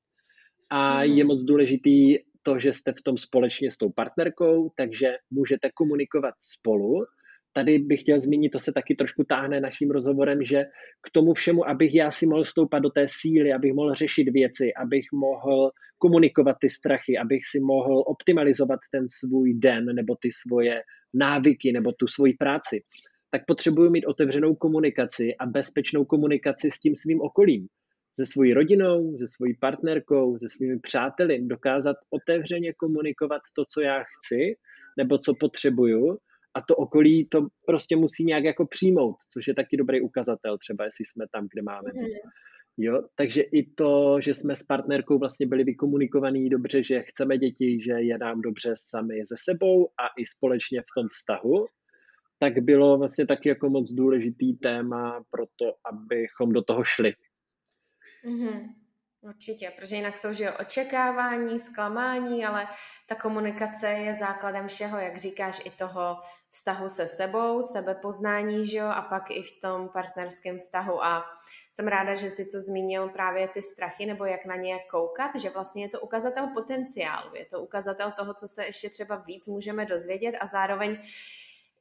A 0.70 1.02
je 1.02 1.24
moc 1.24 1.40
důležitý 1.40 2.18
to, 2.42 2.58
že 2.58 2.74
jste 2.74 2.92
v 2.92 3.02
tom 3.04 3.18
společně 3.18 3.70
s 3.70 3.76
tou 3.76 3.90
partnerkou, 3.90 4.70
takže 4.76 5.16
můžete 5.30 5.70
komunikovat 5.74 6.34
spolu 6.40 6.96
tady 7.52 7.78
bych 7.78 8.00
chtěl 8.00 8.20
zmínit, 8.20 8.50
to 8.50 8.58
se 8.58 8.72
taky 8.72 8.94
trošku 8.94 9.24
táhne 9.24 9.60
naším 9.60 9.90
rozhovorem, 9.90 10.44
že 10.44 10.64
k 11.02 11.10
tomu 11.12 11.34
všemu, 11.34 11.68
abych 11.68 11.94
já 11.94 12.10
si 12.10 12.26
mohl 12.26 12.44
stoupat 12.44 12.82
do 12.82 12.90
té 12.90 13.04
síly, 13.08 13.52
abych 13.52 13.72
mohl 13.72 13.94
řešit 13.94 14.28
věci, 14.32 14.74
abych 14.74 15.06
mohl 15.12 15.70
komunikovat 15.98 16.56
ty 16.60 16.70
strachy, 16.70 17.18
abych 17.18 17.40
si 17.50 17.60
mohl 17.60 18.04
optimalizovat 18.06 18.80
ten 18.92 19.06
svůj 19.08 19.54
den 19.54 19.84
nebo 19.84 20.16
ty 20.22 20.28
svoje 20.32 20.82
návyky 21.14 21.72
nebo 21.72 21.92
tu 21.92 22.06
svoji 22.06 22.34
práci, 22.34 22.82
tak 23.30 23.42
potřebuji 23.46 23.90
mít 23.90 24.06
otevřenou 24.06 24.54
komunikaci 24.54 25.34
a 25.40 25.46
bezpečnou 25.46 26.04
komunikaci 26.04 26.70
s 26.72 26.80
tím 26.80 26.96
svým 26.96 27.20
okolím. 27.20 27.66
Se 28.20 28.26
svojí 28.26 28.54
rodinou, 28.54 29.18
se 29.18 29.28
svojí 29.28 29.56
partnerkou, 29.60 30.38
se 30.38 30.48
svými 30.48 30.78
přáteli, 30.78 31.38
dokázat 31.42 31.96
otevřeně 32.10 32.72
komunikovat 32.72 33.40
to, 33.56 33.64
co 33.72 33.80
já 33.80 33.98
chci, 34.02 34.56
nebo 34.98 35.18
co 35.18 35.34
potřebuju, 35.34 36.18
a 36.54 36.60
to 36.68 36.76
okolí 36.76 37.28
to 37.28 37.46
prostě 37.66 37.96
musí 37.96 38.24
nějak 38.24 38.44
jako 38.44 38.66
přijmout, 38.66 39.16
což 39.32 39.48
je 39.48 39.54
taky 39.54 39.76
dobrý 39.76 40.00
ukazatel, 40.00 40.58
třeba 40.58 40.84
jestli 40.84 41.04
jsme 41.06 41.24
tam, 41.32 41.48
kde 41.52 41.62
máme. 41.62 41.90
Mm. 41.94 42.04
Jo, 42.76 43.02
takže 43.16 43.42
i 43.42 43.70
to, 43.70 44.20
že 44.20 44.34
jsme 44.34 44.56
s 44.56 44.62
partnerkou 44.62 45.18
vlastně 45.18 45.46
byli 45.46 45.64
vykomunikovaní 45.64 46.48
dobře, 46.48 46.82
že 46.82 47.02
chceme 47.02 47.38
děti, 47.38 47.82
že 47.82 47.92
je 47.92 48.18
nám 48.18 48.40
dobře 48.40 48.74
sami 48.76 49.26
ze 49.26 49.36
sebou 49.38 49.86
a 49.86 50.06
i 50.18 50.26
společně 50.26 50.80
v 50.80 51.00
tom 51.00 51.08
vztahu, 51.08 51.66
tak 52.38 52.58
bylo 52.58 52.98
vlastně 52.98 53.26
taky 53.26 53.48
jako 53.48 53.70
moc 53.70 53.92
důležitý 53.92 54.56
téma 54.56 55.24
pro 55.30 55.44
to, 55.56 55.74
abychom 55.92 56.52
do 56.52 56.62
toho 56.62 56.84
šli. 56.84 57.14
Mm-hmm. 58.24 58.74
Určitě, 59.20 59.72
protože 59.76 59.96
jinak 59.96 60.18
jsou 60.18 60.32
že 60.32 60.52
očekávání, 60.52 61.58
zklamání, 61.58 62.44
ale 62.44 62.66
ta 63.08 63.14
komunikace 63.14 63.88
je 63.88 64.14
základem 64.14 64.68
všeho, 64.68 64.98
jak 64.98 65.16
říkáš, 65.16 65.66
i 65.66 65.70
toho 65.70 66.16
vztahu 66.52 66.88
se 66.88 67.08
sebou, 67.08 67.62
sebepoznání, 67.62 68.66
že 68.66 68.78
jo, 68.78 68.86
a 68.86 69.02
pak 69.02 69.30
i 69.30 69.42
v 69.42 69.60
tom 69.60 69.88
partnerském 69.88 70.58
vztahu. 70.58 71.04
A 71.04 71.24
jsem 71.72 71.88
ráda, 71.88 72.14
že 72.14 72.30
si 72.30 72.44
tu 72.44 72.60
zmínil 72.60 73.08
právě 73.08 73.48
ty 73.48 73.62
strachy, 73.62 74.06
nebo 74.06 74.24
jak 74.24 74.44
na 74.44 74.56
ně 74.56 74.78
koukat, 74.90 75.30
že 75.36 75.50
vlastně 75.50 75.84
je 75.84 75.88
to 75.88 76.00
ukazatel 76.00 76.48
potenciálu, 76.54 77.34
je 77.34 77.44
to 77.44 77.60
ukazatel 77.60 78.12
toho, 78.12 78.34
co 78.34 78.48
se 78.48 78.66
ještě 78.66 78.90
třeba 78.90 79.16
víc 79.16 79.46
můžeme 79.46 79.84
dozvědět 79.86 80.36
a 80.40 80.46
zároveň 80.46 80.98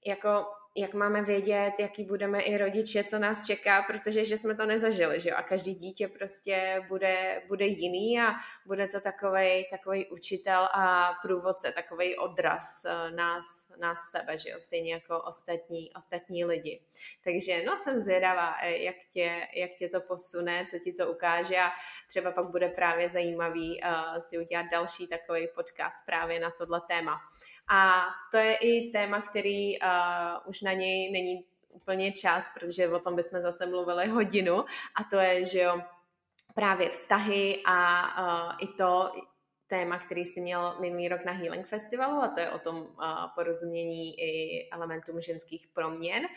jako 0.05 0.45
jak 0.75 0.93
máme 0.93 1.21
vědět, 1.21 1.73
jaký 1.79 2.03
budeme 2.03 2.41
i 2.41 2.57
rodiče, 2.57 3.03
co 3.03 3.19
nás 3.19 3.45
čeká, 3.45 3.83
protože 3.83 4.25
že 4.25 4.37
jsme 4.37 4.55
to 4.55 4.65
nezažili, 4.65 5.19
že 5.19 5.29
jo? 5.29 5.35
A 5.37 5.43
každý 5.43 5.75
dítě 5.75 6.07
prostě 6.07 6.85
bude, 6.87 7.41
bude 7.47 7.65
jiný 7.65 8.19
a 8.21 8.33
bude 8.65 8.87
to 8.87 8.99
takovej, 8.99 9.67
takovej 9.71 10.07
učitel 10.11 10.69
a 10.73 11.13
průvodce, 11.21 11.71
takový 11.71 12.17
odraz 12.17 12.85
eh, 12.85 13.11
nás, 13.11 13.71
nás 13.79 13.97
sebe, 14.11 14.37
že 14.37 14.49
jo? 14.49 14.55
Stejně 14.59 14.93
jako 14.93 15.21
ostatní, 15.21 15.93
ostatní 15.93 16.45
lidi. 16.45 16.81
Takže 17.23 17.63
no 17.63 17.77
jsem 17.77 17.99
zvědavá, 17.99 18.55
eh, 18.61 18.77
jak 18.77 18.95
tě, 19.13 19.47
jak 19.55 19.71
tě 19.71 19.89
to 19.89 20.01
posune, 20.01 20.65
co 20.69 20.79
ti 20.79 20.93
to 20.93 21.11
ukáže 21.11 21.57
a 21.57 21.71
třeba 22.07 22.31
pak 22.31 22.49
bude 22.49 22.69
právě 22.69 23.09
zajímavý 23.09 23.81
uh, 23.83 24.19
si 24.19 24.39
udělat 24.39 24.65
další 24.71 25.07
takový 25.07 25.47
podcast 25.55 25.97
právě 26.05 26.39
na 26.39 26.51
tohle 26.51 26.81
téma. 26.87 27.17
A 27.71 28.05
to 28.31 28.37
je 28.37 28.55
i 28.55 28.91
téma, 28.91 29.21
který 29.21 29.79
uh, 29.79 29.87
už 30.45 30.61
na 30.61 30.73
něj 30.73 31.11
není 31.11 31.45
úplně 31.69 32.11
čas, 32.11 32.51
protože 32.53 32.87
o 32.89 32.99
tom 32.99 33.15
bychom 33.15 33.41
zase 33.41 33.65
mluvili 33.65 34.07
hodinu. 34.07 34.65
A 34.95 35.03
to 35.03 35.19
je, 35.19 35.45
že 35.45 35.59
jo, 35.59 35.81
právě 36.55 36.89
vztahy 36.89 37.61
a 37.65 38.01
uh, 38.23 38.53
i 38.59 38.67
to 38.67 39.11
téma, 39.67 39.99
který 39.99 40.25
si 40.25 40.41
měl 40.41 40.75
minulý 40.79 41.07
rok 41.07 41.25
na 41.25 41.31
Healing 41.31 41.67
Festivalu 41.67 42.21
a 42.21 42.27
to 42.27 42.39
je 42.39 42.49
o 42.51 42.59
tom 42.59 42.77
uh, 42.77 42.87
porozumění 43.35 44.19
i 44.19 44.69
elementům 44.71 45.21
ženských 45.21 45.67
proměn 45.67 46.27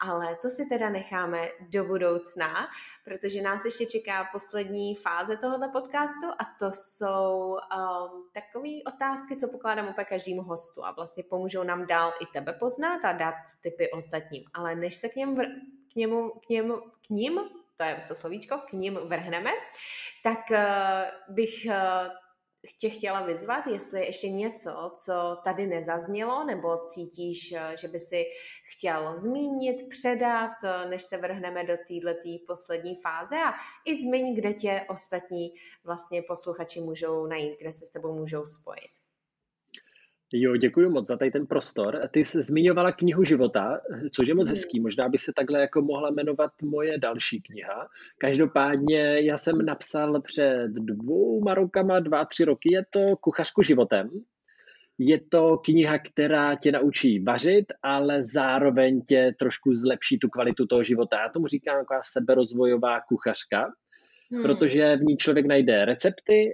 ale 0.00 0.36
to 0.42 0.50
si 0.50 0.66
teda 0.66 0.90
necháme 0.90 1.48
do 1.60 1.84
budoucna, 1.84 2.68
protože 3.04 3.42
nás 3.42 3.64
ještě 3.64 3.86
čeká 3.86 4.28
poslední 4.32 4.96
fáze 4.96 5.36
tohoto 5.36 5.68
podcastu 5.72 6.26
a 6.38 6.44
to 6.58 6.70
jsou 6.72 7.50
um, 7.50 8.28
takové 8.32 8.70
otázky, 8.94 9.36
co 9.36 9.48
pokládám 9.48 9.88
úplně 9.88 10.04
každému 10.04 10.42
hostu 10.42 10.84
a 10.84 10.90
vlastně 10.92 11.24
pomůžou 11.30 11.62
nám 11.62 11.86
dál 11.86 12.12
i 12.20 12.26
tebe 12.26 12.52
poznat 12.52 13.04
a 13.04 13.12
dát 13.12 13.34
typy 13.62 13.90
ostatním. 13.90 14.44
Ale 14.54 14.74
než 14.74 14.94
se 14.96 15.08
k 15.08 15.16
něm, 15.16 15.36
vr- 15.36 15.60
k 15.92 15.96
němu, 15.96 16.30
k 16.30 16.48
němu, 16.48 16.76
k 16.76 17.10
ním, 17.10 17.40
to 17.76 17.82
je 17.84 18.04
to 18.08 18.14
slovíčko, 18.14 18.58
k 18.58 18.72
ním 18.72 18.94
vrhneme, 18.94 19.50
tak 20.22 20.38
uh, 20.50 21.34
bych 21.34 21.66
uh, 21.66 21.72
tě 22.78 22.90
chtěla 22.90 23.26
vyzvat, 23.26 23.66
jestli 23.66 24.06
ještě 24.06 24.28
něco, 24.28 24.92
co 25.04 25.36
tady 25.44 25.66
nezaznělo, 25.66 26.44
nebo 26.44 26.78
cítíš, 26.78 27.52
eh, 27.52 27.76
že 27.80 27.88
by 27.88 27.98
si 27.98 28.24
chtěl 28.72 29.18
zmínit, 29.18 29.88
předat, 29.88 30.50
eh, 30.64 30.88
než 30.88 31.02
se 31.02 31.16
vrhneme 31.16 31.64
do 31.64 31.76
této 31.76 32.44
poslední 32.46 32.96
fáze 32.96 33.36
a 33.36 33.52
i 33.84 33.96
zmiň, 33.96 34.34
kde 34.34 34.54
tě 34.54 34.86
ostatní 34.88 35.54
vlastně 35.84 36.22
posluchači 36.22 36.80
můžou 36.80 37.26
najít, 37.26 37.58
kde 37.60 37.72
se 37.72 37.86
s 37.86 37.90
tebou 37.90 38.18
můžou 38.18 38.46
spojit. 38.46 38.99
Jo, 40.34 40.56
děkuji 40.56 40.88
moc 40.88 41.06
za 41.06 41.16
tady 41.16 41.30
ten 41.30 41.46
prostor. 41.46 42.08
Ty 42.10 42.24
jsi 42.24 42.42
zmiňovala 42.42 42.92
knihu 42.92 43.24
života, 43.24 43.80
což 44.12 44.28
je 44.28 44.34
moc 44.34 44.48
mm. 44.48 44.50
hezký. 44.50 44.80
Možná 44.80 45.08
by 45.08 45.18
se 45.18 45.32
takhle 45.36 45.60
jako 45.60 45.82
mohla 45.82 46.10
jmenovat 46.10 46.50
moje 46.62 46.98
další 46.98 47.42
kniha. 47.42 47.88
Každopádně 48.18 49.20
já 49.20 49.36
jsem 49.36 49.64
napsal 49.64 50.20
před 50.20 50.68
dvouma 50.68 51.54
rokama, 51.54 52.00
dva, 52.00 52.24
tři 52.24 52.44
roky, 52.44 52.74
je 52.74 52.84
to 52.90 53.16
Kuchařku 53.16 53.62
životem. 53.62 54.10
Je 54.98 55.20
to 55.20 55.58
kniha, 55.64 55.98
která 55.98 56.54
tě 56.54 56.72
naučí 56.72 57.24
vařit, 57.24 57.66
ale 57.82 58.24
zároveň 58.24 59.02
tě 59.02 59.34
trošku 59.38 59.74
zlepší 59.74 60.18
tu 60.18 60.28
kvalitu 60.28 60.66
toho 60.66 60.82
života. 60.82 61.20
Já 61.20 61.28
tomu 61.28 61.46
říkám 61.46 61.78
jako 61.78 61.94
seberozvojová 62.12 63.00
kuchařka 63.00 63.72
hmm. 64.32 64.42
protože 64.42 64.96
v 64.96 65.02
ní 65.02 65.16
člověk 65.16 65.46
najde 65.46 65.84
recepty, 65.84 66.52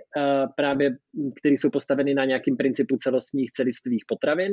právě, 0.57 0.97
které 1.39 1.53
jsou 1.53 1.70
postaveny 1.70 2.15
na 2.15 2.24
nějakým 2.24 2.57
principu 2.57 2.97
celostních 2.97 3.53
celistvých 3.53 4.05
potravin, 4.09 4.53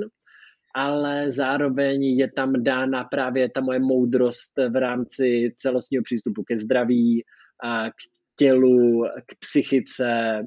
ale 0.75 1.31
zároveň 1.31 2.03
je 2.03 2.31
tam 2.31 2.63
dána 2.63 3.03
právě 3.03 3.49
ta 3.49 3.61
moje 3.61 3.79
moudrost 3.79 4.53
v 4.69 4.75
rámci 4.75 5.53
celostního 5.57 6.03
přístupu 6.03 6.43
ke 6.43 6.57
zdraví, 6.57 7.23
a 7.63 7.89
k 7.89 7.93
tělu, 8.39 9.03
k 9.25 9.39
psychice, 9.39 10.41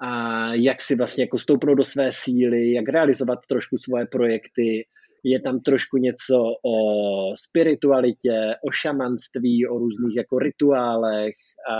a 0.00 0.54
jak 0.54 0.82
si 0.82 0.94
vlastně 0.94 1.24
jako 1.24 1.38
stoupnout 1.38 1.74
do 1.74 1.84
své 1.84 2.12
síly, 2.12 2.72
jak 2.72 2.88
realizovat 2.88 3.38
trošku 3.48 3.78
svoje 3.78 4.06
projekty, 4.06 4.84
je 5.24 5.40
tam 5.40 5.60
trošku 5.60 5.96
něco 5.96 6.36
o 6.64 6.76
spiritualitě, 7.36 8.54
o 8.64 8.70
šamanství, 8.70 9.66
o 9.66 9.78
různých 9.78 10.16
jako 10.16 10.38
rituálech 10.38 11.34
a 11.70 11.76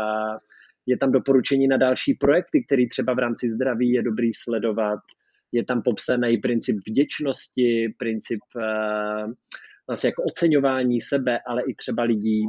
je 0.87 0.99
tam 0.99 1.13
doporučení 1.13 1.69
na 1.69 1.77
další 1.77 2.15
projekty, 2.15 2.65
které 2.67 2.83
třeba 2.91 3.15
v 3.15 3.19
rámci 3.19 3.51
zdraví 3.51 3.93
je 3.93 4.03
dobrý 4.03 4.33
sledovat. 4.33 4.99
Je 5.53 5.65
tam 5.65 5.83
popsaný 5.83 6.39
princip 6.39 6.77
vděčnosti, 6.89 7.95
princip 7.99 8.41
uh, 8.57 9.33
vlastně 9.87 10.09
jako 10.09 10.23
oceňování 10.23 11.01
sebe, 11.01 11.41
ale 11.47 11.63
i 11.63 11.75
třeba 11.75 12.03
lidí. 12.03 12.43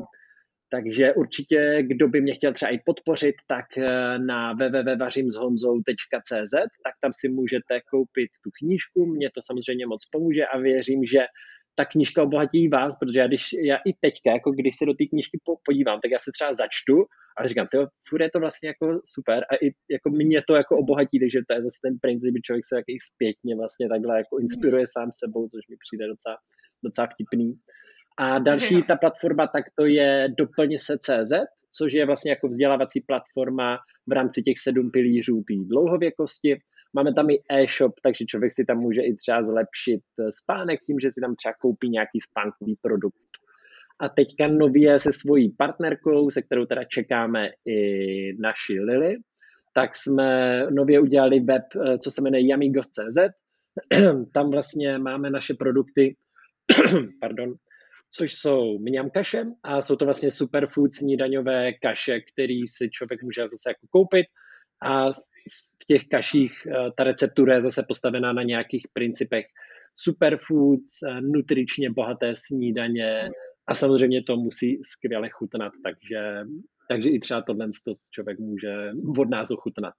Takže 0.74 1.14
určitě, 1.14 1.78
kdo 1.82 2.08
by 2.08 2.22
mě 2.22 2.34
chtěl 2.34 2.54
třeba 2.54 2.72
i 2.72 2.80
podpořit, 2.86 3.36
tak 3.48 3.66
eh, 3.78 4.20
na 4.20 4.54
www.vařimshonzou.cz, 4.54 6.54
tak 6.86 6.94
tam 7.02 7.12
si 7.14 7.30
můžete 7.30 7.82
koupit 7.92 8.30
tu 8.44 8.50
knížku, 8.60 9.06
mě 9.06 9.30
to 9.36 9.42
samozřejmě 9.42 9.86
moc 9.86 10.06
pomůže 10.12 10.46
a 10.46 10.58
věřím, 10.58 11.06
že 11.06 11.20
ta 11.76 11.86
knížka 11.86 12.24
obohatí 12.24 12.68
vás, 12.68 12.96
protože 13.00 13.20
já, 13.20 13.28
když, 13.28 13.54
já 13.54 13.78
i 13.78 13.94
teďka, 14.00 14.32
jako 14.32 14.52
když 14.52 14.78
se 14.78 14.86
do 14.86 14.94
té 14.94 15.06
knížky 15.06 15.40
podívám, 15.66 16.00
tak 16.02 16.12
já 16.12 16.20
se 16.20 16.32
třeba 16.34 16.54
začtu 16.54 16.96
a 17.38 17.48
říkám, 17.48 17.68
to 17.72 17.78
je 18.24 18.32
to 18.32 18.40
vlastně 18.40 18.68
jako 18.70 19.02
super 19.06 19.46
a 19.52 19.56
i 19.56 19.68
jako 19.96 20.10
mě 20.10 20.42
to 20.48 20.56
jako 20.56 20.78
obohatí, 20.78 21.20
takže 21.20 21.40
to 21.48 21.54
je 21.54 21.62
zase 21.62 21.80
ten 21.86 21.94
princip, 22.02 22.34
že 22.36 22.42
člověk 22.42 22.66
se 22.68 22.76
jaký 22.76 22.98
zpětně 23.10 23.56
vlastně 23.56 23.90
takhle 23.90 24.18
jako 24.18 24.40
inspiruje 24.40 24.86
sám 24.96 25.10
sebou, 25.22 25.50
což 25.50 25.62
mi 25.70 25.76
přijde 25.84 26.06
docela, 26.14 26.38
docela 26.84 27.08
vtipný. 27.14 27.50
A 28.18 28.40
další 28.40 28.84
ta 28.84 28.96
platforma, 28.96 29.48
tak 29.48 29.66
to 29.76 29.86
je 29.86 30.28
doplně 30.38 30.80
se 30.80 30.98
CZ, 30.98 31.32
což 31.72 31.94
je 31.94 32.06
vlastně 32.06 32.32
jako 32.32 32.48
vzdělávací 32.48 33.02
platforma 33.02 33.80
v 34.08 34.12
rámci 34.12 34.42
těch 34.42 34.60
sedm 34.60 34.92
pilířů 34.92 35.44
té 35.48 35.54
dlouhověkosti. 35.68 36.60
Máme 36.94 37.14
tam 37.14 37.30
i 37.30 37.38
e-shop, 37.52 37.94
takže 38.04 38.26
člověk 38.26 38.54
si 38.54 38.66
tam 38.66 38.78
může 38.78 39.02
i 39.02 39.16
třeba 39.16 39.44
zlepšit 39.44 40.02
eh, 40.20 40.32
spánek 40.32 40.80
tím, 40.88 41.00
že 41.00 41.12
si 41.12 41.22
tam 41.22 41.36
třeba 41.36 41.54
koupí 41.62 41.90
nějaký 41.90 42.20
spánkový 42.22 42.76
produkt. 42.82 43.16
A 44.00 44.10
teďka 44.10 44.48
nově 44.48 45.00
se 45.00 45.12
svojí 45.12 45.52
partnerkou, 45.52 46.32
se 46.32 46.42
kterou 46.42 46.66
teda 46.66 46.84
čekáme 46.84 47.50
i 47.66 47.78
naši 48.42 48.80
Lily, 48.80 49.18
tak 49.76 49.96
jsme 49.96 50.60
nově 50.72 51.00
udělali 51.00 51.40
web, 51.40 51.64
eh, 51.76 51.98
co 51.98 52.12
se 52.12 52.22
jmenuje 52.22 52.48
yamigos.cz. 52.48 53.18
Tam 54.34 54.52
vlastně 54.52 54.98
máme 54.98 55.30
naše 55.30 55.54
produkty, 55.54 56.16
pardon, 57.22 57.54
což 58.16 58.34
jsou 58.34 58.80
mňam 58.80 59.10
kaše 59.10 59.46
a 59.64 59.82
jsou 59.82 59.96
to 59.96 60.06
vlastně 60.06 60.32
superfood 60.32 60.94
snídaňové 60.94 61.74
kaše, 61.74 62.20
který 62.34 62.68
si 62.68 62.90
člověk 62.90 63.24
může 63.24 63.42
zase 63.42 63.70
jako 63.70 63.88
koupit 63.90 64.26
a 64.84 65.12
v 65.82 65.86
těch 65.88 66.08
kaších 66.08 66.54
eh, 66.68 66.92
ta 66.98 67.04
receptura 67.04 67.56
je 67.56 67.62
zase 67.62 67.84
postavená 67.88 68.34
na 68.34 68.44
nějakých 68.44 68.88
principech 68.94 69.46
superfoods, 69.96 71.04
eh, 71.04 71.22
nutričně 71.22 71.90
bohaté 71.90 72.34
snídaně 72.36 73.30
a 73.68 73.74
samozřejmě 73.74 74.24
to 74.24 74.36
musí 74.36 74.82
skvěle 74.84 75.30
chutnat, 75.30 75.74
takže, 75.84 76.44
takže 76.90 77.10
i 77.10 77.20
třeba 77.20 77.42
tohle 77.42 77.70
člověk 78.12 78.40
může 78.40 78.92
od 79.20 79.30
nás 79.30 79.52
ochutnat. 79.52 79.94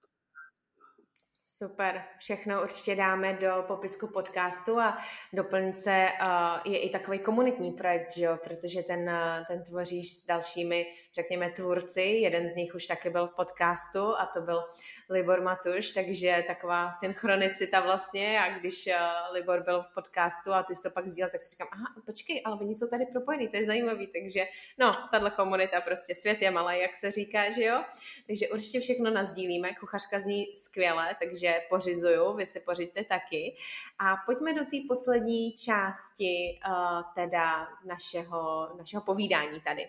Super, 1.47 2.03
všechno 2.17 2.63
určitě 2.63 2.95
dáme 2.95 3.33
do 3.33 3.63
popisku 3.67 4.07
podcastu 4.07 4.79
a 4.79 4.97
doplňce 5.33 6.07
uh, 6.21 6.73
je 6.73 6.79
i 6.79 6.89
takový 6.89 7.19
komunitní 7.19 7.71
projekt, 7.71 8.11
že 8.11 8.25
jo? 8.25 8.37
protože 8.43 8.83
ten, 8.83 8.99
uh, 8.99 9.45
ten 9.47 9.63
tvoříš 9.63 10.11
s 10.11 10.25
dalšími, 10.25 10.85
řekněme, 11.15 11.49
tvůrci. 11.49 12.01
Jeden 12.01 12.47
z 12.47 12.55
nich 12.55 12.75
už 12.75 12.85
taky 12.85 13.09
byl 13.09 13.27
v 13.27 13.35
podcastu 13.35 13.99
a 13.99 14.25
to 14.33 14.41
byl 14.41 14.63
Libor 15.09 15.41
Matuš, 15.41 15.91
takže 15.91 16.43
taková 16.47 16.91
synchronicita 16.91 17.79
vlastně 17.79 18.39
a 18.39 18.59
když 18.59 18.87
uh, 18.87 19.35
Libor 19.35 19.63
byl 19.63 19.83
v 19.83 19.93
podcastu 19.93 20.53
a 20.53 20.63
ty 20.63 20.75
jsi 20.75 20.83
to 20.83 20.89
pak 20.89 21.07
sdílel, 21.07 21.29
tak 21.31 21.41
si 21.41 21.49
říkám, 21.49 21.67
aha, 21.71 21.85
počkej, 22.05 22.41
ale 22.45 22.57
oni 22.61 22.75
jsou 22.75 22.87
tady 22.87 23.05
propojení, 23.05 23.47
to 23.47 23.57
je 23.57 23.65
zajímavý, 23.65 24.07
takže 24.07 24.47
no, 24.79 24.95
tahle 25.11 25.31
komunita 25.31 25.81
prostě, 25.81 26.15
svět 26.15 26.41
je 26.41 26.51
malý, 26.51 26.79
jak 26.79 26.95
se 26.95 27.11
říká, 27.11 27.51
že 27.51 27.63
jo? 27.63 27.83
Takže 28.27 28.49
určitě 28.49 28.79
všechno 28.79 29.11
nazdílíme, 29.11 29.75
kuchařka 29.75 30.19
zní 30.19 30.45
skvěle, 30.55 31.15
takže 31.19 31.34
takže 31.35 31.61
pořizuju, 31.69 32.33
vy 32.33 32.45
si 32.45 32.59
pořiďte 32.59 33.03
taky. 33.03 33.55
A 33.99 34.15
pojďme 34.25 34.53
do 34.53 34.65
té 34.65 34.77
poslední 34.87 35.53
části 35.53 36.59
uh, 36.67 37.01
teda 37.15 37.67
našeho, 37.85 38.69
našeho 38.77 39.03
povídání 39.03 39.61
tady. 39.61 39.85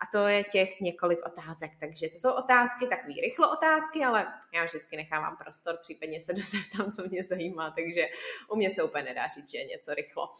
A 0.00 0.06
to 0.12 0.26
je 0.26 0.44
těch 0.44 0.80
několik 0.80 1.18
otázek. 1.26 1.70
Takže 1.80 2.08
to 2.08 2.18
jsou 2.18 2.32
otázky, 2.32 2.86
takové 2.86 3.14
rychlo 3.22 3.52
otázky, 3.52 4.04
ale 4.04 4.26
já 4.54 4.64
vždycky 4.64 4.96
nechávám 4.96 5.36
prostor, 5.36 5.78
případně 5.82 6.20
se 6.22 6.32
tam, 6.76 6.90
co 6.92 7.08
mě 7.08 7.24
zajímá, 7.24 7.70
takže 7.70 8.06
u 8.50 8.56
mě 8.56 8.70
se 8.70 8.82
úplně 8.82 9.04
nedá 9.04 9.26
říct, 9.26 9.50
že 9.50 9.58
je 9.58 9.64
něco 9.64 9.94
rychlo. 9.94 10.32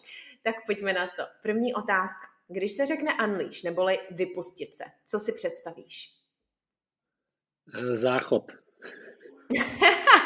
Tak 0.43 0.55
pojďme 0.67 0.93
na 0.93 1.07
to. 1.07 1.23
První 1.43 1.75
otázka. 1.75 2.27
Když 2.49 2.73
se 2.73 2.87
řekne 2.87 3.11
unleash, 3.25 3.65
neboli 3.65 3.99
vypustit 4.11 4.75
se, 4.75 4.85
co 5.07 5.19
si 5.19 5.33
představíš? 5.33 6.17
Záchod. 7.95 8.53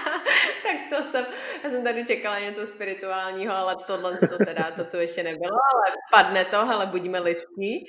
tak 0.64 0.76
to 0.90 1.10
jsem, 1.10 1.26
já 1.64 1.70
jsem 1.70 1.84
tady 1.84 2.04
čekala 2.04 2.38
něco 2.38 2.66
spirituálního, 2.66 3.54
ale 3.54 3.76
tohle 3.86 4.18
to 4.18 4.44
teda, 4.44 4.70
to 4.70 4.84
tu 4.84 4.96
ještě 4.96 5.22
nebylo, 5.22 5.58
ale 5.74 5.96
padne 6.12 6.44
to, 6.44 6.56
ale 6.56 6.86
buďme 6.86 7.20
lidský. 7.20 7.86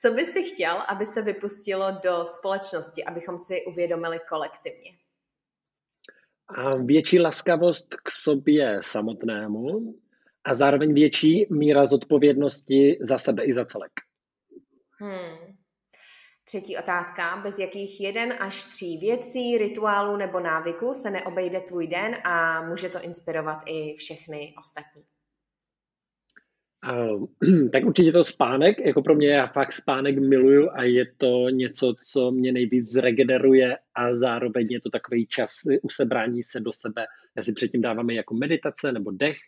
Co 0.00 0.10
by 0.10 0.26
si 0.26 0.42
chtěl, 0.42 0.82
aby 0.88 1.06
se 1.06 1.22
vypustilo 1.22 1.86
do 2.04 2.26
společnosti, 2.26 3.04
abychom 3.04 3.38
si 3.38 3.64
uvědomili 3.64 4.20
kolektivně? 4.28 4.90
A 6.48 6.76
větší 6.76 7.20
laskavost 7.20 7.94
k 7.94 8.10
sobě 8.10 8.78
samotnému 8.82 9.94
a 10.44 10.54
zároveň 10.54 10.94
větší 10.94 11.46
míra 11.50 11.86
zodpovědnosti 11.86 12.98
za 13.00 13.18
sebe 13.18 13.44
i 13.44 13.54
za 13.54 13.64
celek. 13.64 13.92
Hmm. 14.98 15.55
Třetí 16.48 16.76
otázka. 16.76 17.40
Bez 17.42 17.58
jakých 17.58 18.00
jeden 18.00 18.34
až 18.40 18.64
tří 18.64 18.98
věcí, 18.98 19.58
rituálů 19.58 20.16
nebo 20.16 20.40
návyků 20.40 20.94
se 20.94 21.10
neobejde 21.10 21.60
tvůj 21.60 21.86
den 21.86 22.16
a 22.24 22.62
může 22.68 22.88
to 22.88 23.02
inspirovat 23.02 23.58
i 23.66 23.94
všechny 23.96 24.54
ostatní? 24.60 25.02
Uh, 26.92 27.68
tak 27.72 27.84
určitě 27.84 28.12
to 28.12 28.24
spánek, 28.24 28.78
jako 28.78 29.02
pro 29.02 29.14
mě 29.14 29.28
já 29.28 29.46
fakt 29.46 29.72
spánek 29.72 30.18
miluju 30.18 30.70
a 30.70 30.82
je 30.82 31.04
to 31.16 31.48
něco, 31.48 31.94
co 32.12 32.30
mě 32.30 32.52
nejvíc 32.52 32.92
zregeneruje 32.92 33.76
a 33.94 34.14
zároveň 34.14 34.66
je 34.70 34.80
to 34.80 34.90
takový 34.90 35.26
čas 35.26 35.50
usebrání 35.82 36.42
se 36.42 36.60
do 36.60 36.72
sebe. 36.72 37.06
Já 37.36 37.42
si 37.42 37.52
předtím 37.52 37.80
dáváme 37.80 38.14
jako 38.14 38.34
meditace 38.34 38.92
nebo 38.92 39.10
dech, 39.10 39.38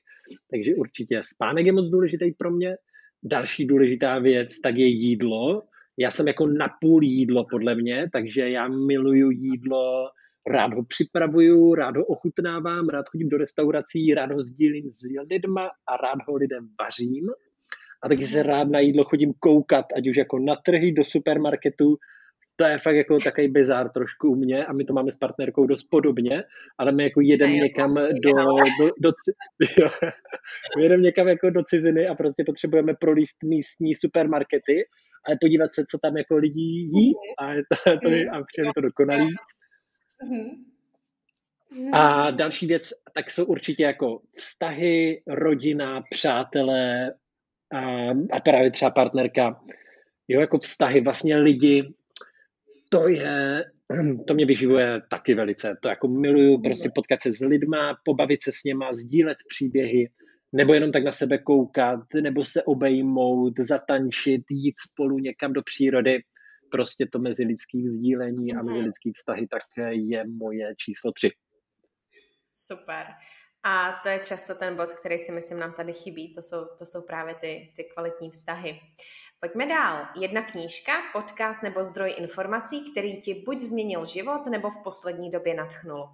takže 0.50 0.74
určitě 0.74 1.20
spánek 1.22 1.66
je 1.66 1.72
moc 1.72 1.90
důležitý 1.90 2.32
pro 2.32 2.50
mě. 2.50 2.76
Další 3.22 3.66
důležitá 3.66 4.18
věc, 4.18 4.60
tak 4.60 4.76
je 4.76 4.86
jídlo, 4.86 5.62
já 5.98 6.10
jsem 6.10 6.28
jako 6.28 6.46
napůl 6.46 7.04
jídlo 7.04 7.44
podle 7.50 7.74
mě, 7.74 8.08
takže 8.12 8.50
já 8.50 8.68
miluju 8.68 9.30
jídlo, 9.30 10.08
rád 10.46 10.74
ho 10.74 10.84
připravuju, 10.84 11.74
rád 11.74 11.96
ho 11.96 12.04
ochutnávám, 12.04 12.88
rád 12.88 13.08
chodím 13.08 13.28
do 13.28 13.38
restaurací, 13.38 14.14
rád 14.14 14.32
ho 14.32 14.44
sdílím 14.44 14.90
s 14.90 14.98
lidma 15.30 15.70
a 15.88 15.96
rád 15.96 16.18
ho 16.28 16.36
lidem 16.36 16.68
vařím. 16.80 17.26
A 18.02 18.08
taky 18.08 18.26
se 18.26 18.42
rád 18.42 18.68
na 18.68 18.80
jídlo 18.80 19.04
chodím 19.04 19.32
koukat, 19.40 19.84
ať 19.96 20.08
už 20.08 20.16
jako 20.16 20.38
na 20.38 20.56
trhy, 20.64 20.92
do 20.92 21.04
supermarketu. 21.04 21.96
To 22.56 22.64
je 22.64 22.78
fakt 22.78 22.96
jako 22.96 23.18
takový 23.18 23.48
bizár 23.48 23.88
trošku 23.88 24.30
u 24.30 24.34
mě 24.34 24.66
a 24.66 24.72
my 24.72 24.84
to 24.84 24.92
máme 24.92 25.12
s 25.12 25.16
partnerkou 25.16 25.66
dost 25.66 25.84
podobně, 25.90 26.44
ale 26.78 26.92
my 26.92 27.02
jako 27.02 27.20
jedeme 27.20 27.52
někam 27.52 27.94
do, 27.94 28.32
do, 28.80 28.90
do, 29.00 29.12
do, 29.78 29.90
jedeme 30.78 31.02
někam 31.02 31.28
jako 31.28 31.50
do 31.50 31.62
ciziny 31.62 32.08
a 32.08 32.14
prostě 32.14 32.44
potřebujeme 32.46 32.94
prolíst 32.94 33.36
místní 33.44 33.94
supermarkety 33.94 34.84
ale 35.28 35.36
podívat 35.40 35.74
se, 35.74 35.84
co 35.90 35.98
tam 35.98 36.16
jako 36.16 36.36
lidi 36.36 36.60
jí 36.60 37.12
a, 37.38 37.52
je 37.52 37.62
to, 37.62 37.98
to 38.02 38.08
je, 38.08 38.30
a 38.30 38.44
všem 38.44 38.64
je 38.64 38.72
to 38.74 38.80
dokonalý. 38.80 39.34
A 41.92 42.30
další 42.30 42.66
věc, 42.66 42.92
tak 43.14 43.30
jsou 43.30 43.44
určitě 43.44 43.82
jako 43.82 44.20
vztahy, 44.32 45.22
rodina, 45.26 46.02
přátelé 46.10 47.14
a, 47.72 48.10
a 48.10 48.40
právě 48.44 48.70
třeba 48.70 48.90
partnerka. 48.90 49.60
Jo, 50.28 50.40
jako 50.40 50.58
vztahy, 50.58 51.00
vlastně 51.00 51.36
lidi, 51.36 51.94
to 52.90 53.08
je, 53.08 53.64
to 54.26 54.34
mě 54.34 54.46
vyživuje 54.46 55.02
taky 55.10 55.34
velice. 55.34 55.76
To 55.82 55.88
jako 55.88 56.08
miluju, 56.08 56.62
prostě 56.62 56.90
potkat 56.94 57.22
se 57.22 57.32
s 57.32 57.40
lidma, 57.40 57.98
pobavit 58.04 58.42
se 58.42 58.52
s 58.52 58.64
něma, 58.64 58.94
sdílet 58.94 59.38
příběhy 59.48 60.10
nebo 60.52 60.74
jenom 60.74 60.92
tak 60.92 61.04
na 61.04 61.12
sebe 61.12 61.38
koukat, 61.38 62.00
nebo 62.22 62.44
se 62.44 62.62
obejmout, 62.62 63.52
zatančit, 63.58 64.42
jít 64.50 64.74
spolu 64.90 65.18
někam 65.18 65.52
do 65.52 65.62
přírody. 65.62 66.18
Prostě 66.70 67.06
to 67.12 67.18
mezi 67.18 67.44
lidských 67.44 67.90
sdílení 67.90 68.54
a 68.54 68.56
mezi 68.56 68.78
lidských 68.78 69.12
vztahy 69.16 69.46
tak 69.46 69.62
je 69.90 70.24
moje 70.28 70.74
číslo 70.76 71.12
tři. 71.12 71.30
Super. 72.50 73.06
A 73.62 74.00
to 74.02 74.08
je 74.08 74.18
často 74.18 74.54
ten 74.54 74.76
bod, 74.76 74.92
který 74.92 75.18
si 75.18 75.32
myslím 75.32 75.58
nám 75.58 75.72
tady 75.72 75.92
chybí. 75.92 76.34
To 76.34 76.42
jsou, 76.42 76.66
to 76.78 76.86
jsou 76.86 77.06
právě 77.06 77.34
ty, 77.34 77.72
ty 77.76 77.84
kvalitní 77.84 78.30
vztahy. 78.30 78.80
Pojďme 79.40 79.66
dál. 79.66 80.06
Jedna 80.20 80.42
knížka, 80.42 80.92
podcast 81.12 81.62
nebo 81.62 81.84
zdroj 81.84 82.14
informací, 82.18 82.90
který 82.90 83.20
ti 83.20 83.42
buď 83.46 83.58
změnil 83.58 84.04
život, 84.04 84.46
nebo 84.46 84.70
v 84.70 84.82
poslední 84.84 85.30
době 85.30 85.54
natchnul. 85.54 86.08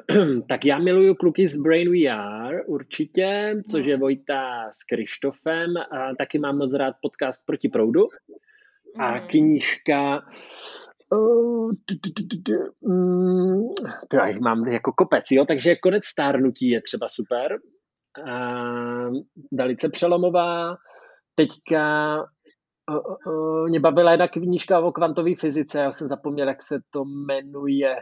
tak 0.48 0.64
já 0.64 0.78
miluju 0.78 1.14
kluky 1.14 1.48
z 1.48 1.56
Brain 1.56 1.88
VR 1.88 2.62
určitě, 2.66 3.56
což 3.70 3.86
je 3.86 3.96
Vojta 3.96 4.70
s 4.72 4.84
Krištofem. 4.84 5.76
A 5.76 6.14
taky 6.18 6.38
mám 6.38 6.58
moc 6.58 6.74
rád 6.74 6.94
podcast 7.02 7.46
Proti 7.46 7.68
proudu. 7.68 8.08
A 8.98 9.14
mm. 9.14 9.26
knížka 9.26 10.22
mm, 12.82 13.68
já 14.12 14.28
jich 14.28 14.40
mám 14.40 14.68
jako 14.68 14.92
kopec, 14.92 15.24
jo, 15.30 15.44
takže 15.44 15.76
konec 15.76 16.04
stárnutí 16.04 16.68
je 16.68 16.82
třeba 16.82 17.08
super. 17.08 17.58
A 18.26 19.10
velice 19.52 19.88
přelomová. 19.88 20.76
Teďka 21.34 22.16
mě 23.68 23.80
bavila 23.80 24.10
jedna 24.10 24.28
knížka 24.28 24.80
o 24.80 24.92
kvantové 24.92 25.34
fyzice, 25.34 25.78
já 25.78 25.92
jsem 25.92 26.08
zapomněl, 26.08 26.48
jak 26.48 26.62
se 26.62 26.80
to 26.90 27.04
jmenuje 27.04 27.96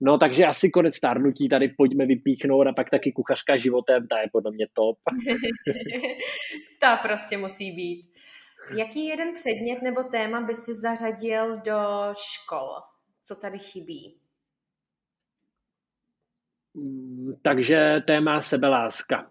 No 0.00 0.18
takže 0.18 0.46
asi 0.46 0.70
konec 0.70 0.96
stárnutí 0.96 1.48
tady 1.48 1.68
pojďme 1.68 2.06
vypíchnout 2.06 2.66
a 2.66 2.72
pak 2.72 2.90
taky 2.90 3.12
kuchařka 3.12 3.56
životem, 3.56 4.06
ta 4.08 4.20
je 4.20 4.26
podle 4.32 4.50
mě 4.52 4.66
top. 4.72 4.98
ta 6.80 6.96
prostě 6.96 7.36
musí 7.36 7.72
být. 7.72 8.14
Jaký 8.76 9.06
jeden 9.06 9.34
předmět 9.34 9.82
nebo 9.82 10.02
téma 10.02 10.40
by 10.40 10.54
si 10.54 10.74
zařadil 10.74 11.56
do 11.56 11.80
škol? 12.12 12.68
Co 13.22 13.34
tady 13.34 13.58
chybí? 13.58 14.16
Mm, 16.74 17.34
takže 17.42 18.02
téma 18.06 18.40
sebeláska. 18.40 19.30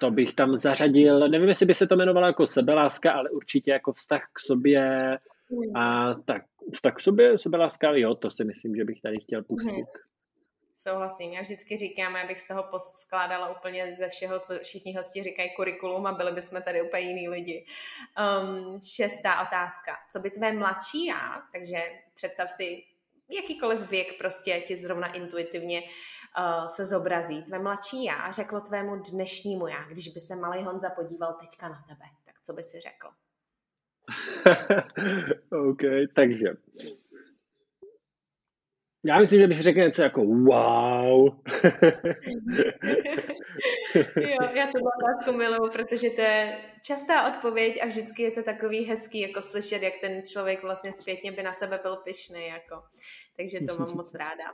To 0.00 0.10
bych 0.10 0.34
tam 0.34 0.56
zařadil, 0.56 1.28
nevím, 1.28 1.48
jestli 1.48 1.66
by 1.66 1.74
se 1.74 1.86
to 1.86 1.94
jmenovalo 1.94 2.26
jako 2.26 2.46
sebeláska, 2.46 3.12
ale 3.12 3.30
určitě 3.30 3.70
jako 3.70 3.92
vztah 3.92 4.22
k 4.32 4.40
sobě 4.40 4.98
a 5.74 6.14
tak 6.14 6.42
vztah 6.74 6.94
k 6.94 7.00
sobě, 7.00 7.38
sebeláska, 7.38 7.90
jo, 7.92 8.14
to 8.14 8.30
si 8.30 8.44
myslím, 8.44 8.76
že 8.76 8.84
bych 8.84 9.00
tady 9.00 9.20
chtěl 9.20 9.42
pustit. 9.42 9.72
Hmm. 9.72 10.08
Souhlasím. 10.78 11.32
Já 11.32 11.42
vždycky 11.42 11.76
říkám, 11.76 12.16
abych 12.16 12.40
z 12.40 12.48
toho 12.48 12.62
poskládala 12.62 13.56
úplně 13.56 13.94
ze 13.94 14.08
všeho, 14.08 14.40
co 14.40 14.58
všichni 14.58 14.96
hosti 14.96 15.22
říkají 15.22 15.50
kurikulum 15.56 16.06
a 16.06 16.12
byli 16.12 16.32
bychom 16.32 16.62
tady 16.62 16.82
úplně 16.82 17.02
jiný 17.02 17.28
lidi. 17.28 17.66
Um, 18.42 18.80
šestá 18.80 19.42
otázka. 19.42 19.96
Co 20.12 20.20
by 20.20 20.30
tvé 20.30 20.52
mladší 20.52 21.06
já, 21.06 21.42
takže 21.52 21.78
představ 22.14 22.50
si 22.50 22.84
jakýkoliv 23.30 23.90
věk 23.90 24.18
prostě 24.18 24.60
ti 24.60 24.78
zrovna 24.78 25.12
intuitivně 25.12 25.82
uh, 25.82 26.66
se 26.68 26.86
zobrazí. 26.86 27.42
Tvé 27.42 27.58
mladší 27.58 28.04
já 28.04 28.30
řeklo 28.30 28.60
tvému 28.60 29.02
dnešnímu 29.12 29.66
já, 29.66 29.84
když 29.84 30.08
by 30.08 30.20
se 30.20 30.36
malý 30.36 30.62
Honza 30.62 30.90
podíval 30.90 31.36
teďka 31.40 31.68
na 31.68 31.84
tebe, 31.88 32.04
tak 32.24 32.40
co 32.42 32.52
by 32.52 32.62
si 32.62 32.80
řekl? 32.80 33.08
OK, 35.68 35.82
takže 36.14 36.46
já 39.04 39.18
myslím, 39.18 39.40
že 39.40 39.46
bych 39.46 39.62
řekl 39.62 39.78
něco 39.78 40.02
jako 40.02 40.24
wow. 40.24 41.28
jo, 44.16 44.38
já 44.54 44.66
to 44.66 44.78
otázku 44.98 45.32
miluju, 45.38 45.70
protože 45.72 46.10
to 46.10 46.20
je 46.20 46.58
častá 46.84 47.34
odpověď 47.34 47.78
a 47.82 47.86
vždycky 47.86 48.22
je 48.22 48.30
to 48.30 48.42
takový 48.42 48.84
hezký, 48.84 49.20
jako 49.20 49.42
slyšet, 49.42 49.82
jak 49.82 49.94
ten 50.00 50.22
člověk 50.26 50.62
vlastně 50.62 50.92
zpětně 50.92 51.32
by 51.32 51.42
na 51.42 51.54
sebe 51.54 51.80
byl 51.82 51.96
pyšný, 51.96 52.46
jako. 52.46 52.82
takže 53.36 53.60
to 53.60 53.78
mám 53.78 53.92
moc 53.96 54.14
ráda. 54.14 54.44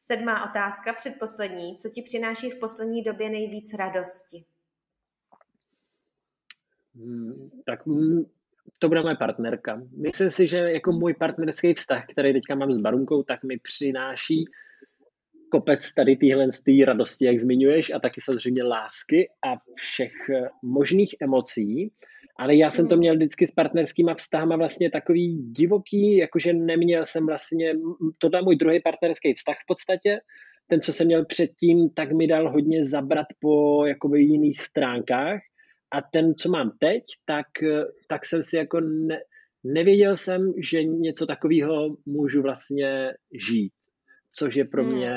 Sedmá 0.00 0.50
otázka, 0.50 0.92
předposlední. 0.92 1.76
Co 1.76 1.88
ti 1.88 2.02
přináší 2.02 2.50
v 2.50 2.60
poslední 2.60 3.02
době 3.02 3.30
nejvíc 3.30 3.74
radosti? 3.74 4.44
Hmm, 6.94 7.50
tak 7.66 7.86
to 8.78 8.88
bude 8.88 9.02
moje 9.02 9.16
partnerka. 9.16 9.82
Myslím 9.96 10.30
si, 10.30 10.46
že 10.46 10.58
jako 10.58 10.92
můj 10.92 11.14
partnerský 11.14 11.74
vztah, 11.74 12.06
který 12.12 12.32
teďka 12.32 12.54
mám 12.54 12.72
s 12.72 12.78
Barunkou, 12.78 13.22
tak 13.22 13.44
mi 13.44 13.58
přináší 13.58 14.44
kopec 15.50 15.94
tady 15.94 16.16
téhle 16.16 16.48
tý 16.64 16.84
radosti, 16.84 17.24
jak 17.24 17.40
zmiňuješ, 17.40 17.90
a 17.90 17.98
taky 17.98 18.20
samozřejmě 18.20 18.62
lásky 18.62 19.28
a 19.46 19.56
všech 19.74 20.12
možných 20.62 21.14
emocí. 21.20 21.92
Ale 22.38 22.56
já 22.56 22.70
jsem 22.70 22.88
to 22.88 22.96
měl 22.96 23.14
vždycky 23.16 23.46
s 23.46 23.50
partnerskýma 23.50 24.14
vztahama 24.14 24.56
vlastně 24.56 24.90
takový 24.90 25.42
divoký, 25.52 26.16
jakože 26.16 26.52
neměl 26.52 27.06
jsem 27.06 27.26
vlastně, 27.26 27.74
tohle 28.18 28.42
můj 28.42 28.56
druhý 28.56 28.82
partnerský 28.82 29.34
vztah 29.34 29.56
v 29.56 29.66
podstatě, 29.66 30.20
ten, 30.66 30.80
co 30.80 30.92
jsem 30.92 31.06
měl 31.06 31.24
předtím, 31.24 31.88
tak 31.90 32.12
mi 32.12 32.26
dal 32.26 32.52
hodně 32.52 32.84
zabrat 32.84 33.26
po 33.40 33.86
jakoby 33.86 34.22
jiných 34.22 34.60
stránkách 34.60 35.40
a 35.90 36.02
ten, 36.12 36.34
co 36.34 36.50
mám 36.50 36.70
teď, 36.80 37.04
tak, 37.24 37.46
tak 38.08 38.26
jsem 38.26 38.42
si 38.42 38.56
jako 38.56 38.80
ne, 38.80 39.20
nevěděl 39.64 40.16
jsem, 40.16 40.52
že 40.70 40.84
něco 40.84 41.26
takového 41.26 41.96
můžu 42.06 42.42
vlastně 42.42 43.12
žít, 43.48 43.72
což 44.32 44.54
je 44.54 44.64
pro 44.64 44.84
hmm. 44.84 44.94
mě 44.94 45.10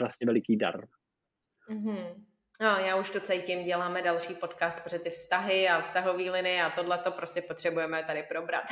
vlastně 0.00 0.26
veliký 0.26 0.56
dar. 0.56 0.86
Mm-hmm. 1.70 2.29
No, 2.60 2.66
já 2.66 2.96
už 2.96 3.10
to 3.10 3.20
cítím, 3.20 3.64
děláme 3.64 4.02
další 4.02 4.34
podcast, 4.34 4.84
protože 4.84 4.98
ty 4.98 5.10
vztahy 5.10 5.68
a 5.68 5.80
vztahové 5.80 6.30
liny 6.30 6.60
a 6.60 6.70
tohle 6.70 6.98
to 6.98 7.10
prostě 7.10 7.42
potřebujeme 7.42 8.04
tady 8.06 8.22
probrat. 8.22 8.64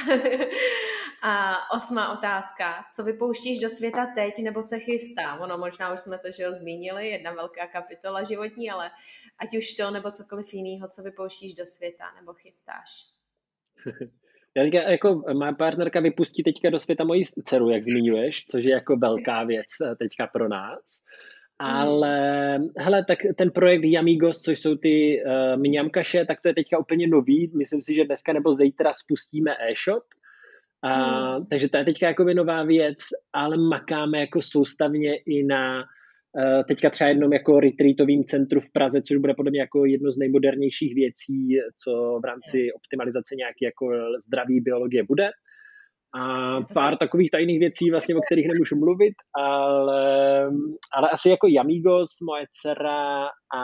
a 1.23 1.57
osmá 1.75 2.19
otázka. 2.19 2.85
Co 2.97 3.05
vypouštíš 3.05 3.59
do 3.59 3.69
světa 3.69 4.07
teď 4.15 4.43
nebo 4.43 4.63
se 4.63 4.79
chystá? 4.79 5.35
Ono 5.41 5.59
možná 5.59 5.93
už 5.93 6.01
jsme 6.01 6.19
to, 6.19 6.31
že 6.31 6.47
ho 6.47 6.55
zmínili, 6.55 7.09
jedna 7.09 7.33
velká 7.33 7.67
kapitola 7.67 8.23
životní, 8.23 8.71
ale 8.71 8.91
ať 9.39 9.57
už 9.57 9.73
to 9.73 9.91
nebo 9.91 10.11
cokoliv 10.11 10.55
jiného, 10.55 10.89
co 10.89 11.03
vypouštíš 11.03 11.55
do 11.55 11.67
světa 11.67 12.05
nebo 12.21 12.33
chystáš? 12.33 12.91
Já 14.57 14.65
teďka, 14.65 14.91
jako 14.91 15.23
má 15.39 15.53
partnerka 15.53 16.01
vypustí 16.01 16.43
teďka 16.43 16.71
do 16.71 16.79
světa 16.79 17.05
moji 17.05 17.25
dceru, 17.45 17.71
jak 17.71 17.85
zmiňuješ, 17.85 18.47
což 18.47 18.65
je 18.65 18.71
jako 18.73 18.97
velká 18.97 19.45
věc 19.45 19.67
eh, 19.83 19.97
teďka 19.97 20.27
pro 20.27 20.49
nás. 20.49 20.81
Ale 21.59 22.59
hele, 22.77 23.05
tak 23.05 23.19
ten 23.37 23.51
projekt 23.51 23.85
Yamigos, 23.85 24.39
což 24.39 24.61
jsou 24.61 24.75
ty 24.75 25.23
uh, 25.27 25.61
mňamkaše, 25.61 26.25
tak 26.25 26.41
to 26.41 26.49
je 26.49 26.55
teďka 26.55 26.79
úplně 26.79 27.07
nový. 27.07 27.51
Myslím 27.55 27.81
si, 27.81 27.95
že 27.95 28.05
dneska 28.05 28.33
nebo 28.33 28.55
zítra 28.55 28.93
spustíme 28.93 29.51
e-shop. 29.51 30.05
A, 30.83 30.93
hmm. 30.95 31.47
Takže 31.47 31.69
to 31.69 31.77
je 31.77 31.85
teďka 31.85 32.07
jako 32.07 32.25
nová 32.25 32.63
věc, 32.63 32.99
ale 33.33 33.57
makáme 33.57 34.21
jako 34.21 34.43
soustavně 34.43 35.17
i 35.17 35.43
na 35.43 35.79
uh, 35.79 36.63
teďka 36.69 36.91
třeba 36.91 37.09
jednom 37.11 37.33
jako 37.33 37.61
retreatovým 37.61 38.25
centru 38.25 38.61
v 38.61 38.73
Praze, 38.73 39.03
což 39.03 39.17
bude 39.17 39.35
podle 39.35 39.51
mě 39.51 39.61
jako 39.61 39.85
jedno 39.85 40.13
z 40.13 40.19
nejmodernějších 40.19 40.95
věcí, 40.95 41.59
co 41.85 42.21
v 42.23 42.25
rámci 42.25 42.73
optimalizace 42.73 43.35
nějaké 43.35 43.65
jako 43.65 43.91
zdraví 44.27 44.61
biologie 44.61 45.03
bude 45.05 45.31
a 46.15 46.61
pár 46.75 46.97
takových 46.97 47.31
tajných 47.31 47.59
věcí, 47.59 47.91
vlastně, 47.91 48.17
o 48.17 48.21
kterých 48.21 48.49
nemůžu 48.49 48.77
mluvit, 48.77 49.15
ale, 49.35 50.45
ale 50.93 51.11
asi 51.11 51.29
jako 51.29 51.47
Jamigos, 51.47 52.11
moje 52.23 52.47
dcera 52.53 53.25
a 53.59 53.63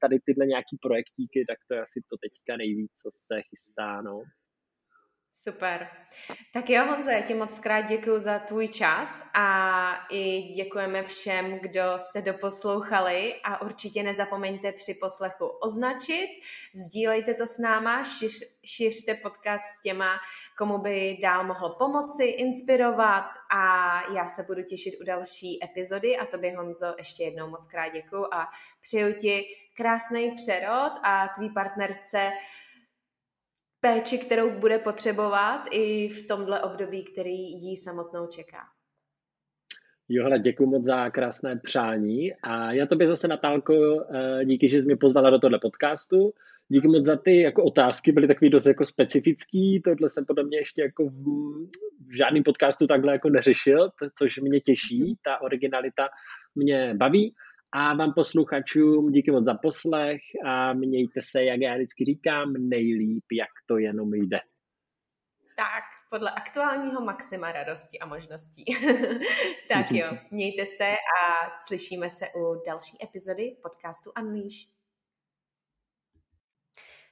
tady 0.00 0.18
tyhle 0.24 0.46
nějaký 0.46 0.76
projektíky, 0.82 1.44
tak 1.48 1.58
to 1.68 1.74
je 1.74 1.80
asi 1.82 2.00
to 2.10 2.16
teďka 2.24 2.56
nejvíc, 2.56 2.90
co 3.02 3.10
se 3.12 3.42
chystá, 3.42 4.02
no. 4.02 4.22
Super. 5.36 5.88
Tak 6.52 6.70
jo, 6.70 6.86
Honzo, 6.86 7.10
já 7.10 7.22
ti 7.22 7.34
moc 7.34 7.58
krát 7.58 7.80
děkuji 7.80 8.18
za 8.18 8.38
tvůj 8.38 8.68
čas 8.68 9.30
a 9.34 10.06
i 10.10 10.42
děkujeme 10.42 11.02
všem, 11.02 11.58
kdo 11.58 11.82
jste 11.96 12.22
doposlouchali 12.22 13.34
a 13.44 13.62
určitě 13.62 14.02
nezapomeňte 14.02 14.72
při 14.72 14.94
poslechu 14.94 15.46
označit, 15.46 16.28
sdílejte 16.74 17.34
to 17.34 17.46
s 17.46 17.58
náma, 17.58 18.04
šiř, 18.04 18.60
šiřte 18.64 19.14
podcast 19.14 19.64
s 19.64 19.82
těma, 19.82 20.16
komu 20.58 20.78
by 20.78 21.18
dál 21.22 21.44
mohlo 21.44 21.74
pomoci, 21.78 22.24
inspirovat 22.24 23.24
a 23.54 24.00
já 24.12 24.28
se 24.28 24.42
budu 24.42 24.62
těšit 24.62 24.94
u 25.00 25.04
další 25.04 25.64
epizody 25.64 26.16
a 26.16 26.26
tobě, 26.26 26.56
Honzo, 26.56 26.94
ještě 26.98 27.24
jednou 27.24 27.50
moc 27.50 27.66
krát 27.66 27.88
děkuji 27.88 28.34
a 28.34 28.46
přeju 28.82 29.14
ti 29.14 29.44
krásný 29.76 30.30
přerod 30.30 30.92
a 31.02 31.28
tvý 31.28 31.50
partnerce 31.50 32.30
péči, 33.80 34.18
kterou 34.18 34.50
bude 34.50 34.78
potřebovat 34.78 35.64
i 35.70 36.08
v 36.08 36.26
tomhle 36.26 36.62
období, 36.62 37.04
který 37.04 37.38
jí 37.38 37.76
samotnou 37.76 38.26
čeká. 38.26 38.73
Jo, 40.08 40.24
hele, 40.24 40.38
děkuji 40.38 40.66
moc 40.66 40.84
za 40.84 41.10
krásné 41.10 41.56
přání 41.56 42.34
a 42.42 42.72
já 42.72 42.86
tobě 42.86 43.08
zase, 43.08 43.28
Natálko, 43.28 43.74
eh, 44.14 44.44
díky, 44.44 44.68
že 44.68 44.78
jsi 44.78 44.84
mě 44.84 44.96
pozvala 44.96 45.30
do 45.30 45.38
tohle 45.38 45.58
podcastu. 45.58 46.32
Díky 46.68 46.88
moc 46.88 47.04
za 47.04 47.16
ty 47.16 47.40
jako 47.40 47.64
otázky, 47.64 48.12
byly 48.12 48.26
takový 48.26 48.50
dost 48.50 48.66
jako 48.66 48.84
specifický, 48.84 49.82
tohle 49.84 50.10
jsem 50.10 50.24
podle 50.24 50.44
mě 50.44 50.58
ještě 50.58 50.82
jako 50.82 51.04
v, 51.08 51.24
v 52.06 52.16
žádném 52.16 52.42
podcastu 52.42 52.86
takhle 52.86 53.12
jako 53.12 53.30
neřešil, 53.30 53.90
což 54.18 54.38
mě 54.38 54.60
těší, 54.60 55.18
ta 55.24 55.40
originalita 55.40 56.08
mě 56.54 56.94
baví. 56.94 57.34
A 57.72 57.94
vám 57.94 58.12
posluchačům 58.14 59.12
díky 59.12 59.30
moc 59.30 59.44
za 59.44 59.54
poslech 59.54 60.20
a 60.44 60.72
mějte 60.72 61.20
se, 61.22 61.44
jak 61.44 61.60
já 61.60 61.74
vždycky 61.74 62.04
říkám, 62.04 62.52
nejlíp, 62.52 63.24
jak 63.32 63.48
to 63.66 63.78
jenom 63.78 64.14
jde. 64.14 64.40
Tak, 65.56 65.84
podle 66.14 66.30
aktuálního 66.30 67.00
maxima 67.00 67.52
radosti 67.52 67.98
a 67.98 68.06
možností. 68.06 68.64
tak 69.68 69.92
jo, 69.92 70.06
mějte 70.30 70.66
se 70.66 70.90
a 70.90 71.50
slyšíme 71.66 72.10
se 72.10 72.28
u 72.36 72.62
další 72.66 72.96
epizody 73.02 73.56
podcastu 73.62 74.12
Unleash. 74.20 74.56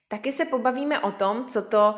Taky 0.08 0.32
se 0.32 0.44
pobavíme 0.44 1.00
o 1.00 1.12
tom, 1.12 1.46
co 1.46 1.62
to 1.62 1.94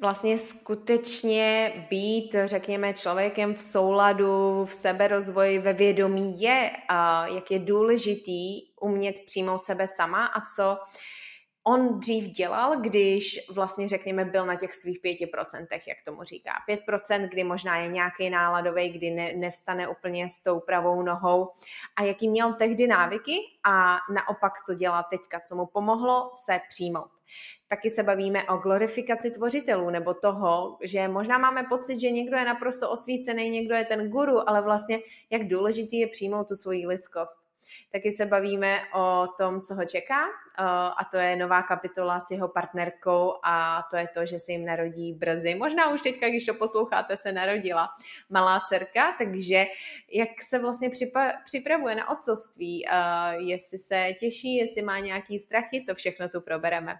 vlastně 0.00 0.38
skutečně 0.38 1.72
být, 1.90 2.36
řekněme, 2.44 2.94
člověkem 2.94 3.54
v 3.54 3.62
souladu, 3.62 4.64
v 4.64 4.74
seberozvoji, 4.74 5.58
ve 5.58 5.72
vědomí 5.72 6.40
je 6.40 6.70
a 6.88 7.26
jak 7.26 7.50
je 7.50 7.58
důležitý 7.58 8.72
umět 8.80 9.16
přijmout 9.26 9.64
sebe 9.64 9.88
sama 9.88 10.26
a 10.26 10.40
co 10.56 10.78
on 11.68 12.00
dřív 12.00 12.28
dělal, 12.28 12.80
když 12.80 13.48
vlastně 13.50 13.88
řekněme 13.88 14.24
byl 14.24 14.46
na 14.46 14.54
těch 14.54 14.74
svých 14.74 15.02
5%, 15.02 15.66
jak 15.88 16.02
tomu 16.04 16.22
říká. 16.22 16.52
5%, 16.68 17.28
kdy 17.28 17.44
možná 17.44 17.78
je 17.78 17.88
nějaký 17.88 18.30
náladový, 18.30 18.88
kdy 18.88 19.10
ne, 19.10 19.32
nevstane 19.36 19.88
úplně 19.88 20.28
s 20.28 20.42
tou 20.42 20.60
pravou 20.60 21.02
nohou 21.02 21.48
a 21.96 22.02
jaký 22.02 22.28
měl 22.28 22.54
tehdy 22.54 22.86
návyky 22.86 23.38
a 23.64 23.98
naopak, 24.14 24.52
co 24.66 24.74
dělá 24.74 25.02
teďka, 25.02 25.40
co 25.40 25.56
mu 25.56 25.66
pomohlo 25.66 26.30
se 26.34 26.60
přijmout. 26.68 27.10
Taky 27.68 27.90
se 27.90 28.02
bavíme 28.02 28.44
o 28.44 28.56
glorifikaci 28.56 29.30
tvořitelů, 29.30 29.90
nebo 29.90 30.14
toho, 30.14 30.78
že 30.82 31.08
možná 31.08 31.38
máme 31.38 31.62
pocit, 31.68 32.00
že 32.00 32.10
někdo 32.10 32.36
je 32.36 32.44
naprosto 32.44 32.90
osvícený, 32.90 33.50
někdo 33.50 33.74
je 33.74 33.84
ten 33.84 34.10
guru, 34.10 34.48
ale 34.48 34.62
vlastně 34.62 34.98
jak 35.30 35.46
důležitý 35.46 35.98
je 35.98 36.06
přijmout 36.06 36.48
tu 36.48 36.54
svoji 36.54 36.86
lidskost. 36.86 37.55
Taky 37.92 38.12
se 38.12 38.26
bavíme 38.26 38.80
o 38.94 39.26
tom, 39.38 39.60
co 39.60 39.74
ho 39.74 39.84
čeká 39.84 40.24
a 40.98 41.04
to 41.10 41.16
je 41.16 41.36
nová 41.36 41.62
kapitola 41.62 42.20
s 42.20 42.30
jeho 42.30 42.48
partnerkou 42.48 43.32
a 43.44 43.84
to 43.90 43.96
je 43.96 44.08
to, 44.14 44.26
že 44.26 44.40
se 44.40 44.52
jim 44.52 44.64
narodí 44.64 45.12
brzy. 45.12 45.54
Možná 45.54 45.90
už 45.90 46.02
teďka, 46.02 46.28
když 46.28 46.46
to 46.46 46.54
posloucháte, 46.54 47.16
se 47.16 47.32
narodila 47.32 47.88
malá 48.30 48.60
dcerka, 48.60 49.14
takže 49.18 49.66
jak 50.12 50.28
se 50.42 50.58
vlastně 50.58 50.90
připravuje 51.44 51.94
na 51.94 52.10
otcovství, 52.10 52.84
jestli 53.36 53.78
se 53.78 54.08
těší, 54.20 54.56
jestli 54.56 54.82
má 54.82 54.98
nějaký 54.98 55.38
strachy, 55.38 55.84
to 55.88 55.94
všechno 55.94 56.28
tu 56.28 56.40
probereme. 56.40 56.96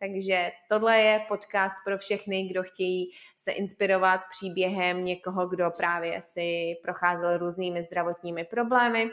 Takže 0.00 0.52
tohle 0.68 1.00
je 1.00 1.20
podcast 1.28 1.76
pro 1.84 1.98
všechny, 1.98 2.42
kdo 2.42 2.62
chtějí 2.62 3.10
se 3.36 3.52
inspirovat 3.52 4.20
příběhem 4.30 5.04
někoho, 5.04 5.46
kdo 5.46 5.70
právě 5.76 6.22
si 6.22 6.76
procházel 6.82 7.38
různými 7.38 7.82
zdravotními 7.82 8.44
problémy 8.44 9.10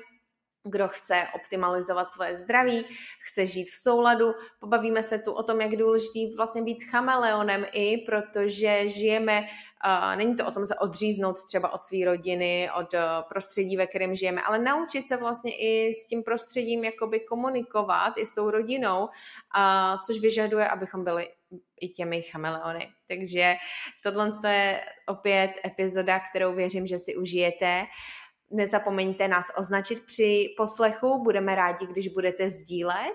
kdo 0.66 0.88
chce 0.88 1.28
optimalizovat 1.36 2.12
svoje 2.12 2.38
zdraví, 2.38 2.86
chce 3.30 3.46
žít 3.46 3.70
v 3.70 3.82
souladu. 3.82 4.34
Pobavíme 4.60 5.04
se 5.04 5.20
tu 5.20 5.34
o 5.34 5.44
tom, 5.44 5.62
jak 5.62 5.76
důležitý 5.76 6.36
vlastně 6.36 6.62
být 6.62 6.84
chameleonem 6.84 7.66
i, 7.72 7.98
protože 7.98 8.90
žijeme, 8.90 9.42
uh, 9.42 10.16
není 10.16 10.36
to 10.36 10.46
o 10.46 10.52
tom 10.52 10.66
se 10.66 10.76
odříznout 10.76 11.46
třeba 11.46 11.74
od 11.74 11.84
své 11.84 12.06
rodiny, 12.06 12.70
od 12.80 12.94
uh, 12.94 13.00
prostředí, 13.30 13.78
ve 13.78 13.88
kterém 13.88 14.16
žijeme, 14.16 14.42
ale 14.42 14.60
naučit 14.60 15.08
se 15.08 15.18
vlastně 15.18 15.52
i 15.52 15.94
s 15.94 16.08
tím 16.08 16.24
prostředím 16.24 16.84
jakoby 16.84 17.20
komunikovat 17.20 18.14
i 18.18 18.26
s 18.26 18.36
tou 18.36 18.50
rodinou, 18.50 19.02
uh, 19.02 19.10
což 20.08 20.20
vyžaduje, 20.20 20.68
abychom 20.68 21.04
byli 21.04 21.28
i 21.82 21.90
těmi 21.90 22.22
chameleony. 22.22 22.90
Takže 23.08 23.56
tohle 24.04 24.30
je 24.48 24.82
opět 25.08 25.52
epizoda, 25.66 26.20
kterou 26.20 26.54
věřím, 26.54 26.86
že 26.86 27.00
si 27.00 27.16
užijete. 27.16 27.82
Uh, 27.82 27.88
Nezapomeňte 28.52 29.28
nás 29.28 29.48
označit 29.58 30.06
při 30.06 30.54
poslechu, 30.58 31.24
budeme 31.24 31.56
rádi, 31.56 31.88
když 31.88 32.08
budete 32.08 32.50
sdílet. 32.50 33.14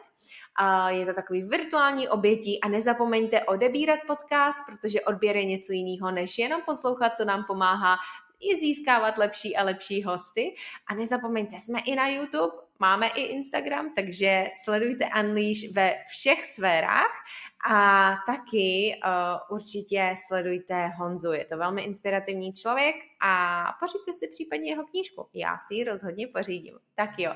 Je 0.89 1.07
to 1.07 1.13
takový 1.13 1.43
virtuální 1.43 2.09
obětí 2.09 2.61
a 2.61 2.69
nezapomeňte 2.69 3.45
odebírat 3.45 3.99
podcast, 4.07 4.59
protože 4.67 5.01
odběr 5.01 5.37
je 5.37 5.45
něco 5.45 5.73
jiného, 5.73 6.11
než 6.11 6.39
jenom 6.39 6.63
poslouchat, 6.67 7.13
to 7.17 7.25
nám 7.25 7.45
pomáhá 7.45 7.97
i 8.41 8.59
získávat 8.59 9.19
lepší 9.19 9.57
a 9.57 9.65
lepší 9.65 10.03
hosty. 10.03 10.55
A 10.87 10.95
nezapomeňte, 10.95 11.61
jsme 11.61 11.81
i 11.81 11.95
na 11.95 12.09
YouTube, 12.09 12.53
máme 12.81 13.09
i 13.09 13.21
Instagram, 13.21 13.95
takže 13.97 14.47
sledujte 14.65 15.05
Unleash 15.21 15.73
ve 15.75 15.95
všech 16.09 16.45
sférách 16.45 17.25
a 17.71 18.15
taky 18.27 18.95
uh, 19.05 19.57
určitě 19.57 20.15
sledujte 20.29 20.87
Honzu. 20.87 21.33
Je 21.33 21.45
to 21.45 21.57
velmi 21.57 21.83
inspirativní 21.83 22.53
člověk 22.53 22.97
a 23.23 23.65
pořiďte 23.81 24.15
si 24.15 24.29
případně 24.29 24.71
jeho 24.71 24.85
knížku. 24.87 25.29
Já 25.35 25.59
si 25.59 25.75
ji 25.75 25.85
rozhodně 25.85 26.27
pořídím. 26.27 26.79
Tak 26.95 27.11
jo, 27.19 27.33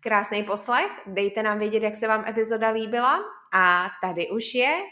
krásný 0.00 0.42
poslech, 0.42 0.90
dejte 1.06 1.42
nám 1.42 1.58
vědět, 1.58 1.82
jak 1.82 1.96
se 1.96 2.08
vám 2.08 2.24
epizoda 2.28 2.70
líbila 2.70 3.20
a 3.54 3.86
tady 4.02 4.30
už 4.30 4.54
je 4.54 4.82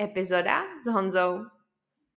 epizoda 0.00 0.62
s 0.84 0.92
Honzou. 0.92 1.53